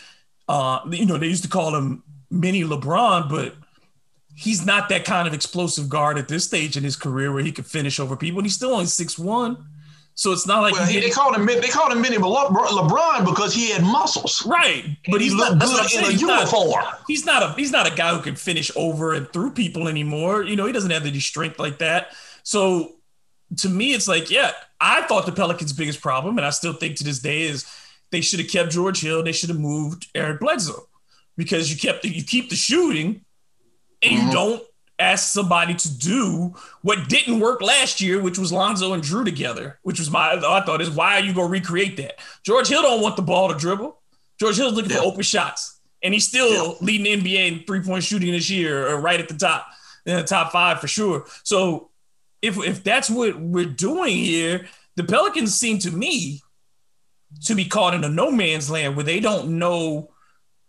Uh, 0.47 0.79
you 0.89 1.05
know, 1.05 1.17
they 1.17 1.27
used 1.27 1.43
to 1.43 1.49
call 1.49 1.75
him 1.75 2.03
mini 2.29 2.63
LeBron, 2.63 3.29
but 3.29 3.55
he's 4.37 4.63
not 4.63 4.87
that 4.89 5.03
kind 5.03 5.27
of 5.27 5.33
explosive 5.33 5.89
guard 5.89 6.15
at 6.19 6.27
this 6.27 6.45
stage 6.45 6.77
in 6.77 6.83
his 6.83 6.95
career 6.95 7.33
where 7.33 7.43
he 7.43 7.51
could 7.51 7.65
finish 7.65 7.99
over 7.99 8.15
people. 8.15 8.37
And 8.37 8.45
he's 8.45 8.55
still 8.55 8.71
only 8.71 8.85
six 8.85 9.17
one, 9.17 9.65
So 10.13 10.31
it's 10.31 10.45
not 10.45 10.61
like 10.61 10.73
well, 10.73 10.85
he, 10.85 10.99
they 10.99 11.09
called 11.09 11.35
him 11.35 11.47
they 11.47 11.67
called 11.69 11.91
him 11.91 12.01
Mini 12.01 12.17
LeBron 12.17 13.25
because 13.25 13.51
he 13.55 13.71
had 13.71 13.81
muscles, 13.81 14.45
right? 14.45 14.95
But 15.09 15.21
he's 15.21 15.33
looked 15.33 15.57
not 15.57 15.65
good 15.65 15.93
in 15.93 16.03
a 16.03 16.11
he's 16.11 16.21
uniform. 16.21 16.69
Not, 16.69 17.01
he's 17.07 17.25
not 17.25 17.43
a 17.43 17.53
he's 17.53 17.71
not 17.71 17.91
a 17.91 17.95
guy 17.95 18.15
who 18.15 18.21
can 18.21 18.35
finish 18.35 18.71
over 18.75 19.13
and 19.13 19.27
through 19.33 19.51
people 19.51 19.87
anymore. 19.87 20.43
You 20.43 20.55
know, 20.55 20.67
he 20.67 20.71
doesn't 20.71 20.91
have 20.91 21.07
any 21.07 21.19
strength 21.19 21.57
like 21.57 21.79
that. 21.79 22.09
So 22.43 22.93
to 23.57 23.69
me, 23.69 23.93
it's 23.93 24.07
like, 24.07 24.29
yeah, 24.29 24.51
I 24.79 25.01
thought 25.03 25.25
the 25.25 25.31
Pelicans' 25.31 25.73
biggest 25.73 25.99
problem, 25.99 26.37
and 26.37 26.45
I 26.45 26.51
still 26.51 26.73
think 26.73 26.97
to 26.97 27.03
this 27.03 27.19
day 27.19 27.41
is 27.43 27.65
they 28.11 28.21
should 28.21 28.39
have 28.39 28.49
kept 28.49 28.71
George 28.71 29.01
Hill. 29.01 29.23
They 29.23 29.31
should 29.31 29.49
have 29.49 29.59
moved 29.59 30.07
Eric 30.13 30.41
Bledsoe 30.41 30.87
because 31.37 31.71
you 31.71 31.77
kept 31.77 32.03
the, 32.03 32.09
you 32.09 32.23
keep 32.23 32.49
the 32.49 32.55
shooting, 32.55 33.23
and 34.01 34.11
mm-hmm. 34.13 34.27
you 34.27 34.33
don't 34.33 34.63
ask 34.99 35.31
somebody 35.31 35.75
to 35.75 35.97
do 35.97 36.55
what 36.81 37.07
didn't 37.07 37.39
work 37.39 37.61
last 37.61 38.01
year, 38.01 38.21
which 38.21 38.37
was 38.37 38.51
Lonzo 38.51 38.93
and 38.93 39.03
Jrue 39.03 39.25
together, 39.25 39.79
which 39.83 39.99
was 39.99 40.09
my 40.09 40.33
I 40.33 40.61
thought 40.61 40.81
is 40.81 40.89
why 40.89 41.15
are 41.15 41.23
you 41.23 41.33
gonna 41.33 41.49
recreate 41.49 41.97
that? 41.97 42.19
George 42.43 42.67
Hill 42.67 42.81
don't 42.81 43.01
want 43.01 43.15
the 43.15 43.21
ball 43.21 43.49
to 43.49 43.55
dribble. 43.55 43.99
George 44.39 44.57
Hill's 44.57 44.73
looking 44.73 44.91
yeah. 44.91 44.97
for 44.97 45.03
open 45.03 45.23
shots, 45.23 45.79
and 46.01 46.13
he's 46.13 46.27
still 46.27 46.51
yeah. 46.51 46.73
leading 46.81 47.23
the 47.23 47.35
NBA 47.35 47.47
in 47.47 47.63
three 47.65 47.81
point 47.81 48.03
shooting 48.03 48.31
this 48.31 48.49
year, 48.49 48.87
or 48.87 48.99
right 48.99 49.19
at 49.19 49.27
the 49.27 49.35
top, 49.35 49.67
in 50.05 50.15
the 50.15 50.23
top 50.23 50.51
five 50.51 50.79
for 50.79 50.87
sure. 50.87 51.25
So 51.43 51.89
if 52.41 52.57
if 52.57 52.83
that's 52.83 53.09
what 53.09 53.39
we're 53.39 53.65
doing 53.65 54.15
here, 54.15 54.67
the 54.95 55.03
Pelicans 55.03 55.55
seem 55.55 55.79
to 55.79 55.91
me 55.91 56.41
to 57.45 57.55
be 57.55 57.65
caught 57.65 57.93
in 57.93 58.03
a 58.03 58.09
no 58.09 58.31
man's 58.31 58.69
land 58.69 58.95
where 58.95 59.05
they 59.05 59.19
don't 59.19 59.59
know 59.59 60.09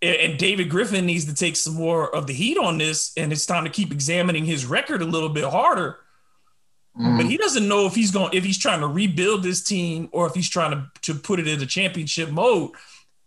and 0.01 0.39
David 0.39 0.71
Griffin 0.71 1.07
needs 1.07 1.25
to 1.25 1.35
take 1.35 1.57
some 1.57 1.75
more 1.75 2.15
of 2.15 2.27
the 2.27 2.33
heat 2.33 2.57
on 2.57 2.79
this, 2.79 3.13
and 3.17 3.33
it's 3.33 3.47
time 3.47 3.65
to 3.65 3.71
keep 3.71 3.91
examining 3.91 4.45
his 4.45 4.65
record 4.65 5.03
a 5.03 5.07
little 5.07 5.29
bit 5.29 5.45
harder. 5.45 5.99
Mm-hmm. 6.97 7.17
But 7.17 7.27
he 7.27 7.37
doesn't 7.37 7.69
know 7.69 7.87
if 7.87 7.95
he's 7.95 8.11
going 8.11 8.33
if 8.33 8.45
he's 8.45 8.59
trying 8.59 8.81
to 8.81 8.87
rebuild 8.87 9.43
this 9.43 9.63
team 9.63 10.09
or 10.13 10.27
if 10.27 10.35
he's 10.35 10.49
trying 10.49 10.73
to, 10.73 10.91
to 11.03 11.15
put 11.15 11.39
it 11.39 11.47
in 11.47 11.61
a 11.61 11.67
championship 11.67 12.31
mode. 12.31 12.73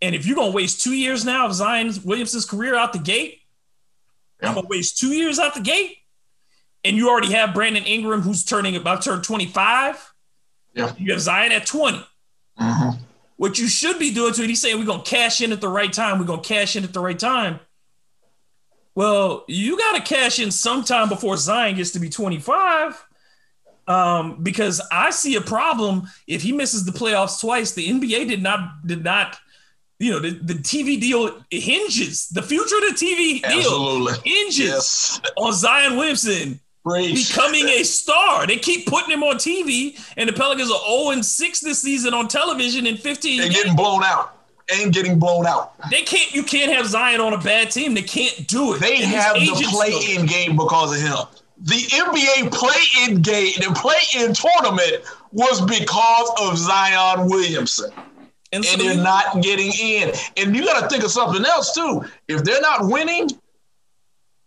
And 0.00 0.14
if 0.14 0.26
you're 0.26 0.36
gonna 0.36 0.52
waste 0.52 0.82
two 0.82 0.94
years 0.94 1.24
now 1.24 1.46
of 1.46 1.54
Zion 1.54 1.92
Williamson's 2.04 2.44
career 2.44 2.74
out 2.74 2.92
the 2.92 2.98
gate, 2.98 3.40
yeah. 4.40 4.48
I'm 4.48 4.54
gonna 4.54 4.66
waste 4.68 4.98
two 4.98 5.12
years 5.12 5.38
out 5.38 5.54
the 5.54 5.60
gate, 5.60 5.96
and 6.84 6.96
you 6.96 7.08
already 7.08 7.32
have 7.32 7.54
Brandon 7.54 7.84
Ingram 7.84 8.20
who's 8.20 8.44
turning 8.44 8.76
about 8.76 9.02
turn 9.02 9.22
25. 9.22 10.12
Yeah, 10.74 10.92
you 10.98 11.12
have 11.12 11.20
Zion 11.20 11.52
at 11.52 11.66
20. 11.66 12.04
Mm-hmm. 12.60 13.01
What 13.42 13.58
you 13.58 13.66
should 13.66 13.98
be 13.98 14.14
doing 14.14 14.32
to 14.34 14.44
it, 14.44 14.48
he's 14.48 14.60
saying 14.60 14.78
we're 14.78 14.84
gonna 14.84 15.02
cash 15.02 15.40
in 15.40 15.50
at 15.50 15.60
the 15.60 15.68
right 15.68 15.92
time. 15.92 16.20
We're 16.20 16.26
gonna 16.26 16.42
cash 16.42 16.76
in 16.76 16.84
at 16.84 16.92
the 16.92 17.00
right 17.00 17.18
time. 17.18 17.58
Well, 18.94 19.44
you 19.48 19.76
gotta 19.76 20.00
cash 20.00 20.38
in 20.38 20.52
sometime 20.52 21.08
before 21.08 21.36
Zion 21.36 21.74
gets 21.74 21.90
to 21.90 21.98
be 21.98 22.08
25. 22.08 23.04
Um, 23.88 24.44
because 24.44 24.80
I 24.92 25.10
see 25.10 25.34
a 25.34 25.40
problem 25.40 26.08
if 26.28 26.42
he 26.42 26.52
misses 26.52 26.84
the 26.84 26.92
playoffs 26.92 27.40
twice. 27.40 27.72
The 27.72 27.88
NBA 27.88 28.28
did 28.28 28.44
not 28.44 28.86
did 28.86 29.02
not 29.02 29.36
you 29.98 30.12
know, 30.12 30.20
the, 30.20 30.30
the 30.30 30.54
TV 30.54 31.00
deal 31.00 31.44
hinges. 31.50 32.28
The 32.28 32.42
future 32.42 32.76
of 32.76 32.96
the 32.96 33.04
TV 33.04 33.42
Absolutely. 33.42 34.12
deal 34.12 34.22
hinges 34.22 34.66
yes. 34.66 35.20
on 35.36 35.52
Zion 35.52 35.96
Williamson 35.96 36.60
becoming 36.84 37.68
a 37.68 37.84
star. 37.84 38.46
They 38.46 38.56
keep 38.56 38.86
putting 38.86 39.10
him 39.10 39.22
on 39.22 39.36
TV, 39.36 39.98
and 40.16 40.28
the 40.28 40.32
Pelicans 40.32 40.70
are 40.70 40.80
0 40.86 41.10
and 41.10 41.24
6 41.24 41.60
this 41.60 41.82
season 41.82 42.14
on 42.14 42.28
television 42.28 42.86
in 42.86 42.96
15. 42.96 43.40
They're 43.40 43.50
getting 43.50 43.76
blown 43.76 44.02
out. 44.04 44.38
And 44.72 44.92
getting 44.92 45.18
blown 45.18 45.46
out. 45.46 45.74
They 45.90 46.02
can't. 46.02 46.32
You 46.32 46.42
can't 46.44 46.72
have 46.72 46.86
Zion 46.86 47.20
on 47.20 47.32
a 47.32 47.38
bad 47.38 47.70
team. 47.70 47.94
They 47.94 48.02
can't 48.02 48.46
do 48.46 48.74
it. 48.74 48.80
They 48.80 49.02
and 49.02 49.06
have 49.06 49.34
the 49.34 49.68
play-in 49.70 50.26
game 50.26 50.56
because 50.56 50.96
of 50.96 51.02
him. 51.02 51.26
The 51.58 51.74
NBA 51.74 52.52
play-in 52.52 53.22
game, 53.22 53.52
the 53.58 53.72
play-in 53.74 54.32
tournament 54.34 55.04
was 55.32 55.60
because 55.60 56.30
of 56.40 56.58
Zion 56.58 57.28
Williamson. 57.28 57.90
And, 58.52 58.64
so 58.64 58.72
and 58.72 58.80
they're 58.80 59.02
not 59.02 59.42
getting 59.42 59.72
in. 59.78 60.12
And 60.36 60.54
you 60.54 60.64
got 60.64 60.82
to 60.82 60.88
think 60.88 61.04
of 61.04 61.10
something 61.10 61.44
else 61.44 61.74
too. 61.74 62.04
If 62.28 62.44
they're 62.44 62.60
not 62.60 62.86
winning, 62.86 63.30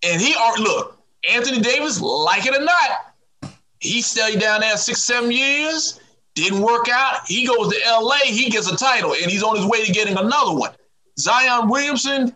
and 0.03 0.21
he 0.21 0.35
are 0.35 0.57
look, 0.57 0.94
Anthony 1.29 1.59
Davis, 1.59 2.01
like 2.01 2.45
it 2.45 2.55
or 2.55 2.63
not, 2.63 3.53
he 3.79 4.01
stayed 4.01 4.39
down 4.39 4.61
there 4.61 4.77
six, 4.77 5.01
seven 5.01 5.31
years, 5.31 5.99
didn't 6.33 6.61
work 6.61 6.87
out. 6.89 7.21
He 7.27 7.47
goes 7.47 7.73
to 7.73 7.79
LA, 7.89 8.17
he 8.25 8.49
gets 8.49 8.69
a 8.69 8.75
title, 8.75 9.13
and 9.13 9.31
he's 9.31 9.43
on 9.43 9.55
his 9.55 9.65
way 9.65 9.83
to 9.85 9.91
getting 9.91 10.17
another 10.17 10.53
one. 10.53 10.71
Zion 11.17 11.69
Williamson 11.69 12.35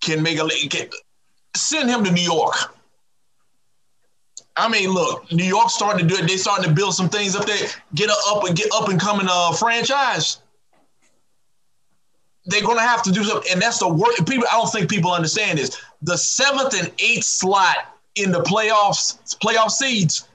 can 0.00 0.22
make 0.22 0.38
a 0.38 0.48
can, 0.68 0.88
send 1.56 1.88
him 1.88 2.04
to 2.04 2.10
New 2.10 2.22
York. 2.22 2.76
I 4.56 4.68
mean, 4.68 4.90
look, 4.90 5.30
New 5.32 5.44
York's 5.44 5.74
starting 5.74 6.06
to 6.06 6.14
do 6.14 6.20
it. 6.20 6.26
They're 6.26 6.36
starting 6.36 6.68
to 6.68 6.74
build 6.74 6.94
some 6.94 7.08
things 7.08 7.34
up 7.34 7.46
there, 7.46 7.68
get 7.94 8.10
up 8.28 8.44
and 8.44 8.56
get 8.56 8.68
up 8.74 8.88
and 8.88 9.00
coming 9.00 9.26
uh, 9.30 9.52
franchise. 9.52 10.42
They're 12.46 12.62
gonna 12.62 12.80
have 12.80 13.02
to 13.04 13.12
do 13.12 13.24
something, 13.24 13.50
and 13.52 13.62
that's 13.62 13.78
the 13.78 13.88
work. 13.88 14.14
People, 14.26 14.46
I 14.50 14.56
don't 14.56 14.70
think 14.70 14.90
people 14.90 15.12
understand 15.12 15.58
this 15.58 15.80
the 16.02 16.16
seventh 16.16 16.74
and 16.74 16.90
eighth 16.98 17.24
slot 17.24 17.96
in 18.16 18.32
the 18.32 18.40
playoffs, 18.40 19.18
playoff 19.38 19.70
seeds 19.70 20.28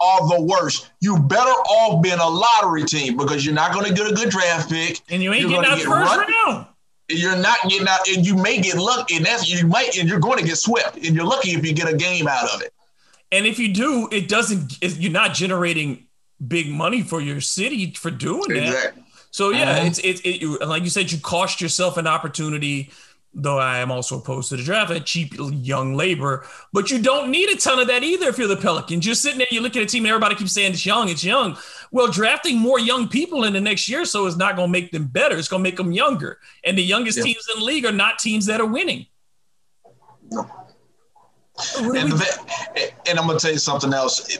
are 0.00 0.28
the 0.36 0.42
worst. 0.42 0.90
You 1.00 1.18
better 1.18 1.50
off 1.50 2.02
being 2.02 2.18
a 2.18 2.28
lottery 2.28 2.84
team 2.84 3.16
because 3.16 3.44
you're 3.44 3.54
not 3.54 3.72
going 3.72 3.86
to 3.86 3.94
get 3.94 4.10
a 4.10 4.14
good 4.14 4.30
draft 4.30 4.70
pick, 4.70 5.00
and 5.08 5.22
you 5.22 5.32
ain't 5.32 5.42
you're 5.42 5.50
getting 5.50 5.70
out 5.70 5.78
get 5.78 5.86
first 5.86 6.16
run, 6.16 6.32
round. 6.46 6.66
You're 7.08 7.36
not 7.36 7.58
getting 7.68 7.88
out, 7.88 8.08
and 8.08 8.26
you 8.26 8.36
may 8.36 8.60
get 8.60 8.76
lucky, 8.76 9.16
and 9.16 9.24
that's 9.24 9.48
you 9.48 9.66
might, 9.66 9.96
and 9.96 10.08
you're 10.08 10.20
going 10.20 10.38
to 10.38 10.44
get 10.44 10.56
swept, 10.56 10.96
and 10.96 11.14
you're 11.14 11.26
lucky 11.26 11.50
if 11.50 11.64
you 11.64 11.72
get 11.72 11.92
a 11.92 11.96
game 11.96 12.26
out 12.26 12.52
of 12.52 12.62
it. 12.62 12.72
And 13.30 13.46
if 13.46 13.58
you 13.58 13.72
do, 13.72 14.08
it 14.10 14.28
doesn't. 14.28 14.78
You're 14.82 15.12
not 15.12 15.34
generating 15.34 16.06
big 16.46 16.68
money 16.68 17.02
for 17.02 17.20
your 17.20 17.40
city 17.40 17.92
for 17.92 18.10
doing 18.10 18.50
exactly. 18.50 19.02
that. 19.02 19.08
So 19.30 19.50
yeah, 19.50 19.70
uh-huh. 19.70 19.86
it's 19.86 19.98
it's 20.00 20.20
it, 20.24 20.66
like 20.66 20.82
you 20.82 20.90
said, 20.90 21.10
you 21.10 21.18
cost 21.18 21.60
yourself 21.60 21.96
an 21.96 22.06
opportunity 22.06 22.90
though 23.34 23.58
I 23.58 23.78
am 23.78 23.90
also 23.90 24.18
opposed 24.18 24.50
to 24.50 24.56
the 24.56 24.62
draft 24.62 24.90
at 24.90 25.06
cheap 25.06 25.34
young 25.38 25.94
labor. 25.94 26.46
But 26.72 26.90
you 26.90 27.00
don't 27.00 27.30
need 27.30 27.48
a 27.50 27.56
ton 27.56 27.78
of 27.78 27.88
that 27.88 28.02
either 28.02 28.28
if 28.28 28.38
you're 28.38 28.48
the 28.48 28.56
Pelicans. 28.56 29.06
You're 29.06 29.14
sitting 29.14 29.38
there, 29.38 29.46
you 29.50 29.60
look 29.60 29.76
at 29.76 29.82
a 29.82 29.86
team, 29.86 30.04
and 30.04 30.10
everybody 30.10 30.34
keeps 30.34 30.52
saying 30.52 30.72
it's 30.72 30.84
young, 30.84 31.08
it's 31.08 31.24
young. 31.24 31.56
Well, 31.90 32.08
drafting 32.08 32.58
more 32.58 32.78
young 32.78 33.08
people 33.08 33.44
in 33.44 33.52
the 33.52 33.60
next 33.60 33.88
year 33.88 34.04
so 34.04 34.26
is 34.26 34.36
not 34.36 34.56
going 34.56 34.68
to 34.68 34.72
make 34.72 34.92
them 34.92 35.06
better. 35.06 35.36
It's 35.36 35.48
going 35.48 35.62
to 35.62 35.68
make 35.68 35.76
them 35.76 35.92
younger. 35.92 36.38
And 36.64 36.76
the 36.76 36.82
youngest 36.82 37.18
yeah. 37.18 37.24
teams 37.24 37.46
in 37.54 37.60
the 37.60 37.64
league 37.64 37.86
are 37.86 37.92
not 37.92 38.18
teams 38.18 38.46
that 38.46 38.60
are 38.60 38.66
winning. 38.66 39.06
No. 40.30 40.50
And, 41.78 42.12
and 43.06 43.18
I'm 43.18 43.26
going 43.26 43.38
to 43.38 43.42
tell 43.42 43.52
you 43.52 43.58
something 43.58 43.92
else. 43.92 44.38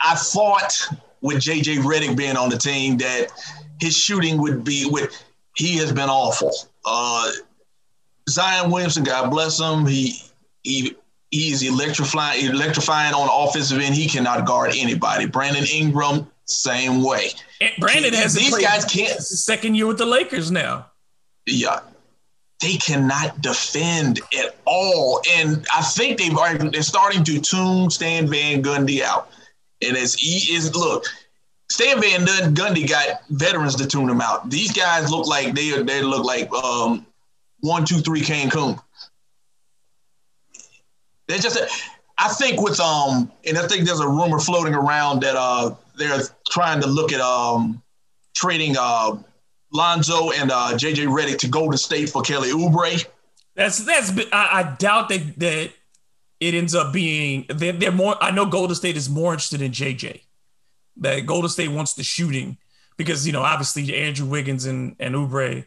I 0.00 0.14
thought 0.14 0.88
with 1.20 1.38
JJ 1.38 1.78
Redick 1.78 2.16
being 2.16 2.36
on 2.36 2.50
the 2.50 2.58
team 2.58 2.96
that 2.98 3.32
his 3.80 3.96
shooting 3.96 4.40
would 4.40 4.64
be 4.64 4.86
with 4.88 5.12
he 5.56 5.76
has 5.76 5.92
been 5.92 6.08
awful. 6.08 6.52
Uh, 6.84 7.30
Zion 8.28 8.70
Williamson, 8.70 9.04
God 9.04 9.30
bless 9.30 9.60
him, 9.60 9.86
he 9.86 10.20
he 10.62 10.96
he's 11.30 11.62
electrifying 11.62 12.46
electrifying 12.46 13.14
on 13.14 13.26
the 13.26 13.32
offensive 13.32 13.80
end. 13.80 13.94
He 13.94 14.08
cannot 14.08 14.46
guard 14.46 14.72
anybody. 14.76 15.26
Brandon 15.26 15.64
Ingram, 15.64 16.30
same 16.46 17.02
way. 17.02 17.30
And 17.60 17.72
Brandon 17.78 18.14
has 18.14 18.34
these 18.34 18.56
guys 18.56 18.84
can't 18.84 19.20
second 19.20 19.74
year 19.74 19.86
with 19.86 19.98
the 19.98 20.06
Lakers 20.06 20.50
now. 20.50 20.86
Yeah. 21.46 21.80
They 22.60 22.76
cannot 22.76 23.42
defend 23.42 24.20
at 24.38 24.56
all. 24.64 25.20
And 25.36 25.66
I 25.74 25.82
think 25.82 26.18
they've 26.18 26.36
already 26.36 26.68
they're 26.68 26.82
starting 26.82 27.24
to 27.24 27.40
tune 27.40 27.90
Stan 27.90 28.28
Van 28.28 28.62
Gundy 28.62 29.02
out. 29.02 29.30
And 29.82 29.96
as 29.96 30.14
he 30.14 30.54
is 30.54 30.74
look, 30.74 31.04
Stan 31.70 32.00
Van 32.00 32.24
Gundy 32.54 32.88
got 32.88 33.22
veterans 33.30 33.74
to 33.76 33.86
tune 33.86 34.08
him 34.08 34.20
out. 34.20 34.48
These 34.48 34.72
guys 34.72 35.10
look 35.10 35.26
like 35.26 35.54
they 35.54 35.82
they 35.82 36.02
look 36.02 36.24
like 36.24 36.50
um, 36.52 37.04
one, 37.64 37.84
two, 37.86 38.00
three 38.00 38.20
Cancun. 38.20 38.78
There's 41.26 41.40
just, 41.40 41.58
I 42.18 42.28
think 42.28 42.60
with 42.60 42.78
um, 42.78 43.32
and 43.46 43.56
I 43.56 43.66
think 43.66 43.86
there's 43.86 44.00
a 44.00 44.08
rumor 44.08 44.38
floating 44.38 44.74
around 44.74 45.22
that 45.22 45.34
uh 45.34 45.74
they're 45.96 46.20
trying 46.50 46.80
to 46.82 46.86
look 46.86 47.12
at 47.12 47.20
um 47.20 47.82
trading 48.34 48.76
uh 48.78 49.16
Lonzo 49.72 50.30
and 50.32 50.50
uh 50.52 50.72
JJ 50.72 51.06
Redick 51.06 51.38
to 51.38 51.48
Golden 51.48 51.78
State 51.78 52.10
for 52.10 52.20
Kelly 52.22 52.50
Oubre. 52.50 53.06
That's 53.56 53.78
that's 53.78 54.12
I, 54.32 54.48
I 54.52 54.76
doubt 54.78 55.08
that 55.08 55.38
that 55.38 55.70
it 56.40 56.54
ends 56.54 56.74
up 56.74 56.92
being 56.92 57.46
they're, 57.48 57.72
they're 57.72 57.92
more. 57.92 58.22
I 58.22 58.30
know 58.30 58.44
Golden 58.44 58.76
State 58.76 58.98
is 58.98 59.08
more 59.08 59.32
interested 59.32 59.62
in 59.62 59.72
JJ. 59.72 60.20
That 60.98 61.20
Golden 61.20 61.48
State 61.48 61.70
wants 61.70 61.94
the 61.94 62.04
shooting 62.04 62.58
because 62.98 63.26
you 63.26 63.32
know 63.32 63.42
obviously 63.42 63.96
Andrew 63.96 64.26
Wiggins 64.26 64.66
and 64.66 64.94
and 65.00 65.14
Oubre 65.14 65.64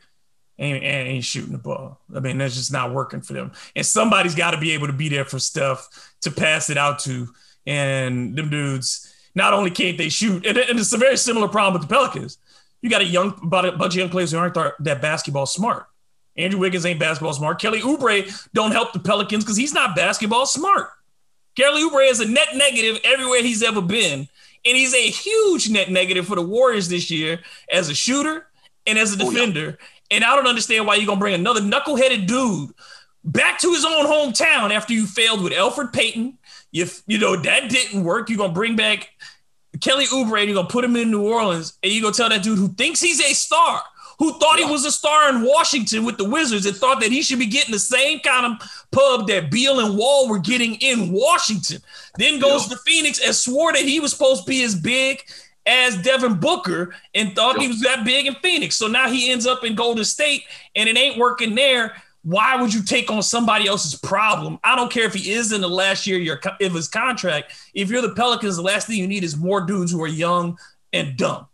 ain't, 0.59 0.83
ain't 0.83 1.23
shooting 1.23 1.51
the 1.51 1.57
ball. 1.57 1.99
I 2.15 2.19
mean, 2.19 2.37
that's 2.37 2.55
just 2.55 2.71
not 2.71 2.93
working 2.93 3.21
for 3.21 3.33
them. 3.33 3.51
And 3.75 3.85
somebody's 3.85 4.35
got 4.35 4.51
to 4.51 4.57
be 4.57 4.71
able 4.71 4.87
to 4.87 4.93
be 4.93 5.09
there 5.09 5.25
for 5.25 5.39
stuff 5.39 6.13
to 6.21 6.31
pass 6.31 6.69
it 6.69 6.77
out 6.77 6.99
to. 6.99 7.27
And 7.65 8.35
them 8.35 8.49
dudes, 8.49 9.13
not 9.35 9.53
only 9.53 9.71
can't 9.71 9.97
they 9.97 10.09
shoot, 10.09 10.45
and, 10.45 10.57
and 10.57 10.79
it's 10.79 10.93
a 10.93 10.97
very 10.97 11.17
similar 11.17 11.47
problem 11.47 11.73
with 11.73 11.87
the 11.87 11.93
Pelicans. 11.93 12.37
You 12.81 12.89
got 12.89 13.01
a 13.01 13.05
young, 13.05 13.39
about 13.43 13.65
a 13.65 13.71
bunch 13.73 13.93
of 13.93 13.99
young 13.99 14.09
players 14.09 14.31
who 14.31 14.37
aren't 14.37 14.53
that 14.53 15.01
basketball 15.01 15.45
smart. 15.45 15.87
Andrew 16.37 16.59
Wiggins 16.59 16.85
ain't 16.85 16.99
basketball 16.99 17.33
smart. 17.33 17.59
Kelly 17.59 17.81
Oubre 17.81 18.47
don't 18.53 18.71
help 18.71 18.93
the 18.93 18.99
Pelicans 18.99 19.43
because 19.43 19.57
he's 19.57 19.73
not 19.73 19.95
basketball 19.95 20.45
smart. 20.45 20.89
Kelly 21.55 21.81
Oubre 21.81 22.07
is 22.07 22.19
a 22.19 22.27
net 22.27 22.49
negative 22.53 23.01
everywhere 23.03 23.41
he's 23.41 23.63
ever 23.63 23.81
been, 23.81 24.27
And 24.65 24.77
he's 24.77 24.93
a 24.93 25.09
huge 25.09 25.69
net 25.69 25.89
negative 25.89 26.27
for 26.27 26.35
the 26.35 26.41
Warriors 26.41 26.87
this 26.87 27.09
year 27.09 27.39
as 27.71 27.89
a 27.89 27.95
shooter 27.95 28.47
and 28.85 28.99
as 28.99 29.13
a 29.13 29.17
defender. 29.17 29.77
Oh, 29.79 29.83
yeah. 29.83 29.96
And 30.09 30.23
I 30.23 30.35
don't 30.35 30.47
understand 30.47 30.85
why 30.85 30.95
you're 30.95 31.05
gonna 31.05 31.19
bring 31.19 31.33
another 31.33 31.61
knuckleheaded 31.61 32.27
dude 32.27 32.71
back 33.23 33.59
to 33.59 33.71
his 33.73 33.85
own 33.85 34.05
hometown 34.05 34.71
after 34.71 34.93
you 34.93 35.05
failed 35.05 35.43
with 35.43 35.53
Elfrid 35.53 35.93
Payton. 35.93 36.37
You, 36.71 36.87
you 37.07 37.17
know, 37.17 37.35
that 37.35 37.69
didn't 37.69 38.03
work. 38.03 38.29
You're 38.29 38.37
gonna 38.37 38.53
bring 38.53 38.75
back 38.75 39.09
Kelly 39.81 40.05
Oubre, 40.05 40.39
and 40.39 40.49
you're 40.49 40.55
gonna 40.55 40.67
put 40.67 40.85
him 40.85 40.95
in 40.95 41.11
New 41.11 41.27
Orleans, 41.27 41.77
and 41.83 41.91
you're 41.91 42.01
gonna 42.01 42.13
tell 42.13 42.29
that 42.29 42.43
dude 42.43 42.57
who 42.57 42.69
thinks 42.69 43.01
he's 43.01 43.19
a 43.19 43.33
star, 43.33 43.81
who 44.19 44.37
thought 44.39 44.59
yeah. 44.59 44.65
he 44.65 44.71
was 44.71 44.85
a 44.85 44.91
star 44.91 45.29
in 45.29 45.43
Washington 45.43 46.05
with 46.05 46.17
the 46.17 46.27
Wizards 46.27 46.65
and 46.65 46.75
thought 46.75 47.01
that 47.01 47.11
he 47.11 47.21
should 47.21 47.39
be 47.39 47.45
getting 47.45 47.71
the 47.71 47.79
same 47.79 48.19
kind 48.19 48.45
of 48.45 48.85
pub 48.91 49.27
that 49.27 49.51
Beal 49.51 49.79
and 49.79 49.97
Wall 49.97 50.29
were 50.29 50.39
getting 50.39 50.75
in 50.75 51.11
Washington. 51.11 51.81
Then 52.17 52.39
goes 52.39 52.69
yeah. 52.69 52.75
to 52.75 52.81
Phoenix 52.85 53.19
and 53.23 53.35
swore 53.35 53.73
that 53.73 53.83
he 53.83 53.99
was 53.99 54.11
supposed 54.11 54.45
to 54.45 54.49
be 54.49 54.63
as 54.63 54.75
big 54.75 55.21
as 55.67 55.97
Devin 56.01 56.35
Booker 56.35 56.95
and 57.13 57.35
thought 57.35 57.59
he 57.59 57.67
was 57.67 57.81
that 57.81 58.05
big 58.05 58.25
in 58.25 58.35
Phoenix. 58.35 58.77
So 58.77 58.87
now 58.87 59.09
he 59.09 59.29
ends 59.29 59.45
up 59.45 59.63
in 59.63 59.75
Golden 59.75 60.05
State 60.05 60.43
and 60.75 60.87
it 60.87 60.97
ain't 60.97 61.17
working 61.17 61.53
there. 61.53 61.95
Why 62.23 62.59
would 62.59 62.73
you 62.73 62.83
take 62.83 63.11
on 63.11 63.21
somebody 63.21 63.67
else's 63.67 63.99
problem? 63.99 64.59
I 64.63 64.75
don't 64.75 64.91
care 64.91 65.05
if 65.05 65.13
he 65.13 65.31
is 65.31 65.51
in 65.51 65.61
the 65.61 65.69
last 65.69 66.07
year 66.07 66.39
of 66.61 66.73
his 66.73 66.87
contract. 66.87 67.53
If 67.73 67.89
you're 67.89 68.01
the 68.01 68.15
Pelicans, 68.15 68.55
the 68.55 68.63
last 68.63 68.87
thing 68.87 68.97
you 68.97 69.07
need 69.07 69.23
is 69.23 69.37
more 69.37 69.61
dudes 69.61 69.91
who 69.91 70.01
are 70.03 70.07
young 70.07 70.57
and 70.91 71.15
dumb. 71.15 71.47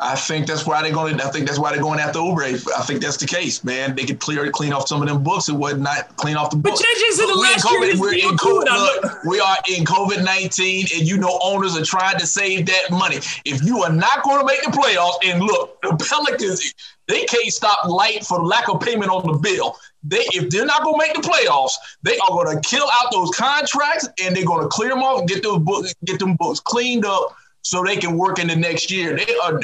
I 0.00 0.14
think 0.14 0.46
that's 0.46 0.64
why 0.64 0.80
they're 0.82 0.92
going. 0.92 1.18
To, 1.18 1.24
I 1.24 1.30
think 1.30 1.48
that's 1.48 1.58
why 1.58 1.72
they're 1.72 1.82
going 1.82 1.98
after 1.98 2.20
Oubre. 2.20 2.44
I 2.44 2.82
think 2.82 3.02
that's 3.02 3.16
the 3.16 3.26
case, 3.26 3.64
man. 3.64 3.96
They 3.96 4.04
could 4.04 4.20
clear 4.20 4.48
clean 4.52 4.72
off 4.72 4.86
some 4.86 5.02
of 5.02 5.08
them 5.08 5.24
books. 5.24 5.48
It 5.48 5.56
was 5.56 5.76
not 5.76 6.14
clean 6.16 6.36
off 6.36 6.50
the 6.50 6.56
books. 6.56 6.80
But 6.80 6.86
JJ 6.86 7.12
said 7.16 7.26
the 7.26 7.34
last 7.34 7.66
COVID, 7.66 7.94
year 7.94 8.00
we're 8.00 8.14
in 8.14 8.36
COVID. 8.36 8.64
Look, 8.64 9.24
we 9.24 9.40
are 9.40 9.56
in 9.68 9.84
COVID 9.84 10.24
nineteen, 10.24 10.86
and 10.94 11.08
you 11.08 11.18
know 11.18 11.40
owners 11.42 11.76
are 11.76 11.84
trying 11.84 12.16
to 12.18 12.26
save 12.26 12.66
that 12.66 12.92
money. 12.92 13.16
If 13.44 13.64
you 13.64 13.82
are 13.82 13.92
not 13.92 14.22
going 14.22 14.38
to 14.38 14.46
make 14.46 14.62
the 14.62 14.70
playoffs, 14.70 15.18
and 15.24 15.42
look, 15.42 15.82
the 15.82 15.96
Pelicans, 16.08 16.74
they 17.08 17.24
can't 17.24 17.52
stop 17.52 17.88
light 17.88 18.24
for 18.24 18.40
lack 18.44 18.68
of 18.68 18.80
payment 18.80 19.10
on 19.10 19.26
the 19.26 19.38
bill. 19.38 19.76
They, 20.04 20.24
if 20.32 20.48
they're 20.50 20.64
not 20.64 20.84
going 20.84 21.00
to 21.00 21.06
make 21.06 21.14
the 21.16 21.28
playoffs, 21.28 21.72
they 22.04 22.16
are 22.18 22.28
going 22.28 22.56
to 22.56 22.68
kill 22.68 22.86
out 23.02 23.10
those 23.10 23.30
contracts, 23.30 24.08
and 24.22 24.36
they're 24.36 24.44
going 24.44 24.62
to 24.62 24.68
clear 24.68 24.90
them 24.90 25.02
off 25.02 25.18
and 25.18 25.28
get 25.28 25.42
those 25.42 25.58
books, 25.58 25.92
get 26.04 26.20
them 26.20 26.36
books 26.36 26.60
cleaned 26.60 27.04
up 27.04 27.34
so 27.62 27.82
they 27.82 27.96
can 27.96 28.16
work 28.16 28.38
in 28.38 28.46
the 28.46 28.54
next 28.54 28.92
year. 28.92 29.16
They 29.16 29.36
are 29.42 29.60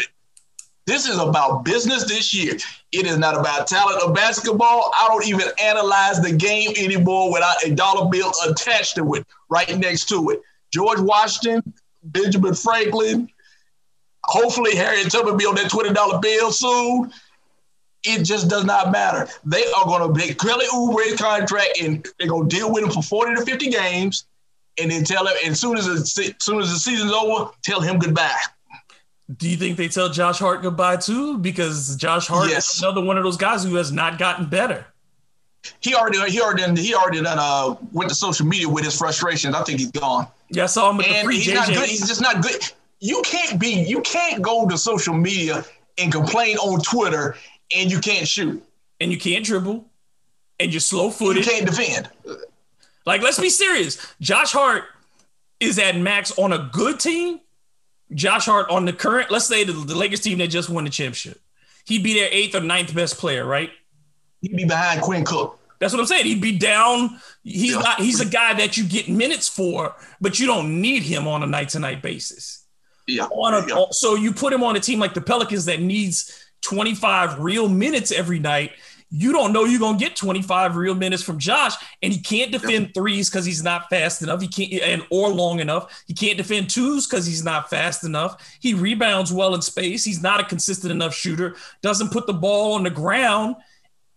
this 0.87 1.09
is 1.09 1.19
about 1.19 1.65
business 1.65 2.05
this 2.05 2.35
year. 2.35 2.55
It 2.93 3.07
is 3.07 3.17
not 3.17 3.39
about 3.39 3.67
talent 3.67 4.03
of 4.03 4.15
basketball. 4.15 4.93
I 4.95 5.07
don't 5.09 5.27
even 5.27 5.49
analyze 5.63 6.21
the 6.21 6.33
game 6.33 6.73
anymore 6.77 7.33
without 7.33 7.65
a 7.65 7.75
dollar 7.75 8.11
bill 8.11 8.33
attached 8.47 8.97
to 8.97 9.15
it, 9.15 9.27
right 9.49 9.79
next 9.79 10.09
to 10.11 10.31
it. 10.31 10.43
George 10.73 11.01
Washington, 11.01 11.73
Benjamin 12.03 12.55
Franklin, 12.55 13.29
hopefully 14.25 14.77
Harriet 14.77 15.11
Tubman 15.11 15.37
be 15.37 15.47
on 15.47 15.55
that 15.55 15.71
$20 15.71 16.21
bill 16.21 16.53
soon. 16.53 17.13
It 18.03 18.23
just 18.23 18.51
does 18.51 18.65
not 18.65 18.93
matter. 18.93 19.27
They 19.47 19.65
are 19.79 19.85
going 19.87 20.07
to 20.07 20.19
make 20.19 20.39
Kelly 20.39 20.67
Oubre 20.67 21.17
contract 21.17 21.81
and 21.81 22.07
they're 22.19 22.29
going 22.29 22.49
to 22.49 22.57
deal 22.57 22.71
with 22.71 22.85
him 22.85 22.91
for 22.91 23.03
40 23.03 23.37
to 23.37 23.47
50 23.47 23.71
games 23.71 24.27
and 24.79 24.91
then 24.91 25.05
tell 25.05 25.27
him, 25.27 25.55
soon 25.55 25.79
as, 25.79 25.87
the, 25.87 26.25
as 26.25 26.35
soon 26.41 26.61
as 26.61 26.71
the 26.71 26.79
season's 26.79 27.13
over, 27.13 27.51
tell 27.63 27.81
him 27.81 27.99
goodbye. 27.99 28.37
Do 29.37 29.49
you 29.49 29.57
think 29.57 29.77
they 29.77 29.89
tell 29.89 30.11
Josh 30.11 30.39
Hart 30.39 30.63
goodbye 30.63 30.97
too? 30.97 31.39
Because 31.39 31.97
Josh 31.97 32.27
Hart 32.27 32.51
yes. 32.51 32.75
is 32.75 32.83
another 32.83 33.03
one 33.03 33.17
of 33.17 33.25
those 33.25 33.39
guys 33.39 33.65
who 33.65 33.77
has 33.77 33.91
not 33.91 34.19
gotten 34.19 34.47
better. 34.47 34.87
He 35.81 35.95
already 35.95 36.19
he 36.31 36.41
already 36.41 36.83
he 36.83 36.95
already 36.95 37.23
done 37.23 37.39
uh 37.39 37.75
went 37.93 38.11
to 38.11 38.15
social 38.15 38.47
media 38.47 38.69
with 38.69 38.85
his 38.85 38.99
frustrations. 38.99 39.55
I 39.55 39.63
think 39.63 39.79
he's 39.79 39.91
gone. 39.91 40.27
Yeah, 40.51 40.65
I 40.65 40.67
saw 40.67 40.91
him 40.91 40.99
with 40.99 41.07
and 41.07 41.17
the 41.17 41.23
free 41.25 41.37
he's 41.39 41.47
JJ. 41.47 41.55
Not 41.55 41.69
good. 41.69 41.89
He's 41.89 42.07
just 42.07 42.21
not 42.21 42.43
good. 42.43 42.61
You 43.01 43.23
can't 43.25 43.59
be 43.59 43.83
you 43.83 44.03
can't 44.03 44.43
go 44.43 44.69
to 44.69 44.77
social 44.77 45.15
media 45.15 45.65
and 45.97 46.13
complain 46.13 46.59
on 46.59 46.81
Twitter 46.81 47.37
and 47.75 47.91
you 47.91 48.01
can't 48.01 48.27
shoot. 48.29 48.63
And 49.01 49.11
you 49.11 49.19
can't 49.19 49.45
dribble. 49.45 49.85
And 50.61 50.73
you're 50.73 50.81
slow 50.81 51.11
footed. 51.11 51.45
You 51.45 51.51
can't 51.51 51.67
defend. 51.67 52.09
Like, 53.07 53.23
let's 53.23 53.41
be 53.41 53.51
serious. 53.51 54.15
Josh 54.21 54.53
Hart 54.53 54.85
is 55.61 55.79
at 55.79 55.97
max 55.97 56.37
on 56.39 56.53
a 56.53 56.71
good 56.73 57.01
team 57.01 57.41
Josh 58.15 58.47
Hart 58.47 58.71
on 58.71 58.85
the 58.85 58.93
current, 58.93 59.31
let's 59.31 59.47
say 59.47 59.65
the, 59.65 59.73
the 59.73 59.95
Lakers 59.95 60.21
team 60.21 60.39
that 60.39 60.49
just 60.49 60.71
won 60.71 60.85
the 60.85 60.91
championship, 60.91 61.41
he'd 61.87 62.03
be 62.03 62.15
their 62.15 62.29
eighth 62.31 62.55
or 62.55 62.61
ninth 62.61 62.95
best 62.95 63.19
player, 63.19 63.45
right? 63.45 63.71
He'd 64.41 64.57
be 64.57 64.65
behind 64.65 65.03
Quinn 65.03 65.25
Cook. 65.25 65.59
That's 65.79 65.93
what 65.93 66.01
I'm 66.01 66.07
saying. 66.07 66.27
He'd 66.27 66.41
be 66.41 66.57
down. 66.57 67.19
He's 67.43 67.73
yeah. 67.73 67.81
not. 67.81 68.01
He's 68.01 68.21
a 68.21 68.27
guy 68.27 68.55
that 68.55 68.77
you 68.77 68.85
get 68.85 69.09
minutes 69.09 69.49
for, 69.49 69.95
but 70.21 70.39
you 70.39 70.47
don't 70.47 70.81
need 70.81 71.03
him 71.03 71.27
on 71.27 71.43
a 71.43 71.47
night 71.47 71.71
to 71.71 71.79
night 71.79 72.01
basis. 72.01 72.65
Yeah. 73.07 73.25
On 73.25 73.55
a, 73.55 73.67
yeah. 73.67 73.87
So 73.91 74.15
you 74.15 74.33
put 74.33 74.53
him 74.53 74.63
on 74.63 74.77
a 74.77 74.81
team 74.81 74.99
like 74.99 75.15
the 75.15 75.21
Pelicans 75.21 75.67
that 75.67 75.81
needs 75.81 76.47
25 76.63 77.41
real 77.41 77.69
minutes 77.69 78.13
every 78.13 78.39
night 78.39 78.73
you 79.11 79.33
don't 79.33 79.53
know 79.53 79.65
you're 79.65 79.81
gonna 79.81 79.99
get 79.99 80.17
25 80.17 80.77
real 80.77 80.95
minutes 80.95 81.23
from 81.23 81.39
Josh, 81.39 81.75
and 82.03 82.13
he 82.13 82.21
can't 82.21 82.51
defend 82.51 82.95
threes 82.95 83.31
because 83.31 83.45
he's 83.45 83.63
not 83.63 83.89
fast 83.89 84.23
enough. 84.23 84.41
He 84.41 84.49
can't 84.49 84.83
and 84.83 85.07
or 85.11 85.29
long 85.29 85.61
enough. 85.61 86.05
He 86.07 86.15
can't 86.15 86.37
defend 86.37 86.71
twos 86.71 87.07
because 87.07 87.27
he's 87.27 87.45
not 87.45 87.71
fast 87.71 88.05
enough. 88.05 88.59
He 88.61 88.75
rebounds 88.75 89.33
well 89.33 89.55
in 89.55 89.63
space. 89.63 90.05
He's 90.05 90.23
not 90.23 90.41
a 90.41 90.45
consistent 90.45 90.91
enough 90.91 91.15
shooter. 91.15 91.57
Doesn't 91.83 92.13
put 92.13 92.27
the 92.27 92.33
ball 92.33 92.73
on 92.75 92.83
the 92.83 92.91
ground. 92.91 93.57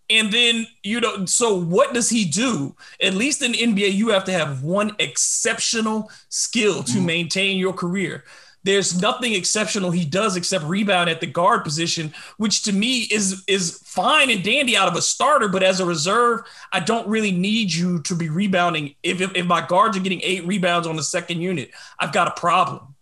And 0.10 0.32
then 0.32 0.66
you 0.84 1.02
know, 1.02 1.26
so 1.26 1.54
what 1.60 1.94
does 1.94 2.10
he 2.10 2.26
do? 2.26 2.76
At 3.02 3.14
least 3.14 3.42
in 3.42 3.52
NBA, 3.52 3.94
you 3.94 4.10
have 4.10 4.24
to 4.26 4.32
have 4.32 4.64
one 4.64 4.96
exceptional 5.00 6.10
skill 6.30 6.82
to 6.84 6.98
mm. 6.98 7.06
maintain 7.06 7.58
your 7.58 7.74
career. 7.74 8.24
There's 8.68 9.02
nothing 9.02 9.32
exceptional 9.32 9.92
he 9.92 10.04
does 10.04 10.36
except 10.36 10.66
rebound 10.66 11.10
at 11.10 11.22
the 11.22 11.26
guard 11.26 11.64
position, 11.64 12.14
which 12.36 12.64
to 12.64 12.74
me 12.74 13.04
is 13.04 13.46
is 13.48 13.82
fine 13.86 14.30
and 14.30 14.44
dandy 14.44 14.76
out 14.76 14.90
of 14.90 14.96
a 14.98 15.02
starter. 15.02 15.48
But 15.48 15.64
as 15.64 15.80
a 15.80 15.86
reserve, 15.86 16.42
I 16.74 16.82
don't 16.82 17.08
really 17.08 17.32
need 17.32 17.72
you 17.72 18.02
to 18.02 18.14
be 18.14 18.28
rebounding. 18.28 18.96
If, 19.04 19.22
if, 19.22 19.34
if 19.38 19.46
my 19.46 19.66
guards 19.66 19.96
are 19.96 20.02
getting 20.02 20.20
eight 20.22 20.46
rebounds 20.46 20.86
on 20.86 20.98
the 20.98 21.04
second 21.04 21.40
unit, 21.40 21.72
I've 21.98 22.12
got 22.12 22.28
a 22.28 22.32
problem. 22.32 22.94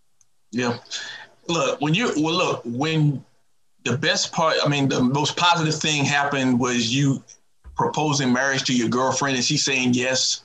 Yeah. 0.51 0.77
Look, 1.47 1.81
when 1.81 1.95
you 1.95 2.11
well, 2.15 2.35
look 2.35 2.61
when 2.63 3.25
the 3.85 3.97
best 3.97 4.31
part, 4.31 4.57
I 4.63 4.67
mean, 4.67 4.87
the 4.87 5.01
most 5.01 5.35
positive 5.35 5.73
thing 5.73 6.05
happened 6.05 6.59
was 6.59 6.93
you 6.93 7.23
proposing 7.75 8.31
marriage 8.31 8.65
to 8.65 8.75
your 8.75 8.89
girlfriend 8.89 9.35
and 9.35 9.43
she 9.43 9.57
saying 9.57 9.95
yes. 9.95 10.43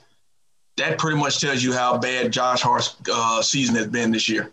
That 0.79 0.97
pretty 0.97 1.19
much 1.19 1.43
tells 1.43 1.63
you 1.63 1.75
how 1.75 1.99
bad 1.99 2.33
Josh 2.33 2.63
Hart's 2.63 2.97
uh, 3.13 3.43
season 3.43 3.75
has 3.75 3.89
been 3.89 4.13
this 4.13 4.27
year 4.27 4.51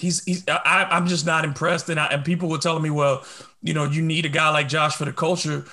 he's, 0.00 0.24
he's 0.24 0.44
I, 0.48 0.88
am 0.90 1.06
just 1.06 1.26
not 1.26 1.44
impressed. 1.44 1.88
And, 1.88 2.00
I, 2.00 2.06
and 2.06 2.24
people 2.24 2.48
were 2.48 2.58
telling 2.58 2.82
me, 2.82 2.90
well, 2.90 3.24
you 3.62 3.74
know, 3.74 3.84
you 3.84 4.02
need 4.02 4.26
a 4.26 4.30
guy 4.30 4.48
like 4.50 4.68
Josh 4.68 4.96
for 4.96 5.04
the 5.04 5.12
culture. 5.12 5.64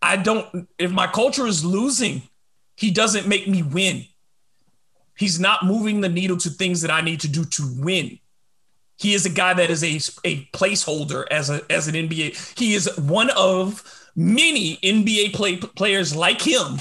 I 0.00 0.16
don't, 0.16 0.68
if 0.78 0.90
my 0.90 1.06
culture 1.06 1.46
is 1.46 1.64
losing, 1.64 2.22
he 2.76 2.90
doesn't 2.90 3.26
make 3.26 3.48
me 3.48 3.62
win. 3.62 4.04
He's 5.16 5.38
not 5.38 5.64
moving 5.64 6.00
the 6.00 6.08
needle 6.08 6.36
to 6.38 6.50
things 6.50 6.80
that 6.82 6.90
I 6.90 7.00
need 7.00 7.20
to 7.20 7.28
do 7.28 7.44
to 7.44 7.74
win. 7.78 8.18
He 8.96 9.14
is 9.14 9.26
a 9.26 9.30
guy 9.30 9.54
that 9.54 9.70
is 9.70 9.82
a, 9.82 10.28
a 10.28 10.44
placeholder 10.46 11.24
as 11.30 11.50
a 11.50 11.60
as 11.70 11.88
an 11.88 11.94
NBA. 11.94 12.58
He 12.58 12.74
is 12.74 12.88
one 12.98 13.30
of 13.30 13.82
many 14.14 14.76
NBA 14.76 15.34
play, 15.34 15.56
players 15.56 16.14
like 16.14 16.40
him 16.40 16.80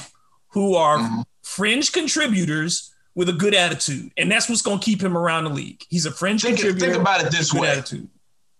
who 0.49 0.75
are 0.75 0.97
mm-hmm. 0.97 1.21
fringe 1.41 1.91
contributors 1.91 2.92
with 3.15 3.29
a 3.29 3.33
good 3.33 3.53
attitude, 3.53 4.11
and 4.17 4.31
that's 4.31 4.49
what's 4.49 4.61
going 4.61 4.79
to 4.79 4.85
keep 4.85 5.01
him 5.01 5.17
around 5.17 5.45
the 5.45 5.49
league. 5.51 5.83
He's 5.89 6.05
a 6.05 6.11
French 6.11 6.41
think, 6.41 6.57
contributor. 6.57 6.93
Think 6.93 7.01
about 7.01 7.23
it 7.23 7.31
this 7.31 7.53
way. 7.53 7.69
Attitude. 7.69 8.09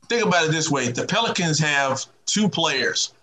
Think 0.09 0.25
about 0.25 0.45
it 0.45 0.51
this 0.51 0.69
way: 0.69 0.89
the 0.89 1.05
Pelicans 1.05 1.59
have 1.59 2.05
two 2.25 2.47
players. 2.49 3.13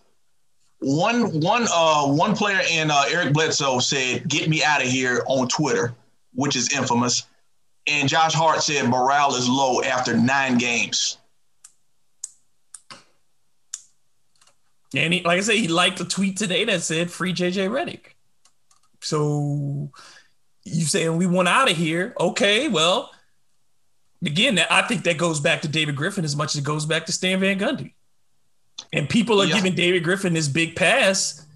One, 0.81 1.41
one, 1.41 1.67
uh, 1.73 2.07
one 2.07 2.35
player 2.35 2.61
in 2.71 2.91
uh, 2.91 3.05
Eric 3.11 3.33
Bledsoe 3.33 3.79
said, 3.81 4.29
"Get 4.29 4.49
me 4.49 4.65
out 4.65 4.83
of 4.83 4.89
here" 4.89 5.23
on 5.27 5.49
Twitter, 5.49 5.95
which 6.35 6.57
is 6.57 6.73
infamous. 6.73 7.27
And 7.87 8.09
Josh 8.09 8.35
Hart 8.35 8.63
said 8.63 8.89
morale 8.89 9.35
is 9.35 9.49
low 9.49 9.83
after 9.83 10.17
nine 10.17 10.59
games. 10.59 11.19
And 14.95 15.15
he, 15.15 15.23
like 15.23 15.39
I 15.39 15.41
said, 15.41 15.57
he 15.57 15.69
liked 15.69 16.01
a 16.01 16.05
tweet 16.05 16.37
today 16.37 16.65
that 16.65 16.83
said 16.83 17.11
"Free 17.11 17.33
JJ 17.33 17.69
Redick." 17.69 18.15
So 19.01 19.91
you 20.65 20.85
saying 20.85 21.17
we 21.17 21.27
want 21.27 21.49
out 21.49 21.71
of 21.71 21.77
here. 21.77 22.15
Okay, 22.19 22.69
well, 22.69 23.11
again, 24.25 24.59
I 24.71 24.83
think 24.83 25.05
that 25.05 25.19
goes 25.19 25.41
back 25.41 25.63
to 25.63 25.69
David 25.69 25.97
Griffin 25.97 26.25
as 26.25 26.37
much 26.37 26.55
as 26.55 26.61
it 26.61 26.65
goes 26.65 26.87
back 26.87 27.07
to 27.07 27.13
Stan 27.13 27.41
Van 27.41 27.59
Gundy. 27.59 27.93
And 28.93 29.09
people 29.09 29.41
are 29.41 29.47
yeah. 29.47 29.57
giving 29.57 29.75
David 29.75 30.05
Griffin 30.05 30.33
this 30.33 30.49
big 30.49 30.77
pass. 30.77 31.47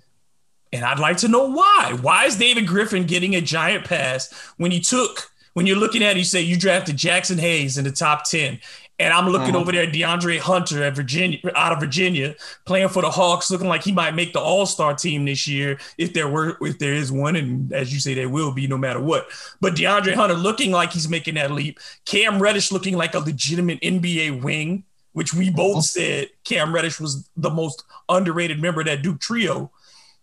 And 0.72 0.84
I'd 0.84 0.98
like 0.98 1.18
to 1.18 1.28
know 1.28 1.50
why. 1.50 1.96
Why 2.00 2.26
is 2.26 2.36
David 2.36 2.66
Griffin 2.66 3.04
getting 3.04 3.34
a 3.34 3.40
giant 3.40 3.84
pass 3.84 4.32
when 4.56 4.70
he 4.70 4.80
took, 4.80 5.30
when 5.54 5.66
you're 5.66 5.76
looking 5.76 6.02
at 6.02 6.16
it, 6.16 6.18
you 6.18 6.24
say 6.24 6.40
you 6.42 6.58
drafted 6.58 6.96
Jaxson 6.96 7.38
Hayes 7.38 7.78
in 7.78 7.84
the 7.84 7.92
top 7.92 8.24
10 8.24 8.58
And 8.98 9.12
I'm 9.12 9.28
looking 9.28 9.48
mm-hmm. 9.48 9.56
over 9.56 9.72
there, 9.72 9.86
DeAndre 9.86 10.38
Hunter 10.38 10.84
at 10.84 10.94
Virginia, 10.94 11.38
out 11.56 11.72
of 11.72 11.80
Virginia, 11.80 12.36
playing 12.64 12.88
for 12.90 13.02
the 13.02 13.10
Hawks, 13.10 13.50
looking 13.50 13.66
like 13.68 13.82
he 13.82 13.90
might 13.90 14.14
make 14.14 14.32
the 14.32 14.40
All 14.40 14.66
Star 14.66 14.94
team 14.94 15.24
this 15.24 15.48
year 15.48 15.78
if 15.98 16.12
there 16.12 16.28
were, 16.28 16.56
if 16.60 16.78
there 16.78 16.92
is 16.92 17.10
one, 17.10 17.34
and 17.34 17.72
as 17.72 17.92
you 17.92 17.98
say, 17.98 18.14
there 18.14 18.28
will 18.28 18.52
be 18.52 18.68
no 18.68 18.78
matter 18.78 19.00
what. 19.00 19.26
But 19.60 19.74
DeAndre 19.74 20.14
Hunter 20.14 20.34
looking 20.34 20.70
like 20.70 20.92
he's 20.92 21.08
making 21.08 21.34
that 21.34 21.50
leap. 21.50 21.80
Cam 22.04 22.40
Reddish 22.40 22.70
looking 22.70 22.96
like 22.96 23.14
a 23.14 23.18
legitimate 23.18 23.80
NBA 23.80 24.40
wing, 24.42 24.84
which 25.12 25.34
we 25.34 25.50
both 25.50 25.78
mm-hmm. 25.78 25.80
said 25.80 26.28
Cam 26.44 26.72
Reddish 26.72 27.00
was 27.00 27.28
the 27.36 27.50
most 27.50 27.82
underrated 28.08 28.62
member 28.62 28.82
of 28.82 28.86
that 28.86 29.02
Duke 29.02 29.20
trio. 29.20 29.72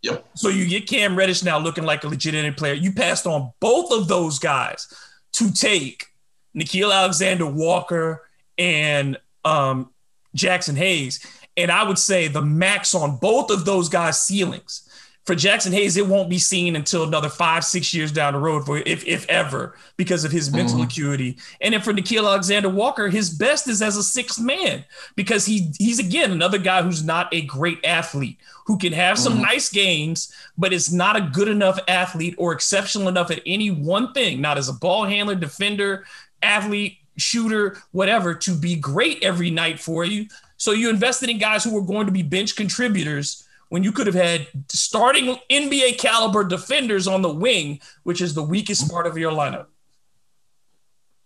Yep. 0.01 0.25
So 0.35 0.47
you 0.47 0.65
get 0.67 0.87
Cam 0.87 1.17
Reddish 1.17 1.43
now 1.43 1.59
looking 1.59 1.83
like 1.83 2.05
a 2.05 2.07
legitimate 2.07 2.55
player. 2.55 2.73
You 2.73 2.93
passed 2.93 3.27
on 3.27 3.51
both 3.59 3.91
of 3.91 4.07
those 4.07 4.39
guys 4.39 4.87
to 5.33 5.51
take 5.51 6.07
Nickeil 6.55 6.93
Alexander 6.93 7.45
Walker 7.45 8.23
and 8.61 9.17
um, 9.43 9.89
Jaxson 10.37 10.77
Hayes. 10.77 11.25
And 11.57 11.71
I 11.71 11.83
would 11.83 11.97
say 11.97 12.27
the 12.27 12.43
max 12.43 12.95
on 12.95 13.17
both 13.17 13.49
of 13.49 13.65
those 13.65 13.89
guys' 13.89 14.19
ceilings. 14.19 14.87
For 15.25 15.35
Jaxson 15.35 15.71
Hayes, 15.71 15.97
it 15.97 16.07
won't 16.07 16.31
be 16.31 16.39
seen 16.39 16.75
until 16.75 17.03
another 17.03 17.29
five, 17.29 17.63
six 17.63 17.93
years 17.93 18.11
down 18.11 18.33
the 18.33 18.39
road, 18.39 18.65
for 18.65 18.77
if 18.77 19.05
if 19.05 19.27
ever, 19.29 19.75
because 19.95 20.23
of 20.23 20.31
his 20.31 20.47
mm-hmm. 20.47 20.57
mental 20.57 20.81
acuity. 20.81 21.37
And 21.59 21.73
then 21.73 21.81
for 21.81 21.93
Nickeil 21.93 22.27
Alexander 22.27 22.69
Walker, 22.69 23.07
his 23.07 23.29
best 23.29 23.67
is 23.67 23.83
as 23.83 23.97
a 23.97 24.03
sixth 24.03 24.39
man 24.39 24.83
because 25.15 25.45
he 25.45 25.71
he's 25.77 25.99
again 25.99 26.31
another 26.31 26.57
guy 26.57 26.81
who's 26.81 27.03
not 27.03 27.31
a 27.31 27.41
great 27.41 27.85
athlete, 27.85 28.39
who 28.65 28.79
can 28.79 28.93
have 28.93 29.19
some 29.19 29.33
mm-hmm. 29.33 29.43
nice 29.43 29.69
games, 29.69 30.33
but 30.57 30.73
is 30.73 30.91
not 30.91 31.15
a 31.15 31.29
good 31.31 31.47
enough 31.47 31.77
athlete 31.87 32.33
or 32.39 32.51
exceptional 32.51 33.07
enough 33.07 33.29
at 33.29 33.43
any 33.45 33.69
one 33.69 34.13
thing, 34.13 34.41
not 34.41 34.57
as 34.57 34.69
a 34.69 34.73
ball 34.73 35.05
handler, 35.05 35.35
defender, 35.35 36.03
athlete, 36.41 36.97
shooter, 37.17 37.77
whatever, 37.91 38.33
to 38.33 38.55
be 38.55 38.75
great 38.75 39.23
every 39.23 39.51
night 39.51 39.79
for 39.79 40.03
you. 40.03 40.27
So 40.57 40.71
you 40.71 40.89
invested 40.89 41.29
in 41.29 41.37
guys 41.37 41.63
who 41.63 41.73
were 41.73 41.81
going 41.81 42.05
to 42.05 42.11
be 42.11 42.23
bench 42.23 42.55
contributors 42.55 43.47
when 43.69 43.83
you 43.83 43.91
could 43.91 44.05
have 44.05 44.15
had 44.15 44.47
starting 44.67 45.37
NBA 45.49 45.97
caliber 45.97 46.43
defenders 46.43 47.07
on 47.07 47.21
the 47.21 47.33
wing, 47.33 47.79
which 48.03 48.21
is 48.21 48.33
the 48.33 48.43
weakest 48.43 48.91
part 48.91 49.07
of 49.07 49.17
your 49.17 49.31
lineup. 49.31 49.67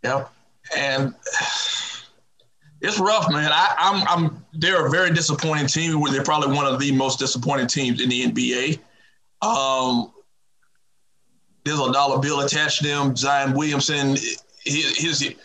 Yeah. 0.04 0.28
And 0.76 1.16
it's 2.82 3.00
rough, 3.00 3.32
man. 3.32 3.52
I, 3.52 3.76
am 3.80 3.96
I'm, 3.96 4.08
I'm 4.08 4.46
they're 4.54 4.86
a 4.86 4.90
very 4.90 5.12
disappointing 5.12 5.68
team. 5.68 6.02
They're 6.12 6.24
probably 6.24 6.56
one 6.56 6.66
of 6.66 6.80
the 6.80 6.92
most 6.92 7.20
disappointing 7.20 7.68
teams 7.68 8.02
in 8.02 8.10
the 8.10 8.28
NBA. 8.28 8.80
Um, 9.42 10.12
there's 11.64 11.80
a 11.80 11.92
dollar 11.92 12.20
bill 12.20 12.42
attached 12.42 12.82
to 12.82 12.88
them. 12.88 13.16
Zion 13.16 13.54
Williamson, 13.54 14.10
his, 14.64 14.98
his 14.98 15.36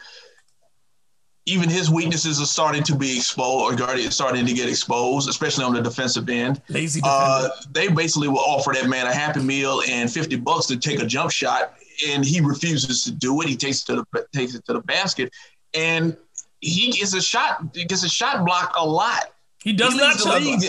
even 1.47 1.69
his 1.69 1.91
weaknesses 1.91 2.41
are 2.41 2.47
starting 2.47 2.83
to 2.85 2.95
be 2.95 3.17
exposed 3.17 3.81
or 3.81 4.11
starting 4.11 4.47
to 4.47 4.53
get 4.53 4.69
exposed, 4.69 5.29
especially 5.29 5.65
on 5.65 5.75
the 5.75 5.81
defensive 5.81 6.29
end. 6.29 6.61
Lazy 6.69 7.01
uh, 7.03 7.49
they 7.73 7.89
basically 7.89 8.29
will 8.29 8.39
offer 8.39 8.73
that 8.73 8.89
man 8.89 9.07
a 9.07 9.13
happy 9.13 9.41
meal 9.41 9.83
and 9.89 10.13
50 10.13 10.37
bucks 10.37 10.67
to 10.67 10.77
take 10.77 11.01
a 11.01 11.07
jump 11.07 11.31
shot, 11.31 11.75
and 12.09 12.25
he 12.25 12.41
refuses 12.41 13.05
to 13.05 13.11
do 13.11 13.41
it. 13.41 13.49
He 13.49 13.57
takes 13.57 13.83
it 13.83 13.87
to 13.87 14.07
the 14.13 14.27
takes 14.33 14.55
it 14.55 14.65
to 14.67 14.75
the 14.75 14.81
basket, 14.81 15.33
and 15.75 16.17
he 16.61 16.93
gets 16.93 17.15
a 17.15 17.23
shot 17.23 17.65
he 17.75 17.85
gets 17.85 18.05
a 18.05 18.09
shot 18.09 18.45
block 18.45 18.75
a 18.77 18.87
lot. 18.87 19.33
He 19.63 19.73
does 19.73 19.95
he 19.95 19.99
not 19.99 20.19
shot 20.19 20.43
block. 20.43 20.61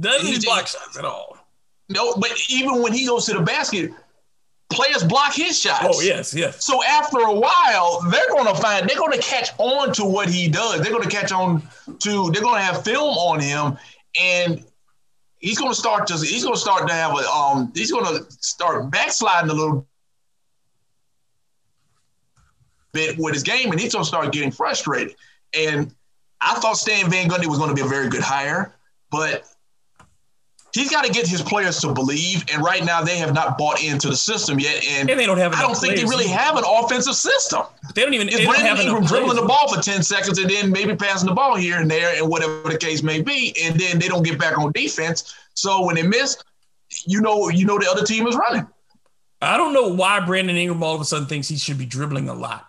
Doesn't 0.00 0.44
block 0.44 0.66
shots 0.66 0.96
at 0.96 1.04
all. 1.04 1.36
No, 1.88 2.14
but 2.14 2.32
even 2.48 2.80
when 2.80 2.92
he 2.94 3.06
goes 3.06 3.26
to 3.26 3.34
the 3.34 3.42
basket, 3.42 3.90
players 4.72 5.04
block 5.04 5.34
his 5.34 5.58
shots. 5.58 5.86
Oh 5.88 6.00
yes, 6.00 6.34
yes. 6.34 6.64
So 6.64 6.82
after 6.84 7.18
a 7.18 7.32
while, 7.32 8.00
they're 8.10 8.28
going 8.30 8.46
to 8.46 8.60
find 8.60 8.88
they're 8.88 8.96
going 8.96 9.12
to 9.12 9.22
catch 9.22 9.50
on 9.58 9.92
to 9.94 10.04
what 10.04 10.28
he 10.28 10.48
does. 10.48 10.80
They're 10.80 10.90
going 10.90 11.08
to 11.08 11.08
catch 11.08 11.32
on 11.32 11.62
to 12.00 12.30
they're 12.30 12.42
going 12.42 12.56
to 12.56 12.62
have 12.62 12.84
film 12.84 13.16
on 13.16 13.40
him, 13.40 13.78
and 14.20 14.64
he's 15.38 15.58
going 15.58 15.70
to 15.70 15.76
start 15.76 16.06
to 16.08 16.14
he's 16.14 16.42
going 16.42 16.54
to 16.54 16.60
start 16.60 16.88
to 16.88 16.94
have 16.94 17.12
a 17.12 17.28
um 17.28 17.72
he's 17.74 17.90
going 17.92 18.04
to 18.04 18.24
start 18.40 18.90
backsliding 18.90 19.50
a 19.50 19.54
little 19.54 19.86
bit 22.92 23.18
with 23.18 23.34
his 23.34 23.42
game, 23.42 23.70
and 23.70 23.80
he's 23.80 23.92
going 23.92 24.04
to 24.04 24.08
start 24.08 24.32
getting 24.32 24.50
frustrated. 24.50 25.16
And 25.54 25.94
I 26.40 26.54
thought 26.54 26.76
Stan 26.76 27.10
Van 27.10 27.28
Gundy 27.28 27.46
was 27.46 27.58
going 27.58 27.70
to 27.70 27.74
be 27.74 27.82
a 27.82 27.88
very 27.88 28.08
good 28.08 28.22
hire, 28.22 28.74
but 29.10 29.44
he's 30.72 30.90
got 30.90 31.04
to 31.04 31.12
get 31.12 31.26
his 31.26 31.42
players 31.42 31.80
to 31.80 31.92
believe. 31.92 32.44
And 32.52 32.62
right 32.62 32.84
now, 32.84 33.02
they 33.02 33.18
have 33.18 33.34
not 33.34 33.58
bought 33.58 33.82
into 33.82 34.08
the 34.08 34.16
system 34.16 34.58
yet. 34.58 34.84
And, 34.86 35.10
and 35.10 35.18
they 35.18 35.26
don't 35.26 35.38
have. 35.38 35.54
I 35.54 35.62
don't 35.62 35.76
think 35.76 35.96
they 35.96 36.04
really 36.04 36.28
have 36.28 36.56
an 36.56 36.64
offensive 36.66 37.14
system. 37.14 37.62
They 37.94 38.02
don't 38.02 38.14
even. 38.14 38.28
It's 38.28 38.44
Brandon 38.44 38.86
Ingram 38.86 39.04
dribbling 39.04 39.36
the 39.36 39.46
ball 39.46 39.72
for 39.72 39.80
ten 39.80 40.02
seconds 40.02 40.38
and 40.38 40.50
then 40.50 40.70
maybe 40.70 40.96
passing 40.96 41.28
the 41.28 41.34
ball 41.34 41.56
here 41.56 41.80
and 41.80 41.90
there 41.90 42.14
and 42.16 42.28
whatever 42.28 42.68
the 42.68 42.78
case 42.78 43.02
may 43.02 43.20
be, 43.22 43.54
and 43.62 43.78
then 43.78 43.98
they 43.98 44.08
don't 44.08 44.24
get 44.24 44.38
back 44.38 44.58
on 44.58 44.72
defense. 44.72 45.34
So 45.54 45.84
when 45.84 45.94
they 45.94 46.02
miss, 46.02 46.42
you 47.06 47.20
know, 47.20 47.48
you 47.50 47.66
know 47.66 47.78
the 47.78 47.88
other 47.90 48.04
team 48.04 48.26
is 48.26 48.36
running. 48.36 48.66
I 49.40 49.56
don't 49.56 49.74
know 49.74 49.88
why 49.88 50.20
Brandon 50.20 50.56
Ingram 50.56 50.82
all 50.82 50.94
of 50.94 51.00
a 51.00 51.04
sudden 51.04 51.26
thinks 51.26 51.48
he 51.48 51.56
should 51.56 51.78
be 51.78 51.86
dribbling 51.86 52.28
a 52.28 52.34
lot. 52.34 52.68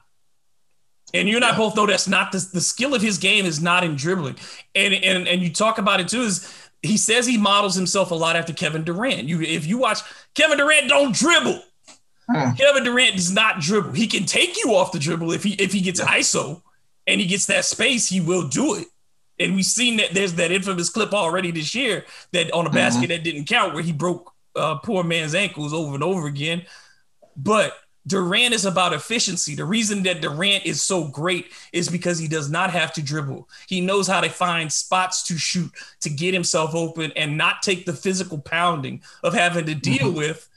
And 1.14 1.30
you 1.30 1.36
and 1.36 1.45
I 1.45 1.56
both 1.56 1.76
know 1.76 1.86
that's 1.86 2.08
not 2.08 2.32
the, 2.32 2.43
the 2.54 2.62
skill 2.62 2.95
of 2.95 3.01
his 3.01 3.20
game 3.20 3.45
is 3.45 3.62
not 3.62 3.84
in 3.84 3.95
dribbling. 3.95 4.36
And, 4.74 4.95
and 4.95 5.28
and 5.28 5.43
you 5.43 5.51
talk 5.51 5.78
about 5.78 5.99
it 5.99 6.08
too 6.08 6.22
is 6.22 6.51
he 6.84 6.97
says 6.97 7.25
he 7.25 7.38
models 7.38 7.75
himself 7.75 8.11
a 8.11 8.15
lot 8.15 8.36
after 8.36 8.53
Kevin 8.53 8.84
Durant. 8.84 9.27
You, 9.27 9.41
if 9.41 9.65
you 9.65 9.77
watch 9.77 9.99
Kevin 10.36 10.57
Durant, 10.57 10.89
don't 10.89 11.15
dribble. 11.15 11.61
Hmm. 12.29 12.51
Kevin 12.51 12.84
Durant 12.84 13.15
does 13.15 13.31
not 13.31 13.61
dribble. 13.61 13.93
He 13.93 14.07
can 14.07 14.25
take 14.25 14.63
you 14.63 14.75
off 14.75 14.91
the 14.91 14.99
dribble 14.99 15.31
if 15.31 15.43
he 15.43 15.53
if 15.53 15.71
he 15.71 15.81
gets 15.81 16.01
ISO 16.01 16.61
and 17.07 17.19
he 17.19 17.27
gets 17.27 17.47
that 17.47 17.65
space, 17.65 18.07
he 18.07 18.21
will 18.21 18.47
do 18.47 18.75
it. 18.75 18.88
And 19.39 19.55
we've 19.55 19.65
seen 19.65 19.97
that 19.97 20.13
there's 20.13 20.34
that 20.36 20.51
infamous 20.51 20.89
clip 20.89 21.13
already 21.13 21.51
this 21.51 21.73
year 21.73 22.05
that 22.34 22.51
on 22.51 22.65
a 22.65 22.69
mm-hmm. 22.69 22.77
basket 22.77 23.01
mm-hmm. 23.01 23.09
that 23.09 23.23
didn't 23.23 23.45
count 23.45 23.73
where 23.73 23.84
he 23.84 23.91
broke 23.91 24.31
uh, 24.55 24.75
poor 24.75 25.03
man's 25.03 25.36
ankles 25.36 25.73
over 25.73 25.95
and 25.95 26.03
over 26.03 26.27
again. 26.27 26.63
But 27.36 27.73
Durant 28.06 28.54
is 28.54 28.66
about 28.66 28.93
efficiency. 28.93 29.56
The 29.56 29.66
reason 29.66 30.04
that 30.04 30.22
Durant 30.22 30.66
is 30.66 30.82
so 30.82 31.06
great 31.06 31.51
is 31.72 31.88
because 31.89 32.20
he 32.20 32.28
does 32.28 32.49
not 32.49 32.70
have 32.72 32.93
to 32.93 33.01
dribble. 33.01 33.47
He 33.68 33.80
knows 33.80 34.08
how 34.08 34.22
to 34.22 34.30
find 34.30 34.72
spots 34.72 35.24
to 35.28 35.38
shoot, 35.38 35.72
to 36.01 36.10
get 36.10 36.34
himself 36.34 36.76
open, 36.76 37.14
and 37.16 37.38
not 37.38 37.62
take 37.62 37.86
the 37.86 37.93
physical 37.93 38.39
pounding 38.39 39.01
of 39.24 39.34
having 39.34 39.66
to 39.68 39.76
deal 39.76 40.08
mm-hmm. 40.08 40.18
with 40.18 40.49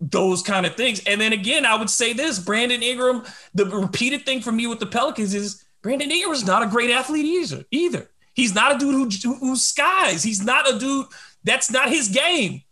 those 0.00 0.42
kind 0.42 0.66
of 0.66 0.74
things. 0.74 1.00
And 1.06 1.20
then 1.20 1.32
again, 1.32 1.64
I 1.64 1.76
would 1.76 1.90
say 1.90 2.12
this 2.12 2.38
Brandon 2.38 2.82
Ingram, 2.82 3.24
the 3.54 3.66
repeated 3.66 4.26
thing 4.26 4.40
for 4.40 4.52
me 4.52 4.66
with 4.66 4.80
the 4.80 4.86
Pelicans 4.86 5.34
is 5.34 5.64
Brandon 5.82 6.10
Ingram 6.10 6.32
is 6.32 6.46
not 6.46 6.62
a 6.62 6.66
great 6.66 6.90
athlete 6.90 7.24
either. 7.24 7.64
Either 7.70 8.10
he's 8.34 8.54
not 8.54 8.74
a 8.74 8.78
dude 8.78 9.12
who, 9.22 9.34
who 9.34 9.56
skies. 9.56 10.22
He's 10.22 10.44
not 10.44 10.68
a 10.68 10.78
dude 10.78 11.06
that's 11.44 11.70
not 11.70 11.88
his 11.88 12.08
game. 12.08 12.62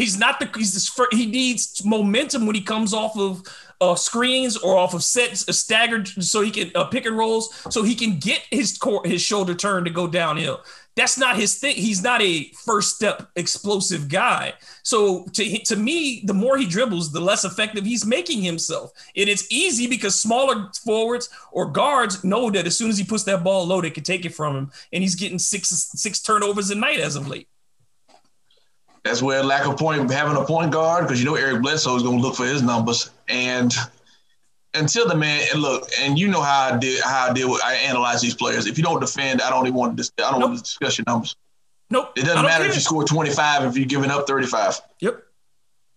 He's 0.00 0.18
not 0.18 0.40
the 0.40 0.50
he's 0.56 0.72
the, 0.72 1.06
he 1.12 1.26
needs 1.26 1.84
momentum 1.84 2.46
when 2.46 2.54
he 2.54 2.62
comes 2.62 2.94
off 2.94 3.18
of 3.18 3.42
uh, 3.82 3.94
screens 3.94 4.56
or 4.56 4.78
off 4.78 4.94
of 4.94 5.02
sets, 5.02 5.46
uh, 5.48 5.52
staggered, 5.52 6.08
so 6.08 6.40
he 6.40 6.50
can 6.50 6.70
uh, 6.74 6.84
pick 6.84 7.04
and 7.04 7.18
rolls, 7.18 7.54
so 7.70 7.82
he 7.82 7.94
can 7.94 8.18
get 8.18 8.40
his 8.50 8.78
core, 8.78 9.02
his 9.04 9.20
shoulder 9.20 9.54
turn 9.54 9.84
to 9.84 9.90
go 9.90 10.06
downhill. 10.06 10.62
That's 10.96 11.18
not 11.18 11.36
his 11.36 11.58
thing. 11.58 11.76
He's 11.76 12.02
not 12.02 12.22
a 12.22 12.50
first 12.64 12.96
step 12.96 13.30
explosive 13.36 14.08
guy. 14.08 14.54
So 14.82 15.26
to 15.34 15.58
to 15.64 15.76
me, 15.76 16.22
the 16.24 16.34
more 16.34 16.56
he 16.56 16.66
dribbles, 16.66 17.12
the 17.12 17.20
less 17.20 17.44
effective 17.44 17.84
he's 17.84 18.06
making 18.06 18.42
himself. 18.42 18.92
And 19.16 19.28
it's 19.28 19.46
easy 19.50 19.86
because 19.86 20.18
smaller 20.18 20.70
forwards 20.82 21.28
or 21.52 21.70
guards 21.70 22.24
know 22.24 22.50
that 22.50 22.66
as 22.66 22.76
soon 22.76 22.88
as 22.88 22.96
he 22.96 23.04
puts 23.04 23.24
that 23.24 23.44
ball 23.44 23.66
low, 23.66 23.82
they 23.82 23.90
can 23.90 24.04
take 24.04 24.24
it 24.24 24.34
from 24.34 24.56
him, 24.56 24.70
and 24.92 25.02
he's 25.02 25.14
getting 25.14 25.38
six 25.38 25.68
six 25.68 26.20
turnovers 26.20 26.70
a 26.70 26.74
night 26.74 27.00
as 27.00 27.16
of 27.16 27.28
late. 27.28 27.48
That's 29.04 29.22
where 29.22 29.42
lack 29.42 29.66
of 29.66 29.76
point 29.76 30.10
having 30.10 30.36
a 30.36 30.44
point 30.44 30.72
guard 30.72 31.06
because 31.06 31.22
you 31.22 31.26
know 31.26 31.36
Eric 31.36 31.62
Bledsoe 31.62 31.96
is 31.96 32.02
going 32.02 32.18
to 32.18 32.22
look 32.22 32.36
for 32.36 32.44
his 32.44 32.62
numbers 32.62 33.10
and 33.28 33.74
until 34.74 35.08
the 35.08 35.16
man 35.16 35.46
and 35.52 35.62
look 35.62 35.88
and 36.00 36.18
you 36.18 36.28
know 36.28 36.42
how 36.42 36.74
I 36.74 36.78
did 36.78 37.02
how 37.02 37.30
I 37.30 37.32
deal 37.32 37.50
with 37.50 37.62
I 37.64 37.74
analyze 37.74 38.20
these 38.20 38.34
players. 38.34 38.66
If 38.66 38.76
you 38.76 38.84
don't 38.84 39.00
defend, 39.00 39.40
I 39.40 39.50
don't 39.50 39.66
even 39.66 39.76
want 39.76 39.96
to 39.96 40.10
I 40.18 40.30
don't 40.30 40.40
nope. 40.40 40.50
want 40.50 40.58
to 40.58 40.64
discuss 40.64 40.98
your 40.98 41.04
numbers. 41.06 41.34
Nope. 41.90 42.12
It 42.16 42.22
doesn't 42.22 42.42
matter 42.42 42.62
care. 42.62 42.68
if 42.68 42.74
you 42.74 42.80
score 42.80 43.04
25 43.04 43.64
if 43.64 43.76
you're 43.76 43.86
giving 43.86 44.10
up 44.10 44.26
35. 44.26 44.80
Yep. 45.00 45.24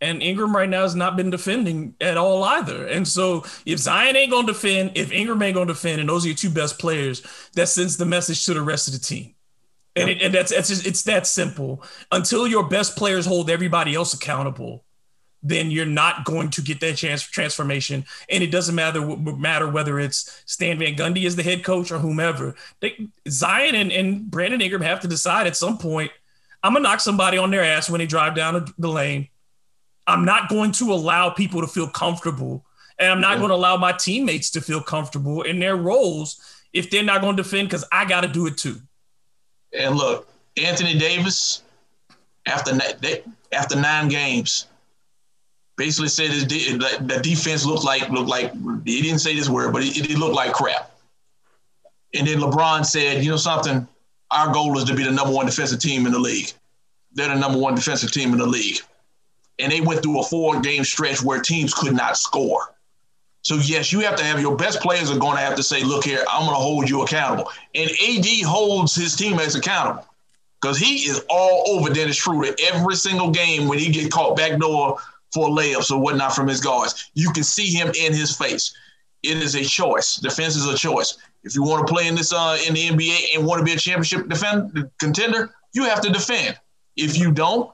And 0.02 0.22
Ingram 0.22 0.54
right 0.54 0.68
now 0.68 0.82
has 0.82 0.96
not 0.96 1.16
been 1.16 1.30
defending 1.30 1.96
at 2.02 2.18
all 2.18 2.44
either. 2.44 2.88
And 2.88 3.08
so 3.08 3.46
if 3.66 3.80
Zion 3.80 4.16
ain't 4.16 4.32
gonna 4.32 4.48
defend, 4.48 4.92
if 4.96 5.12
Ingram 5.12 5.42
ain't 5.42 5.56
gonna 5.56 5.68
defend, 5.68 6.02
and 6.02 6.10
those 6.10 6.26
are 6.26 6.30
your 6.30 6.36
two 6.36 6.50
best 6.50 6.78
players, 6.78 7.22
that 7.54 7.70
sends 7.70 7.96
the 7.96 8.06
message 8.06 8.46
to 8.46 8.54
the 8.54 8.62
rest 8.62 8.88
of 8.88 8.94
the 8.94 9.00
team. 9.00 9.34
And, 9.96 10.10
it, 10.10 10.22
and 10.22 10.34
that's, 10.34 10.52
that's 10.52 10.70
just, 10.70 10.88
it's 10.88 11.04
that 11.04 11.28
simple. 11.28 11.84
Until 12.12 12.48
your 12.48 12.68
best 12.68 12.96
players 12.96 13.26
hold 13.26 13.50
everybody 13.50 13.94
else 13.94 14.14
accountable, 14.14 14.84
then 15.44 15.70
you're 15.70 15.86
not 15.86 16.24
going 16.24 16.50
to 16.52 16.62
get 16.62 16.80
that 16.80 16.96
chance 16.96 17.22
for 17.22 17.32
transformation. 17.34 18.06
And 18.30 18.42
it 18.44 18.50
doesn't 18.50 18.74
matter 18.74 19.02
matter 19.02 19.68
whether 19.70 20.00
it's 20.00 20.42
Stan 20.46 20.80
Van 20.80 20.96
Gundy 20.96 21.26
as 21.26 21.36
the 21.36 21.44
head 21.44 21.64
coach 21.64 21.92
or 21.92 22.00
whomever. 22.00 22.56
They, 22.80 23.10
Zion 23.28 23.76
and, 23.76 23.92
and 23.92 24.32
Brandon 24.32 24.62
Ingram 24.62 24.82
have 24.82 25.02
to 25.02 25.08
decide 25.08 25.46
at 25.46 25.58
some 25.58 25.78
point. 25.78 26.12
I'm 26.64 26.74
gonna 26.74 26.84
knock 26.84 27.02
somebody 27.02 27.38
on 27.38 27.52
their 27.52 27.64
ass 27.64 27.90
when 27.90 28.00
they 28.00 28.08
drive 28.08 28.36
down 28.36 28.66
the 28.78 28.88
lane. 28.88 29.28
I'm 30.08 30.24
not 30.26 30.50
going 30.50 30.72
to 30.74 30.94
allow 30.94 31.30
people 31.30 31.62
to 31.62 31.68
feel 31.68 31.90
comfortable, 31.90 32.66
and 32.98 33.12
I'm 33.12 33.22
not 33.22 33.34
yeah. 33.34 33.40
going 33.40 33.50
to 33.50 33.56
allow 33.56 33.78
my 33.78 33.92
teammates 33.92 34.50
to 34.52 34.62
feel 34.62 34.82
comfortable 34.82 35.42
in 35.44 35.60
their 35.60 35.76
roles 35.76 36.42
if 36.74 36.90
they're 36.90 37.04
not 37.04 37.22
going 37.22 37.38
to 37.38 37.44
defend 37.44 37.70
because 37.70 37.86
I 37.92 38.06
got 38.06 38.22
to 38.22 38.28
do 38.28 38.48
it 38.48 38.58
too. 38.58 38.82
And 39.78 39.96
look, 39.96 40.28
Anthony 40.58 40.98
Davis, 40.98 41.64
after 42.46 42.78
after 43.52 43.76
nine 43.80 44.08
games, 44.10 44.68
basically 45.78 46.10
said 46.10 46.30
his 46.30 46.46
the 46.46 47.20
defense 47.24 47.66
looked 47.66 47.84
like 47.84 48.10
looked 48.10 48.30
like 48.30 48.54
he 48.86 49.02
didn't 49.02 49.20
say 49.20 49.36
this 49.36 49.50
word, 49.50 49.74
but 49.74 49.84
it, 49.84 50.10
it 50.10 50.18
looked 50.18 50.36
like 50.36 50.54
crap. 50.54 50.92
And 52.14 52.28
then 52.28 52.40
LeBron 52.40 52.86
said, 52.86 53.24
you 53.24 53.32
know 53.32 53.38
something, 53.38 53.88
our 54.30 54.54
goal 54.54 54.78
is 54.78 54.84
to 54.86 54.96
be 54.96 55.04
the 55.04 55.12
number 55.12 55.34
one 55.34 55.46
defensive 55.48 55.80
team 55.80 56.06
in 56.06 56.12
the 56.12 56.20
league. 56.20 56.52
They're 57.14 57.30
the 57.30 57.40
number 57.40 57.58
one 57.58 57.76
defensive 57.76 58.12
team 58.12 58.32
in 58.34 58.38
the 58.38 58.46
league. 58.46 58.80
And 59.60 59.72
they 59.72 59.82
went 59.82 60.04
through 60.04 60.20
a 60.20 60.24
four 60.24 60.60
game 60.62 60.84
stretch 60.84 61.22
where 61.22 61.40
teams 61.40 61.74
could 61.74 61.94
not 61.94 62.18
score. 62.18 62.73
So 63.44 63.56
yes, 63.56 63.92
you 63.92 64.00
have 64.00 64.16
to 64.16 64.24
have 64.24 64.40
your 64.40 64.56
best 64.56 64.80
players 64.80 65.12
are 65.12 65.18
going 65.18 65.36
to 65.36 65.44
have 65.44 65.56
to 65.56 65.64
say, 65.64 65.84
"Look 65.84 66.06
here, 66.06 66.24
I'm 66.30 66.46
going 66.46 66.56
to 66.56 66.62
hold 66.62 66.90
you 66.90 67.04
accountable." 67.04 67.52
And 67.76 67.90
AD 67.90 68.26
holds 68.46 68.96
his 68.96 69.16
teammates 69.16 69.56
accountable 69.56 70.08
because 70.62 70.78
he 70.78 71.10
is 71.10 71.22
all 71.30 71.66
over 71.68 71.94
Dennis 71.94 72.16
Schroeder 72.16 72.56
every 72.72 72.96
single 72.96 73.32
game 73.32 73.68
when 73.68 73.80
he 73.80 73.92
get 73.92 74.12
caught 74.12 74.38
backdoor 74.38 74.98
for 75.34 75.50
layups 75.50 75.92
or 75.92 76.00
whatnot 76.00 76.34
from 76.34 76.48
his 76.48 76.62
guards. 76.62 77.12
You 77.16 77.32
can 77.32 77.44
see 77.44 77.68
him 77.68 77.92
in 78.00 78.14
his 78.14 78.36
face. 78.36 78.74
It 79.24 79.38
is 79.38 79.56
a 79.56 79.64
choice. 79.64 80.16
Defense 80.16 80.56
is 80.56 80.66
a 80.66 80.78
choice. 80.78 81.18
If 81.44 81.56
you 81.56 81.64
want 81.64 81.86
to 81.86 81.94
play 81.94 82.08
in 82.08 82.16
this 82.16 82.32
uh, 82.32 82.58
in 82.66 82.74
the 82.74 82.88
NBA 82.90 83.36
and 83.36 83.46
want 83.46 83.60
to 83.60 83.66
be 83.66 83.74
a 83.74 83.78
championship 83.78 84.30
defend 84.30 84.90
contender, 85.00 85.54
you 85.74 85.84
have 85.84 86.00
to 86.02 86.10
defend. 86.10 86.58
If 86.96 87.18
you 87.18 87.32
don't, 87.32 87.70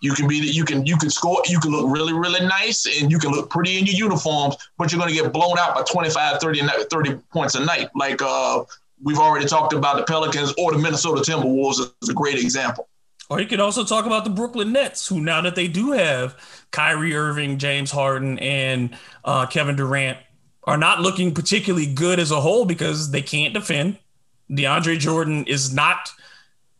you 0.00 0.12
can 0.14 0.28
be 0.28 0.36
you 0.36 0.64
can 0.64 0.86
you 0.86 0.96
can 0.96 1.10
score 1.10 1.42
you 1.46 1.58
can 1.58 1.72
look 1.72 1.90
really 1.90 2.12
really 2.12 2.44
nice 2.46 2.86
and 3.00 3.10
you 3.10 3.18
can 3.18 3.30
look 3.30 3.50
pretty 3.50 3.78
in 3.78 3.86
your 3.86 3.96
uniforms, 3.96 4.56
but 4.76 4.92
you're 4.92 5.00
going 5.00 5.12
to 5.14 5.22
get 5.22 5.32
blown 5.32 5.58
out 5.58 5.74
by 5.74 5.82
25, 5.82 6.40
30, 6.40 6.62
30 6.90 7.14
points 7.32 7.54
a 7.54 7.64
night. 7.64 7.88
Like 7.94 8.22
uh, 8.22 8.64
we've 9.02 9.18
already 9.18 9.46
talked 9.46 9.72
about 9.72 9.96
the 9.96 10.04
Pelicans 10.04 10.54
or 10.58 10.72
the 10.72 10.78
Minnesota 10.78 11.20
Timberwolves 11.20 11.80
is 12.02 12.08
a 12.08 12.14
great 12.14 12.38
example. 12.38 12.88
Or 13.30 13.40
you 13.40 13.46
could 13.46 13.60
also 13.60 13.84
talk 13.84 14.06
about 14.06 14.24
the 14.24 14.30
Brooklyn 14.30 14.72
Nets, 14.72 15.06
who 15.06 15.20
now 15.20 15.42
that 15.42 15.54
they 15.54 15.68
do 15.68 15.92
have 15.92 16.34
Kyrie 16.70 17.14
Irving, 17.14 17.58
James 17.58 17.90
Harden, 17.90 18.38
and 18.38 18.96
uh, 19.22 19.44
Kevin 19.46 19.76
Durant, 19.76 20.16
are 20.64 20.78
not 20.78 21.00
looking 21.00 21.34
particularly 21.34 21.86
good 21.86 22.18
as 22.18 22.30
a 22.30 22.40
whole 22.40 22.64
because 22.64 23.10
they 23.10 23.20
can't 23.20 23.52
defend. 23.52 23.98
DeAndre 24.50 24.98
Jordan 24.98 25.44
is 25.44 25.74
not 25.74 26.10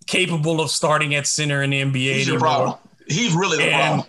capable 0.06 0.60
of 0.60 0.70
starting 0.70 1.14
at 1.14 1.26
center 1.26 1.62
in 1.62 1.70
the 1.70 1.82
NBA. 1.82 2.14
He's 2.14 2.28
your 2.28 2.38
problem. 2.38 2.78
He's 3.08 3.34
really 3.34 3.58
the 3.58 3.64
and 3.64 3.72
problem. 3.72 4.06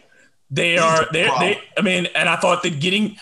They 0.52 0.72
He's 0.74 0.82
are. 0.82 1.06
The 1.06 1.12
they. 1.12 1.62
I 1.78 1.82
mean, 1.82 2.08
and 2.16 2.30
I 2.30 2.36
thought 2.36 2.64
that 2.64 2.80
getting. 2.80 3.18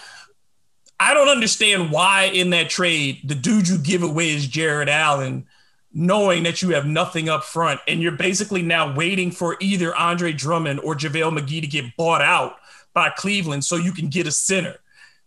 I 1.00 1.14
don't 1.14 1.28
understand 1.28 1.92
why 1.92 2.24
in 2.24 2.50
that 2.52 2.70
trade 2.70 3.22
the 3.24 3.36
dude 3.36 3.68
you 3.68 3.78
give 3.78 4.02
away 4.02 4.30
is 4.30 4.48
Jarrett 4.48 4.90
Allen, 4.90 5.46
knowing 5.94 6.44
that 6.44 6.62
you 6.62 6.70
have 6.70 6.88
nothing 6.88 7.30
up 7.30 7.44
front, 7.44 7.80
and 7.88 8.02
you're 8.02 8.14
basically 8.14 8.64
now 8.64 8.96
waiting 8.96 9.30
for 9.30 9.58
either 9.60 9.96
Andre 9.96 10.34
Drummond 10.34 10.80
or 10.80 10.96
JaVale 10.96 11.38
McGee 11.38 11.62
to 11.62 11.68
get 11.68 11.96
bought 11.98 12.22
out 12.22 12.56
by 12.94 13.10
Cleveland 13.10 13.64
so 13.64 13.76
you 13.76 13.92
can 13.92 14.08
get 14.10 14.26
a 14.26 14.32
center 14.32 14.78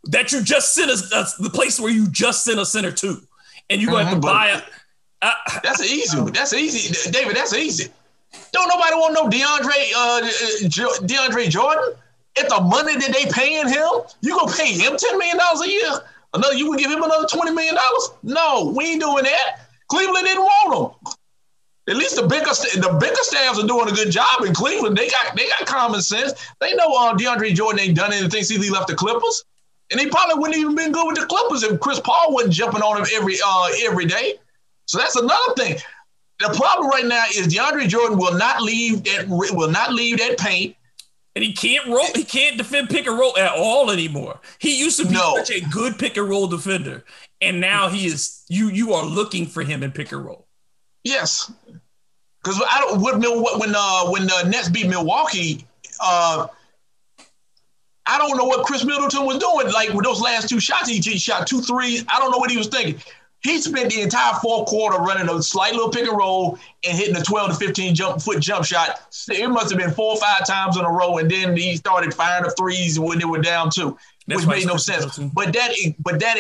that 0.05 0.33
you 0.33 0.43
just 0.43 0.75
sent 0.75 0.91
us 0.91 1.35
the 1.35 1.51
place 1.51 1.79
where 1.79 1.93
you 1.93 2.09
just 2.09 2.45
sent 2.45 2.59
a 2.59 2.67
center 2.67 2.93
to, 2.93 3.21
and 3.69 3.81
you're 3.81 3.91
going 3.91 4.05
to 4.05 4.11
have 4.11 4.21
to 4.21 4.27
mm-hmm, 4.27 4.37
buy 4.37 4.53
it. 4.57 4.65
Uh, 5.23 5.33
that's 5.63 5.83
easy. 5.83 6.19
That's 6.31 6.55
easy, 6.55 7.11
David. 7.11 7.37
That's 7.37 7.55
easy. 7.55 7.91
Don't 8.53 8.69
nobody 8.69 8.95
want 8.95 9.15
no 9.15 9.29
DeAndre 9.29 9.93
uh, 9.97 10.21
DeAndre 11.07 11.49
Jordan 11.49 11.95
at 12.39 12.49
the 12.49 12.61
money 12.61 12.95
that 12.97 13.13
they 13.13 13.31
paying 13.31 13.69
him. 13.69 13.89
You 14.21 14.39
gonna 14.39 14.53
pay 14.53 14.73
him 14.73 14.97
ten 14.97 15.19
million 15.19 15.39
dollars 15.39 15.63
a 15.63 15.71
year? 15.71 15.91
Another, 16.35 16.55
you 16.55 16.67
gonna 16.67 16.79
give 16.79 16.91
him 16.91 17.03
another 17.03 17.27
twenty 17.27 17.53
million 17.53 17.75
dollars? 17.75 18.11
No, 18.23 18.73
we 18.77 18.93
ain't 18.93 19.01
doing 19.01 19.25
that. 19.25 19.61
Cleveland 19.89 20.27
didn't 20.27 20.43
want 20.43 20.95
him. 21.05 21.15
At 21.89 21.97
least 21.97 22.15
the 22.15 22.23
bigger 22.23 22.47
the 22.47 22.97
bigger 23.01 23.23
staffs 23.23 23.59
are 23.59 23.67
doing 23.67 23.89
a 23.89 23.93
good 23.93 24.13
job 24.13 24.45
in 24.45 24.55
Cleveland. 24.55 24.97
They 24.97 25.09
got 25.09 25.37
they 25.37 25.49
got 25.49 25.67
common 25.67 26.01
sense. 26.01 26.33
They 26.61 26.75
know 26.75 26.93
uh, 26.93 27.15
DeAndre 27.17 27.53
Jordan 27.55 27.81
ain't 27.81 27.97
done 27.97 28.13
anything 28.13 28.45
since 28.45 28.63
he 28.63 28.71
left 28.71 28.87
the 28.87 28.95
Clippers, 28.95 29.45
and 29.91 29.99
he 29.99 30.07
probably 30.07 30.37
wouldn't 30.37 30.59
even 30.59 30.77
been 30.77 30.93
good 30.93 31.07
with 31.07 31.17
the 31.17 31.27
Clippers 31.27 31.65
if 31.65 31.81
Chris 31.81 31.99
Paul 31.99 32.33
wasn't 32.33 32.53
jumping 32.55 32.83
on 32.83 32.99
him 32.99 33.07
every 33.13 33.39
uh, 33.45 33.69
every 33.83 34.07
day. 34.07 34.35
So 34.87 34.99
that's 34.99 35.17
another 35.17 35.55
thing 35.57 35.79
the 36.41 36.49
problem 36.57 36.89
right 36.89 37.07
now 37.07 37.25
is 37.35 37.49
DeAndre 37.49 37.87
Jordan 37.87 38.19
will 38.19 38.37
not 38.37 38.63
leave 38.63 39.05
that 39.05 39.29
will 39.29 39.71
not 39.71 39.93
leave 39.93 40.19
that 40.19 40.39
paint. 40.39 40.75
And 41.37 41.45
he 41.45 41.53
can't 41.53 41.87
roll. 41.87 42.07
He 42.15 42.25
can't 42.25 42.59
defend 42.59 42.89
pick 42.89 43.07
and 43.07 43.17
roll 43.17 43.39
at 43.39 43.53
all 43.57 43.91
anymore. 43.91 44.41
He 44.59 44.77
used 44.77 44.99
to 44.99 45.07
be 45.07 45.15
no. 45.15 45.37
such 45.37 45.51
a 45.51 45.61
good 45.61 45.97
pick 45.97 46.17
and 46.17 46.29
roll 46.29 46.49
defender, 46.49 47.05
and 47.41 47.61
now 47.61 47.89
he 47.89 48.07
is. 48.07 48.45
You 48.49 48.69
you 48.69 48.95
are 48.95 49.05
looking 49.05 49.47
for 49.47 49.63
him 49.63 49.85
in 49.85 49.93
pick 49.93 50.11
and 50.11 50.25
roll. 50.25 50.49
Yes, 51.05 51.53
because 52.43 52.61
I 52.69 52.81
don't 52.81 53.01
when 53.01 53.21
when 53.23 53.75
uh, 53.77 54.11
when 54.11 54.27
the 54.27 54.49
Nets 54.49 54.71
beat 54.71 54.89
Milwaukee, 54.89 55.65
uh, 56.03 56.49
I 58.07 58.19
don't 58.19 58.37
know 58.37 58.45
what 58.45 58.67
Khris 58.67 58.85
Middleton 58.85 59.25
was 59.25 59.39
doing. 59.39 59.73
Like 59.73 59.91
with 59.91 60.05
those 60.05 60.21
last 60.21 60.49
two 60.49 60.59
shots, 60.59 60.89
he, 60.89 60.99
he 60.99 61.17
shot 61.17 61.47
two 61.47 61.61
threes. 61.61 62.05
I 62.09 62.19
don't 62.19 62.33
know 62.33 62.39
what 62.39 62.51
he 62.51 62.57
was 62.57 62.67
thinking. 62.67 63.01
He 63.43 63.61
spent 63.61 63.91
the 63.91 64.03
entire 64.03 64.35
fourth 64.35 64.69
quarter 64.69 64.99
running 64.99 65.29
a 65.29 65.43
slight 65.43 65.73
little 65.73 65.91
pick 65.91 66.07
and 66.07 66.17
roll 66.17 66.59
and 66.87 66.97
hitting 66.97 67.17
a 67.17 67.23
12 67.23 67.53
to 67.53 67.57
15 67.57 67.95
jump 67.95 68.21
foot 68.21 68.41
jump 68.41 68.67
shot. 68.67 69.01
It 69.29 69.49
must 69.49 69.71
have 69.71 69.79
been 69.79 69.91
four 69.93 70.13
or 70.13 70.21
five 70.21 70.47
times 70.47 70.77
in 70.77 70.85
a 70.85 70.91
row, 70.91 71.19
and 71.19 71.31
then 71.31 71.57
he 71.57 71.77
started 71.77 72.13
firing 72.13 72.45
the 72.45 72.51
threes 72.51 72.99
when 72.99 73.19
they 73.19 73.25
were 73.25 73.39
down 73.39 73.71
two, 73.71 73.97
That's 74.27 74.47
which 74.47 74.49
made 74.49 74.67
no 74.67 74.77
sense. 74.77 75.19
But 75.19 75.55
that, 75.55 75.73
but 76.01 76.21
that, 76.21 76.37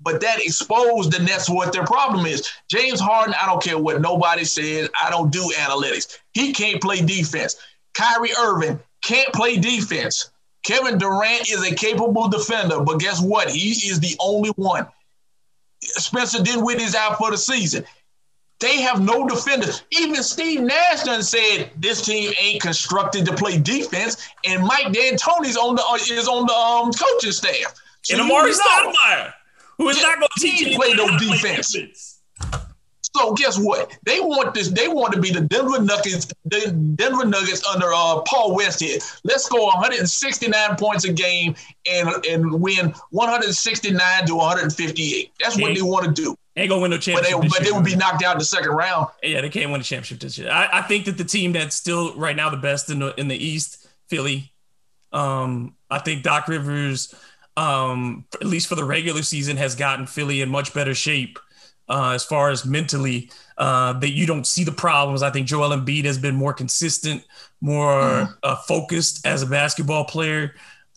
but 0.00 0.20
that 0.20 0.40
exposed 0.40 1.12
the 1.12 1.22
Nets 1.22 1.48
what 1.48 1.72
their 1.72 1.84
problem 1.84 2.26
is. 2.26 2.48
James 2.68 2.98
Harden, 2.98 3.34
I 3.40 3.46
don't 3.46 3.62
care 3.62 3.78
what 3.78 4.00
nobody 4.00 4.44
says. 4.44 4.90
I 5.00 5.10
don't 5.10 5.30
do 5.30 5.52
analytics. 5.56 6.18
He 6.32 6.52
can't 6.52 6.82
play 6.82 7.00
defense. 7.00 7.56
Kyrie 7.94 8.32
Irving 8.38 8.80
can't 9.02 9.32
play 9.32 9.56
defense. 9.56 10.30
Kevin 10.64 10.98
Durant 10.98 11.50
is 11.50 11.62
a 11.62 11.74
capable 11.74 12.28
defender, 12.28 12.80
but 12.80 12.98
guess 12.98 13.20
what? 13.20 13.50
He 13.50 13.70
is 13.70 14.00
the 14.00 14.16
only 14.18 14.50
one. 14.50 14.88
Spencer 15.84 16.42
Dinwiddie 16.42 16.82
is 16.82 16.94
out 16.94 17.18
for 17.18 17.30
the 17.30 17.38
season. 17.38 17.84
They 18.60 18.80
have 18.80 19.00
no 19.02 19.26
defenders. 19.26 19.82
Even 19.90 20.22
Steve 20.22 20.60
Nash 20.60 21.02
done 21.02 21.22
said 21.22 21.70
this 21.76 22.04
team 22.04 22.32
ain't 22.40 22.62
constructed 22.62 23.26
to 23.26 23.34
play 23.34 23.58
defense, 23.58 24.16
and 24.46 24.62
Mike 24.62 24.92
D'Antoni's 24.92 25.56
on 25.56 25.74
the 25.76 25.82
uh, 25.82 25.96
is 25.96 26.28
on 26.28 26.46
the 26.46 26.54
um, 26.54 26.92
coaching 26.92 27.32
staff. 27.32 27.74
So 28.02 28.16
and 28.16 28.30
Amar'e 28.30 28.54
Stoudemire, 28.54 29.32
who 29.78 29.88
is 29.88 29.96
yeah, 29.98 30.02
not 30.04 30.18
going 30.18 30.28
to 30.34 30.40
teach 30.40 30.60
you 30.60 30.76
play 30.76 30.94
no 30.94 31.18
defense. 31.18 31.72
defense. 31.72 32.20
So 33.16 33.32
guess 33.34 33.58
what? 33.58 33.96
They 34.04 34.20
want 34.20 34.54
this. 34.54 34.70
They 34.70 34.88
want 34.88 35.14
to 35.14 35.20
be 35.20 35.30
the 35.30 35.42
Denver 35.42 35.80
Nuggets. 35.80 36.26
The 36.46 36.72
Denver 36.96 37.24
Nuggets 37.24 37.64
under 37.66 37.92
uh, 37.94 38.22
Paul 38.22 38.58
Westhead. 38.58 39.20
Let's 39.22 39.48
go 39.48 39.64
169 39.66 40.76
points 40.76 41.04
a 41.04 41.12
game 41.12 41.54
and 41.90 42.08
and 42.26 42.60
win 42.60 42.92
169 43.10 44.26
to 44.26 44.34
158. 44.34 45.32
That's 45.40 45.60
what 45.60 45.74
they 45.74 45.82
want 45.82 46.06
to 46.06 46.12
do. 46.12 46.36
Ain't 46.56 46.70
gonna 46.70 46.82
win 46.82 46.90
no 46.90 46.98
championship. 46.98 47.40
But 47.40 47.42
they, 47.42 47.48
but 47.48 47.64
they 47.64 47.72
would 47.72 47.84
be 47.84 47.96
knocked 47.96 48.24
out 48.24 48.34
in 48.34 48.38
the 48.38 48.44
second 48.44 48.70
round. 48.70 49.08
Yeah, 49.22 49.40
they 49.40 49.48
can't 49.48 49.70
win 49.70 49.80
a 49.80 49.84
championship 49.84 50.20
this 50.20 50.38
year. 50.38 50.50
I, 50.50 50.68
I, 50.72 50.82
think 50.82 51.04
that 51.06 51.18
the 51.18 51.24
team 51.24 51.52
that's 51.52 51.74
still 51.74 52.14
right 52.16 52.36
now 52.36 52.48
the 52.50 52.56
best 52.56 52.90
in 52.90 53.00
the 53.00 53.18
in 53.18 53.28
the 53.28 53.36
East, 53.36 53.86
Philly. 54.08 54.52
Um, 55.12 55.74
I 55.90 55.98
think 55.98 56.22
Doc 56.24 56.48
Rivers, 56.48 57.14
um, 57.56 58.24
at 58.40 58.46
least 58.46 58.68
for 58.68 58.74
the 58.74 58.84
regular 58.84 59.22
season, 59.22 59.56
has 59.56 59.76
gotten 59.76 60.06
Philly 60.06 60.42
in 60.42 60.48
much 60.48 60.74
better 60.74 60.94
shape 60.94 61.38
uh, 61.88 62.10
as 62.10 62.24
far 62.24 62.50
as 62.50 62.64
mentally 62.64 63.30
uh, 63.58 63.92
that 63.94 64.10
you 64.10 64.26
don't 64.26 64.46
see 64.46 64.64
the 64.64 64.72
problems. 64.72 65.22
I 65.22 65.30
think 65.30 65.46
Joel 65.46 65.70
Embiid 65.76 66.04
has 66.04 66.18
been 66.18 66.34
more 66.34 66.52
consistent, 66.52 67.24
more 67.60 67.92
mm. 67.92 68.36
uh, 68.42 68.56
focused 68.56 69.26
as 69.26 69.42
a 69.42 69.46
basketball 69.46 70.04
player. 70.04 70.54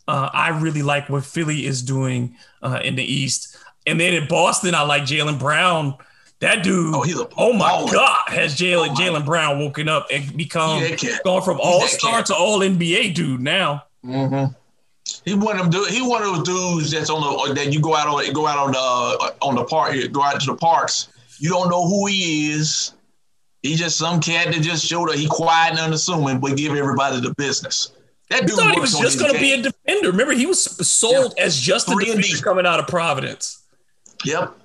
Uh, 0.07 0.29
I 0.33 0.49
really 0.49 0.81
like 0.83 1.09
what 1.09 1.25
Philly 1.25 1.65
is 1.65 1.81
doing 1.81 2.35
uh, 2.61 2.79
in 2.83 2.95
the 2.95 3.03
East. 3.03 3.57
And 3.85 3.99
then 3.99 4.13
in 4.13 4.27
Boston, 4.27 4.75
I 4.75 4.81
like 4.83 5.03
Jaylen 5.03 5.39
Brown. 5.39 5.95
That 6.39 6.63
dude, 6.63 6.93
oh, 6.93 7.03
a 7.03 7.29
oh 7.35 7.53
my 7.53 7.69
baller. 7.69 7.93
God, 7.93 8.29
has 8.29 8.55
Jaylen 8.55 8.89
oh 8.91 8.93
Jaylen 8.93 9.25
Brown 9.25 9.59
woken 9.59 9.89
up 9.89 10.07
and 10.11 10.37
become 10.37 10.83
going 11.23 11.41
from 11.41 11.59
all 11.59 11.81
star 11.87 12.21
to 12.23 12.35
all 12.35 12.59
NBA 12.59 13.15
dude 13.15 13.41
now. 13.41 13.85
Mm-hmm. 14.05 14.53
He 15.27 15.33
one 15.33 15.59
of 15.59 15.69
them. 15.71 15.83
He 15.89 16.01
one 16.01 16.23
of 16.23 16.37
those 16.37 16.43
dudes 16.43 16.91
that's 16.91 17.09
on 17.09 17.19
the 17.19 17.51
uh, 17.51 17.53
that 17.53 17.73
you 17.73 17.81
go 17.81 17.93
out 17.93 18.07
on 18.07 18.31
go 18.31 18.47
out 18.47 18.57
on 18.57 18.71
the 18.71 18.77
uh, 18.79 19.31
on 19.45 19.55
the 19.55 19.65
park 19.65 19.93
go 20.13 20.23
out 20.23 20.39
to 20.39 20.45
the 20.45 20.55
parks. 20.55 21.09
You 21.37 21.49
don't 21.49 21.69
know 21.69 21.85
who 21.85 22.05
he 22.07 22.51
is. 22.51 22.93
He 23.61 23.75
just 23.75 23.97
some 23.97 24.21
cat 24.21 24.53
that 24.53 24.61
just 24.61 24.85
showed 24.85 25.09
up. 25.09 25.15
He 25.15 25.27
quiet 25.27 25.71
and 25.71 25.79
unassuming, 25.79 26.39
but 26.39 26.55
give 26.55 26.73
everybody 26.73 27.19
the 27.19 27.33
business. 27.33 27.91
That 28.29 28.47
dude 28.47 28.55
thought 28.55 28.73
he 28.73 28.79
was 28.79 28.97
just 28.97 29.19
going 29.19 29.33
to 29.33 29.39
be 29.39 29.51
a 29.51 29.61
defender. 29.61 30.11
Remember, 30.11 30.33
he 30.33 30.45
was 30.45 30.63
sold 30.87 31.33
yeah. 31.35 31.43
as 31.43 31.59
just 31.59 31.89
a 31.89 31.95
defender 31.95 32.41
coming 32.41 32.65
out 32.65 32.79
of 32.79 32.87
Providence. 32.87 33.65
Yep. 34.23 34.57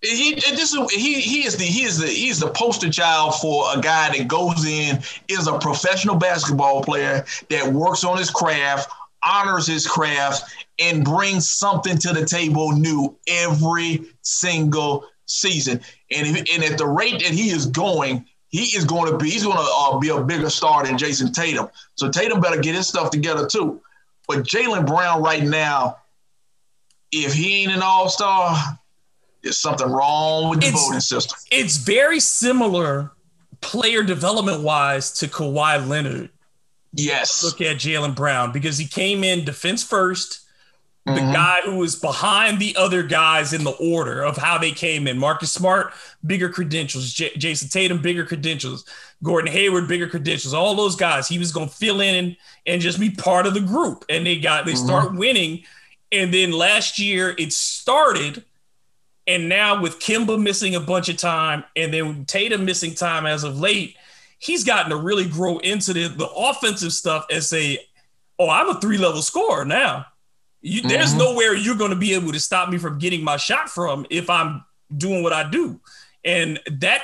He 0.00 0.34
this 0.34 0.76
he 0.92 1.20
he 1.20 1.44
is 1.44 1.56
the 1.56 1.64
he 1.64 1.82
is 1.82 1.98
the 1.98 2.06
he 2.06 2.28
is 2.28 2.38
the 2.38 2.50
poster 2.50 2.88
child 2.88 3.34
for 3.40 3.76
a 3.76 3.80
guy 3.80 4.16
that 4.16 4.28
goes 4.28 4.64
in 4.64 5.00
is 5.26 5.48
a 5.48 5.58
professional 5.58 6.14
basketball 6.14 6.84
player 6.84 7.24
that 7.50 7.72
works 7.72 8.04
on 8.04 8.16
his 8.16 8.30
craft 8.30 8.88
honors 9.26 9.66
his 9.66 9.86
craft 9.86 10.54
and 10.78 11.04
brings 11.04 11.48
something 11.48 11.98
to 11.98 12.12
the 12.12 12.24
table 12.24 12.72
new 12.72 13.16
every 13.28 14.04
single 14.22 15.06
season. 15.26 15.80
And 16.10 16.26
if, 16.26 16.54
and 16.54 16.64
at 16.64 16.78
the 16.78 16.86
rate 16.86 17.20
that 17.22 17.32
he 17.32 17.50
is 17.50 17.66
going, 17.66 18.26
he 18.48 18.76
is 18.76 18.84
going 18.84 19.10
to 19.10 19.18
be 19.18 19.30
he's 19.30 19.42
going 19.42 19.56
to 19.56 19.62
uh, 19.62 19.98
be 19.98 20.10
a 20.10 20.20
bigger 20.22 20.50
star 20.50 20.84
than 20.84 20.96
Jayson 20.96 21.32
Tatum. 21.32 21.68
So 21.96 22.08
Tatum 22.10 22.40
better 22.40 22.60
get 22.60 22.74
his 22.74 22.86
stuff 22.86 23.10
together 23.10 23.46
too. 23.46 23.80
But 24.28 24.44
Jaylen 24.44 24.86
Brown 24.86 25.22
right 25.22 25.42
now, 25.42 25.98
if 27.10 27.34
he 27.34 27.62
ain't 27.62 27.72
an 27.72 27.82
All 27.82 28.08
Star, 28.08 28.56
there's 29.42 29.58
something 29.58 29.90
wrong 29.90 30.50
with 30.50 30.60
the 30.60 30.68
it's, 30.68 30.80
voting 30.80 31.00
system. 31.00 31.38
It's 31.50 31.76
very 31.76 32.20
similar 32.20 33.12
player 33.60 34.02
development 34.02 34.62
wise 34.62 35.10
to 35.12 35.28
Kawhi 35.28 35.86
Leonard. 35.86 36.30
Yes. 36.94 37.42
Look 37.42 37.60
at 37.60 37.76
Jaylen 37.76 38.14
Brown 38.14 38.52
because 38.52 38.78
he 38.78 38.86
came 38.86 39.24
in 39.24 39.44
defense 39.44 39.82
first 39.82 40.44
the 41.06 41.12
mm-hmm. 41.12 41.32
guy 41.32 41.60
who 41.64 41.76
was 41.76 41.96
behind 41.96 42.58
the 42.58 42.74
other 42.76 43.02
guys 43.02 43.52
in 43.52 43.62
the 43.62 43.72
order 43.72 44.22
of 44.22 44.38
how 44.38 44.56
they 44.56 44.70
came 44.70 45.06
in. 45.06 45.18
Marcus 45.18 45.52
Smart, 45.52 45.92
bigger 46.24 46.48
credentials. 46.48 47.12
J- 47.12 47.34
Jayson 47.36 47.68
Tatum, 47.68 48.00
bigger 48.00 48.24
credentials. 48.24 48.86
Gordon 49.22 49.52
Hayward, 49.52 49.86
bigger 49.86 50.08
credentials. 50.08 50.54
All 50.54 50.74
those 50.74 50.96
guys, 50.96 51.28
he 51.28 51.38
was 51.38 51.52
going 51.52 51.68
to 51.68 51.74
fill 51.74 52.00
in 52.00 52.36
and 52.66 52.80
just 52.80 52.98
be 52.98 53.10
part 53.10 53.46
of 53.46 53.52
the 53.52 53.60
group. 53.60 54.06
And 54.08 54.24
they 54.24 54.38
got 54.38 54.64
they 54.64 54.72
mm-hmm. 54.72 54.86
start 54.86 55.14
winning. 55.14 55.64
And 56.10 56.32
then 56.32 56.52
last 56.52 56.98
year 56.98 57.34
it 57.36 57.52
started, 57.52 58.42
and 59.26 59.46
now 59.48 59.82
with 59.82 59.98
Kemba 59.98 60.40
missing 60.40 60.74
a 60.74 60.80
bunch 60.80 61.10
of 61.10 61.18
time, 61.18 61.64
and 61.76 61.92
then 61.92 62.24
Tatum 62.24 62.64
missing 62.64 62.94
time 62.94 63.26
as 63.26 63.44
of 63.44 63.60
late, 63.60 63.96
he's 64.44 64.62
gotten 64.62 64.90
to 64.90 64.96
really 64.96 65.26
grow 65.26 65.58
into 65.58 65.94
the, 65.94 66.08
the 66.08 66.28
offensive 66.28 66.92
stuff 66.92 67.24
and 67.30 67.42
say, 67.42 67.78
"Oh, 68.38 68.50
I'm 68.50 68.68
a 68.68 68.80
three 68.80 68.98
level 68.98 69.22
scorer 69.22 69.64
now." 69.64 70.06
You, 70.60 70.80
mm-hmm. 70.80 70.88
There's 70.88 71.14
nowhere 71.14 71.54
you're 71.54 71.76
going 71.76 71.90
to 71.90 71.96
be 71.96 72.14
able 72.14 72.32
to 72.32 72.40
stop 72.40 72.68
me 72.68 72.78
from 72.78 72.98
getting 72.98 73.22
my 73.22 73.36
shot 73.36 73.68
from 73.68 74.06
if 74.10 74.30
I'm 74.30 74.64
doing 74.96 75.22
what 75.22 75.32
I 75.32 75.48
do. 75.48 75.80
And 76.24 76.58
that 76.80 77.02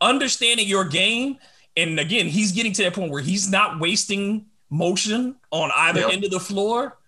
understanding 0.00 0.66
your 0.66 0.84
game, 0.84 1.38
and 1.76 1.98
again, 2.00 2.26
he's 2.26 2.52
getting 2.52 2.72
to 2.72 2.84
that 2.84 2.94
point 2.94 3.12
where 3.12 3.22
he's 3.22 3.50
not 3.50 3.78
wasting 3.78 4.46
motion 4.70 5.36
on 5.50 5.70
either 5.74 6.00
yep. 6.00 6.12
end 6.12 6.24
of 6.24 6.30
the 6.30 6.40
floor. 6.40 6.98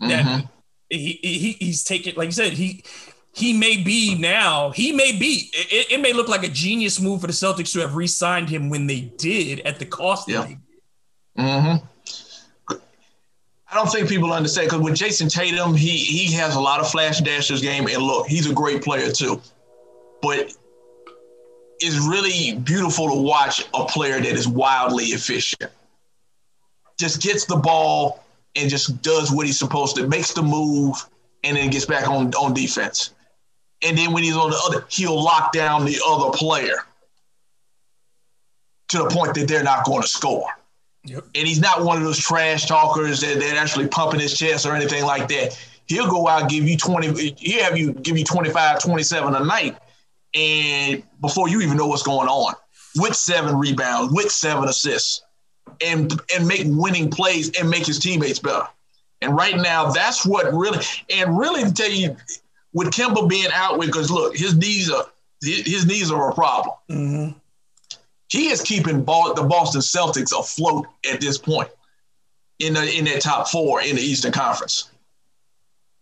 That 0.00 0.24
mm-hmm. 0.24 0.46
he, 0.90 1.18
he 1.22 1.52
he's 1.52 1.84
taking, 1.84 2.14
like 2.16 2.26
you 2.26 2.32
said, 2.32 2.52
he 2.52 2.84
he 3.34 3.52
may 3.52 3.76
be 3.76 4.16
now, 4.16 4.70
he 4.70 4.92
may 4.92 5.12
be, 5.12 5.50
it, 5.52 5.92
it, 5.92 6.00
may 6.00 6.12
look 6.12 6.28
like 6.28 6.44
a 6.44 6.48
genius 6.48 7.00
move 7.00 7.20
for 7.20 7.26
the 7.26 7.32
Celtics 7.32 7.72
to 7.72 7.80
have 7.80 7.96
re-signed 7.96 8.48
him 8.48 8.70
when 8.70 8.86
they 8.86 9.00
did 9.00 9.60
at 9.60 9.80
the 9.80 9.84
cost 9.84 10.28
yep. 10.28 10.48
Mm-hmm. 11.36 11.84
I 13.74 13.76
don't 13.78 13.90
think 13.90 14.08
people 14.08 14.32
understand 14.32 14.68
because 14.68 14.82
with 14.82 14.94
Jayson 14.94 15.28
Tatum, 15.28 15.74
he 15.74 15.96
he 15.96 16.32
has 16.34 16.54
a 16.54 16.60
lot 16.60 16.78
of 16.78 16.88
flash 16.88 17.18
dashers 17.18 17.60
game, 17.60 17.88
and 17.88 18.00
look, 18.00 18.28
he's 18.28 18.48
a 18.48 18.54
great 18.54 18.84
player 18.84 19.10
too. 19.10 19.42
But 20.22 20.52
it's 21.80 21.96
really 21.96 22.56
beautiful 22.60 23.08
to 23.08 23.20
watch 23.20 23.64
a 23.74 23.84
player 23.84 24.20
that 24.20 24.26
is 24.32 24.46
wildly 24.46 25.06
efficient. 25.06 25.72
Just 27.00 27.20
gets 27.20 27.46
the 27.46 27.56
ball 27.56 28.24
and 28.54 28.70
just 28.70 29.02
does 29.02 29.32
what 29.32 29.44
he's 29.44 29.58
supposed 29.58 29.96
to, 29.96 30.06
makes 30.06 30.32
the 30.32 30.42
move, 30.42 30.96
and 31.42 31.56
then 31.56 31.68
gets 31.70 31.84
back 31.84 32.08
on, 32.08 32.32
on 32.34 32.54
defense. 32.54 33.10
And 33.84 33.96
then 33.98 34.12
when 34.12 34.22
he's 34.22 34.36
on 34.36 34.50
the 34.50 34.60
other, 34.64 34.86
he'll 34.88 35.22
lock 35.22 35.52
down 35.52 35.84
the 35.84 36.00
other 36.06 36.30
player 36.36 36.76
to 38.88 38.98
the 38.98 39.08
point 39.08 39.34
that 39.34 39.48
they're 39.48 39.62
not 39.62 39.84
going 39.84 40.02
to 40.02 40.08
score. 40.08 40.48
Yep. 41.04 41.24
And 41.34 41.46
he's 41.46 41.60
not 41.60 41.84
one 41.84 41.98
of 41.98 42.04
those 42.04 42.18
trash 42.18 42.66
talkers 42.66 43.20
that, 43.20 43.38
that 43.40 43.56
actually 43.56 43.88
pumping 43.88 44.20
his 44.20 44.36
chest 44.36 44.64
or 44.64 44.74
anything 44.74 45.04
like 45.04 45.28
that. 45.28 45.58
He'll 45.86 46.08
go 46.08 46.26
out 46.28 46.48
give 46.48 46.66
you 46.66 46.78
20, 46.78 47.34
he'll 47.36 47.62
have 47.64 47.76
you 47.76 47.92
give 47.92 48.16
you 48.16 48.24
25, 48.24 48.80
27 48.80 49.34
a 49.34 49.44
night. 49.44 49.76
And 50.34 51.02
before 51.20 51.48
you 51.48 51.60
even 51.60 51.76
know 51.76 51.86
what's 51.86 52.02
going 52.02 52.28
on, 52.28 52.54
with 52.96 53.14
seven 53.14 53.56
rebounds, 53.56 54.12
with 54.12 54.30
seven 54.30 54.68
assists, 54.68 55.22
and 55.84 56.20
and 56.34 56.46
make 56.46 56.62
winning 56.66 57.10
plays 57.10 57.50
and 57.58 57.68
make 57.68 57.86
his 57.86 57.98
teammates 57.98 58.38
better. 58.38 58.66
And 59.20 59.36
right 59.36 59.56
now, 59.56 59.90
that's 59.90 60.26
what 60.26 60.52
really 60.52 60.78
and 61.10 61.38
really 61.38 61.64
to 61.64 61.72
tell 61.72 61.90
you, 61.90 62.16
with 62.74 62.88
Kemba 62.88 63.28
being 63.28 63.50
out 63.52 63.78
with, 63.78 63.88
because 63.88 64.10
look, 64.10 64.36
his 64.36 64.54
knees 64.54 64.90
are 64.90 65.06
his 65.40 65.86
knees 65.86 66.10
are 66.10 66.30
a 66.30 66.34
problem. 66.34 66.74
Mm-hmm 66.90 67.38
he 68.34 68.48
is 68.48 68.62
keeping 68.62 69.04
ball, 69.04 69.32
the 69.34 69.44
Boston 69.44 69.80
Celtics 69.80 70.36
afloat 70.38 70.86
at 71.10 71.20
this 71.20 71.38
point 71.38 71.68
in 72.58 72.74
the 72.74 72.98
in 72.98 73.04
that 73.04 73.20
top 73.20 73.48
four 73.48 73.80
in 73.80 73.96
the 73.96 74.02
Eastern 74.02 74.32
Conference. 74.32 74.90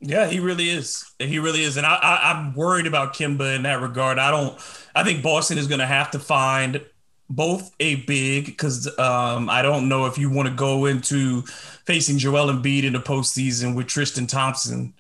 Yeah, 0.01 0.27
he 0.27 0.41
really 0.41 0.69
is. 0.71 1.05
He 1.19 1.39
really 1.39 1.63
is, 1.63 1.77
and 1.77 1.87
I, 1.87 1.95
I 1.95 2.31
I'm 2.33 2.55
worried 2.55 2.87
about 2.87 3.15
Kemba 3.15 3.55
in 3.55 3.63
that 3.65 3.81
regard. 3.81 4.19
I 4.19 4.31
don't. 4.31 4.59
I 4.95 5.05
think 5.05 5.23
Boston 5.23 5.59
is 5.59 5.67
going 5.67 5.81
to 5.81 5.87
have 5.87 6.11
to 6.13 6.19
find 6.19 6.83
both 7.29 7.71
a 7.81 7.97
big 7.97 8.47
because 8.47 8.87
um, 8.99 9.49
I 9.49 9.63
don't 9.63 9.89
know 9.89 10.07
if 10.07 10.19
you 10.19 10.31
want 10.31 10.49
to 10.49 10.55
go 10.55 10.87
into 10.87 11.43
facing 11.87 12.19
Joel 12.19 12.53
Embiid 12.53 12.85
in 12.85 12.95
the 12.95 12.99
postseason 12.99 13.77
with 13.77 13.87
Tristan 13.87 14.27
Thompson. 14.27 14.95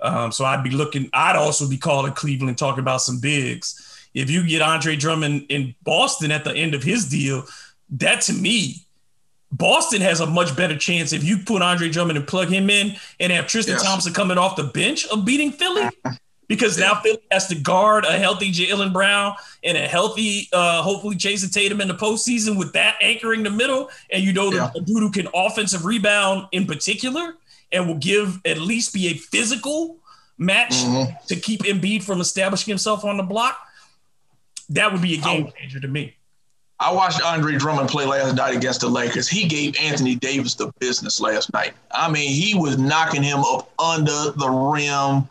Um, 0.00 0.32
so 0.32 0.44
I'd 0.44 0.62
be 0.62 0.70
looking. 0.70 1.10
I'd 1.12 1.36
also 1.36 1.68
be 1.68 1.76
calling 1.76 2.12
Cleveland, 2.12 2.58
talking 2.58 2.80
about 2.80 3.02
some 3.02 3.20
bigs 3.20 3.88
if 4.14 4.30
you 4.30 4.46
get 4.46 4.62
Andre 4.62 4.96
Drummond 4.96 5.46
in 5.48 5.74
Boston 5.82 6.30
at 6.30 6.44
the 6.44 6.52
end 6.52 6.74
of 6.74 6.82
his 6.82 7.08
deal, 7.08 7.44
that 7.90 8.20
to 8.22 8.32
me, 8.32 8.84
Boston 9.52 10.00
has 10.02 10.20
a 10.20 10.26
much 10.26 10.56
better 10.56 10.76
chance 10.76 11.12
if 11.12 11.24
you 11.24 11.38
put 11.38 11.62
Andre 11.62 11.88
Drummond 11.88 12.18
and 12.18 12.26
plug 12.26 12.48
him 12.48 12.68
in 12.68 12.96
and 13.20 13.32
have 13.32 13.46
Tristan 13.46 13.74
yes. 13.74 13.84
Thompson 13.84 14.12
coming 14.12 14.36
off 14.36 14.56
the 14.56 14.64
bench 14.64 15.06
of 15.06 15.24
beating 15.24 15.52
Philly. 15.52 15.88
Because 16.48 16.80
yeah. 16.80 16.86
now 16.86 16.94
Philly 17.02 17.18
has 17.30 17.46
to 17.48 17.56
guard 17.56 18.06
a 18.06 18.12
healthy 18.12 18.50
Jaylen 18.50 18.90
Brown 18.90 19.34
and 19.62 19.76
a 19.76 19.86
healthy, 19.86 20.48
uh, 20.54 20.80
hopefully 20.80 21.14
Jayson 21.14 21.50
Tatum 21.50 21.82
in 21.82 21.88
the 21.88 21.94
postseason 21.94 22.56
with 22.56 22.72
that 22.72 22.96
anchoring 23.02 23.42
the 23.42 23.50
middle. 23.50 23.90
And 24.10 24.24
you 24.24 24.32
know, 24.32 24.48
the, 24.48 24.56
yeah. 24.56 24.70
dude 24.82 25.02
who 25.02 25.10
can 25.10 25.28
offensive 25.34 25.84
rebound 25.84 26.46
in 26.52 26.64
particular 26.64 27.34
and 27.72 27.86
will 27.86 27.96
give 27.96 28.40
at 28.44 28.58
least 28.58 28.94
be 28.94 29.08
a 29.08 29.14
physical 29.14 29.96
match 30.38 30.72
mm-hmm. 30.72 31.12
to 31.26 31.36
keep 31.36 31.62
Embiid 31.64 32.02
from 32.02 32.20
establishing 32.20 32.70
himself 32.70 33.04
on 33.04 33.16
the 33.16 33.22
block 33.22 33.58
that 34.70 34.92
would 34.92 35.02
be 35.02 35.14
a 35.14 35.18
game 35.18 35.50
changer 35.58 35.80
to 35.80 35.88
me. 35.88 36.14
I 36.80 36.92
watched 36.92 37.22
Andre 37.22 37.56
Drummond 37.56 37.88
play 37.88 38.04
last 38.04 38.36
night 38.36 38.54
against 38.54 38.82
the 38.82 38.88
Lakers. 38.88 39.28
He 39.28 39.48
gave 39.48 39.76
Anthony 39.80 40.14
Davis 40.14 40.54
the 40.54 40.70
business 40.78 41.20
last 41.20 41.52
night. 41.52 41.72
I 41.90 42.10
mean, 42.10 42.30
he 42.30 42.54
was 42.54 42.78
knocking 42.78 43.22
him 43.22 43.40
up 43.40 43.72
under 43.80 44.30
the 44.30 44.48
rim, 44.48 45.28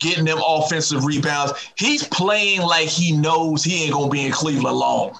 getting 0.00 0.24
them 0.24 0.40
offensive 0.44 1.04
rebounds. 1.04 1.52
He's 1.78 2.02
playing 2.08 2.62
like 2.62 2.88
he 2.88 3.12
knows 3.16 3.62
he 3.62 3.84
ain't 3.84 3.92
gonna 3.92 4.10
be 4.10 4.26
in 4.26 4.32
Cleveland 4.32 4.76
long. 4.76 5.16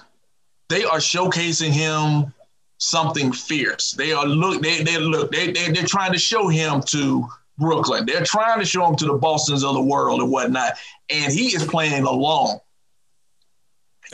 They 0.67 0.83
are 0.83 0.97
showcasing 0.97 1.71
him 1.71 2.33
something 2.77 3.31
fierce. 3.31 3.91
They 3.91 4.11
are 4.11 4.25
look. 4.25 4.61
They 4.61 4.83
they 4.83 4.97
look. 4.97 5.31
They, 5.31 5.51
they 5.51 5.71
they're 5.71 5.85
trying 5.85 6.13
to 6.13 6.19
show 6.19 6.47
him 6.47 6.81
to 6.87 7.27
Brooklyn. 7.57 8.05
They're 8.05 8.23
trying 8.23 8.59
to 8.59 8.65
show 8.65 8.87
him 8.87 8.95
to 8.97 9.05
the 9.05 9.13
Boston's 9.13 9.63
of 9.63 9.73
the 9.73 9.81
world 9.81 10.21
and 10.21 10.31
whatnot. 10.31 10.73
And 11.09 11.31
he 11.31 11.47
is 11.47 11.65
playing 11.65 12.03
along. 12.03 12.59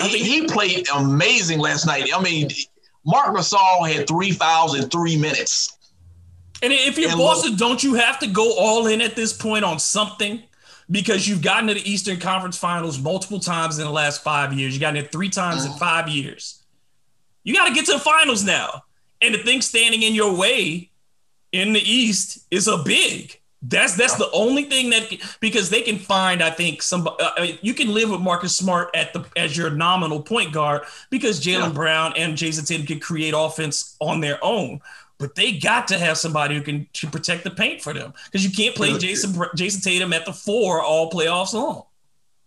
He, 0.01 0.17
he 0.19 0.47
played 0.47 0.87
amazing 0.95 1.59
last 1.59 1.85
night. 1.85 2.09
I 2.15 2.21
mean, 2.21 2.49
Marc 3.05 3.35
Gasol 3.35 3.91
had 3.91 4.07
three 4.07 4.31
fouls 4.31 4.79
in 4.79 4.89
three 4.89 5.17
minutes. 5.17 5.77
And 6.63 6.71
if 6.71 6.97
you're 6.97 7.09
and 7.09 7.19
Boston, 7.19 7.51
look, 7.51 7.59
don't 7.59 7.83
you 7.83 7.95
have 7.95 8.19
to 8.19 8.27
go 8.27 8.57
all 8.57 8.87
in 8.87 9.01
at 9.01 9.15
this 9.15 9.33
point 9.33 9.65
on 9.65 9.79
something? 9.79 10.41
Because 10.89 11.27
you've 11.27 11.41
gotten 11.41 11.67
to 11.67 11.73
the 11.73 11.89
Eastern 11.89 12.19
Conference 12.19 12.57
Finals 12.57 12.99
multiple 12.99 13.39
times 13.39 13.77
in 13.79 13.85
the 13.85 13.91
last 13.91 14.23
five 14.23 14.53
years. 14.53 14.73
You 14.73 14.79
got 14.79 14.95
it 14.95 15.11
three 15.11 15.29
times 15.29 15.65
in 15.65 15.71
mm. 15.71 15.79
five 15.79 16.07
years. 16.07 16.62
You 17.43 17.53
got 17.53 17.67
to 17.67 17.73
get 17.73 17.85
to 17.87 17.93
the 17.93 17.99
finals 17.99 18.43
now. 18.43 18.83
And 19.21 19.33
the 19.33 19.39
thing 19.39 19.61
standing 19.61 20.03
in 20.03 20.13
your 20.13 20.35
way 20.35 20.89
in 21.51 21.73
the 21.73 21.79
East 21.79 22.45
is 22.51 22.67
a 22.67 22.77
big. 22.77 23.39
That's 23.65 23.95
that's 23.95 24.15
the 24.15 24.29
only 24.31 24.63
thing 24.63 24.89
that 24.89 25.09
because 25.39 25.69
they 25.69 25.81
can 25.81 25.97
find 25.97 26.43
I 26.43 26.49
think 26.49 26.81
some 26.81 27.07
uh, 27.07 27.47
you 27.61 27.73
can 27.73 27.93
live 27.93 28.09
with 28.09 28.19
Marcus 28.19 28.53
Smart 28.53 28.89
at 28.93 29.13
the 29.13 29.23
as 29.37 29.55
your 29.55 29.69
nominal 29.69 30.21
point 30.21 30.51
guard 30.51 30.81
because 31.09 31.39
Jaylen 31.39 31.67
yeah. 31.67 31.69
Brown 31.69 32.13
and 32.17 32.35
Jayson 32.35 32.65
Tatum 32.65 32.85
can 32.85 32.99
create 32.99 33.33
offense 33.35 33.95
on 34.01 34.19
their 34.19 34.37
own, 34.43 34.81
but 35.17 35.35
they 35.35 35.53
got 35.53 35.87
to 35.87 35.97
have 35.97 36.17
somebody 36.17 36.55
who 36.55 36.61
can 36.61 36.87
to 36.91 37.07
protect 37.07 37.45
the 37.45 37.51
paint 37.51 37.81
for 37.81 37.93
them 37.93 38.13
because 38.25 38.43
you 38.43 38.51
can't 38.51 38.75
play 38.75 38.97
Jason 38.97 39.31
Jayson 39.55 39.81
Tatum 39.81 40.11
at 40.11 40.25
the 40.25 40.33
four 40.33 40.81
all 40.81 41.09
playoffs 41.09 41.53
long. 41.53 41.83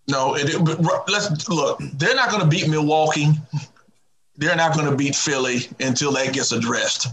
No, 0.08 0.36
it, 0.36 0.50
it, 0.50 0.60
let's 1.08 1.48
look. 1.48 1.80
They're 1.94 2.14
not 2.14 2.28
going 2.28 2.42
to 2.42 2.48
beat 2.48 2.68
Milwaukee. 2.68 3.28
They're 4.36 4.56
not 4.56 4.74
going 4.74 4.90
to 4.90 4.96
beat 4.96 5.14
Philly 5.14 5.68
until 5.80 6.12
that 6.12 6.32
gets 6.32 6.52
addressed. 6.52 7.08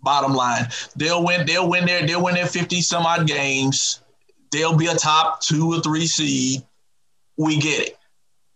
Bottom 0.00 0.34
line, 0.34 0.66
they'll 0.96 1.24
win. 1.24 1.46
They'll 1.46 1.68
win 1.68 1.86
their. 1.86 2.06
They'll 2.06 2.22
win 2.22 2.34
their 2.34 2.46
fifty 2.46 2.82
some 2.82 3.06
odd 3.06 3.26
games. 3.26 4.00
They'll 4.50 4.76
be 4.76 4.86
a 4.86 4.94
top 4.94 5.40
two 5.40 5.72
or 5.72 5.80
three 5.80 6.06
seed. 6.06 6.62
We 7.36 7.58
get 7.58 7.88
it. 7.88 7.98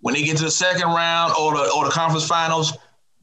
When 0.01 0.15
they 0.15 0.23
get 0.23 0.37
to 0.39 0.45
the 0.45 0.51
second 0.51 0.89
round 0.89 1.33
or 1.39 1.55
the 1.55 1.73
or 1.75 1.85
the 1.87 1.91
conference 1.91 2.27
finals, 2.27 2.75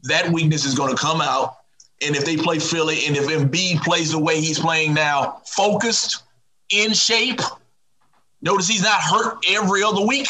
that 0.03 0.29
weakness 0.29 0.65
is 0.65 0.75
going 0.75 0.95
to 0.95 1.01
come 1.01 1.21
out. 1.21 1.57
And 2.05 2.15
if 2.15 2.25
they 2.25 2.35
play 2.35 2.59
Philly, 2.59 3.05
and 3.05 3.15
if 3.15 3.27
Embiid 3.27 3.81
plays 3.81 4.11
the 4.11 4.19
way 4.19 4.41
he's 4.41 4.59
playing 4.59 4.93
now, 4.93 5.41
focused, 5.45 6.23
in 6.71 6.93
shape. 6.93 7.41
Notice 8.41 8.67
he's 8.67 8.83
not 8.83 9.01
hurt 9.01 9.37
every 9.49 9.81
other 9.81 10.05
week. 10.05 10.27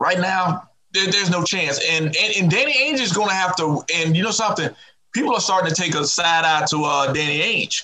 right 0.00 0.18
now, 0.18 0.69
there, 0.92 1.10
there's 1.10 1.30
no 1.30 1.42
chance. 1.42 1.80
And, 1.90 2.06
and 2.06 2.36
and 2.38 2.50
Danny 2.50 2.72
Ainge 2.72 3.00
is 3.00 3.12
going 3.12 3.28
to 3.28 3.34
have 3.34 3.56
to. 3.56 3.82
And 3.96 4.16
you 4.16 4.22
know 4.22 4.30
something, 4.30 4.70
people 5.12 5.34
are 5.34 5.40
starting 5.40 5.72
to 5.72 5.74
take 5.74 5.94
a 5.94 6.04
side 6.04 6.44
eye 6.44 6.66
to 6.70 6.84
uh, 6.84 7.12
Danny 7.12 7.40
Ainge, 7.40 7.82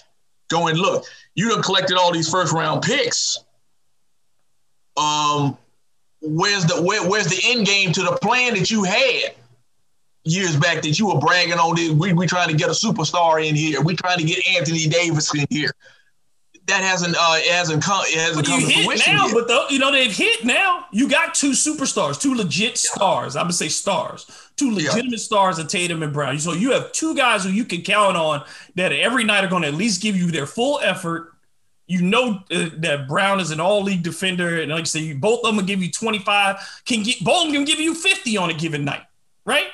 going, 0.49 0.77
look, 0.77 1.05
you 1.35 1.49
done 1.49 1.63
collected 1.63 1.97
all 1.97 2.13
these 2.13 2.29
first 2.29 2.53
round 2.53 2.83
picks. 2.83 3.39
Um, 4.97 5.57
where's 6.23 6.65
the 6.65 6.83
where, 6.83 7.09
where's 7.09 7.27
the 7.27 7.41
end 7.45 7.67
game 7.67 7.93
to 7.93 8.03
the 8.03 8.19
plan 8.23 8.55
that 8.55 8.71
you 8.71 8.85
had 8.85 9.35
years 10.25 10.57
back 10.57 10.83
that 10.83 10.99
you 10.99 11.09
were 11.09 11.19
bragging 11.19 11.55
on? 11.55 11.77
This, 11.77 11.91
we 11.91 12.13
we 12.13 12.27
trying 12.27 12.49
to 12.49 12.57
get 12.57 12.69
a 12.69 12.73
superstar 12.73 13.47
in 13.47 13.55
here. 13.55 13.81
We 13.83 13.95
trying 13.95 14.19
to 14.19 14.25
get 14.25 14.47
Anthony 14.49 14.87
Davis 14.87 15.35
in 15.35 15.47
here 15.51 15.73
that 16.67 16.83
hasn't 16.83 17.15
uh, 17.17 17.35
it 17.37 17.53
hasn't 17.53 17.83
come 17.83 18.03
it 18.07 18.19
hasn't 18.19 18.47
come 18.47 18.61
to 18.61 18.67
fruition 18.67 19.15
now, 19.15 19.27
yet. 19.27 19.35
but 19.35 19.49
though 19.49 19.67
you 19.71 19.79
know 19.79 19.93
they've 19.93 20.15
hit 20.15 20.45
now. 20.45 20.87
You 20.91 21.09
got 21.09 21.35
two 21.35 21.51
superstars, 21.51 22.21
two 22.21 22.35
legit 22.35 22.71
yeah. 22.71 22.95
stars. 22.95 23.37
I'm 23.37 23.45
gonna 23.45 23.53
say 23.53 23.69
stars, 23.69 24.27
two 24.57 24.73
legitimate 24.73 25.13
yeah. 25.13 25.19
stars 25.19 25.59
of 25.59 25.69
Tatum 25.69 26.03
and 26.03 26.13
Brown. 26.13 26.39
So 26.39 26.53
you 26.53 26.73
have 26.73 26.93
two 26.93 27.15
guys 27.15 27.45
who 27.45 27.51
you 27.51 27.65
can 27.65 27.83
count 27.83 28.17
on 28.17 28.45
that 28.75 28.93
every 28.93 29.25
night 29.25 29.45
are 29.45 29.49
going 29.49 29.63
to 29.63 29.69
at 29.69 29.75
least 29.75 30.03
give 30.03 30.17
you 30.17 30.31
their 30.31 30.47
full 30.47 30.81
effort. 30.83 31.33
You 31.87 32.03
know 32.03 32.41
uh, 32.51 32.71
that 32.79 33.07
Brown 33.07 33.39
is 33.39 33.53
an 33.53 33.61
all 33.61 33.83
league 33.83 34.03
defender, 34.03 34.61
and 34.61 34.73
like 34.73 34.81
I 34.81 34.85
say, 34.85 35.13
both 35.13 35.41
of 35.41 35.47
them 35.47 35.57
will 35.57 35.63
give 35.63 35.83
you 35.83 35.91
25. 35.93 36.83
Can 36.85 37.05
get 37.05 37.23
both 37.23 37.47
of 37.47 37.53
them 37.53 37.55
can 37.55 37.65
give 37.65 37.79
you 37.79 37.95
50 37.95 38.37
on 38.39 38.51
a 38.51 38.55
given 38.55 38.85
night, 38.85 39.05
right? 39.45 39.69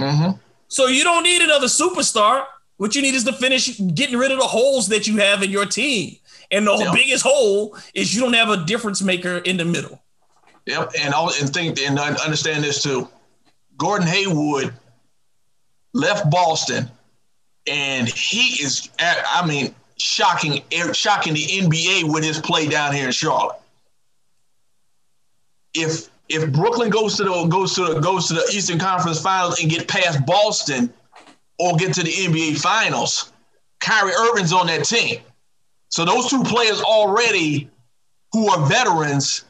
Mm-hmm. 0.00 0.36
So 0.66 0.86
you 0.86 1.04
don't 1.04 1.22
need 1.22 1.42
another 1.42 1.68
superstar. 1.68 2.44
What 2.78 2.94
you 2.94 3.02
need 3.02 3.14
is 3.14 3.24
to 3.24 3.32
finish 3.32 3.78
getting 3.94 4.16
rid 4.16 4.32
of 4.32 4.38
the 4.38 4.46
holes 4.46 4.88
that 4.88 5.06
you 5.06 5.18
have 5.18 5.42
in 5.42 5.50
your 5.50 5.66
team. 5.66 6.16
And 6.50 6.66
the 6.66 6.76
yep. 6.76 6.94
biggest 6.94 7.24
hole 7.24 7.76
is 7.92 8.14
you 8.14 8.22
don't 8.22 8.32
have 8.32 8.48
a 8.48 8.64
difference 8.64 9.02
maker 9.02 9.38
in 9.38 9.58
the 9.58 9.64
middle. 9.64 10.00
Yep. 10.66 10.92
And 11.00 11.12
all 11.12 11.30
and 11.38 11.52
think 11.52 11.78
and 11.80 11.98
I 11.98 12.14
understand 12.24 12.64
this 12.64 12.82
too. 12.82 13.08
Gordon 13.76 14.06
Hayward 14.06 14.72
left 15.92 16.30
Boston 16.30 16.88
and 17.66 18.08
he 18.08 18.62
is 18.62 18.88
I 18.98 19.46
mean 19.46 19.74
shocking 19.98 20.62
er, 20.78 20.94
shocking 20.94 21.34
the 21.34 21.44
NBA 21.44 22.12
with 22.12 22.24
his 22.24 22.38
play 22.38 22.68
down 22.68 22.94
here 22.94 23.06
in 23.06 23.12
Charlotte. 23.12 23.58
If 25.74 26.08
if 26.28 26.52
Brooklyn 26.52 26.90
goes 26.90 27.16
to 27.16 27.24
the 27.24 27.46
goes 27.46 27.74
to 27.74 27.86
the 27.86 28.00
goes 28.00 28.28
to 28.28 28.34
the 28.34 28.48
Eastern 28.52 28.78
Conference 28.78 29.20
Finals 29.20 29.60
and 29.60 29.68
get 29.68 29.88
past 29.88 30.24
Boston, 30.26 30.92
or 31.58 31.76
get 31.76 31.94
to 31.94 32.02
the 32.02 32.10
NBA 32.10 32.60
Finals, 32.60 33.32
Kyrie 33.80 34.12
Irving's 34.12 34.52
on 34.52 34.66
that 34.68 34.84
team. 34.84 35.20
So 35.90 36.04
those 36.04 36.28
two 36.28 36.42
players 36.42 36.80
already, 36.80 37.70
who 38.32 38.48
are 38.50 38.66
veterans, 38.66 39.44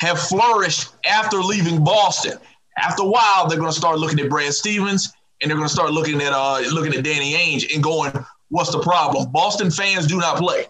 have 0.00 0.18
flourished 0.18 0.92
after 1.08 1.38
leaving 1.38 1.82
Boston. 1.82 2.38
After 2.78 3.02
a 3.02 3.06
while, 3.06 3.48
they're 3.48 3.58
going 3.58 3.70
to 3.70 3.76
start 3.76 3.98
looking 3.98 4.20
at 4.20 4.28
Brad 4.28 4.52
Stevens 4.52 5.12
and 5.40 5.50
they're 5.50 5.56
going 5.56 5.68
to 5.68 5.74
start 5.74 5.92
looking 5.92 6.20
at 6.20 6.32
uh, 6.32 6.60
looking 6.72 6.94
at 6.94 7.04
Danny 7.04 7.34
Ainge 7.34 7.72
and 7.72 7.82
going, 7.82 8.12
"What's 8.48 8.70
the 8.70 8.80
problem?" 8.80 9.30
Boston 9.30 9.70
fans 9.70 10.06
do 10.06 10.18
not 10.18 10.38
play. 10.38 10.66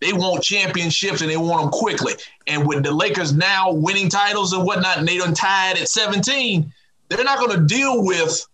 They 0.00 0.12
want 0.12 0.42
championships 0.42 1.20
and 1.20 1.30
they 1.30 1.36
want 1.36 1.62
them 1.62 1.70
quickly. 1.70 2.14
And 2.46 2.66
with 2.66 2.82
the 2.82 2.90
Lakers 2.90 3.32
now 3.32 3.72
winning 3.72 4.08
titles 4.08 4.52
and 4.52 4.64
whatnot, 4.64 4.98
and 4.98 5.08
they 5.08 5.18
done 5.18 5.34
tied 5.34 5.78
at 5.78 5.88
17, 5.88 6.72
they're 7.08 7.24
not 7.24 7.38
going 7.38 7.58
to 7.58 7.64
deal 7.64 8.04
with 8.04 8.46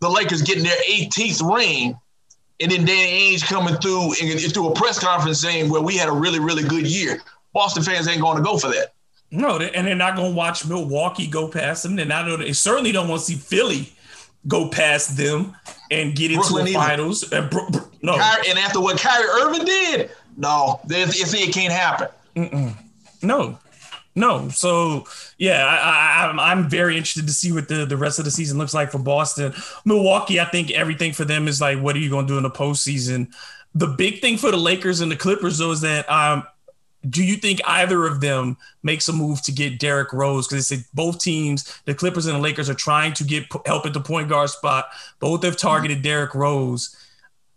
the 0.00 0.08
Lakers 0.08 0.42
getting 0.42 0.64
their 0.64 0.76
18th 0.88 1.54
ring, 1.54 1.98
and 2.60 2.70
then 2.70 2.84
Danny 2.84 3.34
Ainge 3.34 3.46
coming 3.46 3.74
through 3.76 4.14
and 4.20 4.52
through 4.52 4.68
a 4.68 4.74
press 4.74 4.98
conference 4.98 5.40
saying, 5.40 5.68
"Well, 5.70 5.82
we 5.82 5.96
had 5.96 6.08
a 6.08 6.12
really, 6.12 6.40
really 6.40 6.62
good 6.62 6.86
year." 6.86 7.20
Boston 7.52 7.82
fans 7.82 8.06
ain't 8.08 8.20
going 8.20 8.36
to 8.36 8.42
go 8.42 8.58
for 8.58 8.68
that. 8.68 8.94
No, 9.32 9.58
and 9.58 9.86
they're 9.86 9.94
not 9.94 10.16
going 10.16 10.32
to 10.32 10.36
watch 10.36 10.66
Milwaukee 10.66 11.26
go 11.26 11.48
past 11.48 11.82
them. 11.82 11.96
They're 11.96 12.04
not. 12.06 12.38
They 12.38 12.52
certainly 12.52 12.92
don't 12.92 13.08
want 13.08 13.20
to 13.20 13.26
see 13.26 13.36
Philly 13.36 13.92
go 14.48 14.68
past 14.68 15.16
them 15.16 15.54
and 15.90 16.14
get 16.14 16.30
into 16.30 16.42
Brooklyn 16.42 16.64
the 16.66 16.72
finals. 16.74 17.30
And 17.32 17.50
Bro- 17.50 17.68
no, 18.02 18.16
Kyrie, 18.16 18.48
and 18.48 18.58
after 18.58 18.80
what 18.80 18.98
Kyrie 18.98 19.28
Irving 19.42 19.64
did, 19.64 20.10
no, 20.36 20.80
it's, 20.88 21.34
it 21.34 21.52
can't 21.52 21.72
happen. 21.72 22.08
Mm-mm. 22.36 22.74
No, 23.22 23.58
no. 24.14 24.48
So 24.48 25.04
yeah, 25.38 25.64
I, 25.66 26.24
I, 26.24 26.30
am 26.30 26.40
I'm 26.40 26.68
very 26.68 26.96
interested 26.96 27.26
to 27.26 27.32
see 27.32 27.52
what 27.52 27.68
the, 27.68 27.84
the 27.84 27.96
rest 27.96 28.18
of 28.18 28.24
the 28.24 28.30
season 28.30 28.58
looks 28.58 28.74
like 28.74 28.90
for 28.90 28.98
Boston. 28.98 29.54
Milwaukee, 29.84 30.40
I 30.40 30.46
think 30.46 30.70
everything 30.72 31.12
for 31.12 31.24
them 31.24 31.48
is 31.48 31.60
like, 31.60 31.78
what 31.80 31.96
are 31.96 32.00
you 32.00 32.10
going 32.10 32.26
to 32.26 32.32
do 32.32 32.36
in 32.36 32.42
the 32.42 32.50
postseason? 32.50 33.32
The 33.74 33.86
big 33.86 34.20
thing 34.20 34.36
for 34.36 34.50
the 34.50 34.56
Lakers 34.56 35.00
and 35.00 35.12
the 35.12 35.16
Clippers, 35.16 35.58
though, 35.58 35.70
is 35.70 35.80
that 35.82 36.10
um, 36.10 36.42
do 37.08 37.24
you 37.24 37.36
think 37.36 37.60
either 37.66 38.04
of 38.04 38.20
them 38.20 38.56
makes 38.82 39.08
a 39.08 39.12
move 39.12 39.42
to 39.42 39.52
get 39.52 39.78
Derrick 39.78 40.12
Rose? 40.12 40.46
Because 40.46 40.70
it's 40.70 40.82
said 40.82 40.92
both 40.92 41.20
teams, 41.20 41.80
the 41.84 41.94
Clippers 41.94 42.26
and 42.26 42.36
the 42.36 42.40
Lakers, 42.40 42.68
are 42.68 42.74
trying 42.74 43.12
to 43.14 43.24
get 43.24 43.46
help 43.64 43.86
at 43.86 43.94
the 43.94 44.00
point 44.00 44.28
guard 44.28 44.50
spot. 44.50 44.88
Both 45.20 45.44
have 45.44 45.56
targeted 45.56 45.98
mm-hmm. 45.98 46.04
Derrick 46.04 46.34
Rose. 46.34 46.96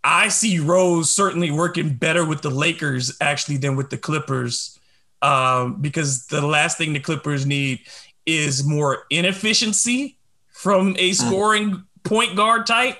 I 0.02 0.28
see 0.28 0.58
Rose 0.60 1.10
certainly 1.10 1.50
working 1.50 1.94
better 1.94 2.24
with 2.24 2.42
the 2.42 2.50
Lakers 2.50 3.16
actually 3.20 3.56
than 3.56 3.74
with 3.74 3.90
the 3.90 3.98
Clippers 3.98 4.78
um, 5.24 5.80
because 5.80 6.26
the 6.26 6.46
last 6.46 6.76
thing 6.76 6.92
the 6.92 7.00
Clippers 7.00 7.46
need 7.46 7.80
is 8.26 8.62
more 8.64 9.06
inefficiency 9.08 10.18
from 10.52 10.90
a 10.98 11.10
mm. 11.10 11.14
scoring 11.14 11.70
mm. 11.70 11.84
point 12.04 12.36
guard 12.36 12.66
type. 12.66 12.98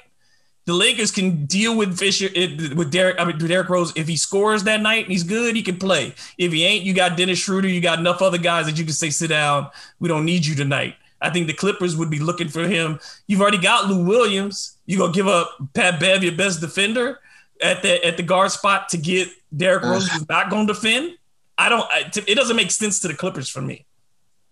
The 0.64 0.72
Lakers 0.72 1.10
can 1.10 1.44
deal 1.44 1.76
with 1.76 1.98
Fisher 1.98 2.30
with 2.74 2.90
Derrick. 2.90 3.16
I 3.18 3.26
mean, 3.26 3.36
Derrick 3.36 3.68
Rose. 3.68 3.92
If 3.94 4.08
he 4.08 4.16
scores 4.16 4.62
that 4.62 4.80
night 4.80 5.04
and 5.04 5.12
he's 5.12 5.22
good, 5.22 5.54
he 5.54 5.62
can 5.62 5.76
play. 5.76 6.14
If 6.38 6.52
he 6.52 6.64
ain't, 6.64 6.84
you 6.84 6.94
got 6.94 7.18
Dennis 7.18 7.38
Schroeder. 7.38 7.68
You 7.68 7.82
got 7.82 7.98
enough 7.98 8.22
other 8.22 8.38
guys 8.38 8.64
that 8.64 8.78
you 8.78 8.84
can 8.84 8.94
say, 8.94 9.10
"Sit 9.10 9.28
down. 9.28 9.68
We 10.00 10.08
don't 10.08 10.24
need 10.24 10.46
you 10.46 10.54
tonight." 10.54 10.94
I 11.20 11.28
think 11.28 11.48
the 11.48 11.52
Clippers 11.52 11.98
would 11.98 12.08
be 12.08 12.18
looking 12.18 12.48
for 12.48 12.66
him. 12.66 12.98
You've 13.26 13.42
already 13.42 13.58
got 13.58 13.90
Lou 13.90 14.06
Williams. 14.06 14.78
You 14.86 14.96
gonna 14.96 15.12
give 15.12 15.28
up 15.28 15.50
Pat 15.74 16.00
Bev, 16.00 16.24
your 16.24 16.32
best 16.32 16.62
defender, 16.62 17.20
at 17.60 17.82
the 17.82 18.02
at 18.02 18.16
the 18.16 18.22
guard 18.22 18.50
spot 18.50 18.88
to 18.88 18.96
get 18.96 19.28
Derrick 19.54 19.84
Rose, 19.84 20.08
who's 20.08 20.26
not 20.30 20.48
going 20.48 20.66
to 20.66 20.72
defend. 20.72 21.18
I 21.58 21.68
don't. 21.68 21.84
I, 21.90 22.10
it 22.26 22.34
doesn't 22.34 22.56
make 22.56 22.70
sense 22.70 23.00
to 23.00 23.08
the 23.08 23.14
Clippers 23.14 23.48
for 23.48 23.60
me. 23.60 23.86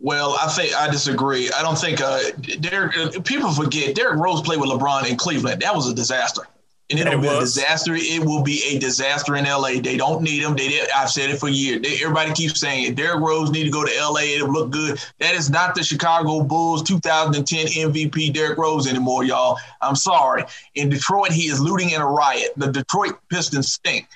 Well, 0.03 0.37
I 0.41 0.49
think 0.49 0.75
I 0.75 0.91
disagree. 0.91 1.51
I 1.53 1.63
don't 1.63 1.79
think 1.79 2.01
uh, 2.01 2.21
Derrick. 2.61 2.97
Uh, 2.97 3.21
people 3.21 3.53
forget 3.53 3.95
Derrick 3.95 4.19
Rose 4.19 4.43
played 4.43 4.61
with 4.61 4.69
LeBron 4.69 5.09
in 5.09 5.17
Cleveland. 5.17 5.63
That 5.63 5.75
was 5.75 5.89
a 5.89 5.95
disaster, 5.95 6.43
and 6.91 6.99
it'll 6.99 7.15
it 7.15 7.23
be 7.23 7.29
a 7.29 7.39
disaster. 7.39 7.95
It 7.95 8.25
will 8.25 8.43
be 8.43 8.63
a 8.69 8.81
disaster 8.81 9.37
in 9.37 9.45
LA. 9.45 9.81
They 9.81 9.97
don't 9.97 10.23
need 10.23 10.43
him. 10.43 10.57
They 10.57 10.69
did. 10.69 10.91
I've 10.91 11.11
said 11.11 11.31
it 11.31 11.39
for 11.39 11.49
years. 11.49 11.83
They, 11.83 12.03
everybody 12.03 12.33
keeps 12.33 12.59
saying 12.59 12.85
it. 12.85 12.97
Derrick 12.97 13.21
Rose 13.21 13.53
need 13.53 13.63
to 13.63 13.71
go 13.71 13.85
to 13.85 13.93
LA. 14.01 14.23
It'll 14.23 14.53
look 14.53 14.71
good. 14.71 14.99
That 15.21 15.37
is 15.37 15.51
not 15.51 15.77
the 15.77 15.85
Chicago 15.85 16.43
Bulls 16.43 16.83
2010 16.83 17.67
MVP 17.67 18.33
Derrick 18.33 18.59
Rose 18.59 18.89
anymore, 18.89 19.23
y'all. 19.23 19.57
I'm 19.81 19.97
sorry. 19.97 20.45
In 20.75 20.89
Detroit, 20.89 21.31
he 21.31 21.43
is 21.43 21.61
looting 21.61 21.91
in 21.91 22.01
a 22.01 22.07
riot. 22.07 22.51
The 22.57 22.73
Detroit 22.73 23.21
Pistons 23.29 23.73
stink. 23.73 24.09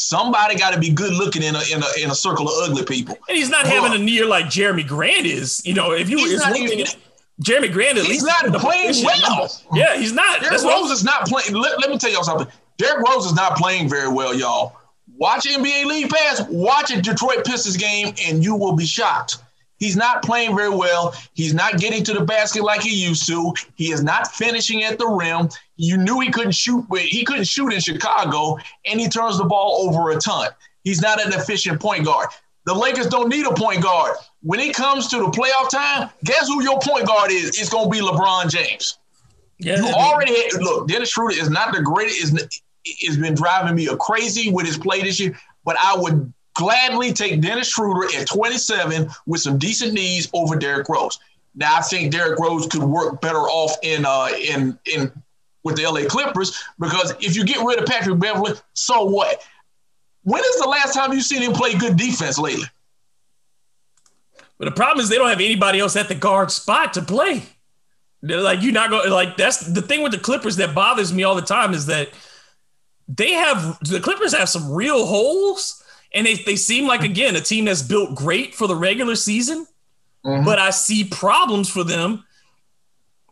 Somebody 0.00 0.56
got 0.56 0.72
to 0.72 0.80
be 0.80 0.90
good 0.90 1.12
looking 1.12 1.42
in 1.42 1.54
a, 1.54 1.60
in 1.72 1.82
a 1.82 2.02
in 2.02 2.10
a 2.10 2.14
circle 2.14 2.48
of 2.48 2.70
ugly 2.70 2.84
people. 2.84 3.18
And 3.28 3.36
he's 3.36 3.50
not 3.50 3.66
having 3.66 4.00
a 4.00 4.04
year 4.04 4.24
like 4.24 4.46
Jerami 4.46 4.86
Grant 4.86 5.26
is. 5.26 5.64
You 5.66 5.74
know, 5.74 5.92
if 5.92 6.08
you 6.08 6.18
is 6.18 6.42
looking 6.46 6.80
at 6.80 6.96
Jerami 7.42 7.70
Grant, 7.70 7.98
at 7.98 8.06
he's 8.06 8.22
not 8.22 8.46
playing 8.54 9.04
well. 9.04 9.50
Yeah, 9.74 9.96
he's 9.96 10.12
not. 10.12 10.40
Derrick 10.40 10.62
Rose 10.62 10.90
is 10.90 11.04
not 11.04 11.26
playing. 11.26 11.54
Let, 11.54 11.78
let 11.80 11.90
me 11.90 11.98
tell 11.98 12.10
y'all 12.10 12.24
something. 12.24 12.48
Derrick 12.78 13.06
Rose 13.06 13.26
is 13.26 13.34
not 13.34 13.56
playing 13.56 13.90
very 13.90 14.08
well, 14.08 14.34
y'all. 14.34 14.76
Watch 15.16 15.44
NBA 15.44 15.84
League 15.84 16.08
Pass. 16.08 16.42
Watch 16.48 16.90
a 16.90 17.02
Detroit 17.02 17.44
Pistons 17.44 17.76
game, 17.76 18.14
and 18.26 18.42
you 18.42 18.56
will 18.56 18.74
be 18.74 18.86
shocked. 18.86 19.36
He's 19.76 19.96
not 19.96 20.22
playing 20.22 20.54
very 20.54 20.70
well. 20.70 21.14
He's 21.34 21.54
not 21.54 21.78
getting 21.78 22.04
to 22.04 22.12
the 22.12 22.20
basket 22.20 22.62
like 22.62 22.82
he 22.82 22.94
used 22.94 23.26
to. 23.28 23.52
He 23.74 23.92
is 23.92 24.02
not 24.02 24.28
finishing 24.28 24.82
at 24.82 24.98
the 24.98 25.06
rim. 25.06 25.48
You 25.82 25.96
knew 25.96 26.20
he 26.20 26.30
couldn't 26.30 26.52
shoot, 26.52 26.84
but 26.90 26.98
he 26.98 27.24
couldn't 27.24 27.46
shoot 27.46 27.72
in 27.72 27.80
Chicago, 27.80 28.58
and 28.84 29.00
he 29.00 29.08
turns 29.08 29.38
the 29.38 29.44
ball 29.44 29.88
over 29.88 30.10
a 30.10 30.20
ton. 30.20 30.50
He's 30.84 31.00
not 31.00 31.24
an 31.24 31.32
efficient 31.32 31.80
point 31.80 32.04
guard. 32.04 32.28
The 32.66 32.74
Lakers 32.74 33.06
don't 33.06 33.30
need 33.30 33.46
a 33.46 33.54
point 33.54 33.82
guard. 33.82 34.16
When 34.42 34.60
it 34.60 34.74
comes 34.74 35.08
to 35.08 35.16
the 35.16 35.28
playoff 35.28 35.70
time, 35.70 36.10
guess 36.22 36.48
who 36.48 36.62
your 36.62 36.78
point 36.80 37.06
guard 37.06 37.30
is? 37.30 37.58
It's 37.58 37.70
going 37.70 37.86
to 37.86 37.90
be 37.90 38.04
LeBron 38.04 38.50
James. 38.50 38.98
Yeah, 39.58 39.76
you 39.76 39.86
already 39.86 40.34
had, 40.34 40.60
look. 40.60 40.86
Dennis 40.86 41.08
Schroeder 41.08 41.40
is 41.40 41.48
not 41.48 41.72
the 41.72 41.80
greatest. 41.80 42.24
Is 42.24 42.60
has 43.06 43.16
been 43.16 43.34
driving 43.34 43.74
me 43.74 43.86
a 43.86 43.96
crazy 43.96 44.52
with 44.52 44.66
his 44.66 44.76
play 44.76 45.02
this 45.02 45.18
year. 45.18 45.38
But 45.64 45.78
I 45.82 45.96
would 45.96 46.30
gladly 46.52 47.14
take 47.14 47.40
Dennis 47.40 47.68
Schroeder 47.68 48.06
at 48.18 48.28
27 48.28 49.08
with 49.26 49.40
some 49.40 49.56
decent 49.56 49.94
knees 49.94 50.28
over 50.34 50.56
Derrick 50.56 50.90
Rose. 50.90 51.18
Now 51.54 51.76
I 51.78 51.80
think 51.80 52.12
Derrick 52.12 52.38
Rose 52.38 52.66
could 52.66 52.82
work 52.82 53.22
better 53.22 53.38
off 53.38 53.76
in 53.82 54.04
uh 54.04 54.28
in 54.38 54.78
in 54.84 55.10
with 55.62 55.76
the 55.76 55.84
LA 55.84 56.08
Clippers 56.08 56.62
because 56.78 57.12
if 57.20 57.36
you 57.36 57.44
get 57.44 57.64
rid 57.64 57.78
of 57.78 57.86
Patrick 57.86 58.18
Beverley, 58.18 58.54
so 58.72 59.04
what? 59.04 59.42
When 60.22 60.42
is 60.42 60.56
the 60.60 60.68
last 60.68 60.94
time 60.94 61.12
you've 61.12 61.24
seen 61.24 61.42
him 61.42 61.52
play 61.52 61.74
good 61.74 61.96
defense 61.96 62.38
lately? 62.38 62.66
But 64.58 64.66
the 64.66 64.72
problem 64.72 65.02
is 65.02 65.08
they 65.08 65.16
don't 65.16 65.30
have 65.30 65.40
anybody 65.40 65.80
else 65.80 65.96
at 65.96 66.08
the 66.08 66.14
guard 66.14 66.50
spot 66.50 66.92
to 66.94 67.02
play. 67.02 67.42
They're 68.22 68.40
like 68.40 68.62
you're 68.62 68.72
not 68.72 68.90
going 68.90 69.10
like 69.10 69.36
that's 69.36 69.60
the 69.60 69.80
thing 69.80 70.02
with 70.02 70.12
the 70.12 70.18
Clippers 70.18 70.56
that 70.56 70.74
bothers 70.74 71.12
me 71.12 71.22
all 71.22 71.34
the 71.34 71.42
time 71.42 71.72
is 71.72 71.86
that 71.86 72.10
they 73.08 73.32
have 73.32 73.78
the 73.80 74.00
Clippers 74.00 74.34
have 74.34 74.48
some 74.48 74.70
real 74.70 75.06
holes 75.06 75.82
and 76.14 76.26
they, 76.26 76.34
they 76.34 76.56
seem 76.56 76.86
like 76.86 77.02
again 77.02 77.34
a 77.36 77.40
team 77.40 77.64
that's 77.64 77.82
built 77.82 78.14
great 78.14 78.54
for 78.54 78.66
the 78.68 78.76
regular 78.76 79.16
season 79.16 79.66
mm-hmm. 80.24 80.44
but 80.44 80.58
I 80.58 80.68
see 80.68 81.04
problems 81.04 81.70
for 81.70 81.82
them 81.82 82.24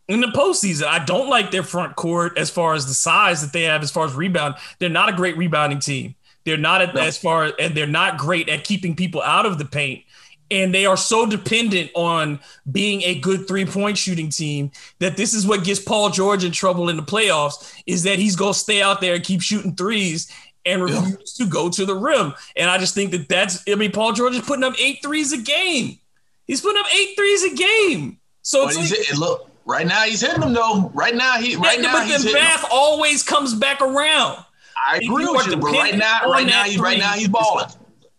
in 0.09 0.21
the 0.21 0.29
postseason. 0.29 0.87
I 0.87 1.05
don't 1.05 1.29
like 1.29 1.51
their 1.51 1.63
front 1.63 1.97
court 1.97 2.37
as 2.39 2.51
far 2.51 2.75
as 2.75 2.87
the 2.87 2.95
size 2.95 3.43
that 3.43 3.53
they 3.53 3.65
have 3.65 3.83
as 3.83 3.91
far 3.91 4.07
as 4.07 4.15
rebound. 4.15 4.57
They're 4.79 4.89
not 4.89 5.09
a 5.09 5.13
great 5.13 5.37
rebounding 5.37 5.81
team. 5.81 6.15
They're 6.45 6.57
not 6.57 6.81
at, 6.81 6.95
no. 6.95 7.03
as 7.03 7.19
far 7.19 7.53
and 7.59 7.75
they're 7.75 7.87
not 7.87 8.17
great 8.17 8.49
at 8.49 8.65
keeping 8.65 8.97
people 8.97 9.23
out 9.23 9.47
of 9.47 9.59
the 9.59 9.65
paint. 9.65 10.05
And 10.51 10.75
they 10.75 10.87
are 10.87 10.97
so 10.97 11.27
dependent 11.27 11.91
on 11.95 12.41
being 12.73 13.03
a 13.03 13.21
good 13.21 13.47
three 13.47 13.67
point 13.67 13.99
shooting 13.99 14.31
team 14.31 14.71
that 14.99 15.19
this 15.19 15.35
is 15.35 15.47
what 15.47 15.63
gets 15.63 15.79
Paul 15.79 16.09
George 16.09 16.43
in 16.43 16.53
trouble 16.53 16.89
in 16.89 16.97
the 16.97 17.03
playoffs 17.03 17.75
is 17.87 18.05
that 18.05 18.19
he's 18.19 18.35
going 18.35 18.55
to 18.55 18.59
stay 18.59 18.81
out 18.81 19.03
there 19.03 19.17
and 19.17 19.23
keep 19.23 19.43
shooting 19.43 19.77
threes 19.77 20.33
and 20.65 20.83
refuse 20.83 21.37
yeah. 21.39 21.45
to 21.45 21.51
go 21.51 21.69
to 21.69 21.85
the 21.85 21.95
rim. 21.95 22.33
And 22.57 22.71
I 22.71 22.79
just 22.79 22.95
think 22.95 23.11
that 23.11 23.29
that's, 23.29 23.63
I 23.69 23.75
mean, 23.75 23.93
Paul 23.93 24.13
George 24.13 24.35
is 24.35 24.41
putting 24.41 24.65
up 24.65 24.75
eight 24.81 25.01
threes 25.03 25.33
a 25.35 25.39
game. 25.39 25.99
He's 26.47 26.63
putting 26.63 26.81
up 26.81 26.87
eight 26.95 27.15
threes 27.15 27.45
a 27.45 27.55
game. 27.55 28.19
So 28.41 28.67
it's 28.67 28.77
like, 28.77 29.19
look, 29.19 29.48
right 29.69 29.87
now 29.87 30.03
he's 30.03 30.21
hitting 30.21 30.41
them 30.41 30.53
though. 30.53 30.91
Right 30.95 31.15
now 31.15 31.39
he, 31.39 31.55
right 31.55 31.81
now 31.81 31.93
but 31.93 32.23
the 32.23 32.33
math 32.33 32.65
always 32.73 33.23
comes 33.23 33.55
back 33.55 33.81
around. 33.81 34.45
I 34.87 34.97
agree 34.97 35.27
with 35.27 35.47
you, 35.47 35.57
but 35.57 35.73
right 35.73 35.97
now, 35.97 36.31
right 36.31 36.47
now, 36.47 36.65
he's 36.65 36.79
right 36.79 36.99
now 36.99 37.13
he's 37.13 37.29
balling. 37.29 37.67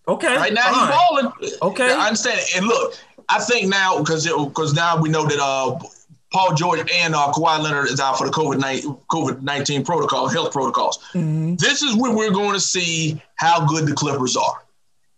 Okay. 0.07 0.35
Right 0.35 0.53
now 0.53 0.63
fine. 0.63 0.73
he's 0.73 1.49
balling. 1.49 1.59
Okay. 1.61 1.93
I 1.93 2.07
understand. 2.07 2.41
And 2.55 2.65
look, 2.67 2.93
I 3.29 3.39
think 3.39 3.69
now 3.69 3.99
because 3.99 4.25
because 4.27 4.73
now 4.73 5.01
we 5.01 5.09
know 5.09 5.25
that 5.25 5.39
uh, 5.39 5.79
Paul 6.31 6.53
George 6.55 6.79
and 6.91 7.15
uh, 7.15 7.31
Kawhi 7.33 7.59
Leonard 7.59 7.87
is 7.87 7.99
out 7.99 8.17
for 8.17 8.27
the 8.27 8.33
COVID 8.33 8.59
COVID 9.07 9.41
nineteen 9.41 9.83
protocol, 9.83 10.27
health 10.27 10.51
protocols. 10.51 10.99
Mm-hmm. 11.13 11.55
This 11.55 11.81
is 11.81 11.95
when 11.95 12.15
we're 12.15 12.31
going 12.31 12.53
to 12.53 12.59
see 12.59 13.21
how 13.35 13.65
good 13.65 13.85
the 13.87 13.93
Clippers 13.93 14.35
are. 14.35 14.63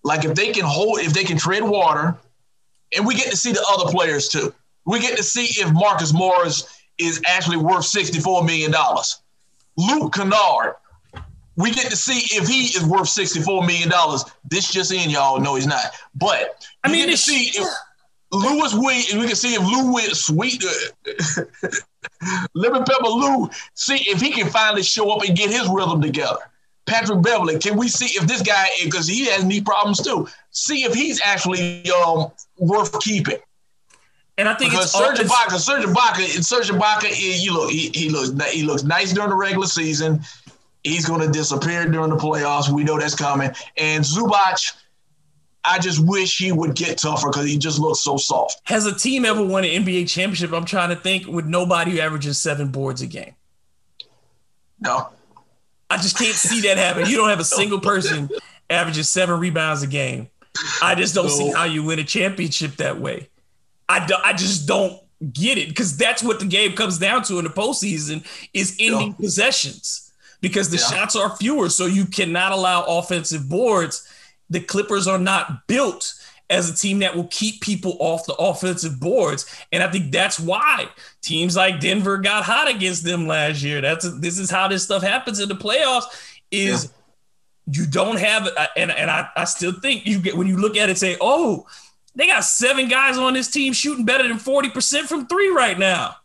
Like 0.04 0.26
if 0.26 0.36
they 0.36 0.52
can 0.52 0.66
hold, 0.66 1.00
if 1.00 1.14
they 1.14 1.24
can 1.24 1.38
tread 1.38 1.64
water, 1.64 2.18
and 2.96 3.06
we 3.06 3.16
get 3.16 3.30
to 3.32 3.38
see 3.38 3.52
the 3.52 3.66
other 3.70 3.92
players 3.92 4.30
too. 4.30 4.54
We 4.92 5.00
get 5.00 5.18
to 5.18 5.24
see 5.24 5.46
if 5.62 5.72
Marcus 5.72 6.14
Morris 6.14 6.82
is 6.98 7.22
actually 7.26 7.58
worth 7.58 7.86
sixty 7.86 8.20
four 8.20 8.44
million 8.44 8.72
dollars. 8.72 9.22
Luke 9.78 10.14
Kennard 10.14 10.76
we 11.58 11.72
get 11.72 11.90
to 11.90 11.96
see 11.96 12.36
if 12.36 12.48
he 12.48 12.66
is 12.78 12.84
worth 12.84 13.08
$64 13.08 13.68
million. 13.68 13.92
This 14.50 14.72
just 14.72 14.92
in, 14.92 15.10
y'all 15.10 15.40
know 15.40 15.56
he's 15.56 15.68
not. 15.68 15.84
But 16.16 16.66
I 16.84 16.92
mean, 16.92 17.06
get 17.06 17.12
to 17.12 17.18
see 17.18 17.52
if 17.54 17.68
Louis 18.32 18.74
Williams, 18.74 19.14
we 19.14 19.28
can 19.28 19.36
see 19.36 19.56
if 19.56 19.62
Lou 19.62 20.00
sweet 20.14 20.64
uh, 21.38 22.46
Lemon 22.56 22.84
Pepper 22.84 23.08
Lou, 23.08 23.50
see 23.74 23.98
if 24.08 24.22
he 24.22 24.32
can 24.32 24.50
finally 24.50 24.84
show 24.84 25.12
up 25.12 25.24
and 25.24 25.38
get 25.38 25.50
his 25.50 25.70
rhythm 25.70 26.02
together. 26.02 26.40
Patrick 26.86 27.22
Beverley, 27.22 27.60
can 27.60 27.78
we 27.78 27.88
see 27.88 28.18
if 28.18 28.28
this 28.28 28.42
guy, 28.42 28.68
because 28.84 29.08
he 29.08 29.26
has 29.26 29.44
knee 29.44 29.62
problems 29.62 30.02
too, 30.02 30.28
see 30.50 30.84
if 30.84 30.94
he's 30.94 31.22
actually 31.24 31.90
um, 31.92 32.32
worth 32.58 33.00
keeping. 33.02 33.38
And 34.42 34.50
I 34.50 34.56
think 34.56 34.72
because 34.72 34.92
Serge 34.92 35.20
Ibaka, 35.20 35.60
Serge 35.60 35.84
Ibaka, 35.84 36.44
Serge 36.44 36.70
Ibaka, 36.70 37.14
you 37.16 37.54
look, 37.54 37.70
he, 37.70 37.92
he 37.94 38.10
looks, 38.10 38.32
he 38.52 38.64
looks 38.64 38.82
nice 38.82 39.14
during 39.14 39.30
the 39.30 39.36
regular 39.36 39.68
season. 39.68 40.22
He's 40.84 41.06
going 41.06 41.22
to 41.22 41.32
disappear 41.32 41.88
during 41.88 42.10
the 42.10 42.16
playoffs. 42.16 42.68
We 42.68 42.84
know 42.84 42.98
that's 42.98 43.14
coming. 43.14 43.52
And 43.78 44.04
Zubac, 44.04 44.74
I 45.64 45.78
just 45.78 46.04
wish 46.04 46.40
he 46.40 46.52
would 46.52 46.74
get 46.74 46.98
tougher 46.98 47.28
because 47.28 47.46
he 47.46 47.60
just 47.60 47.78
looks 47.78 48.00
so 48.00 48.18
soft. 48.18 48.62
Has 48.64 48.88
a 48.88 48.98
team 48.98 49.26
ever 49.26 49.46
won 49.46 49.64
an 49.64 49.86
NBA 49.86 50.10
championship? 50.10 50.54
I'm 50.54 50.66
trying 50.66 50.90
to 50.90 50.96
think 50.96 51.28
with 51.28 51.46
nobody 51.46 51.92
who 51.92 52.00
averages 52.00 52.42
seven 52.42 52.70
boards 52.70 53.04
a 53.04 53.08
game. 53.08 53.36
No. 54.80 55.10
I 55.88 55.98
just 55.98 56.18
can't 56.18 56.34
see 56.34 56.62
that 56.62 56.78
happen. 56.78 57.08
You 57.08 57.16
don't 57.16 57.30
have 57.30 57.40
a 57.40 57.46
single 57.46 57.80
person 57.80 58.28
averages 58.72 59.08
seven 59.08 59.40
rebounds 59.40 59.84
a 59.84 59.88
game. 59.88 60.32
I 60.82 60.96
just 60.96 61.14
don't 61.14 61.26
no. 61.26 61.32
see 61.32 61.52
how 61.52 61.66
you 61.66 61.84
win 61.84 62.00
a 62.00 62.04
championship 62.04 62.78
that 62.78 63.00
way. 63.00 63.30
I, 63.92 64.06
do, 64.06 64.16
I 64.24 64.34
just 64.34 64.68
don't 64.68 65.00
get 65.34 65.58
it 65.58 65.70
because 65.70 65.98
that's 65.98 66.24
what 66.24 66.40
the 66.40 66.46
game 66.46 66.74
comes 66.74 66.98
down 66.98 67.24
to 67.24 67.38
in 67.38 67.46
the 67.46 67.52
postseason 67.52 68.26
is 68.54 68.76
ending 68.80 69.14
possessions 69.14 70.12
because 70.42 70.70
the 70.70 70.78
yeah. 70.78 71.00
shots 71.00 71.16
are 71.16 71.36
fewer. 71.38 71.70
So 71.70 71.86
you 71.86 72.06
cannot 72.06 72.52
allow 72.52 72.84
offensive 72.84 73.48
boards. 73.48 74.08
The 74.50 74.60
Clippers 74.60 75.08
are 75.08 75.20
not 75.20 75.68
built 75.68 76.14
as 76.50 76.70
a 76.70 76.76
team 76.76 77.00
that 77.00 77.16
will 77.16 77.28
keep 77.28 77.62
people 77.62 77.96
off 78.00 78.26
the 78.26 78.34
offensive 78.34 79.00
boards. 79.00 79.46
And 79.72 79.82
I 79.82 79.90
think 79.90 80.12
that's 80.12 80.40
why 80.40 80.90
teams 81.22 81.56
like 81.56 81.80
Denver 81.80 82.18
got 82.18 82.44
hot 82.44 82.70
against 82.70 83.06
them 83.06 83.26
last 83.26 83.64
year. 83.64 83.80
That's 83.80 84.12
this 84.20 84.38
is 84.38 84.52
how 84.52 84.68
this 84.68 84.84
stuff 84.84 85.02
happens 85.02 85.40
in 85.40 85.48
the 85.48 85.56
playoffs 85.56 86.06
is 86.52 86.92
yeah. 87.68 87.82
you 87.82 87.88
don't 87.88 88.20
have 88.20 88.48
uh, 88.58 88.68
and, 88.76 88.92
and 88.92 89.10
I, 89.10 89.30
I 89.36 89.46
still 89.46 89.72
think 89.72 90.06
you 90.06 90.20
get 90.20 90.36
when 90.36 90.48
you 90.48 90.58
look 90.58 90.76
at 90.76 90.90
it 90.90 90.98
say, 90.98 91.16
oh, 91.22 91.66
they 92.16 92.28
got 92.28 92.44
seven 92.44 92.88
guys 92.88 93.18
on 93.18 93.34
this 93.34 93.50
team 93.50 93.74
shooting 93.74 94.06
better 94.06 94.28
than 94.28 94.38
40% 94.38 95.04
from 95.04 95.28
three 95.28 95.50
right 95.50 95.78
now. 95.78 96.16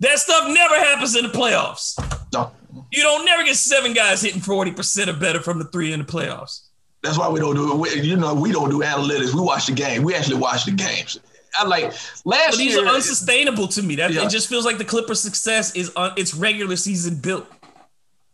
That 0.00 0.18
stuff 0.18 0.48
never 0.48 0.74
happens 0.74 1.16
in 1.16 1.24
the 1.24 1.30
playoffs. 1.30 1.98
No. 2.32 2.50
You 2.90 3.02
don't 3.02 3.24
never 3.24 3.44
get 3.44 3.56
seven 3.56 3.92
guys 3.92 4.22
hitting 4.22 4.40
40% 4.40 5.08
or 5.08 5.12
better 5.14 5.40
from 5.40 5.58
the 5.58 5.64
three 5.66 5.92
in 5.92 6.00
the 6.00 6.04
playoffs. 6.04 6.66
That's 7.02 7.18
why 7.18 7.28
we 7.28 7.38
don't 7.38 7.54
do 7.54 7.84
it. 7.84 8.04
You 8.04 8.16
know, 8.16 8.34
we 8.34 8.50
don't 8.50 8.70
do 8.70 8.80
analytics. 8.80 9.34
We 9.34 9.42
watch 9.42 9.66
the 9.66 9.72
game. 9.72 10.02
We 10.02 10.14
actually 10.14 10.38
watch 10.38 10.64
the 10.64 10.72
games. 10.72 11.20
I 11.56 11.66
like 11.66 11.84
last 12.24 12.52
but 12.52 12.56
these 12.56 12.74
year. 12.74 12.86
Are 12.86 12.94
unsustainable 12.94 13.68
to 13.68 13.82
me. 13.82 13.96
That 13.96 14.12
yeah. 14.12 14.24
it 14.24 14.30
just 14.30 14.48
feels 14.48 14.64
like 14.64 14.78
the 14.78 14.84
Clippers' 14.84 15.20
success 15.20 15.76
is 15.76 15.92
on 15.94 16.12
its 16.16 16.34
regular 16.34 16.76
season 16.76 17.16
built. 17.16 17.46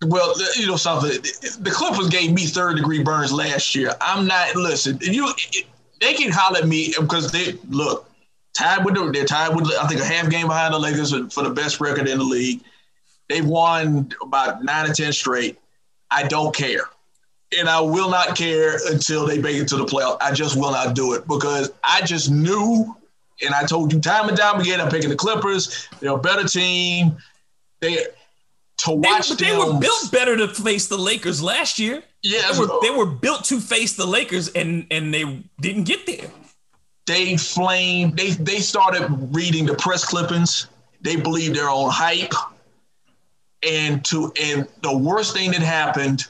Well, 0.06 0.34
you 0.56 0.66
know 0.66 0.76
something. 0.76 1.10
The 1.10 1.70
Clippers 1.70 2.08
gave 2.08 2.32
me 2.32 2.46
third 2.46 2.76
degree 2.76 3.02
burns 3.02 3.32
last 3.32 3.74
year. 3.74 3.92
I'm 4.00 4.26
not. 4.26 4.56
Listen, 4.56 4.98
you 5.02 5.30
they 6.00 6.14
can 6.14 6.30
holler 6.32 6.58
at 6.58 6.66
me 6.66 6.94
because 6.98 7.30
they 7.30 7.58
look 7.68 8.10
tied 8.52 8.84
with 8.84 8.94
the, 8.94 9.10
they're 9.10 9.24
tied 9.24 9.54
with 9.54 9.70
I 9.80 9.86
think 9.86 10.00
a 10.00 10.04
half 10.04 10.30
game 10.30 10.48
behind 10.48 10.74
the 10.74 10.78
Lakers 10.78 11.10
for 11.32 11.42
the 11.42 11.50
best 11.50 11.80
record 11.80 12.08
in 12.08 12.18
the 12.18 12.24
league. 12.24 12.62
They've 13.28 13.46
won 13.46 14.10
about 14.22 14.64
nine 14.64 14.90
or 14.90 14.92
10 14.92 15.12
straight. 15.12 15.58
I 16.10 16.24
don't 16.24 16.54
care. 16.54 16.82
And 17.56 17.68
I 17.68 17.80
will 17.80 18.10
not 18.10 18.36
care 18.36 18.78
until 18.90 19.26
they 19.26 19.38
make 19.40 19.56
it 19.56 19.68
to 19.68 19.76
the 19.76 19.84
playoff. 19.84 20.18
I 20.20 20.32
just 20.32 20.56
will 20.56 20.72
not 20.72 20.94
do 20.94 21.14
it 21.14 21.26
because 21.28 21.72
I 21.84 22.00
just 22.02 22.30
knew, 22.30 22.96
and 23.44 23.54
I 23.54 23.64
told 23.64 23.92
you 23.92 24.00
time 24.00 24.28
and 24.28 24.36
time 24.36 24.60
again, 24.60 24.80
I'm 24.80 24.90
picking 24.90 25.10
the 25.10 25.16
Clippers. 25.16 25.88
They're 26.00 26.12
a 26.12 26.18
better 26.18 26.46
team. 26.46 27.16
They 27.80 28.06
to 28.84 28.92
watch 28.92 29.30
they, 29.30 29.34
them, 29.34 29.58
they 29.58 29.72
were 29.72 29.80
built 29.80 30.12
better 30.12 30.36
to 30.36 30.48
face 30.48 30.86
the 30.86 30.98
Lakers 30.98 31.42
last 31.42 31.78
year. 31.78 32.02
Yeah, 32.22 32.52
they 32.52 32.58
were, 32.58 32.68
they 32.82 32.90
were 32.90 33.06
built 33.06 33.44
to 33.44 33.60
face 33.60 33.94
the 33.94 34.06
Lakers, 34.06 34.48
and 34.50 34.86
and 34.90 35.12
they 35.12 35.42
didn't 35.60 35.84
get 35.84 36.06
there. 36.06 36.30
They 37.06 37.36
flamed. 37.36 38.16
They 38.16 38.30
they 38.30 38.58
started 38.58 39.08
reading 39.34 39.66
the 39.66 39.74
press 39.74 40.04
clippings. 40.04 40.66
They 41.00 41.16
believed 41.16 41.56
their 41.56 41.70
own 41.70 41.90
hype 41.90 42.34
and 43.68 44.04
to 44.06 44.32
and 44.40 44.66
the 44.82 44.96
worst 44.96 45.34
thing 45.34 45.50
that 45.52 45.60
happened 45.60 46.26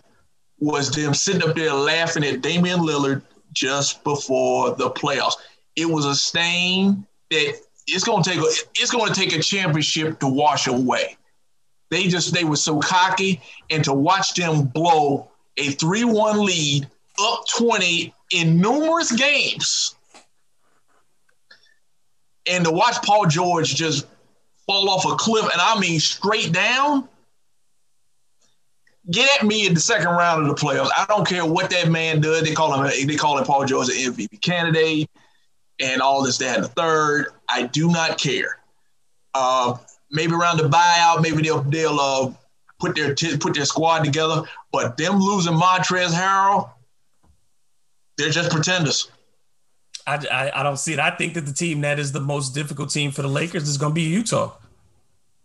was 0.58 0.90
them 0.90 1.14
sitting 1.14 1.48
up 1.48 1.56
there 1.56 1.72
laughing 1.72 2.24
at 2.24 2.42
Damian 2.42 2.80
Lillard 2.80 3.22
just 3.52 4.04
before 4.04 4.74
the 4.74 4.90
playoffs. 4.90 5.34
It 5.76 5.86
was 5.86 6.04
a 6.04 6.14
stain 6.14 7.06
that 7.30 7.54
it's 7.86 8.04
going 8.04 8.22
to 8.22 8.30
take 8.30 8.38
a, 8.38 8.46
it's 8.74 8.90
going 8.90 9.12
to 9.12 9.18
take 9.18 9.32
a 9.32 9.40
championship 9.42 10.20
to 10.20 10.28
wash 10.28 10.66
away. 10.66 11.16
They 11.90 12.06
just 12.06 12.32
they 12.32 12.44
were 12.44 12.56
so 12.56 12.78
cocky, 12.80 13.40
and 13.70 13.82
to 13.84 13.92
watch 13.92 14.34
them 14.34 14.66
blow 14.66 15.28
a 15.56 15.70
three-one 15.70 16.44
lead 16.44 16.88
up 17.20 17.44
twenty 17.56 18.14
in 18.32 18.60
numerous 18.60 19.12
games, 19.12 19.96
and 22.46 22.64
to 22.64 22.70
watch 22.70 23.02
Paul 23.02 23.26
George 23.26 23.74
just 23.74 24.06
fall 24.66 24.88
off 24.88 25.04
a 25.04 25.16
cliff, 25.16 25.44
and 25.44 25.60
I 25.60 25.78
mean 25.80 25.98
straight 26.00 26.52
down 26.52 27.08
get 29.10 29.28
at 29.40 29.46
me 29.46 29.66
in 29.66 29.74
the 29.74 29.80
second 29.80 30.08
round 30.08 30.42
of 30.42 30.48
the 30.48 30.54
playoffs. 30.54 30.90
I 30.96 31.04
don't 31.08 31.26
care 31.26 31.44
what 31.44 31.70
that 31.70 31.90
man 31.90 32.20
does. 32.20 32.42
They 32.42 32.54
call 32.54 32.82
him 32.82 33.06
they 33.06 33.16
call 33.16 33.38
him 33.38 33.44
Paul 33.44 33.64
George 33.64 33.88
an 33.88 33.96
MVP 33.96 34.40
candidate 34.40 35.10
and 35.80 36.02
all 36.02 36.22
this, 36.22 36.38
that, 36.38 36.56
and 36.56 36.64
the 36.64 36.68
third. 36.68 37.26
I 37.48 37.64
do 37.64 37.90
not 37.90 38.18
care. 38.18 38.58
Uh, 39.34 39.76
maybe 40.10 40.32
around 40.32 40.58
the 40.58 40.68
buyout, 40.68 41.22
maybe 41.22 41.42
they'll 41.42 41.62
they'll 41.62 42.00
uh, 42.00 42.32
put 42.78 42.94
their 42.94 43.14
t- 43.14 43.36
put 43.36 43.54
their 43.54 43.64
squad 43.64 44.04
together. 44.04 44.42
But 44.72 44.96
them 44.96 45.18
losing 45.18 45.54
Montrezl 45.54 46.12
Harrell, 46.12 46.70
they're 48.16 48.30
just 48.30 48.50
pretenders. 48.50 49.10
I, 50.06 50.14
I, 50.30 50.60
I 50.60 50.62
don't 50.62 50.78
see 50.78 50.92
it. 50.92 50.98
I 50.98 51.10
think 51.10 51.34
that 51.34 51.46
the 51.46 51.52
team 51.52 51.82
that 51.82 51.98
is 51.98 52.12
the 52.12 52.20
most 52.20 52.54
difficult 52.54 52.90
team 52.90 53.10
for 53.10 53.22
the 53.22 53.28
Lakers 53.28 53.68
is 53.68 53.78
going 53.78 53.92
to 53.92 53.94
be 53.94 54.02
Utah. 54.02 54.52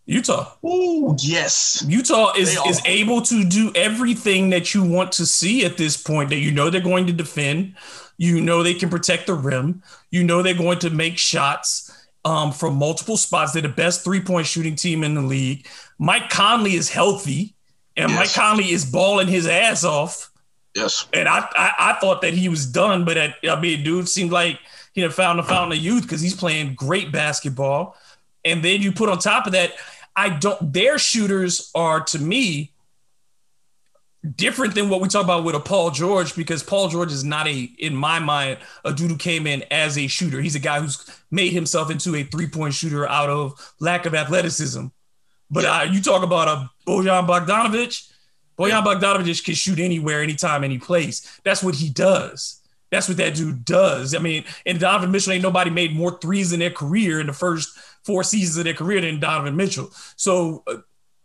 Utah. 0.06 0.52
Oh 0.64 1.16
yes. 1.20 1.84
Utah 1.88 2.34
is, 2.38 2.58
is 2.68 2.82
able 2.86 3.22
to 3.24 3.44
do 3.44 3.72
everything 3.76 4.52
that 4.52 4.74
you 4.74 4.84
want 4.84 5.12
to 5.14 5.26
see 5.26 5.66
at 5.66 5.78
this 5.78 5.98
point 5.98 6.30
that 6.30 6.38
you 6.38 6.52
know 6.52 6.70
they're 6.70 6.82
going 6.82 7.08
to 7.08 7.14
defend. 7.14 7.76
You 8.18 8.40
know 8.40 8.64
they 8.64 8.76
can 8.76 8.90
protect 8.90 9.28
the 9.28 9.34
rim. 9.34 9.82
You 10.12 10.24
know 10.24 10.42
they're 10.42 10.54
going 10.54 10.80
to 10.80 10.90
make 10.90 11.18
shots 11.18 11.85
um, 12.26 12.52
from 12.52 12.76
multiple 12.76 13.16
spots. 13.16 13.54
They're 13.54 13.62
the 13.62 13.70
best 13.70 14.04
three 14.04 14.20
point 14.20 14.48
shooting 14.48 14.76
team 14.76 15.04
in 15.04 15.14
the 15.14 15.22
league. 15.22 15.68
Mike 15.98 16.30
Conley 16.30 16.76
is 16.76 16.90
healthy, 16.90 17.56
and 17.96 18.10
yes. 18.10 18.20
Mike 18.20 18.34
Conley 18.34 18.72
is 18.72 18.84
balling 18.84 19.28
his 19.28 19.48
ass 19.48 19.86
off. 19.86 20.32
Yes. 20.74 21.08
And 21.14 21.30
I, 21.30 21.48
I, 21.56 21.74
I 21.78 21.94
thought 22.02 22.22
that 22.22 22.34
he 22.34 22.50
was 22.50 22.66
done, 22.66 23.06
but 23.06 23.16
at, 23.16 23.36
I 23.50 23.58
mean, 23.62 23.82
dude 23.84 24.10
seemed 24.10 24.32
like 24.32 24.60
he 24.94 25.00
had 25.00 25.14
found 25.14 25.40
the 25.40 25.44
fountain 25.44 25.78
of 25.78 25.84
youth 25.84 26.04
because 26.04 26.20
he's 26.20 26.36
playing 26.36 26.76
great 26.76 27.14
basketball. 27.14 27.96
And 28.44 28.62
then 28.62 28.82
you 28.82 28.92
put 28.92 29.08
on 29.08 29.20
top 29.20 29.46
of 29.46 29.54
that, 29.54 29.74
I 30.18 30.30
don't. 30.30 30.74
Their 30.74 30.98
shooters 30.98 31.72
are 31.76 32.02
to 32.06 32.20
me 32.20 32.72
different 34.26 34.76
than 34.76 34.90
what 34.90 35.02
we 35.02 35.08
talk 35.08 35.24
about 35.24 35.44
with 35.44 35.56
a 35.56 35.60
Paul 35.60 35.92
George 35.92 36.36
because 36.36 36.64
Paul 36.64 36.90
George 36.90 37.12
is 37.12 37.24
not 37.24 37.48
a, 37.48 37.70
in 37.78 37.96
my 37.96 38.20
mind, 38.20 38.58
a 38.84 38.94
dude 38.94 39.12
who 39.12 39.18
came 39.18 39.46
in 39.46 39.64
as 39.72 39.98
a 39.98 40.08
shooter. 40.08 40.42
He's 40.42 40.56
a 40.56 40.60
guy 40.60 40.80
who's 40.80 41.06
made 41.32 41.52
himself 41.52 41.92
into 41.92 42.16
a 42.16 42.24
three 42.24 42.48
point 42.48 42.74
shooter 42.74 43.08
out 43.08 43.30
of 43.30 43.74
lack 43.80 44.06
of 44.06 44.16
athleticism. 44.16 44.88
But 45.52 45.64
yeah. 45.64 45.80
uh, 45.80 45.84
you 45.84 46.02
talk 46.02 46.24
about 46.24 46.48
a 46.48 46.70
Bojan 46.88 47.28
Bogdanovic. 47.28 48.12
Bojan 48.58 48.70
yeah. 48.70 48.82
Bogdanovic 48.82 49.44
can 49.44 49.54
shoot 49.54 49.80
anywhere, 49.80 50.22
anytime, 50.22 50.64
any 50.64 50.80
place. 50.80 51.40
That's 51.44 51.62
what 51.62 51.76
he 51.76 51.90
does. 51.90 52.62
That's 52.92 53.08
what 53.08 53.18
that 53.18 53.36
dude 53.36 53.66
does. 53.66 54.16
I 54.16 54.20
mean, 54.20 54.46
and 54.66 54.80
Donovan 54.80 55.12
Mitchell 55.12 55.34
ain't 55.34 55.44
nobody 55.44 55.70
made 55.70 55.96
more 55.96 56.18
threes 56.20 56.54
in 56.54 56.60
their 56.60 56.72
career 56.72 57.20
in 57.20 57.28
the 57.28 57.34
first 57.34 57.78
four 58.04 58.24
seasons 58.24 58.58
of 58.58 58.64
their 58.64 58.74
career 58.74 59.02
than 59.02 59.20
Donovan 59.20 59.56
Mitchell. 59.56 59.92
So 60.16 60.64
uh, 60.68 60.78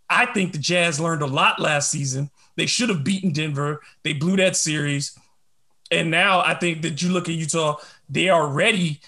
I 0.09 0.27
think 0.27 0.53
the 0.53 0.59
Jazz 0.59 0.99
learned 0.99 1.23
a 1.23 1.27
lot 1.27 1.61
last 1.61 1.91
season 1.91 2.31
they 2.61 2.67
should 2.67 2.91
have 2.91 3.03
beaten 3.03 3.33
Denver. 3.33 3.81
They 4.03 4.13
blew 4.13 4.37
that 4.37 4.55
series. 4.55 5.19
And 5.91 6.11
now 6.11 6.41
I 6.41 6.53
think 6.53 6.83
that 6.83 7.01
you 7.01 7.09
look 7.09 7.27
at 7.27 7.35
Utah, 7.35 7.77
they 8.11 8.29
are 8.29 8.47
ready 8.47 9.01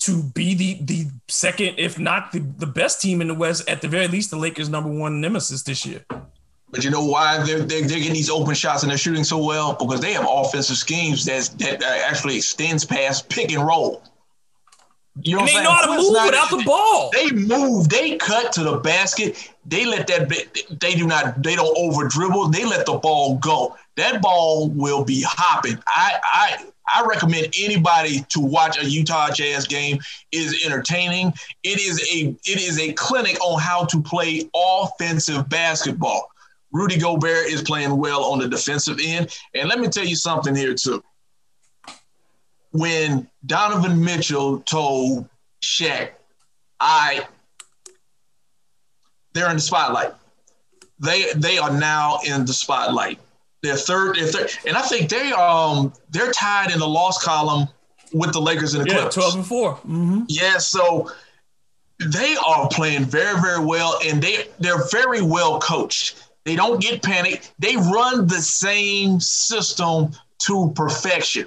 to 0.00 0.22
be 0.22 0.54
the 0.54 0.78
the 0.82 1.10
second, 1.28 1.74
if 1.76 1.98
not 1.98 2.30
the, 2.30 2.38
the 2.38 2.68
best 2.68 3.02
team 3.02 3.20
in 3.20 3.26
the 3.26 3.34
West, 3.34 3.68
at 3.68 3.82
the 3.82 3.88
very 3.88 4.06
least, 4.06 4.30
the 4.30 4.36
Lakers' 4.36 4.68
number 4.68 4.88
one 4.88 5.20
nemesis 5.20 5.62
this 5.62 5.84
year. 5.84 6.04
But 6.70 6.84
you 6.84 6.90
know 6.90 7.04
why 7.04 7.44
they're, 7.44 7.58
they're, 7.58 7.82
getting 7.82 8.12
these 8.12 8.30
open 8.30 8.54
shots 8.54 8.84
and 8.84 8.90
they're 8.90 8.96
shooting 8.96 9.24
so 9.24 9.44
well? 9.44 9.74
Because 9.74 10.00
they 10.00 10.12
have 10.12 10.26
offensive 10.28 10.76
schemes 10.76 11.24
that's, 11.24 11.48
that 11.48 11.82
actually 11.82 12.36
extends 12.36 12.84
past 12.84 13.28
pick 13.28 13.50
and 13.50 13.66
roll. 13.66 14.04
You 15.22 15.36
know, 15.36 15.40
and 15.40 15.48
they 15.48 15.62
know 15.62 15.70
how 15.70 15.86
to 15.86 16.02
move 16.02 16.24
without 16.24 16.50
the 16.50 16.62
ball. 16.64 17.10
They 17.12 17.30
move. 17.30 17.88
They 17.88 18.16
cut 18.16 18.52
to 18.52 18.62
the 18.62 18.78
basket. 18.78 19.50
They 19.66 19.84
let 19.84 20.06
that. 20.06 20.28
They 20.80 20.94
do 20.94 21.06
not. 21.06 21.42
They 21.42 21.56
don't 21.56 21.76
over 21.76 22.08
dribble. 22.08 22.48
They 22.48 22.64
let 22.64 22.86
the 22.86 22.98
ball 22.98 23.36
go. 23.36 23.76
That 23.96 24.22
ball 24.22 24.68
will 24.70 25.04
be 25.04 25.24
hopping. 25.26 25.78
I 25.86 26.14
I 26.24 26.64
I 26.94 27.04
recommend 27.06 27.54
anybody 27.58 28.24
to 28.30 28.40
watch 28.40 28.80
a 28.80 28.88
Utah 28.88 29.30
Jazz 29.30 29.66
game. 29.66 29.98
It 30.32 30.38
is 30.38 30.64
entertaining. 30.64 31.32
It 31.62 31.80
is 31.80 32.00
a 32.12 32.28
it 32.50 32.60
is 32.60 32.78
a 32.78 32.92
clinic 32.92 33.40
on 33.42 33.60
how 33.60 33.84
to 33.86 34.02
play 34.02 34.48
offensive 34.54 35.48
basketball. 35.48 36.30
Rudy 36.72 36.98
Gobert 36.98 37.46
is 37.46 37.62
playing 37.62 37.96
well 37.96 38.24
on 38.24 38.38
the 38.38 38.48
defensive 38.48 38.98
end. 39.02 39.36
And 39.54 39.68
let 39.68 39.80
me 39.80 39.88
tell 39.88 40.04
you 40.04 40.14
something 40.14 40.54
here 40.54 40.74
too 40.74 41.02
when 42.72 43.28
Donovan 43.44 44.02
Mitchell 44.02 44.60
told 44.60 45.28
Shaq, 45.62 46.10
I 46.78 47.26
they're 49.32 49.50
in 49.50 49.56
the 49.56 49.62
spotlight. 49.62 50.12
They 50.98 51.32
they 51.34 51.58
are 51.58 51.72
now 51.72 52.18
in 52.26 52.44
the 52.44 52.52
spotlight. 52.52 53.18
They're 53.62 53.76
third, 53.76 54.16
they're 54.16 54.26
third, 54.26 54.50
and 54.66 54.76
I 54.76 54.82
think 54.82 55.08
they 55.10 55.32
um 55.32 55.92
they're 56.10 56.32
tied 56.32 56.70
in 56.70 56.78
the 56.78 56.88
loss 56.88 57.22
column 57.22 57.68
with 58.12 58.32
the 58.32 58.40
Lakers 58.40 58.74
and 58.74 58.84
the 58.84 58.90
yeah, 58.90 58.96
Clippers. 58.96 59.14
Twelve 59.14 59.34
and 59.36 59.46
4 59.46 59.74
mm-hmm. 59.76 60.22
Yeah, 60.28 60.58
so 60.58 61.10
they 61.98 62.36
are 62.46 62.68
playing 62.68 63.04
very 63.04 63.40
very 63.40 63.64
well, 63.64 63.98
and 64.04 64.22
they 64.22 64.48
they're 64.58 64.88
very 64.90 65.22
well 65.22 65.60
coached. 65.60 66.22
They 66.44 66.56
don't 66.56 66.80
get 66.80 67.02
panicked. 67.02 67.52
They 67.58 67.76
run 67.76 68.26
the 68.26 68.40
same 68.40 69.20
system 69.20 70.12
to 70.46 70.72
perfection 70.74 71.46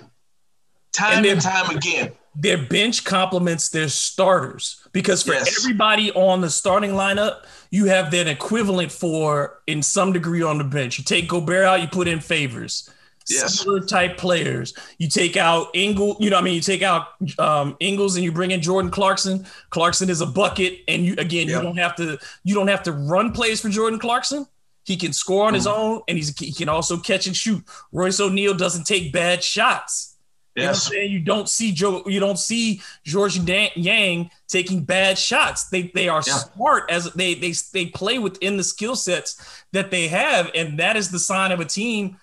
time 0.93 1.17
and, 1.19 1.25
and 1.25 1.41
time 1.41 1.75
again. 1.75 2.11
Their 2.35 2.57
bench 2.57 3.03
complements 3.03 3.69
their 3.69 3.89
starters 3.89 4.87
because 4.91 5.21
for 5.21 5.33
yes. 5.33 5.59
everybody 5.59 6.11
on 6.13 6.41
the 6.41 6.49
starting 6.49 6.91
lineup, 6.91 7.45
you 7.69 7.85
have 7.85 8.09
that 8.11 8.27
equivalent 8.27 8.91
for 8.91 9.61
in 9.67 9.83
some 9.83 10.13
degree 10.13 10.41
on 10.41 10.57
the 10.57 10.63
bench. 10.63 10.97
You 10.97 11.03
take 11.03 11.27
Gobert 11.27 11.65
out, 11.65 11.81
you 11.81 11.87
put 11.87 12.07
in 12.07 12.19
Favors. 12.19 12.89
Yes. 13.29 13.59
Similar 13.59 13.81
type 13.81 14.17
players. 14.17 14.73
You 14.97 15.07
take 15.07 15.37
out 15.37 15.67
Ingle, 15.73 16.17
you 16.19 16.29
know, 16.29 16.37
what 16.37 16.41
I 16.41 16.45
mean, 16.45 16.55
you 16.55 16.61
take 16.61 16.81
out 16.81 17.07
um, 17.39 17.77
Ingles 17.79 18.15
and 18.15 18.23
you 18.23 18.31
bring 18.31 18.51
in 18.51 18.61
Jordan 18.61 18.91
Clarkson. 18.91 19.45
Clarkson 19.69 20.09
is 20.09 20.21
a 20.21 20.25
bucket, 20.25 20.79
and 20.87 21.05
you 21.05 21.13
again, 21.13 21.47
yep. 21.47 21.57
you 21.57 21.61
don't 21.61 21.77
have 21.77 21.95
to 21.97 22.17
you 22.43 22.53
don't 22.53 22.67
have 22.67 22.83
to 22.83 22.91
run 22.91 23.31
plays 23.31 23.61
for 23.61 23.69
Jordan 23.69 23.99
Clarkson. 23.99 24.45
He 24.85 24.97
can 24.97 25.13
score 25.13 25.43
on 25.43 25.49
mm-hmm. 25.49 25.55
his 25.55 25.67
own, 25.67 26.01
and 26.07 26.17
he's 26.17 26.37
he 26.37 26.51
can 26.51 26.67
also 26.67 26.97
catch 26.97 27.27
and 27.27 27.35
shoot. 27.35 27.63
Royce 27.91 28.19
O'Neale 28.19 28.55
doesn't 28.55 28.85
take 28.85 29.13
bad 29.13 29.43
shots. 29.43 30.12
You 30.55 30.63
yes. 30.63 30.91
know 30.91 30.99
You 30.99 31.19
don't 31.19 31.49
see 31.49 31.71
Joe, 31.71 32.03
you 32.05 32.19
don't 32.19 32.37
see 32.37 32.81
Georges 33.03 33.43
Niang 33.43 34.29
taking 34.47 34.83
bad 34.83 35.17
shots. 35.17 35.69
They 35.69 35.83
they 35.95 36.07
are 36.07 36.21
yeah. 36.27 36.33
smart 36.33 36.91
as 36.91 37.11
they 37.13 37.33
they 37.33 37.53
they 37.71 37.87
play 37.87 38.19
within 38.19 38.57
the 38.57 38.63
skill 38.63 38.95
sets 38.95 39.63
that 39.71 39.89
they 39.89 40.07
have, 40.09 40.51
and 40.53 40.77
that 40.79 40.95
is 40.95 41.09
the 41.09 41.17
sign 41.17 41.51
of 41.51 41.59
a 41.59 41.65
team 41.65 42.17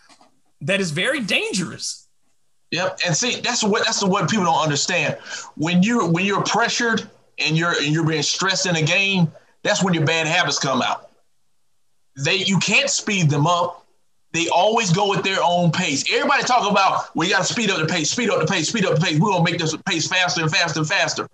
that 0.60 0.80
is 0.80 0.92
very 0.92 1.20
dangerous. 1.20 2.06
Yep, 2.70 3.00
and 3.04 3.16
see 3.16 3.40
that's 3.40 3.64
what 3.64 3.84
that's 3.84 3.98
the 3.98 4.06
what 4.06 4.30
people 4.30 4.44
don't 4.44 4.62
understand. 4.62 5.18
When 5.56 5.82
you 5.82 6.06
when 6.06 6.24
you're 6.24 6.44
pressured 6.44 7.10
and 7.38 7.58
you're 7.58 7.72
and 7.72 7.92
you're 7.92 8.06
being 8.06 8.22
stressed 8.22 8.66
in 8.66 8.76
a 8.76 8.82
game, 8.82 9.32
that's 9.64 9.82
when 9.82 9.92
your 9.92 10.04
bad 10.04 10.28
habits 10.28 10.60
come 10.60 10.82
out. 10.82 11.10
They 12.16 12.36
you 12.36 12.58
can't 12.58 12.88
speed 12.88 13.28
them 13.28 13.48
up 13.48 13.79
they 14.32 14.48
always 14.48 14.92
go 14.92 15.12
at 15.14 15.24
their 15.24 15.38
own 15.42 15.72
pace. 15.72 16.04
Everybody 16.12 16.44
talk 16.44 16.70
about 16.70 17.14
we 17.16 17.30
got 17.30 17.38
to 17.38 17.44
speed 17.44 17.70
up 17.70 17.78
the 17.80 17.86
pace, 17.86 18.10
speed 18.10 18.30
up 18.30 18.40
the 18.40 18.46
pace, 18.46 18.68
speed 18.68 18.84
up 18.84 18.94
the 18.94 19.00
pace. 19.00 19.18
We're 19.18 19.30
gonna 19.30 19.44
make 19.44 19.58
this 19.58 19.76
pace 19.86 20.06
faster 20.06 20.42
and 20.42 20.50
faster 20.50 20.80
and 20.80 20.88
faster. 20.88 21.28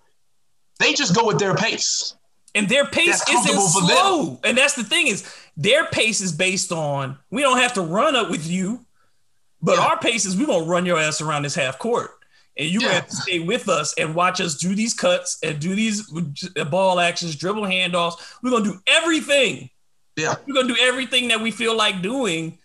They 0.79 0.93
just 0.93 1.15
go 1.15 1.29
at 1.31 1.39
their 1.39 1.55
pace, 1.55 2.15
and 2.55 2.67
their 2.67 2.85
pace 2.85 3.23
isn't 3.29 3.59
slow. 3.59 4.39
And 4.43 4.57
that's 4.57 4.75
the 4.75 4.83
thing 4.83 5.07
is 5.07 5.31
their 5.55 5.85
pace 5.87 6.21
is 6.21 6.31
based 6.31 6.71
on 6.71 7.17
we 7.29 7.41
don't 7.41 7.59
have 7.59 7.73
to 7.73 7.81
run 7.81 8.15
up 8.15 8.29
with 8.29 8.47
you, 8.47 8.85
but 9.61 9.77
yeah. 9.77 9.85
our 9.85 9.99
pace 9.99 10.25
is 10.25 10.35
we're 10.35 10.47
gonna 10.47 10.65
run 10.65 10.85
your 10.85 10.97
ass 10.97 11.21
around 11.21 11.43
this 11.43 11.55
half 11.55 11.77
court. 11.77 12.11
And 12.57 12.67
you 12.67 12.81
yeah. 12.81 12.93
have 12.93 13.07
to 13.07 13.15
stay 13.15 13.39
with 13.39 13.69
us 13.69 13.93
and 13.99 14.15
watch 14.15 14.41
us 14.41 14.55
do 14.55 14.73
these 14.73 14.95
cuts 14.95 15.37
and 15.43 15.59
do 15.59 15.75
these 15.75 16.11
ball 16.71 16.99
actions, 16.99 17.35
dribble 17.35 17.63
handoffs. 17.63 18.15
We're 18.41 18.49
gonna 18.49 18.65
do 18.65 18.79
everything. 18.87 19.69
Yeah. 20.15 20.33
We're 20.47 20.55
gonna 20.55 20.73
do 20.73 20.81
everything 20.81 21.27
that 21.27 21.39
we 21.39 21.51
feel 21.51 21.77
like 21.77 22.01
doing 22.01 22.57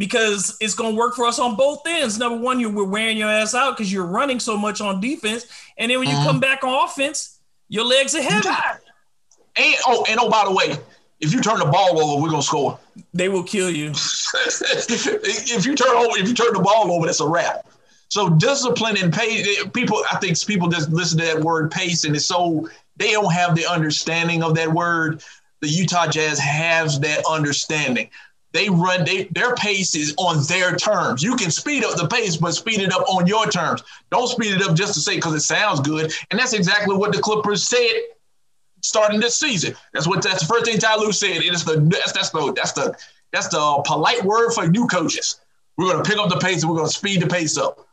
because 0.00 0.56
it's 0.62 0.72
going 0.72 0.94
to 0.94 0.98
work 0.98 1.14
for 1.14 1.26
us 1.26 1.38
on 1.38 1.56
both 1.56 1.82
ends. 1.86 2.18
Number 2.18 2.42
one, 2.42 2.58
you 2.58 2.70
we're 2.70 2.84
wearing 2.84 3.18
your 3.18 3.28
ass 3.28 3.54
out 3.54 3.76
because 3.76 3.92
you're 3.92 4.06
running 4.06 4.40
so 4.40 4.56
much 4.56 4.80
on 4.80 4.98
defense, 4.98 5.44
and 5.76 5.90
then 5.90 5.98
when 5.98 6.08
you 6.08 6.14
mm-hmm. 6.14 6.26
come 6.26 6.40
back 6.40 6.64
on 6.64 6.88
offense, 6.88 7.38
your 7.68 7.84
legs 7.84 8.14
are 8.14 8.22
heavy. 8.22 8.48
And 9.56 9.74
oh, 9.86 10.06
and 10.08 10.18
oh, 10.18 10.30
by 10.30 10.44
the 10.46 10.52
way, 10.52 10.78
if 11.20 11.34
you 11.34 11.42
turn 11.42 11.58
the 11.58 11.66
ball 11.66 12.00
over, 12.00 12.22
we're 12.22 12.30
gonna 12.30 12.42
score. 12.42 12.80
They 13.12 13.28
will 13.28 13.42
kill 13.42 13.68
you. 13.68 13.90
if 13.94 15.66
you 15.66 15.74
turn 15.74 15.94
over, 15.94 16.18
if 16.18 16.26
you 16.26 16.34
turn 16.34 16.54
the 16.54 16.60
ball 16.60 16.90
over, 16.90 17.04
that's 17.04 17.20
a 17.20 17.28
wrap. 17.28 17.66
So 18.08 18.30
discipline 18.30 18.96
and 18.96 19.12
pace. 19.12 19.64
People, 19.74 20.02
I 20.10 20.16
think 20.16 20.34
people 20.46 20.68
just 20.68 20.88
listen 20.88 21.18
to 21.18 21.26
that 21.26 21.40
word 21.40 21.70
pace, 21.70 22.04
and 22.04 22.16
it's 22.16 22.24
so 22.24 22.70
they 22.96 23.10
don't 23.10 23.32
have 23.34 23.54
the 23.54 23.66
understanding 23.66 24.42
of 24.42 24.54
that 24.54 24.72
word. 24.72 25.22
The 25.60 25.68
Utah 25.68 26.06
Jazz 26.06 26.38
has 26.38 26.98
that 27.00 27.22
understanding 27.28 28.08
they 28.52 28.68
run 28.68 29.04
they, 29.04 29.24
their 29.24 29.54
pace 29.54 29.94
is 29.94 30.14
on 30.18 30.42
their 30.44 30.74
terms. 30.74 31.22
You 31.22 31.36
can 31.36 31.50
speed 31.50 31.84
up 31.84 31.96
the 31.96 32.08
pace, 32.08 32.36
but 32.36 32.52
speed 32.52 32.80
it 32.80 32.92
up 32.92 33.08
on 33.08 33.26
your 33.26 33.46
terms. 33.46 33.82
Don't 34.10 34.28
speed 34.28 34.54
it 34.54 34.62
up 34.62 34.74
just 34.74 34.94
to 34.94 35.00
say 35.00 35.16
because 35.16 35.34
it 35.34 35.40
sounds 35.40 35.80
good. 35.80 36.12
And 36.30 36.40
that's 36.40 36.52
exactly 36.52 36.96
what 36.96 37.12
the 37.12 37.20
Clippers 37.20 37.68
said 37.68 37.92
starting 38.82 39.20
this 39.20 39.36
season. 39.36 39.74
That's 39.92 40.08
what 40.08 40.22
that's 40.22 40.40
the 40.40 40.46
first 40.46 40.64
thing 40.64 40.78
Ty 40.78 40.96
Lue 40.96 41.12
said. 41.12 41.36
It 41.36 41.54
is 41.54 41.64
the 41.64 41.80
that's, 41.80 42.12
that's 42.12 42.30
the 42.30 42.52
that's 42.54 42.72
the 42.72 42.96
that's 43.32 43.48
the 43.48 43.82
polite 43.86 44.24
word 44.24 44.52
for 44.52 44.66
new 44.66 44.86
coaches. 44.86 45.40
We're 45.76 45.92
gonna 45.92 46.04
pick 46.04 46.18
up 46.18 46.28
the 46.28 46.38
pace 46.38 46.62
and 46.62 46.70
we're 46.70 46.78
gonna 46.78 46.88
speed 46.88 47.22
the 47.22 47.28
pace 47.28 47.56
up. 47.56 47.86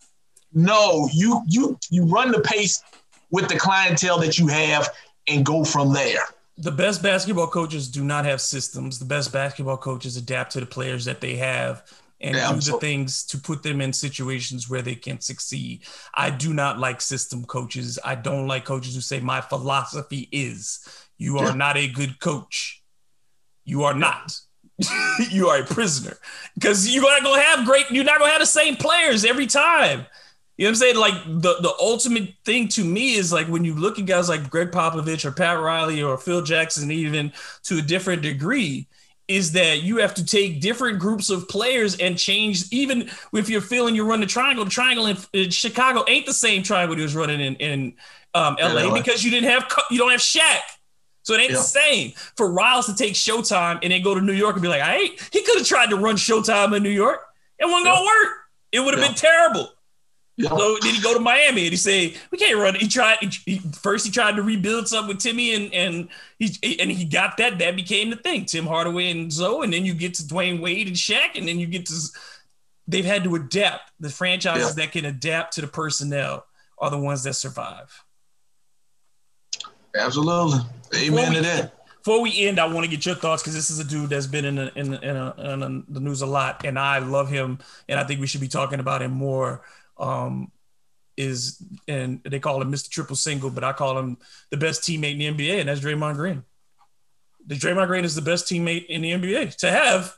No, 0.54 1.08
you 1.14 1.44
you 1.48 1.78
you 1.92 2.06
run 2.06 2.32
the 2.32 2.42
pace 2.42 2.82
with 3.30 3.48
the 3.48 3.60
clientele 3.60 4.20
that 4.20 4.40
you 4.40 4.48
have 4.48 4.90
and 5.28 5.46
go 5.46 5.64
from 5.64 5.94
there 5.94 6.24
the 6.58 6.72
best 6.72 7.04
basketball 7.04 7.48
coaches 7.48 7.88
do 7.88 8.04
not 8.04 8.26
have 8.26 8.42
systems. 8.42 8.98
The 8.98 9.06
best 9.06 9.32
basketball 9.32 9.78
coaches 9.78 10.18
adapt 10.18 10.54
to 10.54 10.60
the 10.60 10.66
players 10.66 11.06
that 11.06 11.22
they 11.22 11.36
have 11.36 11.84
and 12.20 12.36
yeah, 12.36 12.52
do 12.52 12.60
the 12.60 12.78
things 12.80 13.24
to 13.26 13.38
put 13.38 13.62
them 13.62 13.80
in 13.80 13.94
situations 13.94 14.68
where 14.68 14.82
they 14.82 14.96
can 14.96 15.22
succeed. 15.22 15.84
I 16.16 16.32
do 16.32 16.54
not 16.54 16.80
like 16.80 17.00
system 17.00 17.46
coaches. 17.46 18.00
I 18.04 18.16
don't 18.16 18.48
like 18.48 18.66
coaches 18.66 18.96
who 18.96 19.02
say 19.02 19.20
my 19.20 19.40
philosophy 19.40 20.28
is 20.32 20.80
you 21.18 21.38
are 21.38 21.50
yeah. 21.50 21.56
not 21.56 21.78
a 21.78 21.88
good 21.88 22.20
coach. 22.20 22.84
You 23.66 23.84
are 23.84 23.94
not. 23.94 24.40
you 25.32 25.48
are 25.48 25.62
a 25.62 25.66
prisoner 25.66 26.18
because 26.54 26.88
you're 26.88 27.04
not 27.04 27.24
gonna 27.24 27.42
have 27.42 27.66
great. 27.66 27.90
You're 27.90 28.04
not 28.04 28.20
gonna 28.20 28.32
have 28.32 28.42
the 28.42 28.46
same 28.46 28.76
players 28.76 29.26
every 29.26 29.48
time. 29.48 30.06
You 30.58 30.66
know 30.66 30.70
what 30.70 30.72
I'm 30.72 30.76
saying? 30.76 30.96
Like 30.96 31.24
the, 31.26 31.56
the 31.62 31.74
ultimate 31.80 32.34
thing 32.44 32.68
to 32.70 32.84
me 32.84 33.16
is 33.16 33.32
like 33.32 33.48
when 33.48 33.64
you 33.64 33.76
look 33.76 34.00
at 34.00 34.06
guys 34.08 34.28
like 34.28 34.50
Gregg 34.50 34.72
Popovich 34.72 35.24
or 35.24 35.32
Pat 35.32 35.60
Riley 35.60 36.02
or 36.02 36.18
Phil 36.18 36.42
Jackson, 36.42 36.92
even 36.92 37.32
to 37.64 37.78
a 37.78 37.82
different 37.82 38.24
degree, 38.24 38.88
is 39.28 39.52
that 39.52 39.84
you 39.84 39.98
have 39.98 40.16
to 40.16 40.26
take 40.26 40.62
different 40.62 41.00
groups 41.00 41.30
of 41.30 41.48
players 41.48 41.98
and 41.98 42.18
change. 42.18 42.64
Even 42.72 43.10
if 43.34 43.50
you're 43.50 43.62
feeling 43.62 43.94
you 43.94 44.10
run 44.10 44.20
the 44.20 44.26
triangle, 44.26 44.66
the 44.66 44.72
triangle 44.72 45.06
in, 45.06 45.18
in 45.34 45.52
Chicago 45.52 46.04
ain't 46.08 46.26
the 46.26 46.34
same 46.34 46.64
triangle 46.64 46.96
he 46.96 47.04
was 47.04 47.16
running 47.16 47.40
in 47.40 47.56
in 47.56 47.94
um, 48.34 48.58
LA 48.60 48.94
because 48.94 49.24
you 49.24 49.30
didn't 49.30 49.50
have 49.50 49.72
you 49.92 50.00
don't 50.00 50.12
have 50.12 50.22
Shaq. 50.22 50.62
So 51.22 51.34
it 51.34 51.42
ain't 51.42 51.52
yeah. 51.52 51.58
the 51.58 51.64
same 51.64 52.14
for 52.38 52.50
Riles 52.50 52.86
to 52.86 52.96
take 52.96 53.14
Showtime 53.14 53.80
and 53.84 53.92
then 53.92 54.02
go 54.02 54.16
to 54.16 54.22
New 54.22 54.34
York 54.34 54.56
and 54.56 54.62
be 54.62 54.70
like, 54.70 54.82
I 54.82 54.96
ain't, 54.96 55.30
he 55.34 55.44
could 55.44 55.58
have 55.58 55.68
tried 55.68 55.90
to 55.90 55.98
run 55.98 56.16
Showtime 56.16 56.74
in 56.76 56.82
New 56.82 56.90
York. 56.90 57.20
It 57.60 57.66
wasn't 57.66 57.86
yeah. 57.86 57.96
gonna 57.96 58.06
work. 58.06 58.34
It 58.72 58.80
would 58.80 58.94
have 58.94 59.04
yeah. 59.04 59.10
been 59.10 59.16
terrible. 59.16 59.70
So 60.40 60.78
did 60.80 60.94
he 60.94 61.02
go 61.02 61.16
to 61.16 61.20
Miami 61.20 61.64
and 61.64 61.72
he 61.72 61.78
say 61.78 62.16
we 62.30 62.38
can't 62.38 62.60
run? 62.60 62.76
He 62.76 62.88
tried 62.88 63.18
he, 63.22 63.30
he, 63.46 63.60
first. 63.60 64.06
He 64.06 64.12
tried 64.12 64.36
to 64.36 64.44
rebuild 64.44 64.88
something 64.88 65.16
with 65.16 65.20
Timmy 65.20 65.56
and 65.56 65.74
and 65.74 66.10
he 66.38 66.80
and 66.80 66.92
he 66.92 67.06
got 67.06 67.38
that. 67.38 67.58
That 67.58 67.76
became 67.76 68.12
the 68.12 68.18
thing. 68.18 68.46
Tim 68.46 68.68
Hardaway 68.68 69.10
and 69.10 69.34
Zoe, 69.34 69.64
and 69.64 69.74
then 69.74 69.84
you 69.84 69.96
get 69.96 70.14
to 70.16 70.24
Dwyane 70.24 70.62
Wade 70.62 70.88
and 70.88 70.96
Shaq, 70.96 71.36
and 71.36 71.48
then 71.48 71.58
you 71.58 71.66
get 71.66 71.88
to. 71.88 71.96
They've 72.88 73.04
had 73.04 73.24
to 73.24 73.34
adapt. 73.36 73.92
The 74.00 74.10
franchises 74.10 74.78
yeah. 74.78 74.86
that 74.86 74.92
can 74.92 75.06
adapt 75.06 75.54
to 75.54 75.62
the 75.62 75.68
personnel 75.68 76.46
are 76.78 76.92
the 76.92 77.00
ones 77.00 77.24
that 77.24 77.34
survive. 77.34 78.04
Absolutely, 79.96 80.60
amen 80.96 81.34
to 81.34 81.42
that. 81.42 81.74
Before 81.98 82.22
we 82.22 82.48
end, 82.48 82.60
I 82.60 82.68
want 82.68 82.86
to 82.86 82.92
get 82.92 83.06
your 83.06 83.16
thoughts 83.16 83.42
because 83.42 83.56
this 83.56 83.72
is 83.72 83.80
a 83.80 83.84
dude 83.84 84.12
that's 84.12 84.28
been 84.28 84.46
in 84.46 84.58
a, 84.60 84.72
in, 84.76 84.94
a, 84.94 85.00
in, 85.02 85.18
a, 85.18 85.66
in 85.66 85.84
the 85.90 86.00
news 86.00 86.22
a 86.22 86.26
lot, 86.26 86.64
and 86.64 86.78
I 86.78 87.00
love 87.00 87.30
him, 87.30 87.58
and 87.90 88.00
I 88.00 88.06
think 88.06 88.22
we 88.22 88.28
should 88.28 88.40
be 88.40 88.48
talking 88.48 88.80
about 88.80 89.02
him 89.02 89.12
more 89.12 89.64
um, 90.00 90.52
is, 91.16 91.62
and 91.88 92.22
they 92.24 92.40
call 92.40 92.62
him 92.62 92.72
Mr. 92.72 92.90
Triple 92.90 93.16
Single, 93.16 93.50
but 93.50 93.64
I 93.64 93.74
call 93.74 93.98
him 93.98 94.18
the 94.52 94.58
best 94.58 94.84
teammate 94.84 95.20
in 95.20 95.36
the 95.36 95.50
NBA, 95.50 95.60
and 95.60 95.70
that's 95.70 95.82
Draymond 95.82 96.16
Green. 96.16 96.44
The 97.48 97.56
Draymond 97.56 97.88
Green 97.88 98.06
is 98.06 98.16
the 98.16 98.22
best 98.22 98.46
teammate 98.46 98.86
in 98.88 99.02
the 99.02 99.12
NBA 99.12 99.56
to 99.58 99.72
have 99.72 100.14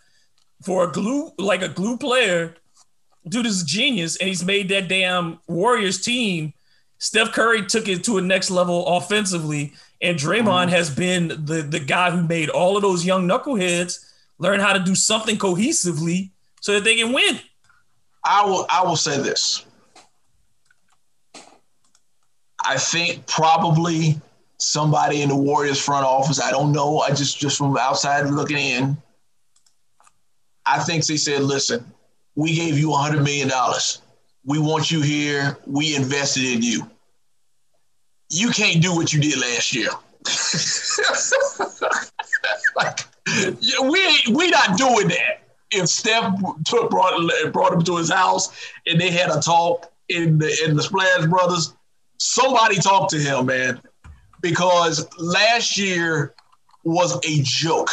for 0.63 0.89
a 0.89 0.91
glue 0.91 1.31
like 1.37 1.61
a 1.61 1.69
glue 1.69 1.97
player. 1.97 2.55
Dude 3.27 3.45
is 3.45 3.61
a 3.61 3.65
genius, 3.65 4.17
and 4.17 4.27
he's 4.27 4.43
made 4.43 4.69
that 4.69 4.87
damn 4.87 5.39
Warriors 5.47 6.01
team. 6.01 6.53
Steph 6.97 7.31
Curry 7.31 7.65
took 7.65 7.87
it 7.87 8.03
to 8.05 8.17
a 8.17 8.21
next 8.21 8.49
level 8.49 8.85
offensively, 8.85 9.73
and 10.01 10.17
Draymond 10.17 10.43
mm-hmm. 10.43 10.69
has 10.69 10.89
been 10.93 11.27
the 11.45 11.61
the 11.61 11.79
guy 11.79 12.11
who 12.11 12.23
made 12.27 12.49
all 12.49 12.75
of 12.75 12.81
those 12.81 13.05
young 13.05 13.27
knuckleheads 13.27 14.05
learn 14.39 14.59
how 14.59 14.73
to 14.73 14.79
do 14.79 14.95
something 14.95 15.37
cohesively 15.37 16.31
so 16.61 16.73
that 16.73 16.83
they 16.83 16.95
can 16.95 17.13
win. 17.13 17.39
I 18.23 18.43
will 18.45 18.65
I 18.69 18.83
will 18.83 18.95
say 18.95 19.21
this. 19.21 19.65
I 22.69 22.77
think 22.77 23.25
probably 23.25 24.21
somebody 24.59 25.23
in 25.23 25.29
the 25.29 25.35
Warriors 25.35 25.83
front 25.83 26.05
office. 26.05 26.39
I 26.39 26.51
don't 26.51 26.71
know. 26.71 26.99
I 26.99 27.09
just 27.09 27.39
just 27.39 27.57
from 27.57 27.75
outside 27.75 28.29
looking 28.29 28.57
in. 28.57 28.95
I 30.67 30.77
think 30.77 31.03
they 31.07 31.17
said, 31.17 31.41
"Listen, 31.41 31.83
we 32.35 32.53
gave 32.53 32.77
you 32.77 32.93
a 32.93 32.95
hundred 32.95 33.23
million 33.23 33.47
dollars. 33.47 34.03
We 34.45 34.59
want 34.59 34.91
you 34.91 35.01
here. 35.01 35.57
We 35.65 35.95
invested 35.95 36.43
in 36.43 36.61
you. 36.61 36.87
You 38.29 38.51
can't 38.51 38.83
do 38.83 38.95
what 38.95 39.13
you 39.13 39.19
did 39.19 39.39
last 39.39 39.73
year. 39.73 39.89
like, 42.75 42.99
we 43.81 44.31
we 44.31 44.51
not 44.51 44.77
doing 44.77 45.07
that. 45.07 45.41
If 45.71 45.89
Steph 45.89 46.35
took 46.65 46.91
brought 46.91 47.31
brought 47.51 47.73
him 47.73 47.81
to 47.81 47.97
his 47.97 48.11
house 48.11 48.55
and 48.85 49.01
they 49.01 49.09
had 49.09 49.31
a 49.31 49.41
talk 49.41 49.91
in 50.07 50.37
the 50.37 50.55
in 50.67 50.75
the 50.75 50.83
Splash 50.83 51.25
Brothers, 51.25 51.73
somebody 52.19 52.75
talk 52.75 53.09
to 53.09 53.17
him, 53.17 53.47
man, 53.47 53.81
because 54.41 55.07
last 55.17 55.77
year 55.77 56.35
was 56.83 57.15
a 57.25 57.41
joke. 57.43 57.89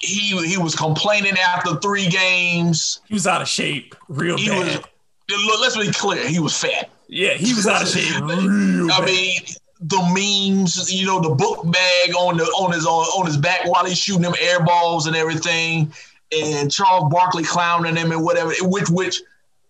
He 0.00 0.36
he 0.46 0.58
was 0.58 0.74
complaining 0.74 1.38
after 1.38 1.76
three 1.76 2.08
games. 2.08 3.00
He 3.06 3.14
was 3.14 3.26
out 3.26 3.40
of 3.40 3.48
shape, 3.48 3.94
real 4.08 4.36
he 4.36 4.48
bad. 4.48 4.84
Was, 5.30 5.60
let's 5.60 5.76
be 5.76 5.92
clear, 5.92 6.28
he 6.28 6.40
was 6.40 6.56
fat. 6.56 6.90
Yeah, 7.08 7.34
he 7.34 7.54
was 7.54 7.66
out 7.66 7.82
of 7.82 7.88
shape. 7.88 8.20
Real 8.22 8.90
I 8.90 8.98
bad. 8.98 9.06
mean, 9.06 9.40
the 9.80 9.98
memes, 10.14 10.92
you 10.92 11.06
know, 11.06 11.20
the 11.20 11.34
book 11.34 11.70
bag 11.70 12.14
on 12.16 12.36
the 12.36 12.44
on 12.44 12.72
his 12.72 12.86
on, 12.86 13.04
on 13.18 13.26
his 13.26 13.36
back 13.36 13.66
while 13.66 13.84
he's 13.84 13.98
shooting 13.98 14.22
them 14.22 14.34
air 14.40 14.64
balls 14.64 15.06
and 15.06 15.14
everything, 15.14 15.92
and 16.32 16.72
Charles 16.72 17.12
Barkley 17.12 17.44
clowning 17.44 17.96
him 17.96 18.10
and 18.12 18.24
whatever. 18.24 18.52
Which 18.62 18.88
which 18.88 19.22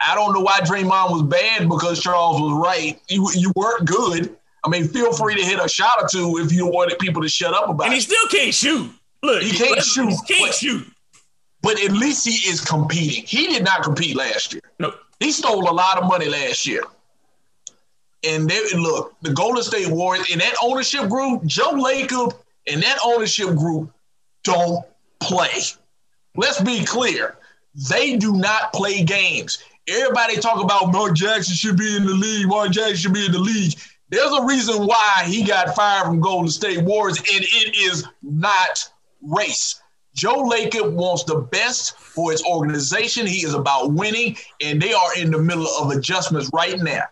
I 0.06 0.14
don't 0.14 0.34
know 0.34 0.40
why 0.40 0.60
Draymond 0.60 1.10
was 1.10 1.22
bad 1.22 1.68
because 1.68 2.00
Charles 2.00 2.40
was 2.40 2.52
right. 2.62 3.00
You, 3.08 3.28
you 3.34 3.52
weren't 3.56 3.86
good. 3.86 4.36
I 4.64 4.68
mean, 4.68 4.88
feel 4.88 5.12
free 5.12 5.34
to 5.34 5.42
hit 5.42 5.58
a 5.62 5.68
shot 5.68 6.02
or 6.02 6.08
two 6.08 6.38
if 6.38 6.52
you 6.52 6.66
wanted 6.66 6.98
people 6.98 7.22
to 7.22 7.28
shut 7.28 7.54
up 7.54 7.68
about 7.68 7.84
and 7.86 7.94
it. 7.94 7.94
And 7.94 7.94
he 7.94 8.00
still 8.00 8.28
can't 8.28 8.54
shoot. 8.54 8.90
Look, 9.22 9.42
he 9.42 9.50
can't 9.56 9.82
shoot. 9.82 10.10
He 10.10 10.34
can't 10.34 10.48
but, 10.48 10.54
shoot. 10.54 10.86
But 11.62 11.82
at 11.82 11.92
least 11.92 12.26
he 12.26 12.48
is 12.48 12.60
competing. 12.60 13.24
He 13.24 13.46
did 13.46 13.64
not 13.64 13.82
compete 13.82 14.16
last 14.16 14.52
year. 14.52 14.62
No. 14.78 14.94
He 15.20 15.32
stole 15.32 15.68
a 15.68 15.72
lot 15.72 15.98
of 15.98 16.04
money 16.08 16.28
last 16.28 16.66
year. 16.66 16.82
And 18.26 18.48
they, 18.48 18.60
look, 18.74 19.14
the 19.22 19.32
Golden 19.32 19.62
State 19.62 19.88
Warriors 19.88 20.30
in 20.30 20.38
that 20.38 20.54
ownership 20.62 21.08
group, 21.08 21.44
Joe 21.44 21.72
Lacob 21.72 22.34
and 22.66 22.82
that 22.82 22.98
ownership 23.04 23.48
group 23.48 23.90
don't 24.42 24.84
play. 25.20 25.62
Let's 26.36 26.60
be 26.60 26.84
clear. 26.84 27.36
They 27.88 28.16
do 28.16 28.32
not 28.34 28.72
play 28.72 29.02
games. 29.02 29.62
Everybody 29.88 30.36
talk 30.36 30.62
about 30.62 30.92
Mark 30.92 31.14
Jackson 31.14 31.54
should 31.54 31.76
be 31.76 31.96
in 31.96 32.06
the 32.06 32.14
league. 32.14 32.48
Mark 32.48 32.70
Jackson 32.70 32.96
should 32.96 33.14
be 33.14 33.26
in 33.26 33.32
the 33.32 33.38
league. 33.38 33.74
There's 34.08 34.32
a 34.32 34.44
reason 34.44 34.86
why 34.86 35.24
he 35.26 35.44
got 35.44 35.74
fired 35.74 36.04
from 36.06 36.20
Golden 36.20 36.50
State 36.50 36.82
Warriors, 36.82 37.18
and 37.18 37.44
it 37.44 37.76
is 37.76 38.06
not 38.22 38.90
race. 39.22 39.80
Joe 40.14 40.44
Lacob 40.44 40.92
wants 40.92 41.24
the 41.24 41.40
best 41.40 41.98
for 41.98 42.30
his 42.30 42.42
organization. 42.44 43.26
He 43.26 43.44
is 43.44 43.54
about 43.54 43.92
winning, 43.92 44.36
and 44.62 44.80
they 44.80 44.92
are 44.92 45.16
in 45.18 45.30
the 45.30 45.38
middle 45.38 45.66
of 45.66 45.90
adjustments 45.90 46.48
right 46.54 46.78
now. 46.78 47.02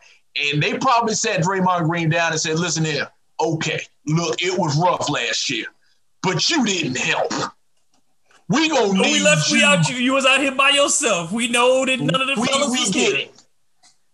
And 0.53 0.63
they 0.63 0.79
probably 0.79 1.15
sat 1.15 1.43
Draymond 1.43 1.89
Green 1.89 2.09
down 2.09 2.33
and 2.33 2.41
said, 2.41 2.59
listen 2.59 2.85
here, 2.85 3.09
okay, 3.41 3.81
look, 4.07 4.41
it 4.41 4.57
was 4.59 4.79
rough 4.79 5.11
last 5.11 5.51
year, 5.51 5.67
but 6.23 6.49
you 6.49 6.65
didn't 6.65 6.97
help. 6.97 7.33
We 8.53 8.69
gonna 8.69 8.93
need 8.93 9.13
we 9.13 9.21
left 9.21 9.51
you. 9.51 9.59
you 9.59 9.65
out. 9.65 9.89
You, 9.89 9.97
you 9.97 10.13
was 10.13 10.27
out 10.27 10.41
here 10.41 10.53
by 10.53 10.71
yourself. 10.71 11.33
We 11.33 11.49
know 11.49 11.87
that 11.87 12.01
none 12.01 12.21
of 12.21 12.27
the 12.27 12.41
we, 12.41 12.47
fellas 12.47 12.71
we 12.71 12.81
was 12.81 12.91
get 12.91 13.15
it. 13.15 13.43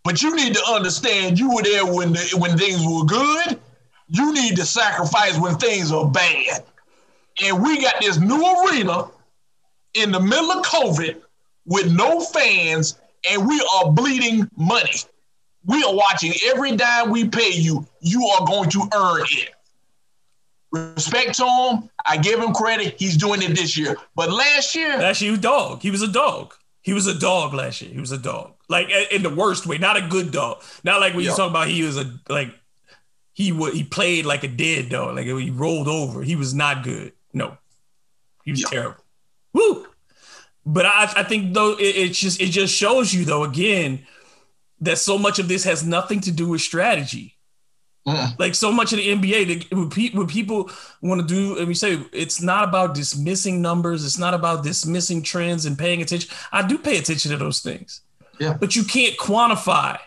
But 0.04 0.22
you 0.22 0.34
need 0.36 0.54
to 0.54 0.64
understand 0.70 1.38
you 1.38 1.54
were 1.54 1.62
there 1.62 1.84
when 1.84 2.12
the, 2.12 2.36
when 2.38 2.56
things 2.56 2.80
were 2.86 3.04
good. 3.04 3.58
You 4.06 4.32
need 4.32 4.56
to 4.56 4.64
sacrifice 4.64 5.38
when 5.38 5.56
things 5.56 5.92
are 5.92 6.08
bad. 6.08 6.64
And 7.44 7.62
we 7.62 7.80
got 7.82 8.00
this 8.00 8.18
new 8.18 8.40
arena 8.40 9.10
in 9.94 10.12
the 10.12 10.20
middle 10.20 10.50
of 10.52 10.64
COVID 10.64 11.20
with 11.66 11.92
no 11.92 12.20
fans, 12.20 12.98
and 13.28 13.46
we 13.46 13.60
are 13.74 13.92
bleeding 13.92 14.48
money. 14.56 15.00
We 15.66 15.82
are 15.82 15.94
watching 15.94 16.32
every 16.46 16.76
dime 16.76 17.10
we 17.10 17.28
pay 17.28 17.50
you. 17.50 17.86
You 18.00 18.24
are 18.26 18.46
going 18.46 18.70
to 18.70 18.88
earn 18.94 19.26
it. 19.30 19.50
Respect 20.70 21.34
to 21.36 21.46
him. 21.46 21.90
I 22.06 22.18
give 22.18 22.40
him 22.40 22.52
credit. 22.52 22.96
He's 22.98 23.16
doing 23.16 23.42
it 23.42 23.56
this 23.56 23.76
year. 23.76 23.96
But 24.14 24.30
last 24.30 24.74
year, 24.74 24.98
last 24.98 25.20
year 25.22 25.28
he 25.28 25.32
was 25.32 25.40
dog. 25.40 25.80
He 25.80 25.90
was 25.90 26.02
a 26.02 26.08
dog. 26.08 26.54
He 26.82 26.92
was 26.92 27.06
a 27.06 27.18
dog 27.18 27.54
last 27.54 27.82
year. 27.82 27.90
He 27.92 28.00
was 28.00 28.12
a 28.12 28.18
dog, 28.18 28.54
like 28.68 28.88
in 29.10 29.22
the 29.22 29.30
worst 29.30 29.66
way, 29.66 29.78
not 29.78 29.96
a 29.96 30.06
good 30.08 30.30
dog. 30.30 30.62
Not 30.84 31.00
like 31.00 31.14
when 31.14 31.24
yep. 31.24 31.32
you 31.32 31.36
talk 31.36 31.50
about 31.50 31.68
he 31.68 31.82
was 31.82 31.96
a 31.96 32.12
like 32.28 32.54
he 33.32 33.52
would 33.52 33.74
he 33.74 33.84
played 33.84 34.26
like 34.26 34.44
a 34.44 34.48
dead 34.48 34.88
dog, 34.88 35.16
like 35.16 35.26
he 35.26 35.50
rolled 35.50 35.88
over. 35.88 36.22
He 36.22 36.36
was 36.36 36.54
not 36.54 36.84
good. 36.84 37.12
No, 37.32 37.56
he 38.44 38.50
was 38.50 38.60
yep. 38.60 38.70
terrible. 38.70 39.04
Woo. 39.52 39.86
But 40.66 40.84
I, 40.84 41.12
I 41.16 41.22
think 41.22 41.54
though 41.54 41.72
it, 41.72 41.96
it 41.96 42.12
just 42.12 42.40
it 42.40 42.50
just 42.50 42.74
shows 42.74 43.14
you 43.14 43.24
though 43.24 43.44
again 43.44 44.06
that 44.80 44.98
so 44.98 45.18
much 45.18 45.38
of 45.38 45.48
this 45.48 45.64
has 45.64 45.84
nothing 45.84 46.20
to 46.22 46.30
do 46.30 46.48
with 46.48 46.60
strategy. 46.60 47.37
Like 48.38 48.54
so 48.54 48.72
much 48.72 48.92
of 48.92 48.98
the 48.98 49.08
NBA, 49.08 50.14
when 50.14 50.26
people 50.26 50.70
want 51.02 51.20
to 51.20 51.26
do, 51.26 51.58
and 51.58 51.68
we 51.68 51.74
say 51.74 51.98
it's 52.12 52.40
not 52.40 52.66
about 52.66 52.94
dismissing 52.94 53.60
numbers, 53.60 54.04
it's 54.04 54.18
not 54.18 54.34
about 54.34 54.64
dismissing 54.64 55.22
trends 55.22 55.66
and 55.66 55.78
paying 55.78 56.00
attention. 56.00 56.30
I 56.50 56.66
do 56.66 56.78
pay 56.78 56.98
attention 56.98 57.30
to 57.32 57.36
those 57.36 57.60
things, 57.60 58.00
yeah. 58.38 58.54
But 58.58 58.76
you 58.76 58.84
can't 58.84 59.16
quantify. 59.18 59.98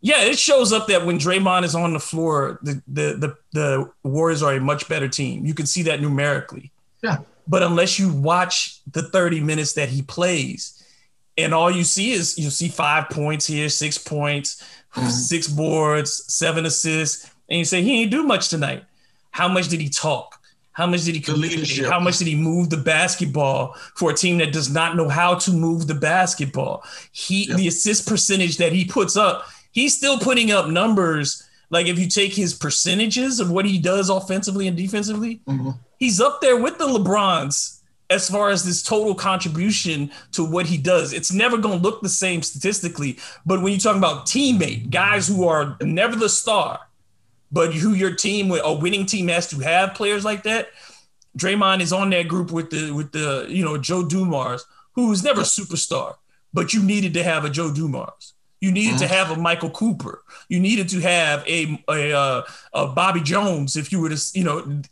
Yeah, 0.00 0.24
it 0.24 0.38
shows 0.38 0.72
up 0.72 0.86
that 0.88 1.06
when 1.06 1.18
Draymond 1.18 1.64
is 1.64 1.74
on 1.74 1.92
the 1.92 2.00
floor, 2.00 2.58
the 2.62 2.82
the 2.86 3.14
the, 3.16 3.36
the 3.52 3.90
Warriors 4.02 4.42
are 4.42 4.54
a 4.54 4.60
much 4.60 4.88
better 4.88 5.08
team. 5.08 5.44
You 5.44 5.54
can 5.54 5.66
see 5.66 5.82
that 5.84 6.00
numerically. 6.00 6.72
Yeah. 7.02 7.18
But 7.46 7.62
unless 7.62 7.98
you 7.98 8.10
watch 8.10 8.80
the 8.90 9.02
30 9.02 9.40
minutes 9.40 9.74
that 9.74 9.90
he 9.90 10.00
plays, 10.00 10.82
and 11.36 11.52
all 11.52 11.70
you 11.70 11.84
see 11.84 12.12
is 12.12 12.38
you 12.38 12.48
see 12.50 12.68
five 12.68 13.10
points 13.10 13.46
here, 13.46 13.68
six 13.68 13.98
points, 13.98 14.64
mm-hmm. 14.94 15.08
six 15.08 15.48
boards, 15.48 16.24
seven 16.32 16.66
assists, 16.66 17.30
and 17.48 17.58
you 17.58 17.64
say 17.64 17.82
he 17.82 18.02
ain't 18.02 18.10
do 18.10 18.22
much 18.22 18.48
tonight. 18.48 18.84
How 19.30 19.48
much 19.48 19.68
did 19.68 19.80
he 19.80 19.88
talk? 19.88 20.40
How 20.72 20.86
much 20.86 21.04
did 21.04 21.14
he 21.14 21.20
communicate? 21.20 21.86
How 21.86 22.00
much 22.00 22.18
did 22.18 22.26
he 22.26 22.34
move 22.34 22.68
the 22.68 22.76
basketball 22.76 23.74
for 23.94 24.10
a 24.10 24.14
team 24.14 24.38
that 24.38 24.52
does 24.52 24.70
not 24.70 24.96
know 24.96 25.08
how 25.08 25.36
to 25.36 25.52
move 25.52 25.86
the 25.86 25.94
basketball? 25.94 26.84
He 27.12 27.46
yep. 27.46 27.56
the 27.56 27.68
assist 27.68 28.08
percentage 28.08 28.56
that 28.56 28.72
he 28.72 28.84
puts 28.84 29.16
up, 29.16 29.46
he's 29.70 29.96
still 29.96 30.18
putting 30.18 30.50
up 30.50 30.68
numbers. 30.68 31.48
Like 31.70 31.86
if 31.86 31.98
you 31.98 32.08
take 32.08 32.34
his 32.34 32.54
percentages 32.54 33.38
of 33.38 33.50
what 33.50 33.66
he 33.66 33.78
does 33.78 34.10
offensively 34.10 34.66
and 34.66 34.76
defensively, 34.76 35.40
mm-hmm. 35.46 35.70
he's 35.98 36.20
up 36.20 36.40
there 36.40 36.56
with 36.56 36.78
the 36.78 36.86
LeBrons 36.86 37.80
as 38.14 38.30
far 38.30 38.50
as 38.50 38.64
this 38.64 38.82
total 38.82 39.14
contribution 39.14 40.10
to 40.32 40.44
what 40.44 40.66
he 40.66 40.78
does. 40.78 41.12
It's 41.12 41.32
never 41.32 41.58
going 41.58 41.78
to 41.78 41.82
look 41.82 42.00
the 42.00 42.08
same 42.08 42.42
statistically. 42.42 43.18
But 43.44 43.60
when 43.60 43.72
you 43.72 43.78
talk 43.78 43.96
about 43.96 44.26
teammate, 44.26 44.90
guys 44.90 45.26
who 45.26 45.46
are 45.48 45.76
never 45.82 46.16
the 46.16 46.28
star, 46.28 46.80
but 47.50 47.74
who 47.74 47.92
your 47.92 48.14
team, 48.14 48.50
a 48.52 48.72
winning 48.72 49.06
team 49.06 49.28
has 49.28 49.48
to 49.50 49.58
have 49.60 49.94
players 49.94 50.24
like 50.24 50.44
that. 50.44 50.68
Draymond 51.36 51.80
is 51.80 51.92
on 51.92 52.10
that 52.10 52.28
group 52.28 52.52
with 52.52 52.70
the 52.70 52.92
with 52.92 53.12
the 53.12 53.46
you 53.48 53.64
know 53.64 53.76
Joe 53.76 54.06
Dumars, 54.06 54.64
who's 54.92 55.24
never 55.24 55.40
a 55.40 55.44
superstar, 55.44 56.14
but 56.52 56.72
you 56.72 56.82
needed 56.82 57.14
to 57.14 57.24
have 57.24 57.44
a 57.44 57.50
Joe 57.50 57.72
Dumars. 57.72 58.34
You 58.60 58.72
needed 58.72 58.94
mm-hmm. 58.94 59.06
to 59.06 59.08
have 59.08 59.30
a 59.30 59.36
Michael 59.36 59.70
Cooper. 59.70 60.22
You 60.48 60.60
needed 60.60 60.88
to 60.90 61.00
have 61.00 61.46
a 61.46 61.82
a, 61.88 62.12
uh, 62.16 62.42
a 62.72 62.86
Bobby 62.86 63.20
Jones 63.20 63.76
if 63.76 63.90
you 63.90 64.00
were 64.00 64.10
to 64.10 64.20
you 64.32 64.44
know 64.44 64.82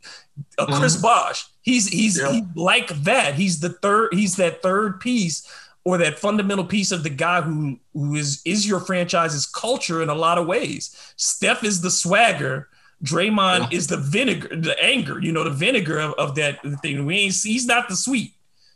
a 0.58 0.66
Chris 0.66 0.94
mm-hmm. 0.94 1.02
Bosh. 1.02 1.46
He's 1.62 1.89
he's, 1.89 2.18
yeah. 2.18 2.32
he's 2.32 2.43
like 2.55 2.89
that. 2.89 3.34
He's 3.34 3.60
the 3.60 3.70
third. 3.70 4.10
He's 4.12 4.36
that 4.36 4.62
third 4.62 5.01
piece 5.01 5.48
or 5.84 5.98
that 5.98 6.18
fundamental 6.18 6.64
piece 6.64 6.93
of 6.93 7.02
the 7.02 7.10
guy 7.10 7.40
who 7.40 7.78
who 7.93 8.14
is 8.14 8.43
is 8.44 8.66
your 8.66 8.80
franchise's 8.80 9.47
culture 9.47 10.02
in 10.02 10.09
a 10.09 10.14
lot 10.14 10.39
of 10.39 10.47
ways. 10.47 10.97
Steph 11.16 11.64
is 11.64 11.80
the 11.80 11.90
swagger. 11.90 12.68
Draymond 13.05 13.72
yeah. 13.72 13.76
is 13.76 13.89
the 13.89 13.97
vinegar, 13.97 14.55
the 14.55 14.80
anger, 14.80 15.18
you 15.18 15.32
know, 15.32 15.43
the 15.43 15.51
vinegar 15.51 15.98
of, 15.98 16.14
of 16.14 16.34
that 16.36 16.60
thing. 16.82 17.05
We 17.05 17.16
ain't 17.16 17.34
he's 17.34 17.66
not 17.66 17.89
the 17.89 17.97
sweet. 17.97 18.32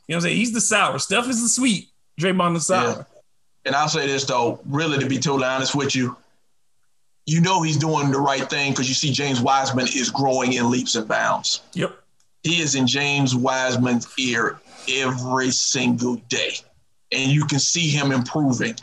You 0.08 0.14
know 0.14 0.16
what 0.16 0.16
I'm 0.16 0.20
saying? 0.22 0.36
He's 0.36 0.52
the 0.52 0.60
sour. 0.60 0.98
Steph 0.98 1.28
is 1.28 1.42
the 1.42 1.48
sweet. 1.48 1.90
Draymond 2.20 2.54
the 2.54 2.60
sour. 2.60 2.88
Yeah. 2.88 3.02
And 3.66 3.74
I'll 3.76 3.88
say 3.88 4.06
this 4.06 4.24
though, 4.24 4.60
really 4.66 4.98
to 4.98 5.06
be 5.06 5.18
totally 5.18 5.46
honest 5.46 5.74
with 5.74 5.94
you, 5.94 6.16
you 7.26 7.40
know 7.40 7.62
he's 7.62 7.76
doing 7.76 8.10
the 8.10 8.20
right 8.20 8.48
thing 8.48 8.72
because 8.72 8.88
you 8.88 8.94
see 8.94 9.12
James 9.12 9.40
Wiseman 9.40 9.86
is 9.86 10.10
growing 10.10 10.54
in 10.54 10.70
leaps 10.70 10.94
and 10.94 11.06
bounds. 11.06 11.62
Yep. 11.74 11.96
He 12.46 12.60
is 12.60 12.74
in 12.74 12.86
James 12.86 13.34
Wiseman's 13.34 14.08
ear 14.18 14.58
every 14.88 15.50
single 15.50 16.16
day. 16.28 16.54
And 17.12 17.30
you 17.30 17.44
can 17.44 17.58
see 17.58 17.88
him 17.88 18.12
improving 18.12 18.76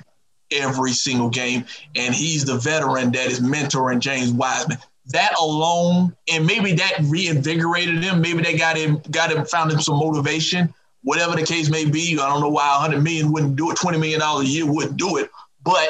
every 0.52 0.92
single 0.92 1.30
game. 1.30 1.66
And 1.96 2.14
he's 2.14 2.46
the 2.46 2.58
veteran 2.58 3.12
that 3.14 3.28
is 3.28 3.40
mentoring 3.40 4.00
James 4.00 4.32
Wiseman. 4.32 4.78
That 5.08 5.34
alone, 5.40 6.16
and 6.32 6.46
maybe 6.46 6.74
that 6.74 7.00
reinvigorated 7.04 8.04
him. 8.04 8.22
Maybe 8.22 8.42
they 8.42 8.58
got 8.58 8.78
him, 8.78 9.02
got 9.12 9.32
him, 9.32 9.46
found 9.46 9.72
him 9.72 9.82
some 9.82 9.98
motivation. 9.98 10.74
Whatever 11.02 11.36
the 11.36 11.46
case 11.46 11.70
may 11.70 11.86
be, 11.86 12.14
I 12.14 12.30
don't 12.30 12.40
know 12.40 12.50
why 12.50 12.70
100 12.80 13.02
million 13.02 13.32
wouldn't 13.34 13.58
do 13.58 13.72
it, 13.72 13.78
20 13.78 13.98
million 13.98 14.22
dollars 14.22 14.48
a 14.48 14.50
year 14.50 14.66
wouldn't 14.66 14.96
do 14.96 15.18
it. 15.18 15.30
But 15.62 15.90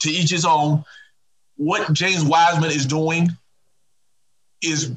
to 0.00 0.10
each 0.10 0.30
his 0.30 0.44
own 0.44 0.84
what 1.60 1.92
James 1.92 2.24
Wiseman 2.24 2.70
is 2.70 2.86
doing 2.86 3.28
is 4.62 4.92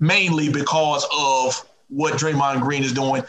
mainly 0.00 0.50
because 0.50 1.06
of 1.16 1.64
what 1.88 2.14
Draymond 2.14 2.62
Green 2.62 2.82
is 2.82 2.92
doing, 2.92 3.22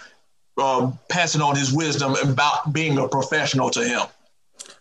um, 0.58 0.98
passing 1.10 1.42
on 1.42 1.56
his 1.56 1.72
wisdom 1.72 2.16
about 2.24 2.74
being 2.74 2.98
a 2.98 3.08
professional 3.08 3.70
to 3.72 3.84
him. 3.84 4.02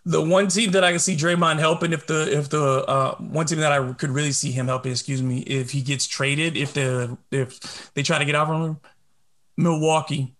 The 0.05 0.21
one 0.21 0.47
team 0.47 0.71
that 0.71 0.83
I 0.83 0.91
can 0.91 0.99
see 0.99 1.15
Draymond 1.15 1.59
helping, 1.59 1.93
if 1.93 2.07
the 2.07 2.35
if 2.35 2.49
the 2.49 2.83
uh, 2.85 3.15
one 3.17 3.45
team 3.45 3.59
that 3.59 3.71
I 3.71 3.93
could 3.93 4.09
really 4.09 4.31
see 4.31 4.51
him 4.51 4.67
helping, 4.67 4.91
excuse 4.91 5.21
me, 5.21 5.41
if 5.41 5.71
he 5.71 5.81
gets 5.81 6.07
traded, 6.07 6.57
if 6.57 6.73
the 6.73 7.17
if 7.29 7.93
they 7.93 8.01
try 8.01 8.17
to 8.17 8.25
get 8.25 8.33
out 8.33 8.47
from 8.47 8.63
him, 8.63 8.77
Milwaukee. 9.57 10.33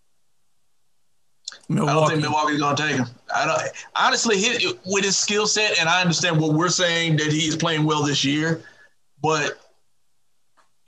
Milwaukee. 1.70 1.92
I 1.92 1.94
don't 1.94 2.10
think 2.10 2.22
Milwaukee's 2.24 2.60
going 2.60 2.76
to 2.76 2.84
take 2.84 2.96
him. 2.98 3.06
I 3.34 3.46
don't 3.46 3.62
honestly 3.96 4.38
his, 4.38 4.74
with 4.86 5.04
his 5.04 5.18
skill 5.18 5.46
set, 5.46 5.80
and 5.80 5.88
I 5.88 6.02
understand 6.02 6.40
what 6.40 6.54
we're 6.54 6.70
saying 6.70 7.18
that 7.18 7.32
he 7.32 7.48
is 7.48 7.56
playing 7.56 7.84
well 7.84 8.04
this 8.04 8.26
year, 8.26 8.64
but 9.22 9.61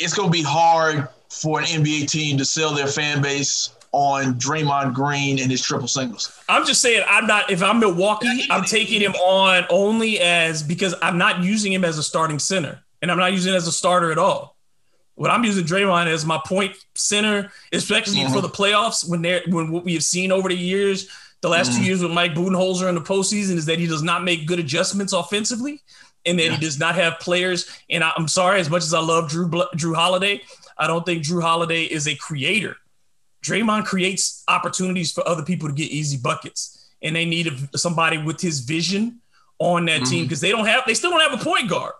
it's 0.03 0.13
going 0.13 0.29
to 0.29 0.31
be 0.31 0.43
hard 0.43 1.07
for 1.29 1.59
an 1.59 1.65
NBA 1.65 2.09
team 2.09 2.37
to 2.37 2.45
sell 2.45 2.73
their 2.73 2.87
fan 2.87 3.21
base 3.21 3.75
on 3.91 4.35
Draymond 4.35 4.93
Green 4.93 5.39
and 5.39 5.49
his 5.49 5.61
triple 5.61 5.87
singles. 5.87 6.37
I'm 6.49 6.65
just 6.65 6.81
saying, 6.81 7.03
I'm 7.07 7.27
not. 7.27 7.49
If 7.49 7.63
I'm 7.63 7.79
Milwaukee, 7.79 8.45
I'm 8.49 8.63
taking 8.65 8.99
him 8.99 9.13
on 9.13 9.65
only 9.69 10.19
as 10.19 10.63
because 10.63 10.95
I'm 11.01 11.17
not 11.17 11.43
using 11.43 11.71
him 11.71 11.85
as 11.85 11.97
a 11.97 12.03
starting 12.03 12.39
center, 12.39 12.83
and 13.01 13.11
I'm 13.11 13.17
not 13.17 13.31
using 13.31 13.53
him 13.53 13.57
as 13.57 13.67
a 13.67 13.71
starter 13.71 14.11
at 14.11 14.17
all. 14.17 14.57
What 15.15 15.29
I'm 15.29 15.43
using 15.43 15.63
Draymond 15.63 16.07
as 16.07 16.25
my 16.25 16.41
point 16.43 16.75
center, 16.95 17.51
especially 17.71 18.21
mm-hmm. 18.21 18.33
for 18.33 18.41
the 18.41 18.49
playoffs, 18.49 19.07
when 19.07 19.21
they're 19.21 19.43
when 19.47 19.71
what 19.71 19.85
we 19.85 19.93
have 19.93 20.03
seen 20.03 20.31
over 20.31 20.49
the 20.49 20.57
years, 20.57 21.07
the 21.41 21.49
last 21.49 21.71
mm-hmm. 21.71 21.81
two 21.81 21.85
years 21.85 22.01
with 22.01 22.11
Mike 22.11 22.33
Budenholzer 22.33 22.89
in 22.89 22.95
the 22.95 23.01
postseason, 23.01 23.57
is 23.57 23.67
that 23.67 23.77
he 23.77 23.85
does 23.85 24.01
not 24.01 24.23
make 24.23 24.47
good 24.47 24.59
adjustments 24.59 25.13
offensively, 25.13 25.81
and 26.25 26.39
that 26.39 26.45
yeah. 26.45 26.55
he 26.55 26.57
does 26.57 26.79
not 26.79 26.95
have 26.95 27.19
players. 27.19 27.69
And 27.89 28.03
I, 28.03 28.11
am 28.17 28.27
sorry, 28.27 28.59
as 28.59 28.69
much 28.69 28.83
as 28.83 28.93
I 28.93 28.99
love 28.99 29.29
Drew 29.29 29.49
Jrue 29.49 29.95
Holiday, 29.95 30.41
I 30.77 30.87
don't 30.87 31.05
think 31.05 31.23
Jrue 31.23 31.41
Holiday 31.41 31.83
is 31.83 32.07
a 32.07 32.15
creator. 32.15 32.77
Draymond 33.43 33.85
creates 33.85 34.43
opportunities 34.47 35.11
for 35.11 35.27
other 35.27 35.43
people 35.43 35.67
to 35.67 35.73
get 35.73 35.91
easy 35.91 36.17
buckets, 36.17 36.89
and 37.01 37.15
they 37.15 37.25
need 37.25 37.51
somebody 37.75 38.17
with 38.17 38.39
his 38.39 38.61
vision 38.61 39.19
on 39.59 39.85
that 39.85 40.01
mm-hmm. 40.01 40.09
team 40.09 40.25
because 40.25 40.41
they 40.41 40.51
don't 40.51 40.65
have, 40.65 40.83
they 40.87 40.93
still 40.93 41.11
don't 41.11 41.29
have 41.29 41.39
a 41.39 41.43
point 41.43 41.69
guard. 41.69 41.93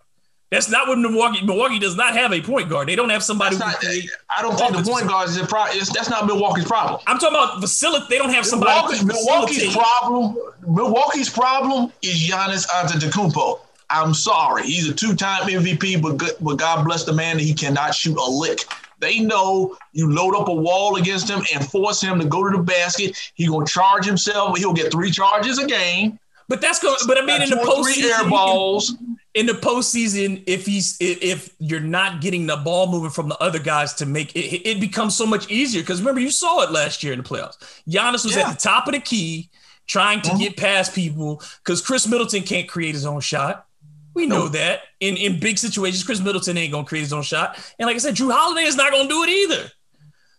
That's 0.53 0.69
not 0.69 0.87
what 0.87 0.99
Milwaukee. 0.99 1.43
Milwaukee 1.43 1.79
does 1.79 1.95
not 1.95 2.13
have 2.15 2.31
a 2.31 2.39
point 2.39 2.69
guard. 2.69 2.87
They 2.87 2.95
don't 2.95 3.09
have 3.09 3.23
somebody. 3.23 3.57
Not, 3.57 3.75
I 3.83 4.43
don't 4.43 4.55
think 4.55 4.77
the 4.77 4.83
point 4.83 5.07
guard 5.07 5.27
is 5.27 5.37
a 5.37 5.47
problem. 5.47 5.79
That's 5.79 6.11
not 6.11 6.27
Milwaukee's 6.27 6.65
problem. 6.65 7.01
I'm 7.07 7.17
talking 7.17 7.35
about 7.35 7.59
facility. 7.59 8.05
They 8.07 8.19
don't 8.19 8.29
have 8.29 8.45
somebody. 8.45 8.71
Milwaukee's, 9.03 9.03
Milwaukee's 9.03 9.75
problem. 9.75 10.37
Milwaukee's 10.61 11.29
problem 11.31 11.91
is 12.03 12.29
Giannis 12.29 12.67
Antetokounmpo. 12.67 13.61
I'm 13.93 14.13
sorry, 14.13 14.63
he's 14.63 14.89
a 14.89 14.93
two-time 14.93 15.43
MVP, 15.43 16.01
but 16.01 16.17
good, 16.17 16.33
but 16.41 16.57
God 16.57 16.83
bless 16.83 17.03
the 17.03 17.13
man, 17.13 17.37
he 17.39 17.53
cannot 17.53 17.93
shoot 17.93 18.17
a 18.17 18.29
lick. 18.29 18.61
They 18.99 19.19
know 19.19 19.77
you 19.91 20.11
load 20.11 20.35
up 20.35 20.47
a 20.47 20.53
wall 20.53 20.95
against 20.95 21.29
him 21.29 21.43
and 21.53 21.65
force 21.69 22.01
him 22.01 22.19
to 22.19 22.25
go 22.25 22.49
to 22.49 22.57
the 22.57 22.63
basket. 22.63 23.17
He 23.35 23.47
gonna 23.47 23.65
charge 23.65 24.05
himself. 24.05 24.57
He'll 24.57 24.73
get 24.73 24.91
three 24.91 25.11
charges 25.11 25.59
a 25.59 25.67
game. 25.67 26.19
But 26.47 26.61
that's 26.61 26.79
going. 26.79 26.95
But 27.05 27.17
I 27.17 27.25
mean, 27.25 27.41
in 27.41 27.49
the 27.49 27.57
postseason, 27.57 28.03
air 28.03 28.29
balls 28.29 28.95
in 29.33 29.45
the 29.45 29.53
postseason, 29.53 30.43
if 30.45 30.65
he's 30.65 30.97
if 30.99 31.53
you're 31.59 31.79
not 31.79 32.21
getting 32.21 32.45
the 32.45 32.57
ball 32.57 32.91
moving 32.91 33.09
from 33.09 33.29
the 33.29 33.37
other 33.39 33.59
guys 33.59 33.93
to 33.95 34.05
make 34.05 34.35
it, 34.35 34.67
it 34.67 34.79
becomes 34.79 35.17
so 35.17 35.25
much 35.25 35.49
easier. 35.49 35.81
Because 35.81 35.99
remember, 35.99 36.21
you 36.21 36.31
saw 36.31 36.61
it 36.61 36.71
last 36.71 37.03
year 37.03 37.13
in 37.13 37.19
the 37.19 37.25
playoffs. 37.25 37.57
Giannis 37.87 38.23
was 38.23 38.35
yeah. 38.35 38.49
at 38.49 38.53
the 38.53 38.59
top 38.59 38.87
of 38.87 38.93
the 38.93 38.99
key, 38.99 39.49
trying 39.87 40.21
to 40.21 40.29
mm-hmm. 40.29 40.39
get 40.39 40.57
past 40.57 40.93
people 40.93 41.41
because 41.63 41.81
Khris 41.81 42.07
Middleton 42.07 42.43
can't 42.43 42.67
create 42.69 42.93
his 42.93 43.05
own 43.05 43.21
shot. 43.21 43.67
We 44.13 44.25
know 44.25 44.47
that 44.49 44.81
in 44.99 45.17
in 45.17 45.39
big 45.39 45.57
situations, 45.57 46.03
Khris 46.03 46.21
Middleton 46.21 46.57
ain't 46.57 46.71
gonna 46.71 46.85
create 46.85 47.01
his 47.01 47.13
own 47.13 47.23
shot. 47.23 47.57
And 47.79 47.87
like 47.87 47.95
I 47.95 47.99
said, 47.99 48.15
Jrue 48.15 48.31
Holiday 48.31 48.63
is 48.63 48.75
not 48.75 48.91
gonna 48.91 49.09
do 49.09 49.23
it 49.23 49.29
either. 49.29 49.71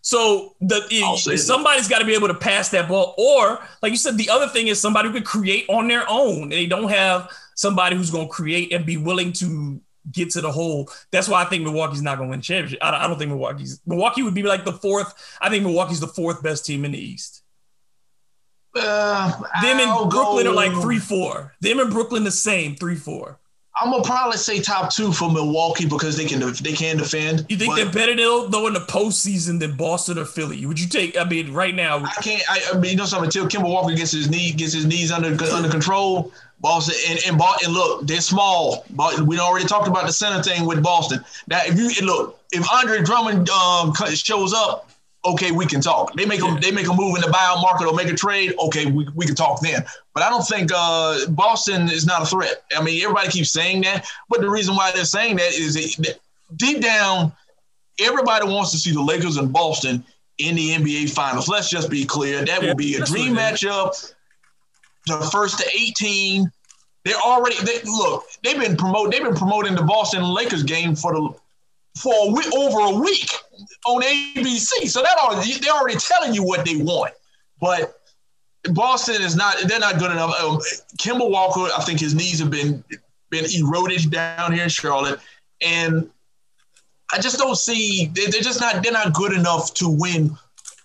So 0.05 0.55
the 0.61 0.87
somebody's 1.39 1.89
got 1.89 2.01
to 2.01 2.05
be 2.05 2.15
able 2.15 2.29
to 2.29 2.35
pass 2.35 2.69
that 2.69 2.89
ball, 2.89 3.15
or 3.17 3.59
like 3.81 3.91
you 3.91 3.97
said, 3.97 4.19
the 4.19 4.29
other 4.29 4.49
thing 4.49 4.69
is 4.69 4.79
somebody 4.79 5.09
who 5.09 5.15
could 5.15 5.25
create 5.25 5.65
on 5.71 5.89
their 5.89 6.05
own. 6.11 6.51
They 6.51 6.67
don't 6.67 6.91
have 6.91 7.31
somebody 7.55 7.97
who's 7.97 8.11
going 8.11 8.27
to 8.27 8.33
create 8.33 8.71
and 8.71 8.85
be 8.85 8.99
willing 8.99 9.33
to 9.33 9.81
get 10.13 10.29
to 10.33 10.43
the 10.43 10.53
hole. 10.53 10.91
That's 11.11 11.27
why 11.27 11.41
I 11.41 11.47
think 11.47 11.65
Milwaukee's 11.65 12.03
not 12.03 12.19
going 12.19 12.29
to 12.29 12.33
win 12.33 12.43
championship. 12.43 12.81
I, 12.83 13.05
I 13.05 13.09
don't 13.09 13.19
think 13.19 13.31
Milwaukee's 13.31 13.81
Milwaukee 13.87 14.23
would 14.23 14.35
be 14.35 14.43
like 14.43 14.67
the 14.67 14.75
fourth. 14.75 15.15
I 15.41 15.49
think 15.49 15.65
Milwaukee's 15.65 16.01
the 16.01 16.07
fourth 16.07 16.43
best 16.43 16.67
team 16.67 16.85
in 16.85 16.93
the 16.93 16.99
East. 16.99 17.43
Uh, 18.77 19.31
Them 19.63 19.81
and 19.81 20.11
Brooklyn 20.11 20.45
go, 20.45 20.51
are 20.51 20.55
like 20.55 20.73
three 20.83 20.99
four. 20.99 21.55
Them 21.63 21.81
and 21.81 21.91
Brooklyn 21.91 22.25
the 22.25 22.31
same 22.31 22.77
three 22.77 22.97
four. 22.97 23.39
I'm 23.77 23.91
gonna 23.91 24.05
probably 24.05 24.37
say 24.37 24.61
top 24.61 24.93
two 24.93 25.13
for 25.13 25.31
Milwaukee 25.31 25.87
because 25.87 26.17
they 26.17 26.27
can 26.27 26.41
they 26.63 26.73
can 26.73 26.97
defend. 26.97 27.45
You 27.49 27.57
think 27.57 27.75
they're 27.75 27.91
better 27.91 28.15
though, 28.15 28.47
though 28.47 28.69
in 28.69 28.73
the 28.73 28.81
postseason 28.81 29.59
than 29.59 29.77
Boston 29.77 30.17
or 30.17 30.25
Philly? 30.25 30.65
Would 30.65 30.79
you 30.79 30.89
take? 30.89 31.19
I 31.19 31.25
mean, 31.25 31.53
right 31.53 31.75
now, 31.75 31.99
I 31.99 32.23
can't. 32.23 32.43
I, 32.49 32.61
I 32.73 32.79
mean, 32.79 32.93
you 32.93 32.97
know 32.97 33.05
something. 33.05 33.27
Until 33.27 33.49
Kemba 33.49 33.69
Walker 33.69 33.95
gets 33.95 34.13
his 34.13 34.31
knee 34.31 34.53
gets 34.53 34.73
his 34.73 34.87
knees 34.87 35.11
under 35.11 35.29
under 35.53 35.69
control, 35.69 36.33
Boston 36.61 36.95
and, 37.09 37.19
and, 37.27 37.43
and 37.65 37.73
look, 37.73 38.07
they're 38.07 38.21
small. 38.21 38.87
But 38.91 39.21
we 39.23 39.41
already 39.41 39.67
talked 39.67 39.89
about 39.89 40.07
the 40.07 40.13
center 40.13 40.43
thing 40.43 40.67
with 40.67 40.83
Boston. 40.83 41.25
Now, 41.49 41.61
if 41.65 41.77
you 41.77 42.07
look, 42.07 42.41
if 42.53 42.65
Andre 42.73 43.03
Drummond 43.03 43.51
um, 43.51 43.93
shows 44.15 44.55
up, 44.55 44.89
okay, 45.25 45.51
we 45.51 45.67
can 45.67 45.81
talk. 45.81 46.15
They 46.15 46.27
make 46.27 46.43
a 46.43 46.59
they 46.61 46.71
make 46.71 46.87
a 46.87 46.95
move 46.95 47.17
in 47.17 47.23
the 47.23 47.29
buyout 47.29 47.63
market 47.63 47.87
or 47.87 47.95
make 47.95 48.09
a 48.09 48.15
trade, 48.15 48.55
okay, 48.59 48.87
we, 48.87 49.09
we 49.15 49.27
can 49.27 49.35
talk 49.35 49.61
then. 49.61 49.85
But 50.13 50.23
I 50.23 50.31
don't 50.31 50.47
think 50.47 50.71
uh, 50.75 51.27
Boston 51.31 51.89
is 51.89 52.07
not 52.07 52.23
a 52.23 52.27
threat. 52.27 52.65
I 52.77 52.83
mean, 52.83 53.03
everybody 53.03 53.29
keeps 53.29 53.51
saying 53.51 53.83
that, 53.83 54.07
but 54.29 54.41
the 54.41 54.51
reason 54.51 54.77
why 54.77 54.93
they're 54.93 55.05
saying 55.05 55.37
that 55.37 55.55
is 55.55 55.75
that 55.97 56.19
deep 56.57 56.81
down, 56.81 57.33
everybody 58.01 58.47
wants 58.47 58.71
to 58.73 58.79
see 58.79 58.93
the 58.93 59.03
Lakers 59.03 59.37
and 59.37 59.53
Boston 59.53 60.05
in 60.39 60.57
the 60.57 60.71
NBA 60.71 61.11
Finals. 61.11 61.49
Let's 61.49 61.71
just 61.71 61.91
be 61.91 62.05
clear, 62.05 62.45
that 62.45 62.63
yeah, 62.63 62.69
will 62.69 62.75
be 62.75 62.97
a 62.97 63.05
dream 63.05 63.35
matchup. 63.35 64.13
The 65.07 65.29
first 65.33 65.59
to 65.59 65.67
18. 65.75 66.51
They're 67.05 67.15
already 67.17 67.57
they, 67.65 67.83
look. 67.85 68.25
They've 68.43 68.59
been 68.59 68.79
promote. 68.79 69.13
They've 69.13 69.23
been 69.23 69.35
promoting 69.35 69.75
the 69.75 69.83
Boston 69.83 70.23
Lakers 70.23 70.63
game 70.63 70.97
for 70.97 71.13
the 71.13 71.35
for 71.97 72.13
a 72.15 72.33
week, 72.33 72.53
over 72.55 72.81
a 72.81 72.99
week 72.99 73.31
on 73.87 74.03
ABC. 74.03 74.89
So 74.89 75.03
that 75.03 75.17
are 75.23 75.37
they're 75.61 75.73
already 75.73 75.99
telling 75.99 76.35
you 76.35 76.43
what 76.43 76.65
they 76.65 76.77
want. 76.77 77.15
But 77.61 78.01
Boston 78.65 79.23
is 79.23 79.37
not 79.37 79.57
they're 79.67 79.79
not 79.79 79.99
good 79.99 80.11
enough. 80.11 80.39
Um, 80.41 80.59
Kemba 80.99 81.29
Walker, 81.29 81.73
I 81.77 81.83
think 81.85 82.01
his 82.01 82.15
knees 82.15 82.39
have 82.41 82.51
been 82.51 82.83
been 83.31 83.45
eroded 83.55 84.11
down 84.11 84.53
here 84.53 84.65
in 84.65 84.69
Charlotte, 84.69 85.21
and 85.61 86.11
I 87.13 87.21
just 87.21 87.39
don't 87.39 87.57
see 87.57 88.11
they're 88.15 88.29
just 88.29 88.61
not 88.61 88.83
they're 88.83 88.93
not 88.93 89.13
good 89.13 89.33
enough 89.33 89.75
to 89.75 89.89
win 89.89 90.37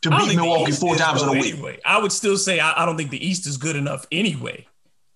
to 0.02 0.10
beat 0.10 0.36
Milwaukee 0.36 0.72
four 0.72 0.96
times 0.96 1.22
in 1.22 1.30
a 1.30 1.32
week. 1.32 1.54
Anyway. 1.54 1.80
I 1.86 2.00
would 2.00 2.12
still 2.12 2.38
say 2.38 2.60
I, 2.60 2.84
I, 2.84 2.86
don't 2.86 2.98
think 2.98 3.10
the 3.10 3.26
East 3.26 3.46
is 3.48 3.58
good 3.58 3.76
enough 3.76 4.06
anyway. 4.12 4.66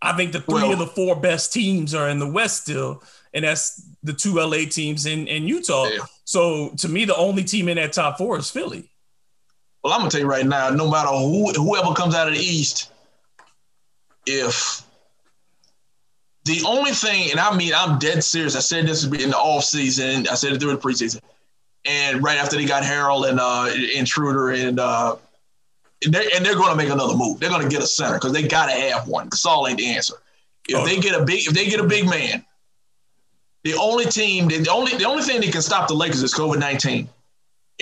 I 0.01 0.13
think 0.13 0.33
the 0.33 0.41
three 0.41 0.55
well, 0.55 0.73
of 0.73 0.79
the 0.79 0.87
four 0.87 1.15
best 1.15 1.53
teams 1.53 1.93
are 1.95 2.09
in 2.09 2.19
the 2.19 2.27
West 2.27 2.63
still, 2.63 3.01
and 3.33 3.43
that's 3.45 3.83
the 4.03 4.13
two 4.13 4.35
LA 4.35 4.65
teams 4.69 5.05
in, 5.05 5.27
in 5.27 5.47
Utah. 5.47 5.85
Yeah. 5.85 5.99
So 6.25 6.69
to 6.77 6.89
me, 6.89 7.05
the 7.05 7.15
only 7.15 7.43
team 7.43 7.67
in 7.67 7.77
that 7.77 7.93
top 7.93 8.17
four 8.17 8.37
is 8.37 8.49
Philly. 8.49 8.89
Well, 9.83 9.93
I'm 9.93 9.99
gonna 9.99 10.11
tell 10.11 10.21
you 10.21 10.27
right 10.27 10.45
now, 10.45 10.69
no 10.69 10.89
matter 10.89 11.09
who 11.09 11.51
whoever 11.51 11.93
comes 11.93 12.15
out 12.15 12.27
of 12.27 12.33
the 12.33 12.39
East, 12.39 12.91
if 14.25 14.81
the 16.45 16.63
only 16.65 16.91
thing, 16.91 17.31
and 17.31 17.39
I 17.39 17.55
mean, 17.55 17.73
I'm 17.75 17.99
dead 17.99 18.23
serious. 18.23 18.55
I 18.55 18.59
said 18.59 18.87
this 18.87 19.03
in 19.03 19.29
the 19.29 19.37
off 19.37 19.63
season. 19.63 20.27
I 20.29 20.35
said 20.35 20.53
it 20.53 20.59
during 20.59 20.75
the 20.77 20.81
preseason 20.81 21.21
and 21.85 22.23
right 22.23 22.37
after 22.37 22.55
they 22.55 22.65
got 22.65 22.83
Harrell 22.83 23.29
and 23.29 23.39
uh, 23.39 23.69
Intruder 23.95 24.51
and 24.51 24.79
uh, 24.79 25.15
and 26.03 26.13
they're, 26.13 26.23
and 26.35 26.45
they're 26.45 26.55
going 26.55 26.69
to 26.69 26.75
make 26.75 26.89
another 26.89 27.15
move. 27.15 27.39
They're 27.39 27.49
going 27.49 27.61
to 27.61 27.69
get 27.69 27.81
a 27.81 27.87
center 27.87 28.15
because 28.15 28.33
they 28.33 28.47
got 28.47 28.67
to 28.67 28.73
have 28.73 29.07
one. 29.07 29.29
Cause 29.29 29.43
Gasol 29.43 29.69
ain't 29.69 29.77
the 29.77 29.87
answer. 29.87 30.15
If 30.67 30.77
oh. 30.77 30.85
they 30.85 30.99
get 30.99 31.19
a 31.19 31.23
big, 31.23 31.47
if 31.47 31.53
they 31.53 31.65
get 31.65 31.79
a 31.79 31.87
big 31.87 32.09
man, 32.09 32.45
the 33.63 33.73
only 33.75 34.05
team, 34.05 34.47
the 34.47 34.69
only 34.69 34.95
the 34.97 35.05
only 35.05 35.23
thing 35.23 35.41
that 35.41 35.51
can 35.51 35.61
stop 35.61 35.87
the 35.87 35.93
Lakers 35.93 36.21
is 36.21 36.33
COVID 36.33 36.59
nineteen, 36.59 37.07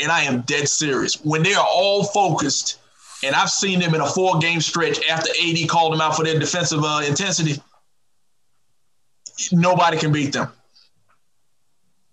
and 0.02 0.12
I 0.12 0.22
am 0.22 0.42
dead 0.42 0.68
serious. 0.68 1.16
When 1.24 1.44
they 1.44 1.54
are 1.54 1.68
all 1.68 2.04
focused, 2.04 2.80
and 3.24 3.36
I've 3.36 3.50
seen 3.50 3.80
them 3.80 3.96
in 3.96 4.02
a 4.02 4.08
four 4.08 4.38
game 4.40 4.62
stretch 4.62 5.00
after 5.10 5.30
AD 5.30 5.70
called 5.70 5.94
them 5.94 6.02
out 6.02 6.16
for 6.16 6.24
their 6.24 6.38
defensive 6.40 6.84
uh, 6.84 7.02
intensity, 7.08 7.62
nobody 9.52 9.98
can 9.98 10.12
beat 10.12 10.34
them. 10.34 10.50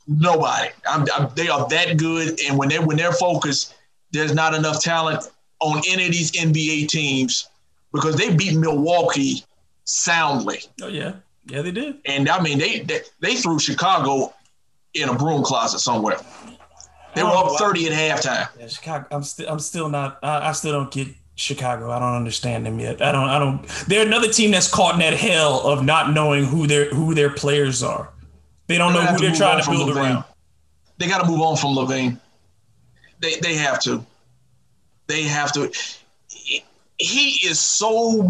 Nobody. 0.06 0.70
I'm, 0.88 1.04
I'm, 1.14 1.28
they 1.34 1.48
are 1.48 1.68
that 1.68 1.98
good, 1.98 2.40
and 2.46 2.56
when 2.56 2.70
they 2.70 2.78
when 2.78 2.96
they're 2.96 3.12
focused, 3.12 3.74
there's 4.12 4.34
not 4.34 4.54
enough 4.54 4.80
talent 4.80 5.28
on 5.60 5.82
any 5.88 6.06
of 6.06 6.12
these 6.12 6.32
NBA 6.32 6.88
teams 6.88 7.48
because 7.92 8.16
they 8.16 8.34
beat 8.34 8.56
Milwaukee 8.56 9.44
soundly. 9.84 10.60
Oh 10.80 10.88
yeah, 10.88 11.14
yeah 11.48 11.62
they 11.62 11.70
did. 11.70 11.98
And 12.04 12.28
I 12.28 12.40
mean 12.40 12.58
they 12.58 12.80
they, 12.80 13.00
they 13.20 13.34
threw 13.36 13.58
Chicago 13.58 14.34
in 14.94 15.08
a 15.08 15.14
broom 15.14 15.42
closet 15.42 15.80
somewhere. 15.80 16.18
They 17.14 17.22
were 17.22 17.30
oh, 17.32 17.54
up 17.54 17.58
thirty 17.58 17.86
at 17.86 17.92
halftime. 17.92 18.48
Yeah, 18.58 18.66
Chicago. 18.68 19.06
I'm 19.10 19.22
still 19.22 19.48
I'm 19.48 19.58
still 19.58 19.88
not. 19.88 20.18
I, 20.22 20.48
I 20.48 20.52
still 20.52 20.72
don't 20.72 20.90
get 20.90 21.08
Chicago. 21.38 21.90
I 21.90 21.98
don't 21.98 22.14
understand 22.14 22.66
them 22.66 22.80
yet. 22.80 23.00
I 23.00 23.12
don't. 23.12 23.28
I 23.28 23.38
don't. 23.38 23.66
They're 23.86 24.04
another 24.06 24.28
team 24.28 24.50
that's 24.50 24.68
caught 24.68 24.94
in 24.94 25.00
that 25.00 25.14
hell 25.14 25.60
of 25.66 25.84
not 25.84 26.12
knowing 26.12 26.44
who 26.44 26.66
their 26.66 26.90
who 26.90 27.14
their 27.14 27.30
players 27.30 27.82
are. 27.82 28.10
They 28.66 28.76
don't 28.76 28.92
they 28.92 29.04
know 29.04 29.06
who 29.06 29.18
they're 29.18 29.34
trying 29.34 29.62
to 29.62 29.70
build 29.70 29.88
LaVine. 29.88 29.96
around. 29.96 30.24
They 30.98 31.06
got 31.06 31.22
to 31.22 31.30
move 31.30 31.40
on 31.40 31.56
from 31.56 31.70
LaVine. 31.74 32.20
They 33.20 33.36
they 33.40 33.54
have 33.54 33.80
to. 33.82 34.04
They 35.06 35.22
have 35.22 35.52
to. 35.52 35.72
He 36.98 37.48
is 37.48 37.60
so 37.60 38.20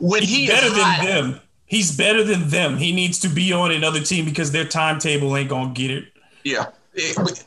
when 0.00 0.22
He's 0.22 0.30
he 0.30 0.46
better 0.46 0.70
than 0.70 0.78
hot, 0.78 1.04
them. 1.04 1.40
He's 1.72 1.96
better 1.96 2.22
than 2.22 2.50
them. 2.50 2.76
He 2.76 2.92
needs 2.92 3.18
to 3.20 3.30
be 3.30 3.50
on 3.50 3.72
another 3.72 4.02
team 4.02 4.26
because 4.26 4.52
their 4.52 4.66
timetable 4.66 5.34
ain't 5.34 5.48
gonna 5.48 5.72
get 5.72 5.90
it. 5.90 6.04
Yeah, 6.44 6.66
it, 6.92 7.46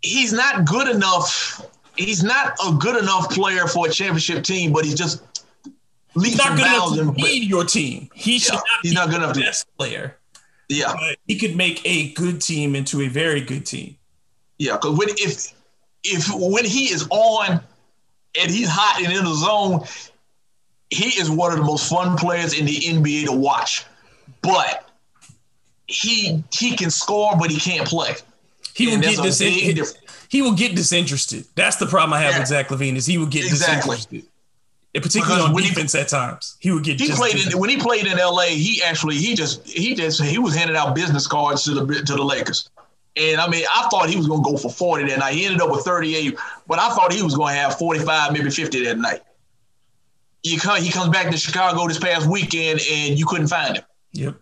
he's 0.00 0.32
not 0.32 0.64
good 0.64 0.86
enough. 0.86 1.66
He's 1.96 2.22
not 2.22 2.56
a 2.64 2.74
good 2.74 2.96
enough 3.02 3.28
player 3.30 3.66
for 3.66 3.88
a 3.88 3.90
championship 3.90 4.44
team, 4.44 4.72
but 4.72 4.84
he's 4.84 4.94
just 4.94 5.20
he's 6.14 6.38
not 6.38 6.56
good 6.56 6.64
enough 6.64 6.94
to 6.94 7.20
lead 7.20 7.42
your 7.42 7.64
team. 7.64 8.08
He 8.14 8.34
yeah, 8.34 8.38
should 8.38 8.52
not 8.54 8.64
he's 8.84 8.92
not 8.92 9.08
good 9.08 9.16
enough 9.16 9.32
to 9.32 9.40
best 9.40 9.66
player. 9.76 10.16
Yeah, 10.68 10.92
but 10.92 11.16
he 11.26 11.36
could 11.36 11.56
make 11.56 11.84
a 11.84 12.12
good 12.12 12.40
team 12.40 12.76
into 12.76 13.00
a 13.00 13.08
very 13.08 13.40
good 13.40 13.66
team. 13.66 13.96
Yeah, 14.58 14.74
because 14.74 14.96
when 14.96 15.08
if 15.10 15.52
if 16.04 16.28
when 16.32 16.64
he 16.64 16.84
is 16.92 17.04
on 17.10 17.60
and 18.40 18.48
he's 18.48 18.68
hot 18.70 19.02
and 19.02 19.12
in 19.12 19.24
the 19.24 19.34
zone, 19.34 19.80
he 20.90 21.20
is 21.20 21.30
one 21.30 21.52
of 21.52 21.58
the 21.58 21.64
most 21.64 21.88
fun 21.88 22.16
players 22.16 22.58
in 22.58 22.66
the 22.66 22.76
NBA 22.76 23.26
to 23.26 23.32
watch. 23.32 23.84
But 24.42 24.88
he 25.86 26.42
he 26.52 26.76
can 26.76 26.90
score, 26.90 27.36
but 27.38 27.50
he 27.50 27.58
can't 27.58 27.86
play. 27.86 28.14
He 28.74 28.86
will 28.88 29.00
get 29.00 29.22
disinterested. 29.22 30.02
He 30.28 30.42
will 30.42 30.54
get 30.54 30.74
disinterested. 30.74 31.46
That's 31.54 31.76
the 31.76 31.86
problem 31.86 32.12
I 32.12 32.20
have 32.20 32.32
yeah. 32.32 32.38
with 32.40 32.48
Zach 32.48 32.68
LaVine 32.68 32.96
is 32.96 33.06
he 33.06 33.16
will 33.16 33.26
get 33.26 33.44
exactly. 33.44 33.96
disinterested 33.96 34.30
particularly 35.00 35.48
because 35.48 35.64
on 35.64 35.68
defense 35.68 35.92
he, 35.92 35.98
at 36.00 36.08
times. 36.08 36.56
He 36.60 36.70
would 36.70 36.84
get. 36.84 37.00
He 37.00 37.10
played 37.10 37.34
in, 37.34 37.58
when 37.58 37.70
he 37.70 37.76
played 37.76 38.06
in 38.06 38.18
L.A. 38.18 38.48
He 38.48 38.82
actually 38.82 39.16
he 39.16 39.34
just 39.34 39.66
he 39.66 39.94
just 39.94 40.22
he 40.22 40.38
was 40.38 40.54
handing 40.54 40.76
out 40.76 40.94
business 40.94 41.26
cards 41.26 41.64
to 41.64 41.74
the 41.74 42.02
to 42.02 42.14
the 42.14 42.22
Lakers. 42.22 42.70
And 43.16 43.40
I 43.40 43.48
mean, 43.48 43.64
I 43.74 43.88
thought 43.88 44.10
he 44.10 44.16
was 44.16 44.26
going 44.26 44.44
to 44.44 44.50
go 44.50 44.58
for 44.58 44.70
40 44.70 45.06
that 45.06 45.20
night. 45.20 45.34
He 45.34 45.46
ended 45.46 45.62
up 45.62 45.70
with 45.70 45.80
38, 45.80 46.36
but 46.66 46.78
I 46.78 46.90
thought 46.90 47.14
he 47.14 47.22
was 47.22 47.34
going 47.34 47.54
to 47.54 47.60
have 47.60 47.78
45, 47.78 48.32
maybe 48.34 48.50
50 48.50 48.84
that 48.84 48.98
night. 48.98 49.22
You 50.42 50.58
come, 50.58 50.80
he 50.80 50.90
comes 50.90 51.08
back 51.08 51.30
to 51.30 51.36
Chicago 51.36 51.86
this 51.88 51.98
past 51.98 52.26
weekend, 52.26 52.80
and 52.90 53.18
you 53.18 53.26
couldn't 53.26 53.48
find 53.48 53.76
him. 53.76 53.84
Yep. 54.12 54.36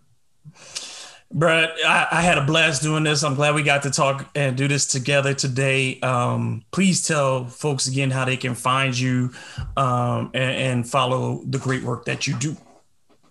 Brett, 1.31 1.71
I, 1.85 2.07
I, 2.11 2.21
had 2.21 2.37
a 2.37 2.45
blast 2.45 2.81
doing 2.81 3.03
this. 3.03 3.23
I'm 3.23 3.35
glad 3.35 3.55
we 3.55 3.63
got 3.63 3.83
to 3.83 3.91
talk 3.91 4.29
and 4.35 4.55
do 4.55 4.69
this 4.69 4.85
together 4.85 5.33
today. 5.33 5.99
Um, 5.99 6.63
please 6.71 7.05
tell 7.05 7.45
folks 7.45 7.87
again 7.87 8.09
how 8.11 8.23
they 8.23 8.37
can 8.37 8.55
find 8.55 8.97
you 8.97 9.31
um, 9.75 10.31
and, 10.33 10.55
and, 10.55 10.89
follow 10.89 11.41
the 11.45 11.57
great 11.57 11.83
work 11.83 12.05
that 12.05 12.25
you 12.25 12.35
do. 12.35 12.55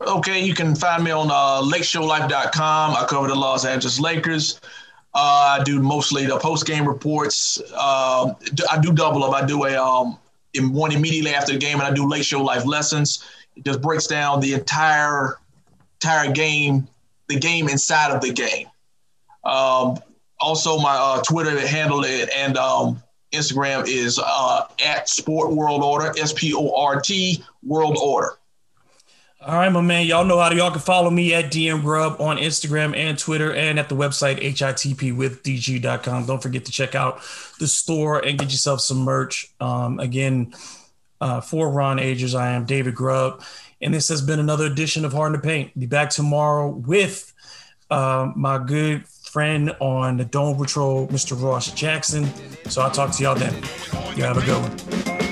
Okay, 0.03 0.45
you 0.45 0.55
can 0.55 0.75
find 0.75 1.03
me 1.03 1.13
on 1.13 1.31
uh, 1.31 1.63
lakeshowlife.com. 1.63 2.97
I 2.97 3.07
cover 3.09 3.29
the 3.29 3.35
Los 3.35 3.65
Angeles 3.65 3.99
Lakers. 3.99 4.61
Uh, 5.15 5.57
I 5.59 5.63
do 5.65 5.81
mostly 5.81 6.27
the 6.27 6.39
post 6.39 6.67
game 6.67 6.87
reports. 6.87 7.63
Uh, 7.73 8.35
I 8.71 8.79
do 8.81 8.93
double 8.93 9.25
up. 9.25 9.33
I 9.33 9.47
do 9.47 9.65
a 9.65 9.77
um, 9.77 10.19
one 10.61 10.93
immediately 10.93 11.35
after 11.35 11.53
the 11.53 11.59
game, 11.59 11.79
and 11.79 11.83
I 11.83 11.93
do 11.93 12.09
Lake 12.09 12.25
Show 12.25 12.43
Life 12.43 12.67
lessons. 12.67 13.25
It 13.57 13.65
just 13.65 13.81
breaks 13.81 14.07
down 14.07 14.41
the 14.41 14.55
entire 14.55 15.39
entire 16.01 16.33
game 16.33 16.89
the 17.29 17.39
game 17.39 17.69
inside 17.69 18.11
of 18.11 18.21
the 18.21 18.33
game. 18.33 18.67
Um, 19.45 19.99
also, 20.41 20.79
my 20.79 20.95
uh, 20.95 21.23
Twitter 21.23 21.67
handle 21.67 22.05
and 22.05 22.57
um, 22.57 23.03
Instagram 23.33 23.87
is 23.87 24.21
uh, 24.23 24.67
at 24.85 25.09
Sport 25.09 25.53
World 25.53 25.83
Order, 25.83 26.13
S 26.19 26.33
P 26.33 26.55
O 26.55 26.75
R 26.77 27.01
T 27.01 27.43
World 27.63 27.97
Order. 28.01 28.39
All 29.47 29.57
right, 29.57 29.69
my 29.69 29.83
man. 29.83 30.07
Y'all 30.07 30.25
know 30.25 30.39
how 30.39 30.49
to, 30.49 30.57
y'all 30.57 30.71
can 30.71 30.81
follow 30.81 31.11
me 31.11 31.35
at 31.35 31.53
DM 31.53 31.83
Grub 31.83 32.19
on 32.19 32.39
Instagram 32.39 32.97
and 32.97 33.19
Twitter 33.19 33.53
and 33.53 33.79
at 33.79 33.91
the 33.91 33.95
website 33.95 34.41
hitpwithdg.com. 34.41 36.25
Don't 36.25 36.43
forget 36.43 36.65
to 36.65 36.73
check 36.73 36.95
out 36.95 37.21
the 37.59 37.67
store 37.67 38.25
and 38.25 38.39
get 38.39 38.51
yourself 38.51 38.81
some 38.81 38.99
merch. 38.99 39.53
Um, 39.61 40.01
again, 40.01 40.55
uh, 41.21 41.43
for 41.43 41.69
Ron 41.69 41.99
Agers, 41.99 42.35
I 42.35 42.53
am 42.53 42.65
David 42.65 42.95
Grubb. 42.95 43.43
And 43.83 43.93
this 43.93 44.09
has 44.09 44.23
been 44.23 44.41
another 44.41 44.65
edition 44.65 45.05
of 45.05 45.13
Hard 45.13 45.35
to 45.35 45.39
Paint. 45.39 45.79
Be 45.79 45.85
back 45.85 46.09
tomorrow 46.09 46.69
with 46.69 47.31
uh, 47.91 48.33
my 48.35 48.57
good 48.57 49.07
friend 49.07 49.77
on 49.79 50.17
the 50.17 50.25
Dome 50.25 50.57
Patrol, 50.57 51.07
Mr. 51.09 51.41
Ross 51.41 51.71
Jackson. 51.73 52.31
So 52.71 52.81
I'll 52.81 52.91
talk 52.91 53.13
to 53.13 53.23
y'all 53.23 53.35
then. 53.35 53.53
You 54.17 54.23
have 54.23 54.39
a 54.39 54.47
good 54.47 54.63
one. 54.63 55.24